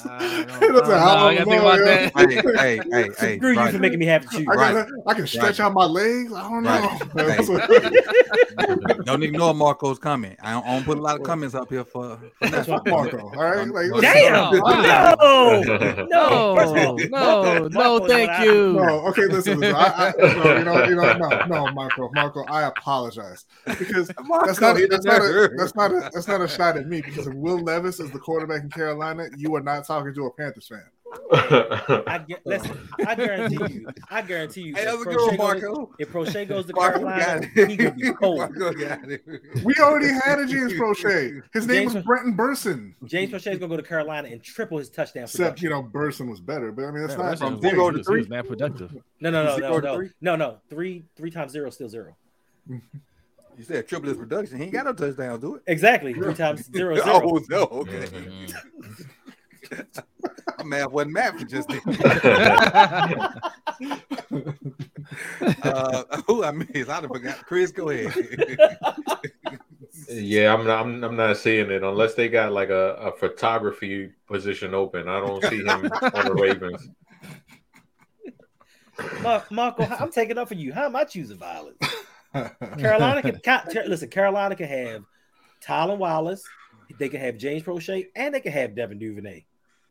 I 0.09 0.19
don't 0.19 0.61
He 0.61 0.67
doesn't 0.67 0.73
know. 0.73 0.83
have 0.83 1.17
I 1.17 1.35
gotta 1.35 1.45
think 1.45 1.47
no, 1.47 1.67
about 1.67 1.79
that. 1.85 2.11
hey, 2.15 2.35
hey, 2.35 2.81
hey, 2.91 3.09
hey. 3.19 3.37
Screw 3.37 3.51
you 3.51 3.57
Rodney. 3.57 3.71
for 3.73 3.79
making 3.79 3.99
me 3.99 4.05
have 4.07 4.29
to 4.29 4.37
choose. 4.37 4.47
I, 4.49 4.55
Right. 4.55 4.85
can, 4.85 5.01
I 5.07 5.13
can 5.13 5.27
stretch 5.27 5.59
Right. 5.59 5.65
out 5.65 5.73
my 5.73 5.85
legs. 5.85 6.33
I 6.33 6.41
don't 6.49 6.63
know. 6.63 6.99
Right. 7.15 7.95
Don't 9.05 9.23
ignore 9.23 9.53
Marco's 9.53 9.99
comment. 9.99 10.37
I 10.41 10.51
don't, 10.51 10.65
I 10.65 10.73
don't 10.75 10.83
put 10.83 10.97
a 10.97 11.01
lot 11.01 11.17
of 11.19 11.23
comments 11.23 11.53
up 11.55 11.69
here 11.69 11.83
for. 11.85 12.17
for 12.17 12.49
That's 12.49 12.67
nothing. 12.67 12.91
why- 12.93 13.01
Marco, 13.03 13.17
all 13.19 13.31
right? 13.43 13.67
Like, 13.67 14.01
Damn! 14.01 14.59
Wow. 14.59 15.15
No! 15.19 15.61
No, 15.61 16.07
No! 16.09 16.55
First 16.55 17.09
no, 17.11 17.67
no, 17.67 18.07
thank 18.07 18.43
you. 18.45 18.73
No, 18.73 19.05
okay, 19.07 19.25
listen, 19.27 19.59
listen. 19.59 19.75
I, 19.75 20.07
I, 20.09 20.13
no, 20.17 20.57
you 20.57 20.63
know, 20.65 20.83
you 20.85 20.95
know, 20.95 21.13
no, 21.17 21.45
no, 21.45 21.71
Marco, 21.71 22.09
Marco, 22.13 22.43
I 22.45 22.63
apologize 22.63 23.45
because 23.77 24.07
that's 24.07 24.59
not, 24.59 24.77
he 24.77 24.85
that's 24.87 25.05
doesn't 25.05 25.05
not, 25.05 25.21
a, 25.21 25.49
that's 25.57 25.75
not, 25.75 25.91
a, 25.91 26.09
that's 26.13 26.27
not 26.27 26.41
a 26.41 26.47
shot 26.47 26.77
at 26.77 26.87
me. 26.87 27.01
Because 27.01 27.27
if 27.27 27.33
Will 27.35 27.59
Levis 27.59 27.99
is 27.99 28.11
the 28.11 28.19
quarterback 28.19 28.63
in 28.63 28.69
Carolina, 28.69 29.27
you 29.37 29.55
are 29.55 29.61
not 29.61 29.76
talking 29.83 30.13
to 30.13 30.25
a 30.25 30.31
Panthers 30.31 30.67
fan. 30.67 30.83
I 31.31 32.23
get, 32.27 32.45
listen, 32.45 32.77
I 33.07 33.15
guarantee 33.15 33.73
you, 33.73 33.87
I 34.09 34.21
guarantee 34.21 34.61
you, 34.63 34.75
Hey, 34.75 34.81
if 34.81 34.85
that's 34.87 35.01
a 35.01 35.05
good 35.05 35.17
goes- 35.17 35.37
Marco. 35.37 35.93
if 35.99 36.11
Proche 36.11 36.47
goes 36.49 36.65
to 36.65 36.73
Marco 36.75 36.99
Carolina, 36.99 37.39
got 37.47 37.57
it. 37.57 37.69
he 37.69 37.77
gonna 37.77 37.91
be 37.91 38.11
cold. 38.19 38.39
Marco 38.39 38.73
got 38.73 39.09
it. 39.09 39.23
We 39.63 39.73
already 39.79 40.09
had 40.09 40.39
a 40.39 40.45
James 40.45 40.73
Proche. 40.73 41.41
His 41.53 41.65
name 41.65 41.83
James- 41.83 41.93
was 41.95 42.03
Brenton 42.03 42.33
Burson. 42.33 42.93
James 43.05 43.31
Proche's 43.31 43.57
gonna 43.57 43.69
go 43.69 43.77
to 43.77 43.83
Carolina 43.83 44.27
and 44.29 44.43
triple 44.43 44.79
his 44.79 44.89
touchdown 44.89 45.23
Except 45.23 45.61
you 45.61 45.69
know, 45.69 45.81
Burson 45.81 46.29
was 46.29 46.41
better. 46.41 46.73
But 46.73 46.85
I 46.85 46.91
mean, 46.91 47.01
that's 47.03 47.13
Yeah, 47.13 47.17
not 47.19 47.29
that's 47.29 47.41
from 47.41 47.53
I'm 47.55 47.61
zero 47.61 47.89
to 47.89 47.93
He 47.93 47.97
was- 47.99 48.07
he 48.07 48.13
was 48.13 48.25
three. 48.25 48.35
mad 48.35 48.47
productive. 48.49 48.91
No, 49.21 49.29
no, 49.31 49.43
no, 49.45 49.55
Zero 49.55 49.69
no, 49.69 49.79
no, 49.79 49.95
three? 49.95 50.09
no, 50.19 50.35
no. 50.35 50.57
Three, 50.69 51.05
three 51.15 51.31
times 51.31 51.53
zero, 51.53 51.69
is 51.69 51.75
still 51.75 51.87
zero. 51.89 52.17
You 52.69 53.63
said 53.63 53.87
triple 53.87 54.09
his 54.09 54.17
production. 54.17 54.57
He 54.57 54.65
ain't 54.65 54.73
got 54.73 54.85
no 54.85 54.93
touchdown, 54.93 55.39
do 55.39 55.55
it. 55.55 55.63
Exactly. 55.67 56.13
Three 56.13 56.33
times 56.33 56.69
zero, 56.69 56.95
zero. 57.01 57.21
Oh 57.23 57.41
no, 57.49 57.63
okay. 57.63 58.07
My 60.57 60.63
math 60.63 60.91
wasn't 60.91 61.13
math 61.13 61.47
just 61.47 61.69
then. 61.69 61.81
uh, 65.63 66.03
who 66.25 66.43
I 66.43 66.51
missed? 66.51 66.89
I 66.89 67.01
done 67.01 67.09
forgot. 67.09 67.45
Chris, 67.45 67.71
go 67.71 67.89
ahead. 67.89 68.13
yeah, 70.09 70.53
I'm 70.53 70.65
not, 70.65 70.85
I'm, 70.85 71.03
I'm 71.03 71.15
not 71.15 71.37
seeing 71.37 71.71
it 71.71 71.83
unless 71.83 72.15
they 72.15 72.29
got 72.29 72.51
like 72.51 72.69
a, 72.69 72.93
a 72.95 73.11
photography 73.17 74.11
position 74.27 74.73
open. 74.73 75.07
I 75.07 75.19
don't 75.19 75.43
see 75.43 75.63
him 75.63 75.69
on 75.69 76.25
the 76.25 76.33
Ravens. 76.33 76.89
Mar- 79.21 79.45
Marco, 79.51 79.83
I'm 79.83 80.11
taking 80.11 80.37
up 80.37 80.47
for 80.47 80.55
you. 80.55 80.73
How 80.73 80.85
am 80.85 80.95
I 80.95 81.03
choosing 81.03 81.37
violence? 81.37 81.77
Carolina 82.77 83.21
can 83.21 83.39
Ca- 83.43 83.65
Car- 83.71 83.87
listen. 83.87 84.09
Carolina 84.09 84.55
can 84.55 84.67
have 84.67 85.03
Tylan 85.63 85.97
Wallace. 85.97 86.43
They 86.97 87.09
can 87.09 87.19
have 87.19 87.37
James 87.37 87.63
Proche, 87.63 88.05
and 88.15 88.33
they 88.33 88.39
can 88.39 88.53
have 88.53 88.75
Devin 88.75 88.99
Duvernay. 88.99 89.45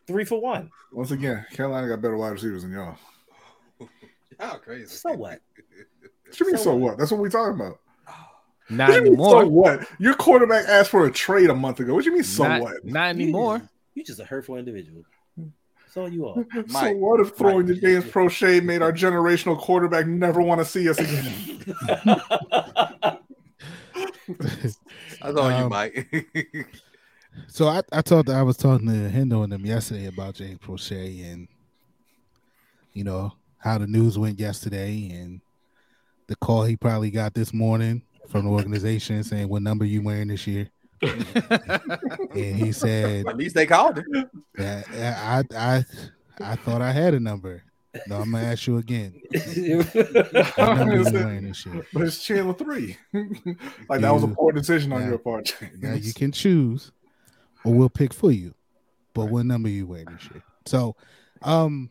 Three 0.06 0.24
for 0.24 0.40
one. 0.40 0.70
Once 0.92 1.10
again, 1.10 1.44
Carolina 1.52 1.88
got 1.88 2.00
better 2.00 2.16
wide 2.16 2.30
receivers 2.30 2.62
than 2.62 2.72
y'all. 2.72 2.96
Y'all 4.40 4.58
crazy. 4.58 4.86
So 4.86 5.12
what? 5.12 5.40
What 6.28 6.40
you 6.40 6.46
mean, 6.46 6.56
So 6.56 6.64
so 6.64 6.74
what? 6.74 6.80
what? 6.80 6.98
That's 6.98 7.10
what 7.12 7.20
we're 7.20 7.30
talking 7.30 7.54
about. 7.60 7.78
Not 8.68 8.88
What 8.88 8.96
you 8.96 9.02
mean, 9.02 9.12
anymore. 9.12 9.42
so 9.42 9.46
what? 9.46 9.88
Your 10.00 10.14
quarterback 10.14 10.66
asked 10.68 10.90
for 10.90 11.06
a 11.06 11.10
trade 11.12 11.50
a 11.50 11.54
month 11.54 11.78
ago. 11.78 11.94
What 11.94 12.02
do 12.02 12.10
you 12.10 12.14
mean, 12.16 12.24
so 12.24 12.42
not, 12.42 12.60
what? 12.62 12.84
Not 12.84 13.10
anymore. 13.10 13.62
You 13.94 14.02
just 14.02 14.18
a 14.18 14.24
hurtful 14.24 14.56
individual. 14.56 15.04
That's 15.38 15.96
all 15.96 16.08
you 16.08 16.26
are. 16.26 16.34
so 16.52 16.64
Mike, 16.72 16.96
what 16.96 17.20
if 17.20 17.36
throwing 17.36 17.66
Mike. 17.68 17.76
to 17.76 17.80
James 17.80 18.04
Proche 18.06 18.60
made 18.64 18.82
our 18.82 18.92
generational 18.92 19.56
quarterback 19.56 20.08
never 20.08 20.42
want 20.42 20.60
to 20.60 20.64
see 20.64 20.88
us 20.90 20.98
again? 20.98 21.62
That's 24.28 25.38
on 25.38 25.52
you, 25.52 25.64
Um, 25.64 25.68
Mike. 25.70 26.08
So 27.48 27.68
I, 27.68 27.82
I 27.92 28.02
talked 28.02 28.28
I 28.28 28.42
was 28.42 28.56
talking 28.56 28.86
to 28.88 29.10
Hendo 29.10 29.44
and 29.44 29.52
them 29.52 29.64
yesterday 29.64 30.06
about 30.06 30.34
James 30.34 30.58
Proche 30.58 31.32
and 31.32 31.48
you 32.92 33.04
know 33.04 33.32
how 33.58 33.78
the 33.78 33.86
news 33.86 34.18
went 34.18 34.38
yesterday 34.38 35.10
and 35.12 35.40
the 36.28 36.36
call 36.36 36.64
he 36.64 36.76
probably 36.76 37.10
got 37.10 37.34
this 37.34 37.52
morning 37.52 38.02
from 38.28 38.44
the 38.44 38.50
organization 38.50 39.22
saying 39.22 39.48
what 39.48 39.62
number 39.62 39.84
you 39.84 40.02
wearing 40.02 40.28
this 40.28 40.46
year, 40.46 40.68
and 41.02 42.34
he 42.34 42.72
said 42.72 43.26
At 43.26 43.36
least 43.36 43.54
they 43.54 43.66
called 43.66 43.98
him. 43.98 44.30
I 44.58 45.44
I 45.54 45.84
I 46.40 46.56
thought 46.56 46.82
I 46.82 46.92
had 46.92 47.14
a 47.14 47.20
number. 47.20 47.62
No, 48.06 48.16
I'm 48.16 48.32
gonna 48.32 48.44
ask 48.44 48.66
you 48.66 48.76
again. 48.78 49.20
What 49.32 50.76
number 50.76 50.96
you 50.96 51.04
wearing 51.04 51.44
this 51.44 51.64
year? 51.64 51.86
But 51.92 52.02
it's 52.02 52.22
channel 52.22 52.52
three. 52.52 52.96
like 53.88 54.00
that 54.00 54.12
was 54.12 54.24
a 54.24 54.28
poor 54.28 54.52
decision 54.52 54.92
on 54.92 55.02
yeah. 55.02 55.08
your 55.08 55.18
part. 55.18 55.56
Now 55.78 55.94
you 55.94 56.12
can 56.12 56.32
choose, 56.32 56.92
or 57.66 57.74
we'll 57.74 57.88
pick 57.90 58.12
for 58.14 58.30
you. 58.32 58.54
But 59.14 59.26
what 59.26 59.46
number 59.46 59.68
you 59.68 59.86
wearing 59.86 60.06
this 60.06 60.30
year? 60.30 60.42
So, 60.66 60.96
um, 61.42 61.90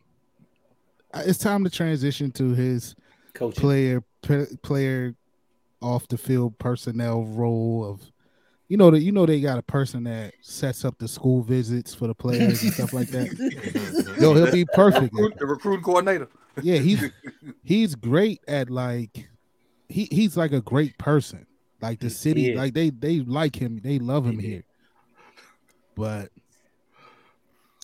it's 1.14 1.38
time 1.38 1.64
to 1.64 1.70
transition 1.70 2.30
to 2.32 2.50
his 2.54 2.94
Coach. 3.34 3.56
player 3.56 4.02
p- 4.22 4.46
player 4.62 5.14
off 5.80 6.06
the 6.08 6.18
field 6.18 6.58
personnel 6.58 7.24
role 7.24 7.84
of 7.84 8.00
you 8.68 8.76
know 8.76 8.90
that 8.90 9.00
you 9.00 9.12
know 9.12 9.26
they 9.26 9.40
got 9.40 9.58
a 9.58 9.62
person 9.62 10.04
that 10.04 10.34
sets 10.40 10.84
up 10.84 10.98
the 10.98 11.06
school 11.06 11.42
visits 11.42 11.94
for 11.94 12.06
the 12.08 12.14
players 12.14 12.62
and 12.62 12.72
stuff 12.72 12.92
like 12.92 13.08
that. 13.08 14.16
Yo, 14.20 14.34
he'll 14.34 14.50
be 14.50 14.64
perfect. 14.74 15.04
at 15.04 15.12
Recruit- 15.12 15.38
the 15.38 15.46
recruiting 15.46 15.82
coordinator. 15.84 16.28
yeah, 16.62 16.78
he's 16.78 17.04
he's 17.62 17.94
great 17.94 18.40
at 18.48 18.68
like 18.70 19.28
he 19.88 20.08
he's 20.10 20.36
like 20.36 20.52
a 20.52 20.60
great 20.60 20.96
person. 20.98 21.46
Like 21.80 22.00
the 22.00 22.10
city, 22.10 22.50
is. 22.52 22.56
like 22.56 22.74
they 22.74 22.90
they 22.90 23.20
like 23.20 23.54
him, 23.54 23.80
they 23.84 23.98
love 23.98 24.26
him 24.26 24.38
He 24.38 24.46
here. 24.48 24.64
But 25.96 26.30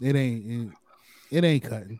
it 0.02 0.14
ain't 0.14 0.46
it, 0.46 1.36
it 1.38 1.44
ain't 1.44 1.64
cutting. 1.64 1.98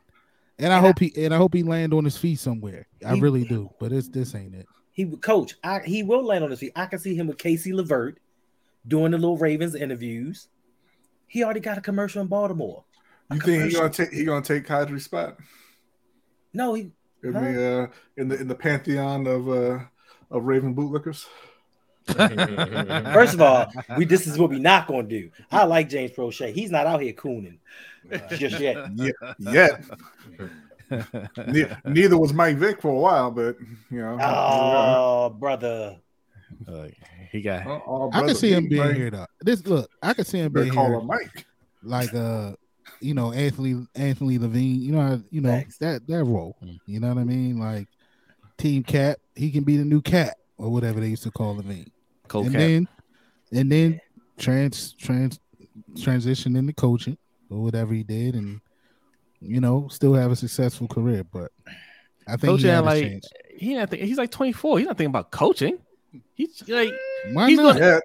And 0.59 0.73
I 0.73 0.77
And 0.77 0.85
I- 0.85 0.89
hope 0.89 0.99
he 0.99 1.13
and 1.25 1.35
I 1.35 1.39
hope 1.39 1.55
he 1.55 1.63
land 1.63 1.93
on 1.95 2.05
his 2.05 2.17
feet 2.17 2.39
somewhere. 2.39 2.87
I 3.05 3.15
He- 3.15 3.21
really 3.21 3.45
do. 3.45 3.71
But 3.81 3.93
it's 3.93 4.09
this 4.09 4.35
ain't 4.35 4.55
it. 4.55 4.69
He 4.93 5.07
coach. 5.07 5.55
I, 5.65 5.81
he 5.81 6.03
will 6.03 6.23
land 6.23 6.45
on 6.45 6.51
his 6.51 6.61
feet. 6.61 6.73
I 6.77 6.85
can 6.87 6.99
see 6.99 7.15
him 7.15 7.27
with 7.27 7.39
Cassie 7.39 7.71
Calvert 7.73 8.19
doing 8.87 9.13
the 9.13 9.17
little 9.19 9.39
Ravens 9.39 9.75
interviews. 9.75 10.49
He 11.27 11.43
already 11.43 11.61
got 11.61 11.79
a 11.79 11.81
commercial 11.81 12.21
in 12.21 12.29
Baltimore. 12.29 12.85
A 13.31 13.35
You 13.35 13.41
think 13.41 13.65
he 13.65 13.73
gonna 13.73 13.89
take 13.89 14.11
he 14.13 14.25
gonna 14.25 14.45
take 14.45 14.67
Qadry's 14.67 15.05
spot 15.05 15.39
No, 16.53 16.75
he 16.75 16.91
in 17.25 17.33
Huh? 17.33 17.41
the 17.41 17.65
uh 17.65 17.87
in 18.19 18.29
the 18.29 18.39
in 18.39 18.49
the 18.49 18.55
pantheon 18.55 19.27
of 19.27 19.49
uh 19.49 19.79
of 20.31 20.45
Raven 20.45 20.75
bootlickers? 20.75 21.25
First 23.13 23.35
of 23.35 23.41
all, 23.43 23.73
we 23.97 24.05
this 24.05 24.27
is 24.27 24.39
what 24.39 24.51
we 24.51 24.59
not 24.59 24.87
gonna 24.87 25.03
do. 25.05 25.31
I 25.51 25.65
like 25.65 25.89
James 25.89 26.11
Proche. 26.13 26.53
He's 26.53 26.71
not 26.71 26.87
out 26.87 27.01
here 27.01 27.13
cooning 27.13 27.59
just 28.37 28.59
yet. 28.61 28.77
Yeah, 28.95 29.11
yet. 29.39 29.85
Ne- 31.49 31.71
neither 31.87 32.19
was 32.19 32.33
Mike 32.33 32.57
Vick 32.57 32.81
for 32.83 32.89
a 32.91 32.99
while, 32.99 33.31
but 33.31 33.57
you 33.91 33.99
know, 33.99 34.19
Oh, 34.21 35.31
brother. 35.31 35.97
Uh, 36.69 36.89
he 37.31 37.41
got 37.41 37.67
uh, 37.67 37.77
all 37.79 38.11
I 38.13 38.27
can 38.27 38.35
see 38.35 38.53
him 38.53 38.69
being 38.69 38.83
man. 38.83 38.95
here 38.95 39.11
though. 39.11 39.27
This 39.41 39.67
look, 39.67 39.91
I 40.03 40.13
can 40.13 40.25
see 40.25 40.39
him 40.39 40.53
Better 40.53 40.65
being 40.65 40.75
call 40.75 40.87
here 40.89 40.99
him 40.99 41.07
Mike. 41.07 41.47
like 41.83 42.13
uh 42.15 42.53
you 43.01 43.15
know 43.15 43.33
Anthony 43.33 43.87
Anthony 43.95 44.39
Levine. 44.39 44.83
You 44.83 44.93
know 44.93 45.01
how- 45.01 45.23
you 45.31 45.41
know 45.41 45.51
Facts. 45.51 45.79
that 45.79 46.07
that 46.09 46.25
role. 46.25 46.57
Mm. 46.63 46.79
You 46.87 47.01
know 47.01 47.09
what 47.09 47.19
I 47.19 47.25
mean? 47.25 47.59
Like 47.59 47.89
team 48.59 48.83
cap, 48.83 49.17
he 49.35 49.51
can 49.51 49.65
be 49.65 49.77
the 49.79 49.85
new 49.85 50.03
cat 50.03 50.37
or 50.59 50.69
whatever 50.71 51.01
they 51.01 51.09
used 51.09 51.23
to 51.25 51.31
call 51.31 51.57
Levine. 51.57 51.91
Cold 52.33 52.47
and 52.47 52.55
cap. 52.55 52.61
then 52.61 52.89
and 53.53 53.71
then 53.71 54.01
trans 54.39 54.95
trans 54.95 55.39
transition 56.01 56.57
into 56.57 56.73
coaching 56.73 57.19
or 57.51 57.63
whatever 57.63 57.93
he 57.93 58.03
did 58.03 58.35
and 58.35 58.61
you 59.41 59.61
know 59.61 59.87
still 59.89 60.15
have 60.15 60.31
a 60.31 60.37
successful 60.37 60.89
career 60.89 61.23
but 61.25 61.51
i 62.27 62.33
think 62.33 62.53
Coach 62.53 62.63
he 62.63 62.69
had 62.69 62.85
like 62.85 63.23
he 63.57 63.75
not 63.75 63.91
think, 63.91 64.03
he's 64.03 64.17
like 64.19 64.31
24. 64.31 64.79
He's 64.79 64.87
not 64.89 64.97
thinking 64.97 65.11
about 65.11 65.31
coaching. 65.31 65.79
He's 66.35 66.67
like 66.69 66.91
why 67.33 67.49
he's 67.51 67.59
not 67.59 67.75
gonna- 67.75 67.87
Yeah, 67.87 67.99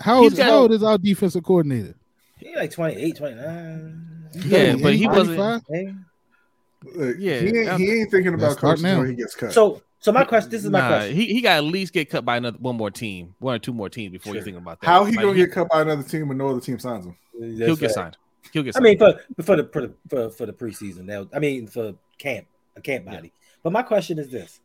how 0.00 0.16
old, 0.16 0.24
he's 0.32 0.38
got- 0.38 0.46
how 0.48 0.56
old 0.60 0.72
is 0.72 0.82
our 0.82 0.98
defensive 0.98 1.44
coordinator 1.44 1.94
He 2.38 2.56
like 2.56 2.70
28, 2.72 3.16
29. 3.16 4.30
Yeah, 4.46 4.76
but 4.82 4.94
he 4.94 5.06
wasn't- 5.06 5.38
35? 5.38 5.94
Yeah, 7.18 7.40
he 7.40 7.58
ain't, 7.58 7.80
he 7.80 7.92
ain't 8.00 8.10
thinking 8.10 8.34
about 8.34 8.52
start 8.58 8.78
coaching 8.78 8.82
now. 8.84 9.00
until 9.00 9.10
he 9.10 9.16
gets 9.16 9.34
cut. 9.34 9.52
So 9.52 9.82
so 10.06 10.12
my 10.12 10.22
question, 10.22 10.50
this 10.52 10.64
is 10.64 10.70
my 10.70 10.78
nah, 10.78 10.88
question. 10.88 11.16
he, 11.16 11.26
he 11.34 11.40
got 11.40 11.56
at 11.56 11.64
least 11.64 11.92
get 11.92 12.08
cut 12.08 12.24
by 12.24 12.36
another 12.36 12.56
one 12.58 12.76
more 12.76 12.92
team, 12.92 13.34
one 13.40 13.56
or 13.56 13.58
two 13.58 13.72
more 13.72 13.88
teams 13.88 14.12
before 14.12 14.30
Sure. 14.30 14.38
you 14.38 14.44
think 14.44 14.56
about 14.56 14.80
that. 14.80 14.86
How 14.86 15.04
he 15.04 15.16
Like, 15.16 15.24
gonna 15.24 15.36
get 15.36 15.50
cut 15.50 15.68
by 15.68 15.82
another 15.82 16.04
team 16.04 16.28
when 16.28 16.38
no 16.38 16.48
other 16.48 16.60
team 16.60 16.78
signs 16.78 17.06
him? 17.06 17.16
He'll 17.36 17.74
get 17.74 17.90
signed. 17.90 18.16
He'll 18.52 18.62
get 18.62 18.76
I 18.76 18.80
mean, 18.80 18.98
for 18.98 19.20
for 19.42 19.56
the 19.56 19.68
for 19.72 19.82
the 19.82 19.94
for, 20.08 20.30
for 20.30 20.46
the 20.46 20.52
preseason 20.52 21.06
now. 21.06 21.26
I 21.34 21.40
mean, 21.40 21.66
for 21.66 21.94
camp, 22.18 22.46
a 22.76 22.80
camp 22.80 23.06
body. 23.06 23.32
But 23.64 23.72
my 23.72 23.82
question 23.82 24.20
is 24.20 24.30
this: 24.30 24.60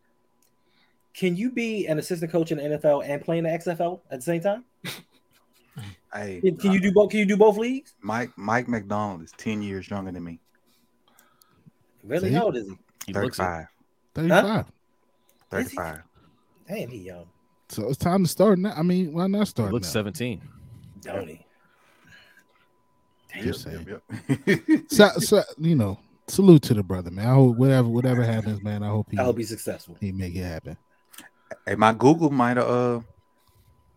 Can 1.15 1.35
you 1.35 1.49
be 1.49 1.87
an 1.87 1.97
assistant 1.97 2.31
coach 2.31 2.51
in 2.51 2.59
the 2.59 2.77
NFL 2.77 3.03
and 3.03 3.19
play 3.19 3.39
in 3.39 3.45
the 3.45 3.49
XFL 3.49 4.01
at 4.11 4.19
the 4.19 4.23
same 4.23 4.41
time? 4.41 4.65
Hey, 6.13 6.41
Can, 6.41 6.57
can 6.57 6.71
you 6.73 6.81
do 6.81 6.91
both? 6.91 7.09
Can 7.09 7.19
you 7.19 7.25
do 7.25 7.37
both 7.37 7.55
leagues? 7.57 7.93
Mike 8.01 8.31
Mike 8.35 8.67
Macdonald 8.67 9.21
is 9.21 9.31
ten 9.37 9.61
years 9.61 9.89
younger 9.89 10.11
than 10.11 10.21
me. 10.21 10.41
Really? 12.03 12.27
See? 12.27 12.35
How 12.35 12.43
old 12.43 12.57
is 12.57 12.67
he? 12.67 12.77
he 13.07 13.13
looks 13.13 13.39
it. 13.39 14.65
35. 15.51 15.75
35 15.75 15.85
35. 15.85 16.03
Damn, 16.67 16.89
he 16.89 16.97
young, 16.99 17.25
so 17.69 17.87
it's 17.89 17.97
time 17.97 18.23
to 18.23 18.29
start 18.29 18.57
now 18.59 18.73
i 18.77 18.81
mean 18.81 19.11
why 19.13 19.27
not 19.27 19.39
He 19.39 19.45
start 19.45 19.71
looks 19.73 19.87
now? 19.87 19.99
17. 19.99 20.41
don't 21.01 21.27
he? 21.27 21.45
Damn. 23.33 23.43
Just 23.43 23.63
saying. 23.63 23.87
Yep, 23.87 24.01
yep. 24.45 24.59
so, 24.89 25.09
so 25.19 25.43
you 25.57 25.75
know 25.75 25.99
salute 26.27 26.61
to 26.63 26.73
the 26.73 26.83
brother 26.83 27.11
man 27.11 27.27
i 27.27 27.33
hope 27.33 27.57
whatever 27.57 27.87
whatever 27.89 28.23
happens 28.23 28.61
man 28.63 28.83
i 28.83 28.87
hope 28.87 29.07
he 29.11 29.17
I 29.17 29.23
hope 29.23 29.37
he's 29.37 29.49
successful. 29.49 29.97
he 29.99 30.11
make 30.11 30.35
it 30.35 30.43
happen 30.43 30.77
hey, 31.65 31.75
my 31.75 31.91
Google 31.93 32.29
might 32.29 32.57
have 32.57 32.67
uh 32.67 32.99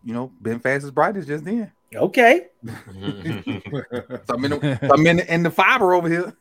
you 0.03 0.13
know 0.13 0.31
been 0.41 0.59
fast 0.59 0.83
as 0.83 0.91
bright 0.91 1.15
as 1.17 1.25
just 1.25 1.45
then. 1.45 1.71
Okay. 1.95 2.47
So 4.27 4.33
I'm 4.33 4.43
in 4.45 4.51
the, 4.51 4.79
so 4.81 4.93
I'm 4.93 5.07
in 5.07 5.17
the, 5.17 5.33
in 5.33 5.43
the 5.43 5.51
fiber 5.51 5.93
over 5.93 6.09
here. 6.09 6.33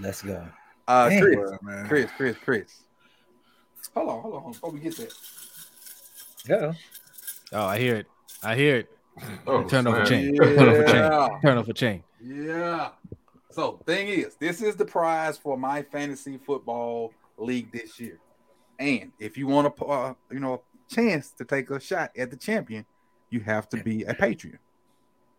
Let's 0.00 0.22
go. 0.22 0.46
Uh, 0.88 1.08
Chris, 1.08 1.36
Bruh, 1.36 1.62
man. 1.62 1.86
Chris, 1.88 2.10
Chris, 2.16 2.36
Chris. 2.44 2.82
Hold 3.94 4.08
on, 4.08 4.22
hold 4.22 4.34
on, 4.34 4.52
before 4.52 4.70
we 4.70 4.80
get 4.80 4.96
there. 4.96 5.08
Yeah. 6.48 6.72
Oh, 7.52 7.66
I 7.66 7.78
hear 7.78 7.96
it. 7.96 8.06
I 8.42 8.54
hear 8.56 8.76
it. 8.76 8.90
Oh, 9.46 9.62
Turn 9.64 9.86
off 9.86 9.94
man. 9.98 10.06
chain. 10.06 10.36
Turn 10.36 10.58
over 10.68 10.84
chain. 10.84 10.94
Yeah. 10.96 11.28
Turn 11.42 11.58
over 11.58 11.72
chain. 11.72 12.02
Yeah. 12.22 12.88
So 13.50 13.80
thing 13.86 14.08
is, 14.08 14.34
this 14.34 14.60
is 14.60 14.74
the 14.74 14.84
prize 14.84 15.38
for 15.38 15.56
my 15.56 15.82
fantasy 15.82 16.38
football 16.38 17.12
league 17.36 17.70
this 17.72 18.00
year. 18.00 18.18
And 18.78 19.12
if 19.20 19.38
you 19.38 19.46
want 19.46 19.72
a 19.78 19.84
uh, 19.84 20.14
you 20.32 20.40
know 20.40 20.54
a 20.54 20.94
chance 20.94 21.30
to 21.38 21.44
take 21.44 21.70
a 21.70 21.78
shot 21.78 22.10
at 22.18 22.30
the 22.30 22.36
champion, 22.36 22.84
you 23.30 23.40
have 23.40 23.68
to 23.68 23.76
be 23.76 24.02
a 24.02 24.14
Patreon. 24.14 24.58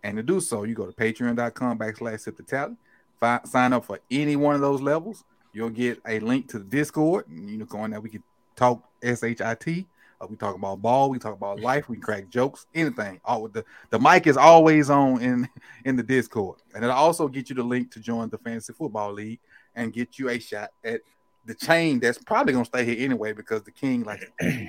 And 0.03 0.17
to 0.17 0.23
do 0.23 0.39
so, 0.39 0.63
you 0.63 0.75
go 0.75 0.85
to 0.85 0.93
patreon.com 0.93 1.77
backslash 1.77 2.21
sip 2.21 2.37
the 2.37 2.43
talent. 2.43 2.77
Fi- 3.19 3.41
sign 3.43 3.73
up 3.73 3.83
for 3.85 3.99
any 4.09 4.35
one 4.35 4.55
of 4.55 4.61
those 4.61 4.81
levels. 4.81 5.23
You'll 5.51 5.69
get 5.69 5.99
a 6.07 6.19
link 6.19 6.47
to 6.49 6.59
the 6.59 6.65
Discord. 6.65 7.27
And 7.27 7.49
you 7.49 7.57
know, 7.57 7.65
go 7.65 7.83
in 7.83 7.91
there, 7.91 7.99
we 7.99 8.09
can 8.09 8.23
talk 8.55 8.83
SHIT. 9.03 9.85
Uh, 10.21 10.27
we 10.29 10.37
talk 10.37 10.55
about 10.55 10.81
ball, 10.81 11.09
we 11.09 11.19
talk 11.19 11.33
about 11.33 11.59
life, 11.59 11.89
we 11.89 11.97
crack 11.97 12.29
jokes, 12.29 12.67
anything. 12.73 13.19
All 13.25 13.41
with 13.41 13.53
the 13.53 13.65
the 13.89 13.99
mic 13.99 14.27
is 14.27 14.37
always 14.37 14.89
on 14.89 15.21
in 15.21 15.49
in 15.85 15.95
the 15.95 16.03
Discord, 16.03 16.59
and 16.73 16.83
it'll 16.83 16.95
also 16.95 17.27
get 17.27 17.49
you 17.49 17.55
the 17.55 17.63
link 17.63 17.91
to 17.91 17.99
join 17.99 18.29
the 18.29 18.37
fantasy 18.37 18.73
football 18.73 19.11
league 19.11 19.39
and 19.75 19.91
get 19.91 20.17
you 20.17 20.29
a 20.29 20.39
shot 20.39 20.71
at 20.83 21.01
the 21.45 21.53
chain 21.53 21.99
that's 21.99 22.17
probably 22.17 22.53
gonna 22.53 22.65
stay 22.65 22.85
here 22.85 22.97
anyway 22.99 23.33
because 23.33 23.61
the 23.63 23.71
king 23.71 24.03
likes 24.03 24.25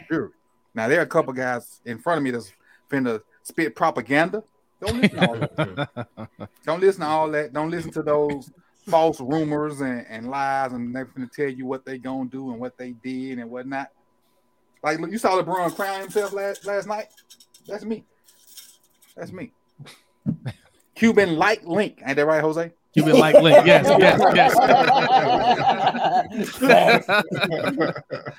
fury. 0.08 0.30
Now 0.74 0.88
there 0.88 0.98
are 0.98 1.04
a 1.04 1.06
couple 1.06 1.32
guys 1.32 1.80
in 1.86 1.98
front 1.98 2.18
of 2.18 2.22
me 2.22 2.32
that's 2.32 2.52
finna 2.90 3.22
spit 3.42 3.74
propaganda. 3.74 4.44
Don't 4.78 5.00
listen 5.00 5.18
to 5.18 5.26
all 5.26 5.36
that. 5.36 6.28
Don't 6.66 6.80
listen 6.80 7.00
to 7.00 7.06
all 7.06 7.30
that. 7.30 7.52
Don't 7.54 7.70
listen 7.70 7.90
to 7.92 8.02
those 8.02 8.50
false 8.86 9.20
rumors 9.20 9.80
and, 9.80 10.06
and 10.08 10.28
lies, 10.30 10.72
and 10.72 10.94
they're 10.94 11.04
gonna 11.06 11.28
tell 11.34 11.48
you 11.48 11.66
what 11.66 11.84
they're 11.84 11.98
gonna 11.98 12.28
do 12.28 12.50
and 12.52 12.60
what 12.60 12.76
they 12.78 12.92
did 12.92 13.38
and 13.38 13.50
whatnot. 13.50 13.90
Like 14.82 15.00
look, 15.00 15.10
you 15.10 15.18
saw 15.18 15.40
LeBron 15.40 15.74
crying 15.74 16.02
himself 16.02 16.32
last 16.32 16.64
last 16.66 16.86
night. 16.86 17.06
That's 17.66 17.84
me. 17.84 18.04
That's 19.16 19.32
me. 19.32 19.52
Cuban 20.94 21.36
like 21.36 21.64
link, 21.64 22.00
ain't 22.06 22.16
that 22.16 22.26
right, 22.26 22.40
Jose? 22.40 22.72
Cuban 22.94 23.18
like 23.18 23.34
link. 23.42 23.66
Yes, 23.66 23.86
yes, 23.98 24.56
yes. 26.62 27.06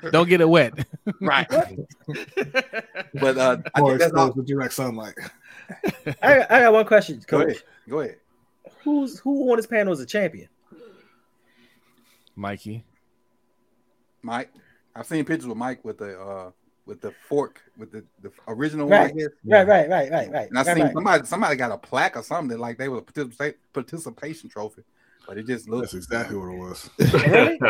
Don't 0.10 0.28
get 0.28 0.40
it 0.40 0.48
wet. 0.48 0.72
Right. 1.20 1.46
but 3.14 3.38
uh, 3.38 3.58
I 3.74 3.80
Or 3.80 3.90
think 3.90 4.00
that's 4.00 4.12
all. 4.14 4.26
exposed 4.28 4.48
direct 4.48 4.72
sunlight. 4.72 5.14
I, 6.22 6.44
I 6.50 6.60
got 6.60 6.72
one 6.72 6.86
question, 6.86 7.22
Go 7.28 7.42
ahead. 7.42 7.62
Go 7.88 8.00
ahead. 8.00 8.16
Who's 8.84 9.18
who 9.20 9.50
on 9.50 9.56
this 9.56 9.66
panel 9.66 9.92
is 9.92 10.00
a 10.00 10.06
champion? 10.06 10.48
Mikey. 12.36 12.84
Mike. 14.22 14.50
I've 14.94 15.06
seen 15.06 15.24
pictures 15.24 15.46
with 15.46 15.56
Mike 15.56 15.84
with 15.84 15.98
the 15.98 16.18
uh 16.20 16.50
with 16.86 17.00
the 17.00 17.12
fork 17.28 17.60
with 17.76 17.92
the, 17.92 18.04
the 18.22 18.32
original 18.48 18.88
one, 18.88 18.98
Right. 19.00 19.14
guess. 19.16 19.28
Right, 19.44 19.66
right, 19.66 19.88
right, 19.90 20.10
right, 20.10 20.30
right. 20.32 20.48
And 20.48 20.58
I 20.58 20.62
right, 20.62 20.74
seen 20.76 20.84
right. 20.84 20.92
somebody 20.94 21.26
somebody 21.26 21.56
got 21.56 21.70
a 21.72 21.78
plaque 21.78 22.16
or 22.16 22.22
something 22.22 22.58
like 22.58 22.78
they 22.78 22.88
were 22.88 22.98
a 22.98 23.52
participation 23.72 24.48
trophy. 24.48 24.82
but 25.26 25.36
it 25.36 25.46
just 25.46 25.68
looks. 25.68 25.92
That's 25.92 26.06
exactly 26.06 26.36
what 26.36 26.52
it 26.52 26.58
was. 26.58 26.90
Really? 26.98 27.58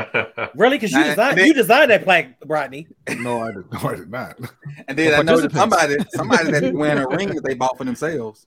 Really? 0.54 0.76
Because 0.78 0.92
you 0.92 1.02
designed 1.04 1.36
they- 1.38 1.46
you 1.46 1.54
designed 1.54 1.90
that 1.90 2.04
plaque, 2.04 2.36
Rodney. 2.46 2.86
No, 3.18 3.40
I 3.42 3.52
did. 3.52 3.70
No, 3.72 3.78
I 3.88 3.94
did 3.96 4.10
not. 4.10 4.38
And 4.86 4.96
then 4.98 5.10
For 5.12 5.16
I 5.18 5.22
know 5.22 5.40
that 5.40 5.52
somebody 5.52 5.96
somebody 6.14 6.50
that's 6.52 6.72
wearing 6.72 6.98
a 6.98 7.08
ring 7.08 7.28
that 7.34 7.42
they 7.44 7.54
bought 7.54 7.76
for 7.76 7.84
themselves, 7.84 8.46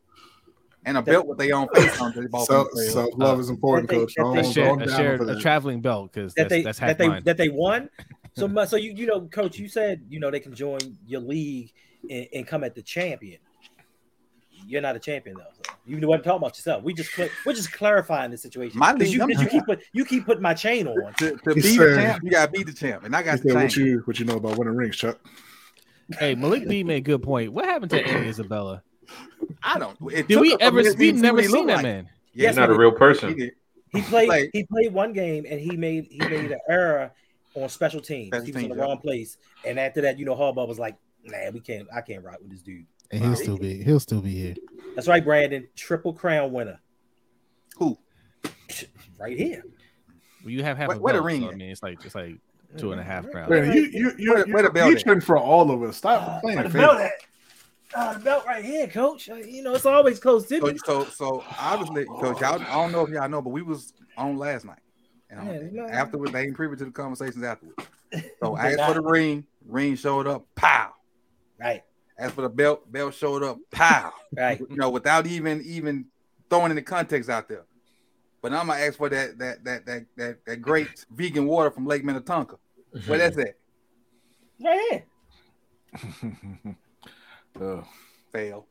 and 0.85 0.97
a 0.97 1.01
belt 1.01 1.27
with 1.27 1.37
their 1.37 1.55
own 1.55 1.67
face 1.75 1.99
on 2.01 2.11
that 2.13 2.21
they 2.21 2.27
bought 2.27 2.47
So, 2.47 2.65
for 2.65 2.75
themselves. 2.75 3.17
love 3.17 3.39
is 3.39 3.49
uh, 3.49 3.53
important, 3.53 3.89
That 3.89 3.95
they- 3.95 3.99
Coach. 4.01 4.13
that 4.15 4.23
Don't, 4.23 4.33
they 4.33 4.39
A, 4.61 4.65
don't 4.65 4.81
a, 4.81 4.85
down 4.87 4.97
shared, 4.97 5.19
for 5.23 5.31
a 5.31 5.39
traveling 5.39 5.81
belt 5.81 6.11
because 6.13 6.33
That 6.33 6.43
that's, 6.43 6.49
they 6.49 6.63
that's 6.63 6.79
that 6.79 6.97
they 6.97 7.07
mine. 7.07 7.23
that 7.25 7.37
they 7.37 7.49
won. 7.49 7.89
So 8.35 8.47
mu- 8.47 8.65
so 8.65 8.77
you 8.77 8.93
you 8.93 9.05
know, 9.07 9.21
coach, 9.27 9.59
you 9.59 9.67
said 9.67 10.01
you 10.09 10.19
know 10.19 10.31
they 10.31 10.39
can 10.39 10.53
join 10.55 10.79
your 11.05 11.21
league 11.21 11.71
and, 12.09 12.27
and 12.33 12.47
come 12.47 12.63
at 12.63 12.75
the 12.75 12.81
champion. 12.81 13.39
You're 14.67 14.81
not 14.81 14.95
a 14.95 14.99
champion 14.99 15.35
though. 15.37 15.43
So 15.53 15.73
you 15.85 15.97
wasn't 16.07 16.23
talking 16.23 16.37
about 16.37 16.55
yourself. 16.57 16.83
We 16.83 16.93
just 16.93 17.11
cl- 17.11 17.29
we're 17.45 17.53
just 17.53 17.71
clarifying 17.73 18.29
the 18.31 18.37
situation. 18.37 18.77
My 18.79 18.91
'Cause 18.91 19.01
league, 19.01 19.13
you, 19.13 19.27
you 19.39 19.47
keep 19.49 19.65
put 19.65 19.81
you 19.91 20.05
keep 20.05 20.25
putting 20.25 20.41
my 20.43 20.53
chain 20.53 20.87
on. 20.87 21.13
to, 21.15 21.35
to 21.35 21.53
He 21.55 21.61
be 21.61 21.77
the 21.77 21.95
champ, 21.95 22.23
you 22.23 22.29
gotta 22.31 22.51
be 22.51 22.63
the 22.63 22.71
champ, 22.73 23.03
and 23.03 23.15
I 23.15 23.19
He 23.19 23.25
got 23.25 23.39
said, 23.39 23.51
the 23.51 23.55
what 23.55 23.75
you 23.75 24.01
what 24.05 24.19
you 24.19 24.25
know 24.25 24.37
about 24.37 24.57
winning 24.57 24.75
rings, 24.75 24.95
Chuck? 24.97 25.19
hey, 26.19 26.35
Malik 26.35 26.67
B 26.69 26.83
made 26.83 26.97
a 26.97 27.01
good 27.01 27.23
point. 27.23 27.51
What 27.53 27.65
happened 27.65 27.89
to 27.91 28.05
Eddie 28.07 28.27
Isabella? 28.27 28.83
I 29.63 29.77
don't. 29.79 29.97
It 30.11 30.27
Did 30.27 30.39
we 30.39 30.55
ever? 30.59 30.81
We've 30.97 31.15
never 31.15 31.43
seen 31.43 31.67
that 31.67 31.75
like. 31.77 31.83
man. 31.83 32.09
He's 32.33 32.43
Yes, 32.43 32.55
not 32.55 32.69
a 32.69 32.73
real 32.73 32.91
person. 32.91 33.35
did. 33.37 33.53
He 33.91 34.01
played 34.01 34.29
Like- 34.29 34.49
he 34.53 34.63
played 34.63 34.93
one 34.93 35.11
game 35.13 35.45
and 35.49 35.59
he 35.59 35.75
made 35.75 36.05
he 36.09 36.17
made 36.19 36.51
an 36.51 36.59
error 36.69 37.11
on 37.55 37.67
special 37.69 37.99
teams. 37.99 38.27
Special 38.29 38.45
he 38.45 38.51
was 38.53 38.63
in 38.63 38.69
the 38.69 38.75
yeah. 38.77 38.81
wrong 38.81 38.97
place. 38.99 39.37
And 39.65 39.77
after 39.77 40.01
that, 40.01 40.17
you 40.17 40.25
know, 40.25 40.33
Harbaugh 40.35 40.67
was 40.67 40.79
like, 40.79 40.95
nah, 41.25 41.49
we 41.51 41.59
can't 41.59 41.87
I 41.93 41.99
can't 42.01 42.23
rock 42.23 42.37
with 42.41 42.51
this 42.51 42.61
dude. 42.61 42.85
And 43.11 43.21
he'll 43.23 43.35
still 43.35 43.57
be 43.57 43.83
he'll 43.83 43.99
still 43.99 44.21
be 44.21 44.33
here. 44.33 44.55
That's 44.95 45.07
right, 45.09 45.23
Brandon. 45.23 45.67
Triple 45.75 46.13
crown 46.13 46.51
winner. 46.53 46.79
Who? 47.77 47.97
Right 49.19 49.37
here. 49.37 49.63
Well, 50.43 50.51
you 50.51 50.63
have 50.63 50.77
half 50.77 50.87
Where- 50.87 50.97
a 50.97 50.99
where 51.01 51.13
the 51.13 51.21
ring 51.21 51.41
so, 51.41 51.51
I 51.51 51.55
mean, 51.55 51.69
it's 51.69 51.83
like 51.83 52.03
it's 52.05 52.15
like 52.15 52.35
two 52.77 52.91
and 52.93 52.99
a 52.99 53.03
half 53.03 53.29
crowns. 53.29 53.49
Man, 53.51 53.71
you 53.73 53.81
you 53.91 54.11
you 54.17 54.33
Where- 54.33 54.45
where 54.45 54.45
the 54.45 54.61
you're 54.63 54.71
belt 54.71 54.89
at? 54.91 54.95
reaching 54.95 55.21
for 55.21 55.37
all 55.37 55.69
of 55.69 55.83
us. 55.83 55.97
Stop 55.97 56.21
Uh, 56.27 56.39
playing 56.39 56.57
where 56.59 56.63
the 56.69 56.69
favorites. 56.71 57.13
Belt? 57.93 58.07
Uh, 58.09 58.13
the 58.13 58.19
belt 58.19 58.45
right 58.45 58.63
here, 58.63 58.87
coach. 58.87 59.29
Uh, 59.29 59.35
You 59.35 59.63
know, 59.63 59.73
it's 59.75 59.85
always 59.85 60.19
close 60.19 60.47
to 60.47 60.59
So, 60.59 60.65
me. 60.67 60.77
so, 60.85 61.05
so 61.05 61.43
obviously, 61.59 62.05
coach, 62.05 62.41
y'all, 62.41 62.61
I 62.61 62.73
don't 62.73 62.91
know 62.91 63.05
if 63.05 63.09
y'all 63.09 63.29
know, 63.29 63.41
but 63.41 63.49
we 63.49 63.61
was 63.61 63.93
on 64.17 64.37
last 64.37 64.65
night. 64.65 64.79
And 65.29 65.47
Yeah, 65.47 65.53
you 65.61 65.71
know. 65.71 65.87
afterwards, 65.87 66.31
they 66.33 66.43
ain't 66.43 66.55
privy 66.55 66.75
to 66.77 66.85
the 66.85 66.91
conversations 66.91 67.43
afterwards. 67.43 67.77
So 68.41 68.55
I 68.57 68.73
asked 68.73 68.83
for 68.85 68.93
the 68.93 69.01
ring, 69.01 69.45
ring 69.65 69.95
showed 69.95 70.27
up, 70.27 70.45
pow. 70.55 70.93
Right, 71.59 71.83
Asked 72.17 72.35
for 72.35 72.41
the 72.41 72.49
belt, 72.49 72.91
belt 72.91 73.13
showed 73.13 73.43
up, 73.43 73.57
pow. 73.71 74.11
right. 74.35 74.59
you 74.59 74.75
know, 74.75 74.89
without 74.89 75.27
even 75.27 75.61
even 75.65 76.05
throwing 76.49 76.71
any 76.71 76.81
context 76.81 77.29
out 77.29 77.47
there. 77.47 77.65
But 78.41 78.51
I'm 78.53 78.67
gonna 78.67 78.79
ask 78.79 78.97
for 78.97 79.07
that 79.09 79.37
that 79.37 79.63
that 79.63 79.85
that 79.85 80.05
that, 80.17 80.37
that 80.45 80.57
great 80.57 81.05
vegan 81.11 81.45
water 81.45 81.69
from 81.71 81.85
Lake 81.85 82.03
Minnetonka. 82.03 82.57
Where 83.05 83.19
that's 83.19 83.37
at? 83.37 83.55
Right 84.59 85.03
here. 85.93 86.75
Oh, 87.59 87.83
Fail. 88.31 88.65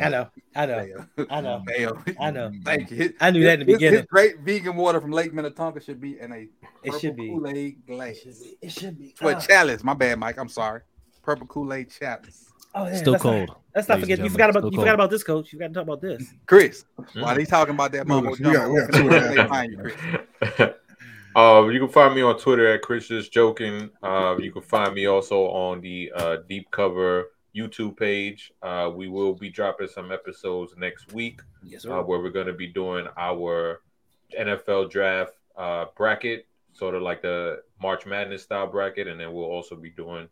I 0.00 0.08
know. 0.08 0.28
I 0.56 0.66
know. 0.66 0.80
Fail. 0.80 1.06
I 1.30 1.40
know. 1.42 1.62
Fail. 1.68 2.02
I 2.18 2.30
know. 2.30 2.50
Thank 2.64 2.90
you. 2.90 3.12
I 3.20 3.30
knew 3.30 3.44
that 3.44 3.60
in 3.60 3.66
the 3.66 3.72
His- 3.72 3.80
his 3.82 3.90
beginning. 3.90 4.06
great 4.10 4.40
vegan 4.40 4.76
water 4.76 4.98
from 5.00 5.10
Lake 5.12 5.34
Minnetonka 5.34 5.80
should 5.80 6.00
be 6.00 6.18
in 6.18 6.32
a 6.32 6.48
It 6.82 6.98
should 7.00 7.16
be. 7.16 7.28
Kool-Aid 7.28 7.56
It 7.56 7.86
glass. 7.86 8.16
should 8.16 8.32
be. 8.40 8.56
It 8.62 8.72
should 8.72 8.98
be. 8.98 9.14
Well, 9.20 9.36
Ah. 9.36 9.40
chalice. 9.40 9.84
My 9.84 9.92
bad, 9.94 10.18
Mike. 10.18 10.38
I'm 10.38 10.48
sorry. 10.48 10.80
Purple 11.22 11.46
Kool-Aid 11.46 11.90
chalice. 11.90 12.46
Oh, 12.74 12.86
yeah, 12.86 12.96
Still 12.96 13.12
let's 13.12 13.24
not- 13.24 13.30
cold. 13.46 13.56
Let's 13.74 13.88
not 13.88 14.00
forget. 14.00 14.18
You 14.20 14.30
forgot 14.30 14.50
about. 14.50 14.60
gentlemen, 14.60 14.72
You 14.72 14.76
still 14.76 14.82
forgot 14.82 14.94
about 14.94 15.10
this, 15.10 15.22
coach. 15.22 15.52
You 15.52 15.58
got 15.58 15.68
to 15.68 15.74
talk 15.74 15.82
about 15.82 16.00
this. 16.00 16.32
Chris, 16.46 16.84
Mm. 16.98 17.22
while 17.22 17.36
he's 17.36 17.48
talking 17.48 17.74
about 17.74 17.92
that 17.92 18.06
mumbo 18.06 18.30
We 18.30 18.38
got- 18.38 18.52
jumbo, 18.54 18.72
we 18.72 18.80
got 18.80 18.86
where 18.86 18.86
two 18.86 18.92
can 18.92 19.12
and 19.12 19.14
a 19.14 19.28
they 19.28 19.36
half 19.36 19.48
find 19.48 19.72
you, 19.72 19.78
Chris? 19.78 20.70
uh, 21.36 21.68
you 21.70 21.78
can 21.80 21.88
find 21.88 22.14
me 22.14 22.22
on 22.22 22.38
Twitter 22.38 22.72
at 22.72 22.82
Chris 22.82 23.08
Just 23.08 23.32
Joking. 23.32 23.90
Uh, 24.02 24.36
you 24.40 24.50
can 24.50 24.62
find 24.62 24.94
me 24.94 25.06
also 25.06 25.42
on 25.48 25.80
the 25.82 26.10
uh, 26.16 26.36
Deep 26.48 26.70
Cover 26.70 27.26
YouTube 27.56 27.96
page. 27.96 28.52
Uh, 28.62 28.90
we 28.94 29.08
will 29.08 29.34
be 29.34 29.48
dropping 29.50 29.88
some 29.88 30.10
episodes 30.12 30.74
next 30.76 31.12
week 31.12 31.40
Yes, 31.62 31.84
uh, 31.84 32.00
where 32.02 32.18
we're 32.18 32.30
going 32.30 32.46
to 32.46 32.52
be 32.52 32.66
doing 32.66 33.06
our 33.16 33.80
NFL 34.38 34.90
draft 34.90 35.32
uh, 35.56 35.86
bracket, 35.96 36.46
sort 36.72 36.94
of 36.94 37.02
like 37.02 37.22
the 37.22 37.62
March 37.80 38.06
Madness 38.06 38.42
style 38.42 38.66
bracket, 38.66 39.06
and 39.06 39.20
then 39.20 39.32
we'll 39.32 39.44
also 39.44 39.76
be 39.76 39.90
doing 39.90 40.28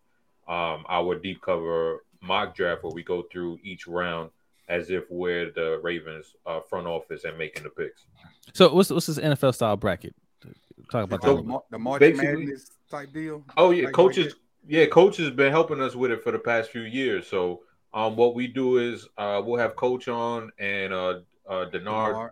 um, 0.49 0.85
our 0.89 1.15
deep 1.15 1.41
cover 1.43 2.05
mock 2.21 2.55
draft 2.55 2.83
where 2.83 2.93
we 2.93 3.03
go 3.03 3.23
through 3.31 3.59
each 3.63 3.87
round 3.87 4.31
as 4.69 4.91
if 4.91 5.05
we're 5.11 5.51
the 5.53 5.79
Ravens 5.83 6.35
uh, 6.47 6.61
front 6.61 6.87
office 6.87 7.25
and 7.25 7.37
making 7.37 7.63
the 7.65 7.71
picks. 7.71 8.07
So 8.55 8.73
what's 8.75 8.91
what's 8.91 9.07
this 9.07 9.19
NFL 9.19 9.55
style 9.55 9.77
bracket? 9.77 10.15
Talk 10.91 11.05
about 11.05 11.21
that. 11.21 11.21
The, 11.23 11.27
little 11.29 11.43
bit. 11.43 11.49
Mar- 11.49 11.63
the 11.71 11.79
March 11.79 12.01
basically- 12.01 12.27
Madness 12.47 12.71
type 12.91 13.13
deal. 13.13 13.45
Oh 13.57 13.71
yeah, 13.71 13.85
Like- 13.87 13.95
coaches. 13.95 14.27
like 14.27 14.42
yeah, 14.67 14.87
coach 14.87 15.17
has 15.17 15.31
been 15.31 15.51
helping 15.51 15.81
us 15.81 15.95
with 15.95 16.11
it 16.11 16.23
for 16.23 16.33
the 16.33 16.39
past 16.39 16.71
few 16.71 16.83
years. 16.83 17.27
So, 17.27 17.63
um, 17.95 18.17
what 18.17 18.35
we 18.35 18.47
do 18.47 18.79
is 18.79 19.09
uh, 19.19 19.43
we'll 19.45 19.59
have 19.59 19.77
coach 19.77 20.09
on 20.09 20.51
and 20.59 20.93
uh, 20.93 21.21
uh, 21.49 21.67
Denard 21.71 22.31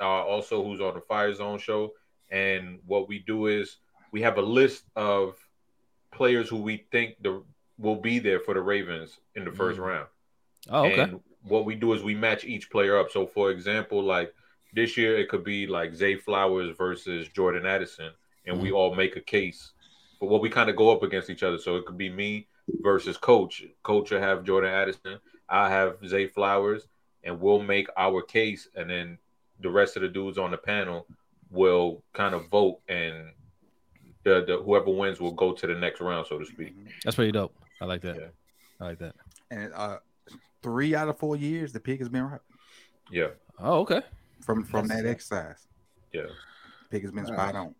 uh, 0.00 0.04
also 0.04 0.64
who's 0.64 0.80
on 0.80 0.94
the 0.94 1.00
Fire 1.00 1.32
Zone 1.34 1.58
show. 1.58 1.92
And 2.30 2.80
what 2.86 3.08
we 3.08 3.20
do 3.20 3.46
is 3.46 3.76
we 4.12 4.22
have 4.22 4.38
a 4.38 4.42
list 4.42 4.84
of 4.96 5.36
players 6.10 6.48
who 6.48 6.56
we 6.56 6.86
think 6.90 7.16
the 7.22 7.42
will 7.78 7.96
be 7.96 8.18
there 8.18 8.40
for 8.40 8.54
the 8.54 8.60
Ravens 8.60 9.18
in 9.36 9.44
the 9.44 9.52
first 9.52 9.78
Mm. 9.78 9.86
round. 9.86 10.08
Oh, 10.68 10.86
okay. 10.86 11.02
And 11.02 11.20
what 11.42 11.64
we 11.64 11.76
do 11.76 11.92
is 11.92 12.02
we 12.02 12.14
match 12.14 12.44
each 12.44 12.70
player 12.70 12.98
up. 12.98 13.10
So, 13.10 13.26
for 13.26 13.50
example, 13.50 14.02
like 14.02 14.34
this 14.72 14.96
year, 14.96 15.16
it 15.16 15.28
could 15.28 15.44
be 15.44 15.66
like 15.66 15.94
Zay 15.94 16.16
Flowers 16.16 16.76
versus 16.76 17.28
Jordan 17.28 17.66
Addison, 17.66 18.10
and 18.46 18.60
we 18.60 18.72
all 18.72 18.94
make 18.94 19.16
a 19.16 19.20
case. 19.20 19.72
But 20.20 20.26
what 20.28 20.40
we 20.42 20.50
kind 20.50 20.68
of 20.70 20.76
go 20.76 20.90
up 20.90 21.02
against 21.02 21.30
each 21.30 21.42
other. 21.42 21.58
So 21.58 21.76
it 21.76 21.86
could 21.86 21.98
be 21.98 22.10
me 22.10 22.48
versus 22.80 23.16
Coach. 23.16 23.62
Coach 23.82 24.10
will 24.10 24.20
have 24.20 24.44
Jordan 24.44 24.70
Addison. 24.70 25.18
I 25.48 25.70
have 25.70 25.96
Zay 26.06 26.26
Flowers, 26.26 26.88
and 27.24 27.40
we'll 27.40 27.62
make 27.62 27.88
our 27.96 28.20
case, 28.22 28.68
and 28.74 28.90
then 28.90 29.18
the 29.60 29.70
rest 29.70 29.96
of 29.96 30.02
the 30.02 30.08
dudes 30.08 30.38
on 30.38 30.50
the 30.50 30.56
panel 30.58 31.06
will 31.50 32.02
kind 32.12 32.34
of 32.34 32.48
vote, 32.48 32.80
and 32.88 33.30
the, 34.24 34.44
the 34.44 34.60
whoever 34.62 34.90
wins 34.90 35.20
will 35.20 35.32
go 35.32 35.52
to 35.52 35.66
the 35.66 35.74
next 35.74 36.00
round, 36.00 36.26
so 36.26 36.38
to 36.38 36.44
speak. 36.44 36.74
That's 37.04 37.16
pretty 37.16 37.32
dope. 37.32 37.54
I 37.80 37.86
like 37.86 38.02
that. 38.02 38.16
Yeah. 38.16 38.26
I 38.80 38.84
like 38.84 38.98
that. 38.98 39.14
And 39.50 39.72
uh, 39.74 39.98
three 40.62 40.94
out 40.94 41.08
of 41.08 41.18
four 41.18 41.36
years, 41.36 41.72
the 41.72 41.80
pick 41.80 42.00
has 42.00 42.08
been 42.08 42.24
right 42.24 42.40
Yeah, 43.10 43.28
Oh, 43.58 43.80
okay. 43.80 44.02
from 44.42 44.64
from 44.64 44.86
That's- 44.88 45.04
that 45.04 45.08
exercise. 45.10 45.66
yeah. 46.12 46.26
Pick 46.90 47.02
has 47.02 47.10
been 47.12 47.24
spot 47.26 47.54
on. 47.54 47.74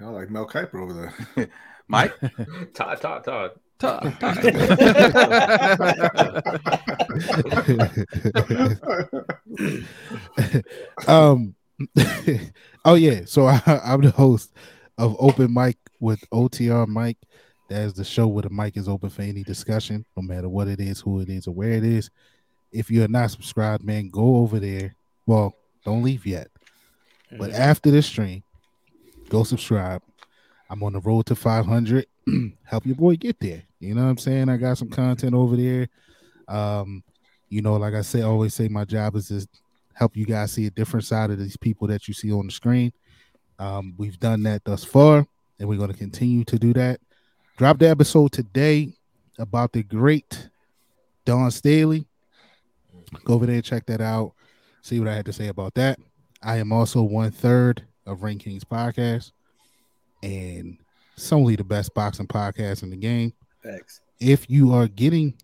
I 0.00 0.04
like 0.04 0.30
Mel 0.30 0.46
Kiper 0.46 0.80
over 0.80 1.12
there. 1.36 1.48
Mike, 1.88 2.14
Todd, 2.74 3.00
Todd, 3.00 3.24
Todd. 3.24 3.50
Todd, 3.78 4.06
um 11.06 11.54
oh 12.84 12.96
yeah. 12.96 13.20
So 13.24 13.46
I, 13.46 13.62
i'm 13.84 14.00
the 14.00 14.10
host 14.10 14.52
of 14.98 15.14
open 15.20 15.54
mic 15.54 15.78
with 16.00 16.28
otr 16.30 16.88
mike. 16.88 17.18
That 17.68 17.82
is 17.82 17.94
the 17.94 18.04
show 18.04 18.26
where 18.26 18.42
the 18.42 18.50
mic 18.50 18.76
is 18.76 18.88
open 18.88 19.10
for 19.10 19.22
any 19.22 19.44
discussion 19.44 20.04
no 20.16 20.24
matter 20.24 20.48
what 20.48 20.66
it 20.66 20.80
is 20.80 20.98
who 21.00 21.20
it 21.20 21.28
is 21.28 21.46
or 21.46 21.54
where 21.54 21.70
it 21.70 21.84
is. 21.84 22.10
If 22.72 22.90
you're 22.90 23.06
not 23.06 23.30
subscribed 23.30 23.84
man 23.84 24.10
go 24.10 24.38
over 24.38 24.58
there. 24.58 24.96
Well 25.24 25.54
don't 25.84 26.02
leave 26.02 26.26
yet. 26.26 26.48
But 27.38 27.52
after 27.52 27.92
this 27.92 28.06
stream 28.06 28.42
go 29.28 29.42
subscribe 29.42 30.02
i'm 30.70 30.82
on 30.82 30.92
the 30.92 31.00
road 31.00 31.26
to 31.26 31.34
500 31.34 32.06
help 32.64 32.86
your 32.86 32.96
boy 32.96 33.16
get 33.16 33.38
there 33.40 33.62
you 33.80 33.94
know 33.94 34.04
what 34.04 34.10
i'm 34.10 34.18
saying 34.18 34.48
i 34.48 34.56
got 34.56 34.78
some 34.78 34.88
content 34.88 35.34
over 35.34 35.56
there 35.56 35.88
um 36.48 37.02
you 37.48 37.62
know 37.62 37.76
like 37.76 37.94
i 37.94 38.02
say 38.02 38.22
always 38.22 38.54
say 38.54 38.68
my 38.68 38.84
job 38.84 39.14
is 39.16 39.28
to 39.28 39.46
help 39.98 40.16
you 40.16 40.24
guys 40.24 40.52
see 40.52 40.66
a 40.66 40.70
different 40.70 41.04
side 41.04 41.30
of 41.30 41.38
these 41.38 41.56
people 41.56 41.88
that 41.88 42.06
you 42.06 42.14
see 42.14 42.32
on 42.32 42.46
the 42.46 42.52
screen. 42.52 42.92
Um, 43.58 43.94
we've 43.98 44.18
done 44.18 44.44
that 44.44 44.64
thus 44.64 44.84
far, 44.84 45.26
and 45.58 45.68
we're 45.68 45.76
going 45.76 45.90
to 45.90 45.96
continue 45.96 46.44
to 46.44 46.58
do 46.58 46.72
that. 46.74 47.00
Drop 47.56 47.78
the 47.78 47.88
episode 47.88 48.30
today 48.30 48.92
about 49.40 49.72
the 49.72 49.82
great 49.82 50.48
Dawn 51.24 51.50
Staley. 51.50 52.06
Go 53.24 53.34
over 53.34 53.46
there 53.46 53.60
check 53.60 53.86
that 53.86 54.00
out. 54.00 54.34
See 54.82 55.00
what 55.00 55.08
I 55.08 55.14
had 55.14 55.26
to 55.26 55.32
say 55.32 55.48
about 55.48 55.74
that. 55.74 55.98
I 56.42 56.58
am 56.58 56.72
also 56.72 57.02
one 57.02 57.32
third 57.32 57.84
of 58.08 58.22
Ring 58.22 58.38
Kings 58.38 58.64
podcast, 58.64 59.32
and 60.22 60.78
it's 61.14 61.32
only 61.32 61.56
the 61.56 61.64
best 61.64 61.94
boxing 61.94 62.26
podcast 62.26 62.82
in 62.82 62.90
the 62.90 62.96
game 62.96 63.32
Thanks. 63.62 64.00
if 64.20 64.48
you 64.48 64.72
are 64.72 64.88
getting 64.88 65.34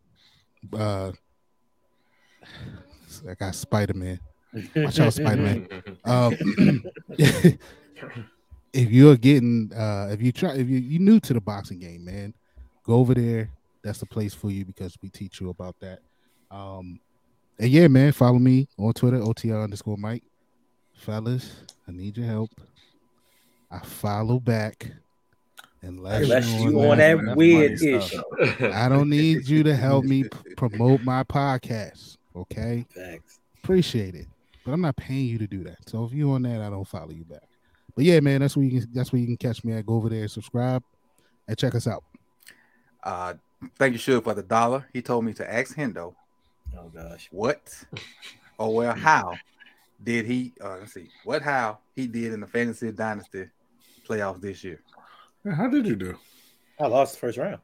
uh 0.73 1.13
I 3.29 3.35
got 3.35 3.55
Spider 3.55 3.95
Man. 3.95 4.21
Watch 4.77 5.01
out, 5.01 5.13
Spider 5.13 5.43
Man. 5.43 5.69
Um, 6.05 6.37
if 8.73 8.91
you're 8.91 9.17
getting 9.17 9.73
uh 9.75 10.09
if 10.11 10.21
you 10.21 10.33
try 10.33 10.55
if 10.55 10.69
you 10.69 10.79
you 10.79 10.99
new 10.99 11.21
to 11.21 11.33
the 11.33 11.41
boxing 11.41 11.79
game, 11.79 12.05
man, 12.05 12.35
go 12.85 12.95
over 12.95 13.15
there. 13.15 13.51
That's 13.83 14.01
the 14.01 14.07
place 14.07 14.35
for 14.35 14.51
you 14.51 14.65
because 14.65 14.97
we 15.03 15.09
teach 15.11 15.41
you 15.41 15.51
about 15.51 15.77
that. 15.81 16.01
Um 16.51 17.01
and 17.59 17.71
yeah, 17.71 17.89
man, 17.89 18.13
follow 18.13 18.39
me 18.39 18.69
on 18.79 18.93
Twitter, 18.93 19.19
OTR 19.19 19.65
underscore 19.65 19.97
Mike. 19.97 20.25
Fellas, 21.05 21.51
I 21.87 21.93
need 21.93 22.17
your 22.17 22.27
help. 22.27 22.51
I 23.71 23.79
follow 23.81 24.39
back 24.41 24.91
unless, 25.83 26.23
Unless 26.23 26.51
you're 26.53 26.71
you 26.71 26.81
on 26.91 26.99
that 26.99 27.23
that 27.25 27.37
weird 27.37 27.79
stuff. 27.79 28.13
issue. 28.39 28.67
I 28.73 28.89
don't 28.89 29.11
need 29.11 29.47
you 29.49 29.63
to 29.65 29.75
help 29.77 30.05
me 30.05 30.25
p- 30.25 30.55
promote 30.57 31.03
my 31.03 31.23
podcast. 31.25 32.17
Okay, 32.37 32.87
Thanks. 32.95 33.39
appreciate 33.63 34.15
it, 34.15 34.27
but 34.65 34.73
I'm 34.73 34.81
not 34.81 34.97
paying 34.97 35.27
you 35.27 35.39
to 35.39 35.47
do 35.47 35.63
that. 35.65 35.79
So 35.89 36.05
if 36.05 36.13
you 36.13 36.31
on 36.33 36.43
that, 36.43 36.63
I 36.63 36.71
don't 36.71 36.87
follow 36.89 37.11
you 37.11 37.25
back. 37.25 37.43
But 37.95 38.05
yeah, 38.05 38.21
man, 38.21 38.41
that's 38.41 38.57
where 38.57 38.65
you 38.65 38.81
can. 38.81 38.89
That's 38.93 39.13
where 39.13 39.21
you 39.21 39.27
can 39.27 39.37
catch 39.37 39.63
me 39.65 39.73
at. 39.75 39.87
Go 39.87 39.95
over 39.95 40.09
there, 40.09 40.23
and 40.23 40.31
subscribe, 40.31 40.83
and 41.47 41.57
check 41.59 41.75
us 41.75 41.87
out. 41.87 42.03
Uh, 43.03 43.35
thank 43.79 43.93
you, 43.93 43.99
Suge, 43.99 44.25
for 44.25 44.35
the 44.35 44.43
dollar. 44.43 44.87
He 44.93 45.03
told 45.03 45.25
me 45.25 45.33
to 45.35 45.53
ask 45.55 45.77
Hendo 45.77 46.15
Oh 46.77 46.89
gosh. 46.93 47.29
what, 47.31 47.73
or 48.59 48.75
well, 48.75 48.95
how 48.95 49.35
did 50.05 50.27
he? 50.27 50.53
Uh, 50.63 50.77
let's 50.81 50.93
see, 50.95 51.09
what 51.25 51.43
how 51.43 51.79
he 51.97 52.07
did 52.07 52.33
in 52.33 52.41
the 52.41 52.47
fantasy 52.47 52.93
dynasty 52.93 53.47
playoffs 54.09 54.41
this 54.41 54.63
year. 54.63 54.81
How 55.57 55.69
did 55.69 55.87
you 55.87 55.97
do 55.97 56.19
I 56.81 56.87
lost 56.87 57.15
the 57.15 57.21
first 57.21 57.39
round. 57.39 57.61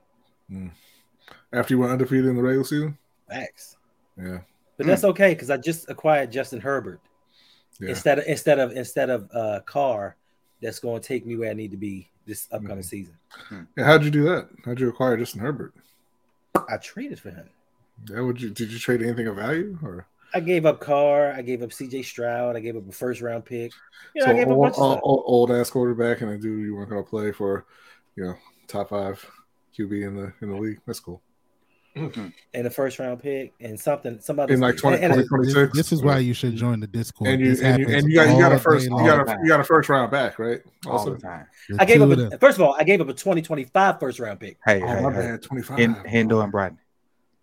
after 1.53 1.75
you 1.75 1.79
went 1.79 1.93
undefeated 1.93 2.27
in 2.27 2.37
the 2.37 2.43
regular 2.43 2.65
season? 2.65 2.99
Thanks. 3.29 3.77
Yeah, 4.17 4.39
But 4.77 4.87
that's 4.87 5.05
okay 5.05 5.35
because 5.35 5.51
I 5.51 5.57
just 5.57 5.89
acquired 5.89 6.31
Justin 6.33 6.61
Herbert 6.61 7.01
yeah. 7.79 7.91
instead 7.91 8.19
of 8.19 8.25
instead 8.27 8.59
of 8.59 8.73
instead 8.73 9.09
of 9.11 9.31
uh 9.33 9.61
Carr 9.67 10.17
that's 10.61 10.79
going 10.79 11.01
to 11.01 11.07
take 11.07 11.25
me 11.25 11.37
where 11.37 11.51
I 11.51 11.55
need 11.55 11.71
to 11.71 11.77
be 11.79 12.11
this 12.27 12.47
upcoming 12.53 12.79
Mhm. 12.79 12.85
season. 12.85 13.17
yeah. 13.77 13.85
How'd 13.85 14.05
you 14.05 14.11
do 14.11 14.25
that? 14.25 14.49
How'd 14.65 14.79
you 14.81 14.89
acquire 14.89 15.17
Justin 15.17 15.41
Herbert? 15.41 15.75
I 16.69 16.77
traded 16.77 17.19
for 17.19 17.31
him. 17.31 17.49
Yeah, 18.11 18.21
would 18.21 18.41
you 18.41 18.51
did 18.51 18.71
you 18.73 18.79
trade 18.79 19.03
anything 19.03 19.27
of 19.27 19.37
value 19.37 19.79
or? 19.83 20.07
I 20.33 20.41
gave 20.41 20.67
up 20.67 20.81
Carr. 20.81 21.33
I 21.33 21.43
gave 21.43 21.63
up 21.63 21.73
C.J. 21.73 22.03
Stroud. 22.03 22.57
I 22.57 22.61
gave 22.61 22.77
up 22.77 22.89
a 22.89 22.93
first 22.93 23.21
round 23.21 23.45
pick. 23.45 23.73
You 24.15 24.25
know, 24.25 24.33
I 24.33 24.35
gave 24.35 24.45
up 24.45 24.49
a 24.49 24.53
old, 24.53 24.63
bunch 24.63 24.73
of 24.73 24.77
stuff. 24.77 25.01
old, 25.03 25.23
old 25.27 25.51
ass 25.51 25.71
quarterback 25.71 26.21
and 26.21 26.31
a 26.31 26.39
dude 26.39 26.65
you 26.65 26.75
weren't 26.75 26.91
going 26.91 27.03
to 27.03 27.09
play 27.09 27.33
for, 27.33 27.67
you 28.17 28.25
know, 28.25 28.35
top 28.69 28.91
five 28.91 29.25
QB 29.77 30.07
in 30.07 30.17
the 30.17 30.33
in 30.41 30.51
the 30.51 30.57
league. 30.57 30.81
That's 30.87 31.01
cool. 31.01 31.23
Mm-hmm. 31.97 32.29
and 32.55 32.67
a 32.69 32.71
first 32.71 33.01
round 33.01 33.21
pick 33.21 33.53
and 33.61 33.79
something 33.79 34.21
somebody 34.21 34.55
In 34.55 34.61
like 34.61 34.77
20, 34.77 34.99
and, 34.99 35.13
and, 35.13 35.23
2026. 35.23 35.77
This 35.77 35.91
is 35.91 36.05
why 36.05 36.19
you 36.19 36.33
should 36.35 36.55
join 36.55 36.79
the 36.79 36.87
Discord. 36.87 37.31
and 37.31 37.41
you 37.41 37.57
and 37.65 37.81
you, 37.81 37.89
and 37.89 38.09
you 38.09 38.15
got 38.15 38.33
you 38.33 38.41
got 38.41 38.53
a 38.53 38.59
first 38.61 38.85
you 38.85 38.91
got 38.91 39.29
a 39.29 39.39
you 39.43 39.49
got 39.49 39.59
a 39.59 39.65
first 39.65 39.89
round 39.89 40.09
back, 40.13 40.39
right? 40.39 40.61
all 40.87 40.93
Also, 40.93 41.15
the 41.15 41.21
time. 41.21 41.47
The 41.69 41.83
I 41.83 41.85
gave 41.85 42.01
up 42.01 42.17
a, 42.17 42.39
first 42.39 42.59
of 42.59 42.63
all, 42.63 42.77
I 42.79 42.85
gave 42.85 43.01
up 43.01 43.09
a 43.09 43.13
2025 43.13 43.99
first 43.99 44.21
round 44.21 44.39
pick. 44.39 44.59
Hey, 44.65 44.81
oh 44.81 44.87
hey, 44.87 45.01
my 45.03 45.13
hey. 45.13 45.37
twenty 45.39 45.63
five. 45.65 45.79
Hen- 45.79 45.97
Hendo 46.07 46.45
and 46.45 46.53
Bradley. 46.53 46.79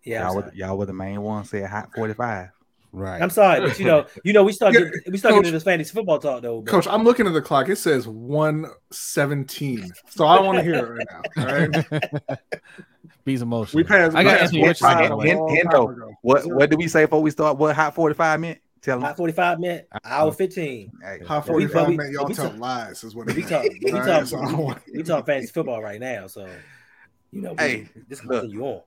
Yeah, 0.02 0.26
y'all, 0.26 0.36
were, 0.36 0.52
y'all 0.54 0.78
were 0.78 0.86
the 0.86 0.94
main 0.94 1.20
ones 1.20 1.50
said 1.50 1.68
hot 1.68 1.90
45. 1.94 2.48
Right. 2.92 3.20
I'm 3.22 3.30
sorry, 3.30 3.60
but 3.60 3.78
you 3.78 3.84
know, 3.86 4.06
you 4.24 4.32
know, 4.32 4.42
we 4.44 4.52
started 4.52 4.78
Yeah, 4.78 4.84
getting, 4.86 5.12
we 5.12 5.18
started 5.18 5.34
Coach- 5.36 5.42
getting 5.44 5.54
this 5.54 5.62
fantasy 5.64 5.92
football 5.92 6.18
talk 6.18 6.42
though. 6.42 6.60
but- 6.62 6.70
Coach, 6.70 6.86
I'm 6.88 7.04
looking 7.04 7.26
at 7.26 7.32
the 7.32 7.42
clock. 7.42 7.68
It 7.68 7.76
says 7.76 8.06
one 8.08 8.66
seventeen, 8.90 9.90
so 10.08 10.24
I 10.26 10.40
want 10.40 10.58
to 10.58 10.64
hear 10.64 10.74
it 10.74 10.88
right 10.88 11.06
now. 11.36 11.44
All 11.44 11.68
right, 12.00 12.38
Bees 13.24 13.42
emotion. 13.42 13.76
we 13.76 13.84
passed. 13.84 14.16
I 14.16 14.22
got 14.22 14.30
passed 14.38 14.42
Anthony 14.54 14.60
one 14.60 14.68
Richardson 14.68 14.90
time 14.90 15.02
on 15.04 15.08
the 15.10 15.14
a 15.14 15.16
way. 15.18 15.34
long 15.36 15.54
Hen- 15.56 15.64
time 15.66 15.72
Hendo. 15.86 16.10
What 16.22 16.46
what 16.46 16.70
did 16.70 16.78
we 16.78 16.88
say 16.88 17.04
before 17.04 17.22
we 17.22 17.30
start? 17.30 17.58
What 17.58 17.74
hot 17.76 17.94
45 17.94 18.40
meant? 18.40 18.58
Tell 18.80 19.00
Hot 19.00 19.16
45 19.16 19.58
minute, 19.58 19.88
hour 20.04 20.30
15. 20.32 20.92
Hey, 21.02 21.18
High 21.26 21.40
But 21.40 21.56
we- 21.56 21.66
but 21.66 21.72
45 21.72 21.88
we- 21.88 21.96
man, 21.96 22.12
y'all 22.12 22.26
we 22.26 22.32
tell 22.34 22.48
talk- 22.50 22.58
lies 22.60 23.02
is 23.02 23.12
what 23.14 23.26
We 23.26 23.42
it 23.42 23.48
talk, 23.48 23.64
we 23.82 23.90
All 23.92 23.98
talk, 23.98 24.06
right, 24.06 24.26
so 24.28 24.38
I 24.38 24.44
don't 24.52 24.56
want- 24.58 24.82
we 24.94 25.02
talk 25.02 25.26
fantasy 25.26 25.52
football 25.52 25.82
right 25.82 25.98
now, 26.00 26.28
so 26.28 26.48
you 27.32 27.42
know, 27.42 27.52
we, 27.54 27.58
Hey, 27.58 27.88
this 28.08 28.20
is 28.20 28.24
look. 28.24 28.42
continue 28.42 28.64
on. 28.64 28.82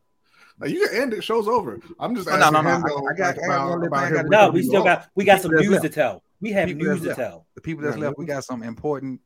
Like, 0.62 0.70
you 0.72 0.88
can 0.88 1.02
end 1.02 1.14
it. 1.14 1.24
Show's 1.24 1.48
over. 1.48 1.80
I'm 2.00 2.16
just 2.16 2.28
Oh, 2.28 2.32
asking 2.34 2.54
no, 2.54 2.62
no, 2.62 2.70
no. 2.70 2.76
him, 2.78 2.84
I- 2.86 2.88
though, 2.90 3.08
I 3.08 3.14
got- 3.14 3.38
like, 3.38 3.44
I 3.44 3.48
got 3.48 3.66
about, 3.74 3.86
about 3.88 4.04
I 4.04 4.12
gotta 4.12 4.30
No, 4.30 4.50
we 4.52 4.62
still 4.64 4.84
got 4.84 5.08
we 5.16 5.26
got 5.26 5.42
some 5.42 5.52
news 5.52 5.70
left. 5.70 5.84
to 5.84 5.90
tell. 5.90 6.24
We 6.40 6.52
have 6.54 6.70
news 6.70 7.02
to 7.02 7.14
tell. 7.16 7.46
the 7.56 7.62
people 7.62 7.84
that's 7.84 7.98
left, 7.98 8.18
we 8.18 8.26
got 8.26 8.44
some 8.44 8.64
important 8.64 9.20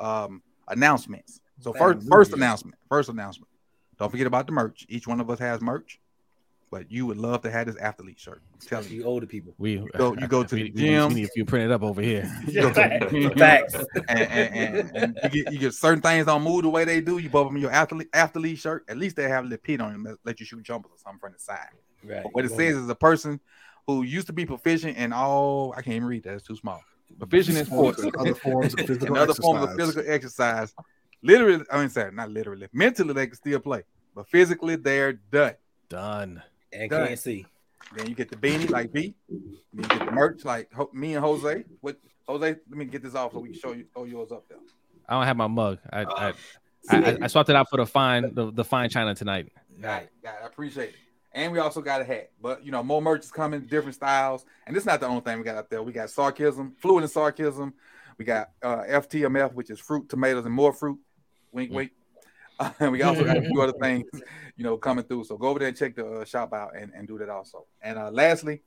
um 0.00 0.42
announcements. 0.68 1.40
So 1.60 1.72
first 1.72 2.06
first 2.08 2.32
announcement. 2.32 2.76
First 2.88 3.08
announcement. 3.08 3.48
Don't 3.98 4.10
forget 4.10 4.26
about 4.26 4.46
the 4.46 4.52
merch. 4.52 4.84
Each 4.88 5.06
one 5.06 5.20
of 5.20 5.30
us 5.30 5.38
has 5.38 5.60
merch, 5.60 6.00
but 6.74 6.90
you 6.90 7.06
would 7.06 7.18
love 7.18 7.40
to 7.40 7.52
have 7.52 7.68
this 7.68 7.76
athlete 7.76 8.18
shirt. 8.18 8.42
I'm 8.52 8.58
telling 8.58 8.88
you. 8.88 8.96
You 8.96 9.04
older 9.04 9.26
people. 9.26 9.54
We 9.58 9.76
go- 9.96 10.16
you 10.18 10.26
go 10.26 10.42
to 10.42 10.54
we, 10.56 10.62
the 10.64 10.70
gym. 10.70 11.10
We 11.10 11.14
need 11.14 11.26
a 11.26 11.28
few 11.28 11.44
printed 11.44 11.70
up 11.70 11.84
over 11.84 12.02
here. 12.02 12.28
You 12.48 12.62
go 12.62 12.72
to- 12.72 13.30
Facts. 13.36 13.76
and, 14.08 14.20
and, 14.20 14.56
and, 14.56 14.96
and 14.96 15.18
you, 15.32 15.44
get, 15.44 15.52
you 15.52 15.58
get 15.60 15.74
certain 15.74 16.02
things 16.02 16.26
don't 16.26 16.42
move 16.42 16.62
the 16.62 16.68
way 16.68 16.84
they 16.84 17.00
do. 17.00 17.18
You 17.18 17.30
bump 17.30 17.50
them 17.50 17.56
in 17.56 17.62
your 17.62 17.70
athlete 17.70 18.08
athlete 18.12 18.58
shirt. 18.58 18.84
At 18.88 18.96
least 18.96 19.14
they 19.14 19.28
have 19.28 19.44
a 19.44 19.46
little 19.46 19.62
pin 19.62 19.80
on 19.80 19.92
them 19.92 20.02
that 20.02 20.18
let 20.24 20.40
you 20.40 20.46
shoot 20.46 20.64
jumpers 20.64 20.90
or 20.90 20.98
something 20.98 21.20
from 21.20 21.32
the 21.32 21.38
side. 21.38 21.68
Right. 22.02 22.24
But 22.24 22.34
what 22.34 22.44
it 22.44 22.50
says 22.50 22.76
is 22.76 22.88
a 22.88 22.94
person 22.96 23.38
who 23.86 24.02
used 24.02 24.26
to 24.26 24.32
be 24.32 24.44
proficient 24.44 24.96
in 24.96 25.12
all 25.12 25.74
I 25.76 25.82
can't 25.82 25.94
even 25.94 26.08
read 26.08 26.24
that, 26.24 26.34
it's 26.34 26.42
too 26.42 26.56
small. 26.56 26.82
Proficient 27.20 27.56
in 27.56 27.66
sports, 27.66 28.04
other 28.18 28.34
forms 28.34 28.74
of 28.74 28.80
physical 28.88 29.06
and 29.06 29.18
other 29.18 29.34
forms 29.34 29.62
of 29.62 29.70
exercise. 29.70 29.94
physical 29.94 30.12
exercise. 30.12 30.74
Literally, 31.22 31.64
I 31.70 31.78
mean, 31.78 31.88
sorry, 31.88 32.10
not 32.10 32.30
literally. 32.30 32.66
Mentally, 32.72 33.14
they 33.14 33.28
can 33.28 33.36
still 33.36 33.60
play, 33.60 33.84
but 34.12 34.26
physically, 34.26 34.74
they're 34.74 35.12
done. 35.12 35.54
Done. 35.88 36.42
And 36.74 36.90
Done. 36.90 37.08
can't 37.08 37.18
see. 37.18 37.46
Then 37.96 38.08
you 38.08 38.14
get 38.14 38.30
the 38.30 38.36
beanie 38.36 38.70
like 38.70 38.92
B. 38.92 39.14
Then 39.28 39.58
you 39.74 39.82
get 39.82 40.06
the 40.06 40.12
merch 40.12 40.44
like 40.44 40.72
Ho- 40.72 40.90
me 40.92 41.14
and 41.14 41.24
Jose. 41.24 41.64
What 41.80 41.98
Jose? 42.26 42.46
Let 42.46 42.70
me 42.70 42.84
get 42.86 43.02
this 43.02 43.14
off 43.14 43.32
so 43.32 43.40
we 43.40 43.50
can 43.50 43.58
show 43.58 43.72
you 43.72 43.86
throw 43.92 44.04
yours 44.04 44.32
up 44.32 44.48
there. 44.48 44.58
I 45.08 45.14
don't 45.14 45.26
have 45.26 45.36
my 45.36 45.46
mug. 45.46 45.78
I 45.92 46.02
I, 46.02 46.32
I, 46.90 46.96
I, 46.96 47.18
I 47.22 47.26
swapped 47.26 47.50
it 47.50 47.56
out 47.56 47.68
for 47.68 47.76
the 47.76 47.86
fine 47.86 48.34
the, 48.34 48.50
the 48.50 48.64
fine 48.64 48.88
china 48.88 49.14
tonight. 49.14 49.52
Right, 49.80 50.08
got 50.22 50.36
it. 50.36 50.40
I 50.42 50.46
appreciate 50.46 50.90
it. 50.90 50.94
And 51.32 51.52
we 51.52 51.58
also 51.58 51.80
got 51.80 52.00
a 52.00 52.04
hat, 52.04 52.30
but 52.40 52.64
you 52.64 52.70
know, 52.70 52.82
more 52.82 53.02
merch 53.02 53.24
is 53.24 53.32
coming, 53.32 53.62
different 53.62 53.96
styles. 53.96 54.44
And 54.66 54.76
it's 54.76 54.86
not 54.86 55.00
the 55.00 55.06
only 55.06 55.20
thing 55.20 55.38
we 55.38 55.44
got 55.44 55.56
out 55.56 55.68
there. 55.68 55.82
We 55.82 55.92
got 55.92 56.08
sarcasm, 56.10 56.76
fluid 56.78 57.02
and 57.02 57.10
sarcasm. 57.10 57.74
We 58.18 58.24
got 58.24 58.50
uh, 58.62 58.84
FTMF, 58.88 59.52
which 59.52 59.70
is 59.70 59.80
fruit, 59.80 60.08
tomatoes, 60.08 60.44
and 60.44 60.54
more 60.54 60.72
fruit. 60.72 60.98
Wink, 61.50 61.72
wink. 61.72 61.90
And 62.80 62.92
we 62.92 63.02
also 63.02 63.24
got 63.24 63.36
a 63.36 63.42
few 63.42 63.60
other 63.60 63.72
things, 63.80 64.04
you 64.56 64.64
know, 64.64 64.76
coming 64.76 65.04
through. 65.04 65.24
So 65.24 65.36
go 65.36 65.48
over 65.48 65.58
there 65.58 65.68
and 65.68 65.76
check 65.76 65.96
the 65.96 66.06
uh, 66.06 66.24
shop 66.24 66.52
out 66.52 66.76
and, 66.76 66.92
and 66.94 67.06
do 67.06 67.18
that 67.18 67.28
also. 67.28 67.66
And 67.82 67.98
uh, 67.98 68.10
lastly, 68.10 68.62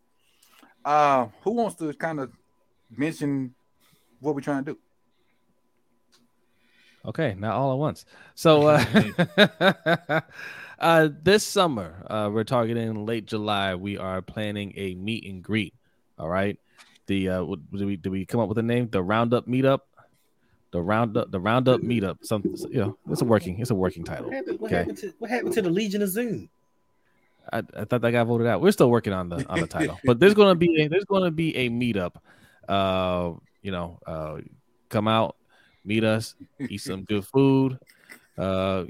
uh, 0.84 1.28
who 1.42 1.52
wants 1.52 1.76
to 1.76 1.94
kind 1.94 2.20
of 2.20 2.32
mention 2.90 3.54
what 4.20 4.36
we're 4.36 4.42
trying 4.42 4.66
to 4.66 4.74
do? 4.74 4.80
Okay, 7.06 7.36
not 7.38 7.56
all 7.56 7.72
at 7.72 7.78
once. 7.78 8.06
So 8.36 8.68
uh, 8.68 8.84
uh 10.80 11.10
this 11.24 11.46
summer, 11.46 12.04
uh 12.10 12.30
we're 12.32 12.44
targeting 12.44 13.06
late 13.06 13.26
July. 13.26 13.76
We 13.76 13.98
are 13.98 14.22
planning 14.22 14.74
a 14.76 14.96
meet 14.96 15.26
and 15.26 15.42
greet. 15.42 15.74
All 16.20 16.28
right. 16.28 16.60
The 17.06 17.30
uh 17.30 17.44
what- 17.44 17.72
did 17.72 17.86
we 17.86 17.96
did 17.96 18.10
we 18.10 18.26
come 18.26 18.42
up 18.42 18.50
with 18.50 18.58
a 18.58 18.64
name? 18.64 18.90
The 18.90 19.02
roundup 19.02 19.48
meetup? 19.48 19.82
The 20.78 20.84
roundup 20.84 21.32
the 21.32 21.40
roundup 21.40 21.82
meetup. 21.82 22.24
Something 22.24 22.56
you 22.70 22.80
know, 22.82 22.98
it's 23.10 23.22
a 23.22 23.26
working, 23.26 23.60
it's 23.60 23.72
a 23.72 23.76
working 23.76 24.04
title. 24.04 24.26
What 24.26 24.34
happened, 24.36 24.60
what 24.60 24.68
Okay. 24.68 24.78
happened 24.78 24.98
to 25.00 25.14
what 25.18 25.30
happened 25.32 25.54
to 25.54 25.62
the 25.64 25.72
Legion 25.72 26.04
of 26.04 26.10
Zoom? 26.10 26.50
I, 27.52 27.64
I 27.76 27.86
thought 27.86 28.02
that 28.02 28.12
got 28.12 28.28
voted 28.28 28.46
out. 28.46 28.62
We're 28.62 28.72
still 28.72 28.92
working 28.92 29.12
on 29.14 29.28
the 29.30 29.44
on 29.50 29.60
the 29.60 29.66
title, 29.66 30.00
but 30.06 30.20
there's 30.20 30.36
gonna 30.36 30.54
be 30.54 30.84
a, 30.84 30.88
there's 30.88 31.06
gonna 31.06 31.32
be 31.32 31.56
a 31.58 31.70
meetup. 31.72 32.14
Uh, 32.70 33.34
you 33.64 33.72
know, 33.72 33.98
uh, 34.06 34.38
come 34.90 35.08
out, 35.08 35.36
meet 35.84 36.04
us, 36.04 36.36
eat 36.70 36.78
some 36.82 37.04
good 37.06 37.26
food. 37.26 37.80
Uh, 38.38 38.86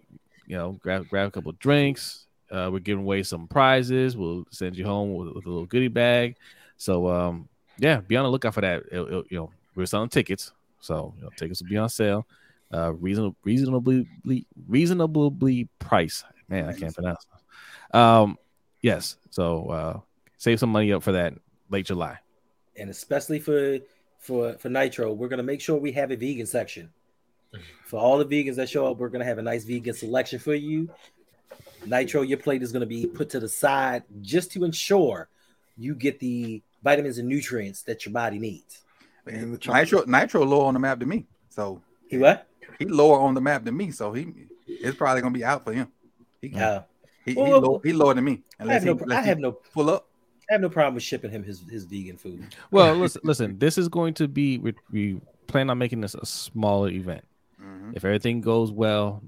you 0.46 0.58
know, 0.58 0.74
grab 0.82 1.08
grab 1.08 1.30
a 1.30 1.32
couple 1.32 1.54
drinks. 1.54 2.26
Uh, 2.52 2.70
we're 2.70 2.80
giving 2.80 3.06
away 3.06 3.24
some 3.24 3.48
prizes. 3.48 4.18
We'll 4.18 4.46
send 4.52 4.76
you 4.78 4.84
home 4.86 5.16
with, 5.16 5.30
with 5.36 5.46
a 5.46 5.50
little 5.50 5.66
goodie 5.66 5.88
bag. 5.88 6.36
So 6.76 7.08
um, 7.08 7.48
yeah, 7.78 8.02
be 8.02 8.18
on 8.18 8.26
the 8.26 8.30
lookout 8.32 8.56
for 8.56 8.62
that. 8.62 8.84
It'll- 8.92 9.08
it'll- 9.08 9.24
you 9.30 9.38
know, 9.38 9.52
we're 9.76 9.86
selling 9.86 10.10
tickets, 10.10 10.52
so 10.80 11.14
you 11.18 11.24
know, 11.24 11.30
tickets 11.38 11.62
will 11.62 11.70
be 11.70 11.78
on 11.78 11.90
sale. 11.90 12.28
Uh, 12.74 12.94
reasonable, 12.94 13.36
reasonably, 13.44 14.06
reasonably 14.68 15.70
priced. 15.80 16.26
Man, 16.50 16.68
I 16.68 16.74
can't 16.74 16.94
pronounce. 16.94 17.26
Um, 17.94 18.38
yes. 18.82 19.18
So 19.30 19.68
uh, 19.70 20.00
save 20.38 20.60
some 20.60 20.72
money 20.72 20.92
up 20.92 21.04
for 21.04 21.14
that 21.14 21.34
late 21.70 21.86
July. 21.86 22.18
and 22.78 22.90
especially 22.90 23.40
for 23.40 23.80
for 24.20 24.54
for 24.54 24.70
Nitro, 24.70 25.14
we're 25.14 25.28
gonna 25.28 25.44
make 25.44 25.62
sure 25.62 25.78
we 25.78 25.92
have 25.94 26.12
a 26.12 26.16
vegan 26.16 26.46
section. 26.46 26.90
For 27.86 28.00
all 28.00 28.18
the 28.18 28.26
vegans 28.26 28.56
that 28.56 28.70
show 28.70 28.92
up, 28.92 28.98
we're 28.98 29.10
gonna 29.10 29.26
have 29.26 29.38
a 29.38 29.44
nice 29.44 29.64
vegan 29.64 29.94
selection 29.94 30.40
for 30.40 30.54
you. 30.54 30.90
Nitro, 31.86 32.22
your 32.22 32.38
plate 32.38 32.62
is 32.62 32.72
gonna 32.72 32.86
be 32.86 33.06
put 33.06 33.30
to 33.30 33.40
the 33.40 33.50
side 33.50 34.04
just 34.22 34.52
to 34.52 34.64
ensure 34.64 35.30
you 35.78 35.96
get 35.96 36.20
the 36.20 36.62
vitamins 36.84 37.18
and 37.18 37.28
nutrients 37.28 37.84
that 37.84 38.06
your 38.06 38.14
body 38.14 38.40
needs. 38.40 38.84
And 39.30 39.54
the 39.54 39.58
chocolate. 39.58 39.82
Nitro 39.84 40.06
Nitro 40.06 40.44
lower 40.46 40.66
on 40.66 40.74
the 40.74 40.80
map 40.80 41.00
than 41.00 41.10
me, 41.10 41.26
so 41.50 41.82
He 42.10 42.18
what? 42.18 42.48
he 42.80 42.86
lower 42.86 43.20
on 43.20 43.34
the 43.34 43.42
map 43.42 43.64
than 43.66 43.76
me. 43.76 43.92
So 43.92 44.14
he 44.14 44.34
it's 44.68 44.98
probably 44.98 45.22
gonna 45.22 45.34
be 45.34 45.44
out 45.46 45.64
for 45.64 45.74
him. 45.74 45.88
He, 46.42 46.54
Uh, 46.56 46.82
he, 47.26 47.34
he, 47.34 47.42
Well, 47.42 47.60
low, 47.60 47.80
he 47.84 47.94
lower 47.94 48.14
than 48.14 48.24
me 48.24 48.44
I 48.60 48.72
have 48.74 48.84
he, 48.84 48.90
no, 48.90 48.98
unless 49.00 49.18
I 49.20 49.22
he 49.24 49.28
have 49.30 49.40
no, 49.40 49.52
pull 49.52 49.90
up. 49.90 50.08
I 50.50 50.54
have 50.54 50.62
no 50.62 50.70
problem 50.70 50.94
with 50.94 51.04
shipping 51.04 51.32
him 51.32 51.44
his 51.44 51.62
his 51.70 51.84
vegan 51.86 52.18
food. 52.18 52.56
Well, 52.72 52.96
listen, 53.04 53.22
listen. 53.26 53.58
This 53.60 53.78
is 53.78 53.88
going 53.90 54.14
to 54.16 54.28
be 54.28 54.58
we, 54.60 54.74
we 54.92 55.20
plan 55.48 55.70
on 55.70 55.78
making 55.78 56.02
this 56.02 56.16
a 56.16 56.26
smaller 56.26 56.90
event. 56.90 57.24
Mhm. 57.62 57.96
If 57.96 58.06
everything 58.06 58.40
goes 58.42 58.72
well, 58.72 59.24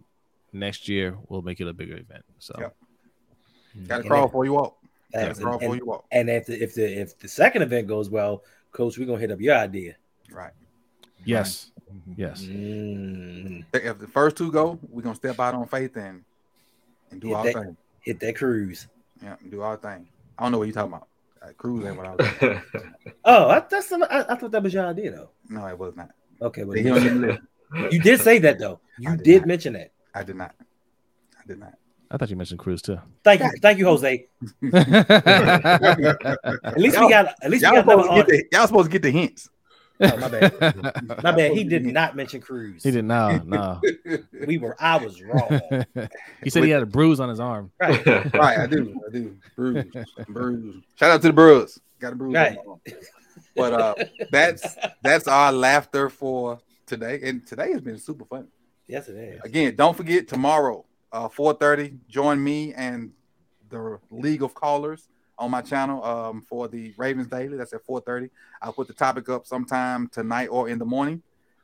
next 0.53 0.87
year 0.87 1.17
we'll 1.27 1.41
make 1.41 1.59
it 1.59 1.67
a 1.67 1.73
bigger 1.73 1.95
event. 1.97 2.23
So 2.39 2.53
Yep. 2.59 2.75
Got 3.87 3.97
to 3.97 4.03
crawl 4.07 4.25
if- 4.25 4.29
before 4.31 4.45
you 4.45 4.53
walk. 4.53 4.77
Got 5.13 5.23
and- 5.23 5.35
to 5.35 5.41
crawl 5.41 5.57
before 5.59 5.75
you 5.75 5.85
walk. 5.85 6.05
And 6.11 6.29
if 6.29 6.45
the 6.45 6.61
if 6.61 6.75
the 6.75 6.85
if 7.01 7.17
the 7.19 7.27
second 7.27 7.63
event 7.63 7.87
goes 7.87 8.09
well, 8.09 8.43
coach, 8.71 8.97
we're 8.97 9.05
gonna 9.07 9.19
hit 9.19 9.31
up 9.31 9.39
your 9.41 9.55
idea. 9.55 9.95
Right. 10.31 10.53
Yes. 11.25 11.71
Yes. 12.15 12.43
Mm, 12.43 13.65
If 13.73 13.99
the 13.99 14.07
first 14.07 14.37
two 14.37 14.51
go, 14.51 14.79
we're 14.89 15.01
gonna 15.01 15.15
step 15.15 15.39
out 15.39 15.53
on 15.55 15.67
faith 15.67 15.95
and 15.97 16.23
and 17.11 17.19
do 17.19 17.29
Hit 17.29 17.35
our 17.35 17.43
that- 17.45 17.53
thing. 17.55 17.77
hit 18.01 18.19
that 18.19 18.35
cruise. 18.35 18.87
Yeah, 19.21 19.35
do 19.49 19.61
our 19.61 19.75
thing. 19.77 20.07
I 20.37 20.43
don't 20.43 20.51
know 20.53 20.59
what 20.59 20.67
you're 20.67 20.73
talking 20.73 20.93
about. 20.93 21.07
Uh, 21.41 21.51
cruise 21.57 21.85
ain't 21.85 21.97
what 21.97 22.05
I 22.05 22.15
was. 22.15 22.61
Oh, 23.25 23.49
I, 23.49 23.59
that's 23.61 23.87
some, 23.87 24.03
I, 24.03 24.25
I 24.29 24.35
thought 24.35 24.51
that 24.51 24.63
was 24.63 24.73
your 24.73 24.85
idea 24.85 25.11
though. 25.11 25.29
no, 25.49 25.65
it 25.67 25.77
was 25.77 25.95
not. 25.95 26.09
Okay, 26.41 26.63
well, 26.63 26.77
you, 26.77 27.37
you 27.91 27.99
did 28.01 28.21
say 28.21 28.39
that 28.39 28.59
though. 28.59 28.79
You 28.97 29.11
I 29.11 29.15
did, 29.17 29.23
did 29.23 29.45
mention 29.45 29.73
that. 29.73 29.91
I 30.15 30.23
did 30.23 30.35
not. 30.37 30.55
I 31.37 31.45
did 31.47 31.59
not. 31.59 31.73
I 32.11 32.17
thought 32.17 32.29
you 32.29 32.35
mentioned 32.35 32.59
Cruz 32.59 32.81
too. 32.81 32.97
Thank 33.23 33.41
you, 33.41 33.49
thank 33.61 33.77
you, 33.77 33.85
Jose. 33.85 34.25
At 34.63 34.73
least 36.77 36.95
we 36.97 37.01
Y'all- 37.01 37.09
got 37.09 37.35
at 37.41 37.51
least 37.51 37.63
we 37.63 37.67
Y'all 37.75 37.83
got 37.83 37.85
another 37.85 38.03
supposed, 38.03 38.09
to 38.09 38.15
get 38.15 38.27
the, 38.27 38.45
y'all 38.57 38.67
supposed 38.67 38.85
to 38.85 38.91
get 38.91 39.01
the 39.03 39.11
hints. 39.11 39.49
Oh, 40.01 40.15
my 40.17 40.29
bad. 40.29 41.23
My 41.23 41.31
bad. 41.33 41.51
He 41.51 41.65
did 41.65 41.85
not 41.85 42.15
mention 42.15 42.39
Cruz. 42.39 42.83
he 42.83 42.91
did 42.91 43.03
no, 43.03 43.37
no. 43.45 43.81
We 44.47 44.57
were. 44.57 44.75
I 44.79 44.97
was 44.97 45.21
wrong. 45.21 45.59
he 46.43 46.49
said 46.49 46.63
he 46.63 46.69
had 46.69 46.81
a 46.83 46.85
bruise 46.85 47.19
on 47.19 47.27
his 47.29 47.39
arm. 47.41 47.71
Right. 47.79 48.05
right, 48.33 48.59
I 48.59 48.65
do. 48.67 48.97
I 49.07 49.11
do. 49.11 49.35
Bruise. 49.57 49.85
Bruise. 50.29 50.75
Shout 50.95 51.11
out 51.11 51.21
to 51.23 51.27
the 51.27 51.33
Brewers. 51.33 51.79
Got 51.99 52.13
a 52.13 52.15
bruise. 52.15 52.33
on 52.35 52.41
Right. 52.41 52.57
my 52.65 52.71
arm. 52.71 52.79
But 53.55 53.73
uh 53.73 53.95
that's 54.31 54.77
that's 55.03 55.27
our 55.27 55.51
laughter 55.51 56.09
for 56.09 56.59
today. 56.85 57.19
And 57.23 57.45
today 57.45 57.71
has 57.73 57.81
been 57.81 57.97
super 57.97 58.23
fun. 58.23 58.47
Yes, 58.87 59.09
it 59.09 59.17
is. 59.17 59.41
Again, 59.43 59.75
don't 59.75 59.97
forget 59.97 60.29
tomorrow, 60.29 60.85
uh 61.11 61.29
4:30, 61.29 61.99
join 62.07 62.43
me 62.43 62.73
and 62.73 63.11
the 63.69 63.99
League 64.09 64.43
of 64.43 64.53
Callers 64.53 65.07
on 65.37 65.51
my 65.51 65.61
channel 65.61 66.03
um 66.03 66.41
for 66.41 66.67
the 66.67 66.93
Ravens 66.97 67.27
Daily. 67.27 67.57
That's 67.57 67.73
at 67.73 67.85
4:30. 67.85 68.29
I'll 68.61 68.73
put 68.73 68.87
the 68.87 68.93
topic 68.93 69.29
up 69.29 69.45
sometime 69.45 70.07
tonight 70.07 70.47
or 70.47 70.69
in 70.69 70.79
the 70.79 70.85
morning. 70.85 71.21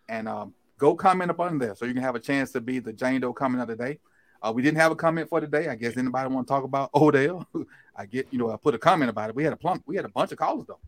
And 0.07 0.27
um 0.27 0.53
go 0.77 0.95
comment 0.95 1.31
up 1.31 1.39
under 1.39 1.65
there 1.65 1.75
so 1.75 1.85
you 1.85 1.93
can 1.93 2.03
have 2.03 2.15
a 2.15 2.19
chance 2.19 2.51
to 2.51 2.61
be 2.61 2.79
the 2.79 2.93
Jane 2.93 3.21
Doe 3.21 3.33
comment 3.33 3.61
of 3.61 3.67
the 3.67 3.75
day. 3.75 3.99
Uh, 4.41 4.51
we 4.51 4.61
didn't 4.61 4.77
have 4.77 4.91
a 4.91 4.95
comment 4.95 5.29
for 5.29 5.39
today. 5.41 5.69
I 5.69 5.75
guess 5.75 5.97
anybody 5.97 6.29
want 6.29 6.47
to 6.47 6.51
talk 6.53 6.63
about 6.63 6.91
Odell? 6.95 7.47
I 7.95 8.05
get, 8.05 8.27
you 8.31 8.37
know, 8.37 8.51
I 8.51 8.57
put 8.57 8.75
a 8.75 8.77
comment 8.77 9.09
about 9.09 9.29
it. 9.29 9.35
We 9.35 9.43
had 9.43 9.53
a 9.53 9.57
plump, 9.57 9.83
we 9.85 9.95
had 9.95 10.05
a 10.05 10.09
bunch 10.09 10.31
of 10.31 10.37
callers 10.37 10.67
though. 10.67 10.79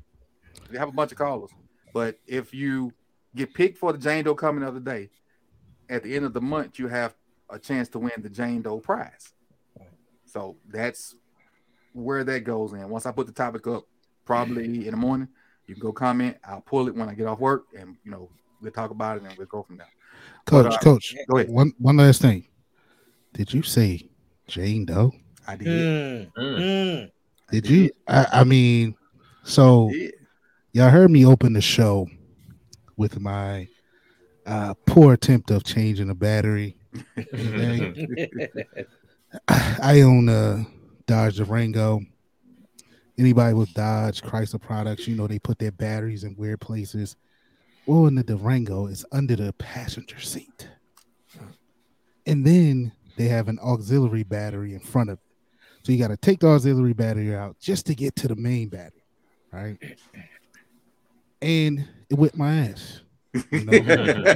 We 0.69 0.77
have 0.77 0.89
a 0.89 0.91
bunch 0.91 1.11
of 1.11 1.17
callers. 1.17 1.51
But 1.93 2.19
if 2.27 2.53
you 2.53 2.93
get 3.35 3.53
picked 3.53 3.77
for 3.77 3.93
the 3.93 3.97
Jane 3.97 4.25
Doe 4.25 4.35
comment 4.35 4.67
of 4.67 4.73
the 4.73 4.79
day, 4.79 5.09
at 5.89 6.03
the 6.03 6.15
end 6.15 6.25
of 6.25 6.33
the 6.33 6.41
month, 6.41 6.77
you 6.79 6.87
have 6.87 7.15
a 7.49 7.57
chance 7.59 7.89
to 7.89 7.99
win 7.99 8.11
the 8.17 8.29
Jane 8.29 8.61
Doe 8.61 8.79
prize. 8.79 9.33
So 10.25 10.57
that's 10.67 11.15
where 11.93 12.23
that 12.23 12.41
goes 12.43 12.73
in. 12.73 12.87
Once 12.89 13.05
I 13.05 13.11
put 13.11 13.27
the 13.27 13.33
topic 13.33 13.65
up, 13.67 13.85
probably 14.25 14.85
in 14.85 14.91
the 14.91 14.97
morning, 14.97 15.29
you 15.67 15.75
can 15.75 15.81
go 15.81 15.91
comment. 15.93 16.37
I'll 16.43 16.61
pull 16.61 16.87
it 16.87 16.95
when 16.95 17.09
I 17.09 17.13
get 17.13 17.27
off 17.27 17.39
work, 17.39 17.65
and 17.77 17.95
you 18.03 18.11
know 18.11 18.29
we'll 18.61 18.71
talk 18.71 18.91
about 18.91 19.17
it 19.17 19.23
and 19.23 19.37
we'll 19.37 19.47
go 19.47 19.63
from 19.63 19.77
there. 19.77 19.87
Coach, 20.45 20.65
But, 20.65 20.73
uh, 20.73 20.77
coach, 20.79 21.15
Go 21.29 21.37
ahead. 21.37 21.49
one 21.49 21.73
one 21.79 21.97
last 21.97 22.21
thing. 22.21 22.47
Did 23.33 23.53
you 23.53 23.61
say 23.63 24.09
Jane 24.47 24.85
Doe? 24.85 25.13
I 25.47 25.55
did. 25.55 25.67
Mm, 25.67 26.31
Mm. 26.37 27.11
Did 27.51 27.69
you? 27.69 27.89
I, 28.07 28.27
I 28.31 28.43
mean, 28.43 28.95
so 29.43 29.89
Yeah. 29.93 30.09
y'all 30.73 30.89
heard 30.89 31.09
me 31.11 31.25
open 31.25 31.53
the 31.53 31.61
show 31.61 32.07
with 32.97 33.19
my 33.19 33.67
uh, 34.45 34.73
poor 34.85 35.13
attempt 35.13 35.51
of 35.51 35.63
changing 35.63 36.09
a 36.09 36.15
battery. 36.15 36.77
I 39.47 40.01
own 40.01 40.29
a 40.29 40.65
Dodge 41.05 41.37
Durango. 41.37 42.01
Anybody 43.17 43.53
with 43.55 43.73
Dodge 43.73 44.21
Chrysler 44.21 44.61
products, 44.61 45.07
you 45.07 45.15
know 45.15 45.25
they 45.27 45.39
put 45.39 45.57
their 45.57 45.71
batteries 45.71 46.23
in 46.23 46.35
weird 46.35 46.61
places. 46.61 47.15
Well, 47.87 48.07
in 48.07 48.15
the 48.15 48.23
Durango, 48.23 48.87
it's 48.87 49.05
under 49.11 49.35
the 49.35 49.53
passenger 49.53 50.19
seat, 50.19 50.67
and 52.25 52.45
then 52.45 52.91
they 53.15 53.27
have 53.29 53.47
an 53.47 53.57
auxiliary 53.59 54.23
battery 54.23 54.73
in 54.73 54.79
front 54.79 55.09
of 55.09 55.17
it. 55.17 55.23
So 55.83 55.93
you 55.93 55.97
got 55.97 56.09
to 56.09 56.17
take 56.17 56.41
the 56.41 56.47
auxiliary 56.47 56.93
battery 56.93 57.33
out 57.33 57.57
just 57.59 57.85
to 57.87 57.95
get 57.95 58.15
to 58.17 58.27
the 58.27 58.35
main 58.35 58.67
battery, 58.67 59.03
right? 59.51 59.77
And 61.41 61.87
it 62.09 62.17
whipped 62.17 62.35
my 62.35 62.67
ass. 62.67 63.01
You 63.51 63.65
know, 63.65 64.35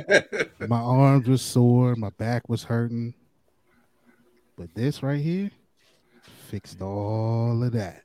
my 0.67 0.79
arms 0.79 1.27
were 1.27 1.37
sore, 1.37 1.95
my 1.95 2.09
back 2.11 2.47
was 2.49 2.63
hurting. 2.63 3.13
But 4.57 4.73
this 4.75 5.01
right 5.01 5.19
here 5.21 5.49
fixed 6.49 6.81
all 6.81 7.63
of 7.63 7.71
that. 7.71 8.03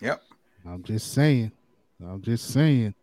Yep. 0.00 0.22
I'm 0.66 0.82
just 0.82 1.12
saying. 1.12 1.52
I'm 2.02 2.22
just 2.22 2.48
saying. 2.52 2.94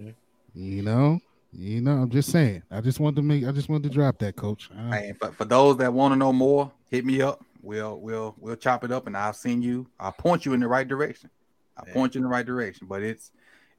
Mhm. 0.00 0.14
You 0.54 0.82
know, 0.82 1.20
you 1.52 1.80
know, 1.80 1.92
I'm 2.02 2.10
just 2.10 2.30
saying. 2.30 2.62
I 2.70 2.80
just 2.80 3.00
wanted 3.00 3.16
to 3.16 3.22
make 3.22 3.44
I 3.46 3.52
just 3.52 3.68
wanted 3.68 3.84
to 3.84 3.94
drop 3.94 4.18
that, 4.18 4.36
coach. 4.36 4.70
Uh, 4.76 4.90
Hey, 4.90 5.12
but 5.18 5.34
for 5.34 5.44
those 5.44 5.76
that 5.78 5.92
want 5.92 6.12
to 6.12 6.16
know 6.16 6.32
more, 6.32 6.70
hit 6.90 7.04
me 7.04 7.22
up. 7.22 7.44
We'll 7.62 7.98
we'll 7.98 8.34
we'll 8.38 8.56
chop 8.56 8.84
it 8.84 8.92
up, 8.92 9.06
and 9.06 9.16
I'll 9.16 9.32
send 9.32 9.64
you. 9.64 9.86
I'll 9.98 10.12
point 10.12 10.44
you 10.44 10.52
in 10.52 10.60
the 10.60 10.68
right 10.68 10.86
direction. 10.86 11.30
I'll 11.76 11.86
Yeah. 11.88 11.94
point 11.94 12.14
you 12.14 12.18
in 12.18 12.22
the 12.24 12.28
right 12.28 12.44
direction. 12.44 12.86
But 12.88 13.02
it's, 13.02 13.30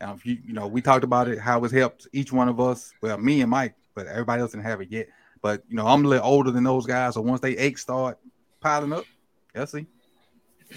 um, 0.01 0.15
if 0.15 0.25
you 0.25 0.37
you 0.45 0.53
know, 0.53 0.67
we 0.67 0.81
talked 0.81 1.03
about 1.03 1.27
it, 1.27 1.39
how 1.39 1.63
it's 1.63 1.73
helped 1.73 2.07
each 2.13 2.31
one 2.31 2.49
of 2.49 2.59
us. 2.59 2.93
Well, 3.01 3.17
me 3.17 3.41
and 3.41 3.49
Mike, 3.49 3.75
but 3.93 4.07
everybody 4.07 4.41
else 4.41 4.51
didn't 4.51 4.65
have 4.65 4.81
it 4.81 4.91
yet. 4.91 5.07
But 5.41 5.63
you 5.69 5.75
know, 5.75 5.87
I'm 5.87 6.05
a 6.05 6.07
little 6.07 6.25
older 6.25 6.51
than 6.51 6.63
those 6.63 6.85
guys, 6.85 7.13
so 7.13 7.21
once 7.21 7.41
they 7.41 7.57
aches 7.57 7.81
start 7.81 8.17
piling 8.59 8.93
up, 8.93 9.05
they'll 9.53 9.67
see. 9.67 9.85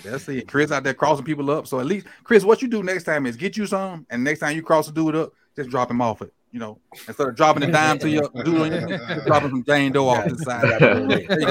They'll 0.05 0.19
see. 0.19 0.43
Chris 0.43 0.71
out 0.71 0.85
there 0.85 0.95
crossing 0.95 1.25
people 1.25 1.51
up. 1.51 1.67
So 1.67 1.81
at 1.81 1.87
least, 1.87 2.07
Chris, 2.23 2.45
what 2.45 2.63
you 2.63 2.69
do 2.69 2.83
next 2.83 3.05
time 3.05 3.27
is 3.27 3.37
get 3.37 3.57
you 3.57 3.67
some, 3.67 4.07
and 4.11 4.23
next 4.23 4.41
time 4.41 4.55
you 4.55 4.63
cross 4.63 4.89
a 4.89 4.93
dude 4.93 5.17
up, 5.17 5.33
just 5.57 5.71
drop 5.71 5.91
him 5.91 6.01
off 6.01 6.23
it. 6.23 6.33
You 6.53 6.61
know, 6.61 6.79
instead 7.07 7.29
of 7.29 7.37
dropping 7.37 7.63
a 7.65 7.73
dime 7.73 7.99
to 7.99 8.09
your 8.09 8.29
dude, 8.45 8.61
on 8.61 8.73
your- 8.73 8.99
just 8.99 9.27
drop 9.27 9.43
some 9.43 9.65
Jane 9.65 9.93
Doe 9.93 10.09
off 10.09 10.27
to 10.27 10.35
the 10.35 10.45
side. 10.45 10.81
There 10.81 11.41
you 11.41 11.47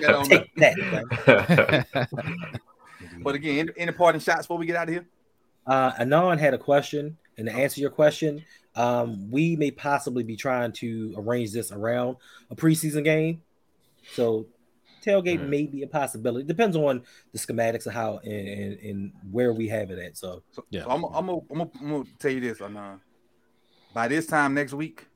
go. 0.00 0.24
That. 0.24 0.28
Take 0.28 0.54
that. 0.56 2.58
But 3.22 3.36
again, 3.36 3.58
any, 3.60 3.70
any 3.76 3.92
parting 3.92 4.20
shots 4.20 4.42
before 4.42 4.58
we 4.58 4.66
get 4.66 4.76
out 4.76 4.88
of 4.88 4.94
here? 4.94 5.06
Uh, 5.66 5.92
Anon 5.98 6.38
had 6.38 6.54
a 6.54 6.58
question, 6.58 7.16
and 7.38 7.46
to 7.46 7.52
answer 7.52 7.80
your 7.80 7.90
question, 7.90 8.44
um, 8.74 9.30
we 9.30 9.54
may 9.56 9.70
possibly 9.70 10.22
be 10.24 10.36
trying 10.36 10.72
to 10.72 11.14
arrange 11.16 11.52
this 11.52 11.70
around 11.72 12.16
a 12.50 12.56
preseason 12.56 13.04
game. 13.04 13.42
So 14.14 14.46
tailgate 15.04 15.40
Mhm. 15.40 15.48
may 15.48 15.62
be 15.66 15.82
a 15.82 15.86
possibility. 15.86 16.44
Depends 16.46 16.76
on 16.76 17.02
the 17.32 17.38
schematics 17.38 17.86
of 17.86 17.92
how 17.92 18.18
and, 18.18 18.48
and, 18.48 18.78
and 18.80 19.12
where 19.30 19.52
we 19.52 19.68
have 19.68 19.90
it 19.90 19.98
at. 19.98 20.16
So 20.16 20.42
So, 20.52 20.64
Yeah. 20.70 20.84
so 20.84 20.90
I'm, 20.90 21.04
I'm, 21.04 21.26
gonna- 21.26 21.38
I'm, 21.50 21.58
gonna- 21.58 21.70
I'm 21.80 21.90
gonna 21.90 22.04
tell 22.18 22.30
you 22.30 22.40
this, 22.40 22.60
Anon. 22.60 23.00
By 23.94 24.08
this 24.08 24.26
time 24.26 24.54
next 24.54 24.72
week, 24.74 25.06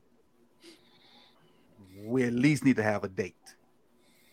we 2.05 2.23
at 2.23 2.33
least 2.33 2.63
need 2.63 2.75
to 2.77 2.83
have 2.83 3.03
a 3.03 3.07
date. 3.09 3.35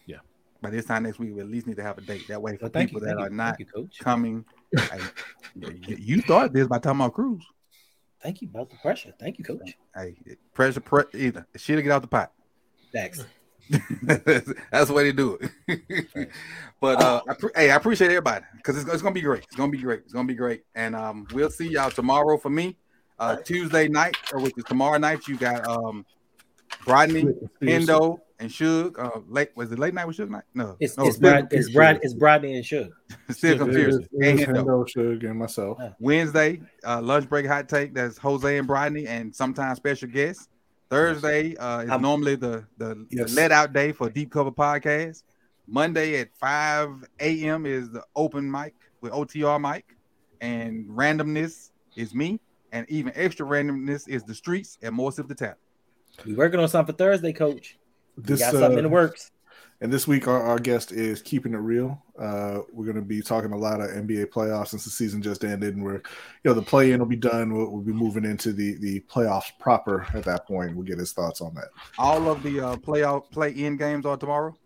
Yeah. 0.07 0.19
By 0.61 0.70
this 0.70 0.85
time 0.85 1.05
next 1.05 1.19
week, 1.19 1.35
we 1.35 1.41
at 1.41 1.49
least 1.49 1.66
need 1.66 1.77
to 1.77 1.82
have 1.82 1.99
a 1.99 2.03
date. 2.03 2.28
That 2.28 2.43
way, 2.43 2.57
for 2.57 2.65
well, 2.65 2.70
thank 2.73 2.91
you, 2.93 2.99
people 2.99 3.07
thank 3.09 3.19
that 3.19 3.23
you, 3.23 3.27
are 3.27 3.36
not 3.36 3.59
you, 3.61 3.66
coach. 3.66 3.99
coming, 4.01 4.45
hey, 4.79 5.97
you, 5.99 6.21
thought 6.23 6.53
this 6.53 6.67
by 6.67 6.79
talking 6.79 7.01
about 7.01 7.15
Cruz. 7.15 7.45
Thank 8.23 8.43
you 8.43 8.49
about 8.49 8.71
the 8.71 8.77
pressure. 8.77 9.13
Thank 9.19 9.39
you, 9.39 9.45
coach. 9.45 9.77
Hey, 9.95 10.17
pressure, 10.55 10.81
pre- 10.81 11.05
either 11.13 11.47
shit 11.57 11.83
get 11.83 11.93
out 11.93 12.03
the 12.03 12.09
pot. 12.09 12.33
Thanks. 12.93 13.25
That's 14.03 14.89
the 14.89 14.93
way 14.93 15.05
they 15.05 15.13
do 15.13 15.39
it. 15.69 16.31
but 16.81 17.01
uh, 17.01 17.23
I 17.29 17.35
pre- 17.35 17.51
hey, 17.55 17.71
I 17.71 17.77
appreciate 17.77 18.09
everybody 18.09 18.45
because 18.57 18.77
it's, 18.77 18.89
it's 18.91 19.03
gonna 19.03 19.15
be 19.15 19.21
great. 19.21 19.45
It's 19.45 19.57
gonna 19.57 19.73
be 19.73 19.79
great. 19.79 20.01
It's 20.01 20.13
gonna 20.13 20.29
be 20.29 20.35
great. 20.35 20.63
And 20.75 20.95
um, 20.95 21.27
we'll 21.33 21.51
see 21.51 21.69
y'all 21.69 21.91
tomorrow 21.91 22.37
for 22.39 22.51
me. 22.51 22.77
Uh, 23.19 23.37
Tuesday 23.37 23.87
night, 23.89 24.17
or 24.33 24.41
which 24.41 24.55
is 24.57 24.65
tomorrow 24.65 24.99
night, 24.99 25.29
you 25.29 25.37
got 25.37 25.67
um, 25.69 26.05
Rodney, 26.87 27.27
Endo, 27.63 28.21
and 28.40 28.51
Suge. 28.51 28.98
Uh, 28.98 29.20
late 29.28 29.51
was 29.56 29.70
it 29.73 29.78
late 29.78 29.94
night 29.94 30.06
with 30.06 30.16
Suge 30.16 30.28
night? 30.31 30.43
No, 30.55 30.77
It's 30.81 30.97
no, 30.98 31.06
it's 31.06 31.16
still, 31.16 31.31
Brad, 31.31 31.48
it's 31.51 31.70
Brad, 31.70 32.01
it's 32.02 32.15
Brodney 32.15 32.55
and 32.56 32.65
Suge. 32.65 32.90
still 33.36 33.56
Suge. 33.56 33.59
confused. 33.59 34.09
And 34.20 34.39
Hendo. 34.39 34.65
Hendo, 34.65 34.89
Suge, 34.94 35.24
and 35.31 35.39
myself. 35.39 35.78
Wednesday, 36.01 36.61
uh, 36.86 37.01
lunch 37.02 37.28
break 37.28 37.47
hot 37.47 37.69
take. 37.69 37.94
That's 37.94 38.19
Jose 38.19 38.59
and 38.59 38.66
Brodney, 38.69 39.06
and 39.06 39.35
sometimes 39.35 39.77
special 39.78 40.09
guests. 40.09 40.48
Thursday 40.90 41.56
uh, 41.56 41.81
is 41.82 41.90
I'm- 41.90 42.02
normally 42.02 42.36
the 42.36 42.65
the, 42.78 43.06
Yes. 43.11 43.31
the 43.31 43.36
let 43.36 43.52
out 43.52 43.73
day 43.73 43.93
for 43.93 44.09
Deep 44.11 44.31
Cover 44.31 44.51
Podcast. 44.52 45.23
Monday 45.66 46.20
at 46.20 46.28
5 46.36 47.05
a.m. 47.20 47.65
is 47.65 47.90
the 47.90 48.02
open 48.15 48.51
mic 48.51 48.74
with 49.01 49.12
OTR 49.12 49.59
Mike, 49.59 49.97
and 50.43 50.86
randomness 50.90 51.70
is 51.97 52.15
me, 52.15 52.39
and 52.73 52.85
even 52.90 53.12
extra 53.15 53.47
randomness 53.47 54.06
is 54.06 54.24
the 54.24 54.35
streets 54.35 54.77
and 54.82 54.94
more 54.94 55.09
of 55.16 55.27
the 55.27 55.35
tap. 55.35 55.56
We 56.27 56.35
working 56.35 56.61
on 56.61 56.69
something 56.69 56.93
for 56.94 56.98
Thursday, 56.98 57.32
coach. 57.32 57.78
We 58.16 58.23
This 58.24 58.41
got 58.41 58.53
something 58.53 58.78
in 58.78 58.85
the 58.85 58.91
uh, 58.91 58.93
works. 58.93 59.31
and 59.81 59.93
this 59.93 60.07
week 60.07 60.28
our, 60.28 60.41
our 60.43 60.59
guest 60.59 60.93
is 60.93 61.20
keeping 61.23 61.53
it 61.55 61.59
real. 61.59 62.01
Uh, 62.19 62.61
we're 62.73 62.85
going 62.85 62.95
to 62.97 63.03
be 63.03 63.20
talking 63.20 63.51
a 63.53 63.57
lot 63.57 63.81
of 63.81 63.91
NBA 63.91 64.27
playoffs 64.27 64.69
since 64.69 64.85
the 64.85 64.91
season 64.91 65.20
just 65.20 65.45
ended, 65.45 65.74
and 65.74 65.85
we're 65.85 65.95
you 65.95 66.01
know 66.45 66.55
the 66.55 66.62
play 66.62 66.93
in 66.93 67.01
will 67.01 67.07
be 67.07 67.16
done. 67.16 67.53
We'll, 67.53 67.70
we'll 67.70 67.82
be 67.82 67.93
moving 67.93 68.24
into 68.24 68.53
the 68.53 68.77
the 68.77 69.01
playoffs 69.01 69.51
proper 69.59 70.07
at 70.15 70.24
that 70.24 70.47
point. 70.47 70.74
We'll 70.77 70.86
get 70.86 70.99
his 70.99 71.12
thoughts 71.12 71.41
on 71.41 71.55
that. 71.55 71.69
All 71.99 72.28
of 72.28 72.43
the 72.43 72.61
uh, 72.61 72.77
playoff 72.77 73.31
play 73.32 73.51
in 73.51 73.77
games 73.77 74.07
are 74.07 74.16
tomorrow. 74.16 74.57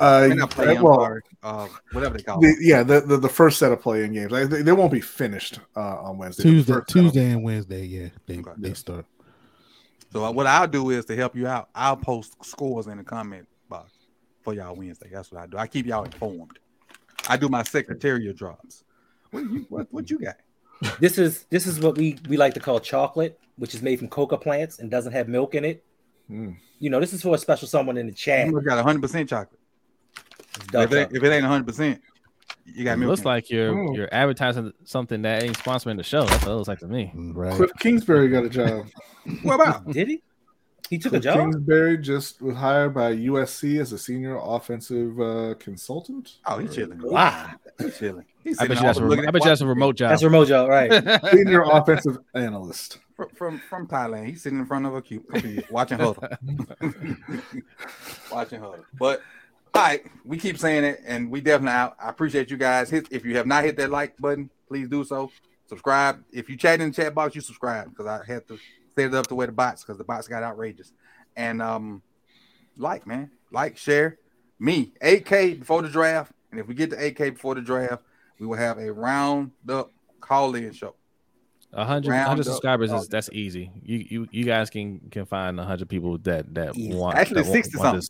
Uh, 0.00 0.46
play 0.50 0.74
in, 0.76 0.82
well, 0.82 0.96
sorry. 0.96 1.22
Uh, 1.42 1.68
whatever 1.92 2.18
they 2.18 2.22
call 2.22 2.38
the, 2.40 2.48
it. 2.48 2.56
yeah, 2.60 2.82
the, 2.82 3.00
the 3.00 3.16
the 3.16 3.28
first 3.28 3.58
set 3.58 3.72
of 3.72 3.80
play-in 3.80 4.12
games, 4.12 4.30
like, 4.30 4.48
they, 4.50 4.60
they 4.60 4.72
won't 4.72 4.92
be 4.92 5.00
finished 5.00 5.58
uh, 5.74 6.00
on 6.02 6.18
Wednesday. 6.18 6.42
Tuesday, 6.42 6.72
first 6.74 6.90
set 6.90 6.98
of- 6.98 7.04
Tuesday 7.12 7.30
and 7.30 7.42
Wednesday, 7.42 7.84
yeah, 7.86 8.08
they 8.26 8.38
Okay. 8.40 8.50
they 8.58 8.74
start. 8.74 9.06
So 10.16 10.24
uh, 10.24 10.32
what 10.32 10.46
I'll 10.46 10.66
do 10.66 10.88
is 10.88 11.04
to 11.06 11.14
help 11.14 11.36
you 11.36 11.46
out, 11.46 11.68
I'll 11.74 11.94
post 11.94 12.42
scores 12.42 12.86
in 12.86 12.96
the 12.96 13.04
comment 13.04 13.46
box 13.68 13.92
for 14.40 14.54
y'all 14.54 14.74
Wednesday. 14.74 15.10
That's 15.12 15.30
what 15.30 15.42
I 15.42 15.46
do. 15.46 15.58
I 15.58 15.66
keep 15.66 15.84
y'all 15.84 16.04
informed. 16.04 16.58
I 17.28 17.36
do 17.36 17.50
my 17.50 17.62
secretarial 17.62 18.32
drops. 18.32 18.84
What 19.30 19.40
you 19.40 19.66
what, 19.68 19.88
what 19.90 20.10
you 20.10 20.18
got? 20.18 20.36
This 21.00 21.18
is 21.18 21.44
this 21.50 21.66
is 21.66 21.80
what 21.80 21.98
we 21.98 22.18
we 22.30 22.38
like 22.38 22.54
to 22.54 22.60
call 22.60 22.80
chocolate, 22.80 23.38
which 23.56 23.74
is 23.74 23.82
made 23.82 23.98
from 23.98 24.08
coca 24.08 24.38
plants 24.38 24.78
and 24.78 24.90
doesn't 24.90 25.12
have 25.12 25.28
milk 25.28 25.54
in 25.54 25.66
it. 25.66 25.84
Mm. 26.30 26.56
You 26.78 26.88
know, 26.88 26.98
this 26.98 27.12
is 27.12 27.20
for 27.20 27.34
a 27.34 27.38
special 27.38 27.68
someone 27.68 27.98
in 27.98 28.06
the 28.06 28.12
chat. 28.14 28.46
You 28.46 28.58
got 28.62 28.76
100 28.76 29.02
percent 29.02 29.28
chocolate. 29.28 29.60
If 30.16 30.62
it, 30.62 30.74
ain't- 30.74 30.90
chocolate. 30.90 31.12
if 31.12 31.22
it 31.24 31.30
ain't 31.30 31.42
100 31.42 31.66
percent, 31.66 32.00
you 32.64 32.84
got 32.84 32.94
It 32.94 32.96
milk. 32.98 33.10
looks 33.10 33.20
in 33.22 33.26
it. 33.26 33.30
like 33.30 33.50
you're 33.50 33.78
Oh. 33.78 33.94
you're 33.94 34.08
advertising 34.12 34.72
something 34.84 35.22
that 35.22 35.42
ain't 35.42 35.58
sponsoring 35.58 35.96
the 35.96 36.02
show. 36.02 36.24
That's 36.24 36.44
what 36.44 36.52
it 36.52 36.54
looks 36.56 36.68
like 36.68 36.78
to 36.80 36.88
me. 36.88 37.12
Right. 37.14 37.54
Cliff 37.54 37.70
Kingsbury 37.78 38.28
got 38.28 38.44
a 38.44 38.48
job. 38.48 38.86
what 39.42 39.54
about? 39.56 39.90
Did 39.90 40.08
he? 40.08 40.22
He 40.90 40.98
took 40.98 41.14
a 41.14 41.18
job. 41.20 41.38
Kingsbury 41.38 41.98
just 41.98 42.40
was 42.40 42.54
hired 42.56 42.94
by 42.94 43.12
USC 43.12 43.80
as 43.80 43.90
a 43.92 43.98
senior 43.98 44.38
offensive 44.40 45.18
uh, 45.20 45.54
consultant. 45.58 46.36
Oh, 46.46 46.58
he's 46.58 46.72
chilling. 46.76 47.00
Wow, 47.02 47.50
He's 47.78 47.98
chilling. 47.98 48.24
He's 48.44 48.56
I 48.60 48.68
bet 48.68 48.76
you 48.76 48.82
that's 48.84 48.98
a, 49.00 49.02
all 49.04 49.12
I 49.12 49.30
bet 49.32 49.42
you 49.42 49.48
that's 49.50 49.60
a 49.62 49.66
remote 49.66 49.96
job. 49.96 50.10
that's 50.10 50.22
a 50.22 50.26
remote 50.26 50.46
job, 50.46 50.68
right? 50.68 50.92
Senior 51.32 51.62
offensive 51.62 52.18
analyst. 52.34 52.98
from, 53.16 53.28
from 53.30 53.58
from 53.68 53.88
Thailand. 53.88 54.28
He's 54.28 54.42
sitting 54.42 54.60
in 54.60 54.66
front 54.66 54.86
of 54.86 54.94
a 54.94 55.02
cube, 55.02 55.24
computer, 55.28 55.66
watching 55.72 55.98
huddle, 55.98 56.22
watching 58.30 58.60
huddle. 58.60 58.84
But 58.98 59.22
all 59.76 59.82
right, 59.82 60.04
we 60.24 60.38
keep 60.38 60.58
saying 60.58 60.84
it, 60.84 61.00
and 61.06 61.30
we 61.30 61.40
definitely 61.40 61.76
out. 61.76 61.96
I 62.02 62.08
appreciate 62.08 62.50
you 62.50 62.56
guys. 62.56 62.88
Hit 62.90 63.08
if 63.10 63.24
you 63.24 63.36
have 63.36 63.46
not 63.46 63.64
hit 63.64 63.76
that 63.76 63.90
like 63.90 64.16
button, 64.18 64.50
please 64.68 64.88
do 64.88 65.04
so. 65.04 65.30
Subscribe. 65.68 66.22
If 66.32 66.48
you 66.48 66.56
chat 66.56 66.80
in 66.80 66.90
the 66.90 66.94
chat 66.94 67.14
box, 67.14 67.34
you 67.34 67.40
subscribe 67.40 67.90
because 67.90 68.06
I 68.06 68.24
had 68.24 68.46
to 68.48 68.58
set 68.94 69.06
it 69.06 69.14
up 69.14 69.26
to 69.28 69.34
where 69.34 69.46
the 69.46 69.52
bots 69.52 69.82
because 69.82 69.98
the 69.98 70.04
bots 70.04 70.28
got 70.28 70.42
outrageous. 70.42 70.92
And 71.36 71.60
um, 71.60 72.02
like 72.78 73.06
man, 73.06 73.30
like 73.52 73.76
share 73.76 74.18
me 74.58 74.92
8K 75.02 75.58
before 75.58 75.82
the 75.82 75.88
draft, 75.88 76.32
and 76.50 76.58
if 76.60 76.66
we 76.66 76.74
get 76.74 76.90
to 76.90 76.96
8K 76.96 77.34
before 77.34 77.54
the 77.54 77.60
draft, 77.60 78.02
we 78.38 78.46
will 78.46 78.56
have 78.56 78.78
a 78.78 78.90
round 78.92 79.50
up 79.68 79.92
call 80.20 80.54
in 80.54 80.72
show. 80.72 80.94
A 81.72 81.84
hundred, 81.84 82.14
hundred 82.14 82.44
subscribers 82.44 82.90
is 82.92 83.08
that's 83.08 83.28
easy. 83.32 83.70
You 83.82 84.06
you 84.08 84.28
you 84.30 84.44
guys 84.44 84.70
can 84.70 85.00
can 85.10 85.26
find 85.26 85.60
a 85.60 85.64
hundred 85.64 85.88
people 85.90 86.16
that 86.18 86.54
that 86.54 86.76
Easy. 86.76 86.94
want 86.94 87.18
Actually, 87.18 87.42
that 87.42 87.50
want- 87.50 87.64
60 87.64 87.78
want 87.78 87.96
this. 87.96 88.08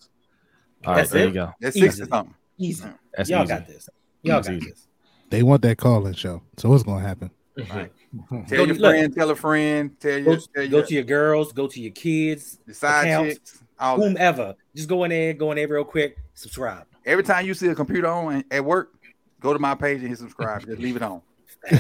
All 0.85 0.93
right, 0.93 0.99
That's 1.01 1.11
there 1.11 1.25
it? 1.25 1.29
you 1.29 1.35
go. 1.35 1.53
That's 1.61 1.77
Easy. 1.77 1.87
60 1.87 2.05
something. 2.07 2.35
Easy. 2.59 2.85
That's 3.17 3.31
Y'all 3.31 3.43
easy. 3.45 3.49
got 3.49 3.67
this. 3.67 3.89
Y'all 4.23 4.37
That's 4.37 4.49
got 4.49 4.57
easy. 4.57 4.71
this. 4.71 4.87
They 5.31 5.43
want 5.43 5.63
that 5.63 5.79
calling 5.79 6.15
show. 6.15 6.43
So 6.57 6.69
what's 6.69 6.83
gonna 6.85 7.01
happen? 7.07 7.31
Right. 7.71 7.93
Go 8.31 8.45
Tell 8.49 8.59
your 8.59 8.67
to- 8.69 8.73
look. 8.75 8.93
friend, 8.93 9.15
tell 9.15 9.31
a 9.31 9.35
friend, 9.35 10.01
tell 10.01 10.23
Go, 10.23 10.31
your, 10.33 10.37
tell 10.41 10.47
go 10.55 10.63
your, 10.79 10.87
to 10.87 10.95
your 10.95 11.03
girls, 11.03 11.53
go 11.53 11.67
to 11.67 11.81
your 11.81 11.91
kids, 11.93 12.59
the 12.67 12.73
side 12.75 13.07
accounts, 13.09 13.35
chicks. 13.35 13.63
All 13.79 13.99
that. 13.99 14.05
whomever. 14.09 14.55
Just 14.75 14.89
go 14.89 15.05
in 15.05 15.11
there, 15.11 15.33
go 15.35 15.51
in 15.51 15.57
there 15.57 15.69
real 15.69 15.85
quick, 15.85 16.17
subscribe. 16.35 16.87
Every 17.05 17.25
time 17.25 17.45
you 17.47 17.53
see 17.55 17.69
a 17.69 17.75
computer 17.75 18.07
on 18.09 18.45
at 18.51 18.65
work, 18.65 18.93
go 19.41 19.53
to 19.53 19.59
my 19.59 19.75
page 19.75 20.01
and 20.01 20.09
hit 20.09 20.19
subscribe. 20.19 20.65
Just 20.67 20.79
leave 20.81 20.97
it 20.97 21.03
on. 21.03 21.21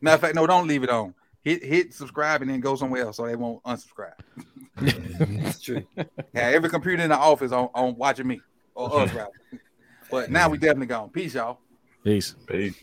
Matter 0.00 0.14
of 0.14 0.20
fact, 0.20 0.34
no, 0.34 0.46
don't 0.46 0.66
leave 0.66 0.82
it 0.82 0.90
on. 0.90 1.14
Hit 1.44 1.62
hit 1.62 1.92
subscribe 1.92 2.40
and 2.40 2.50
then 2.50 2.60
go 2.60 2.74
somewhere 2.74 3.02
else 3.02 3.18
so 3.18 3.26
they 3.26 3.36
won't 3.36 3.62
unsubscribe. 3.64 4.14
That's 5.42 5.60
true. 5.60 5.84
Yeah, 5.96 6.06
every 6.34 6.70
computer 6.70 7.02
in 7.02 7.10
the 7.10 7.18
office 7.18 7.52
on, 7.52 7.68
on 7.74 7.96
watching 7.96 8.26
me 8.26 8.40
or 8.74 9.00
us 9.02 9.12
rather. 9.12 9.30
But 10.10 10.30
now 10.30 10.48
we 10.48 10.56
definitely 10.58 10.86
gone. 10.86 11.10
Peace, 11.10 11.34
y'all. 11.34 11.58
Peace. 12.02 12.34
Peace. 12.46 12.82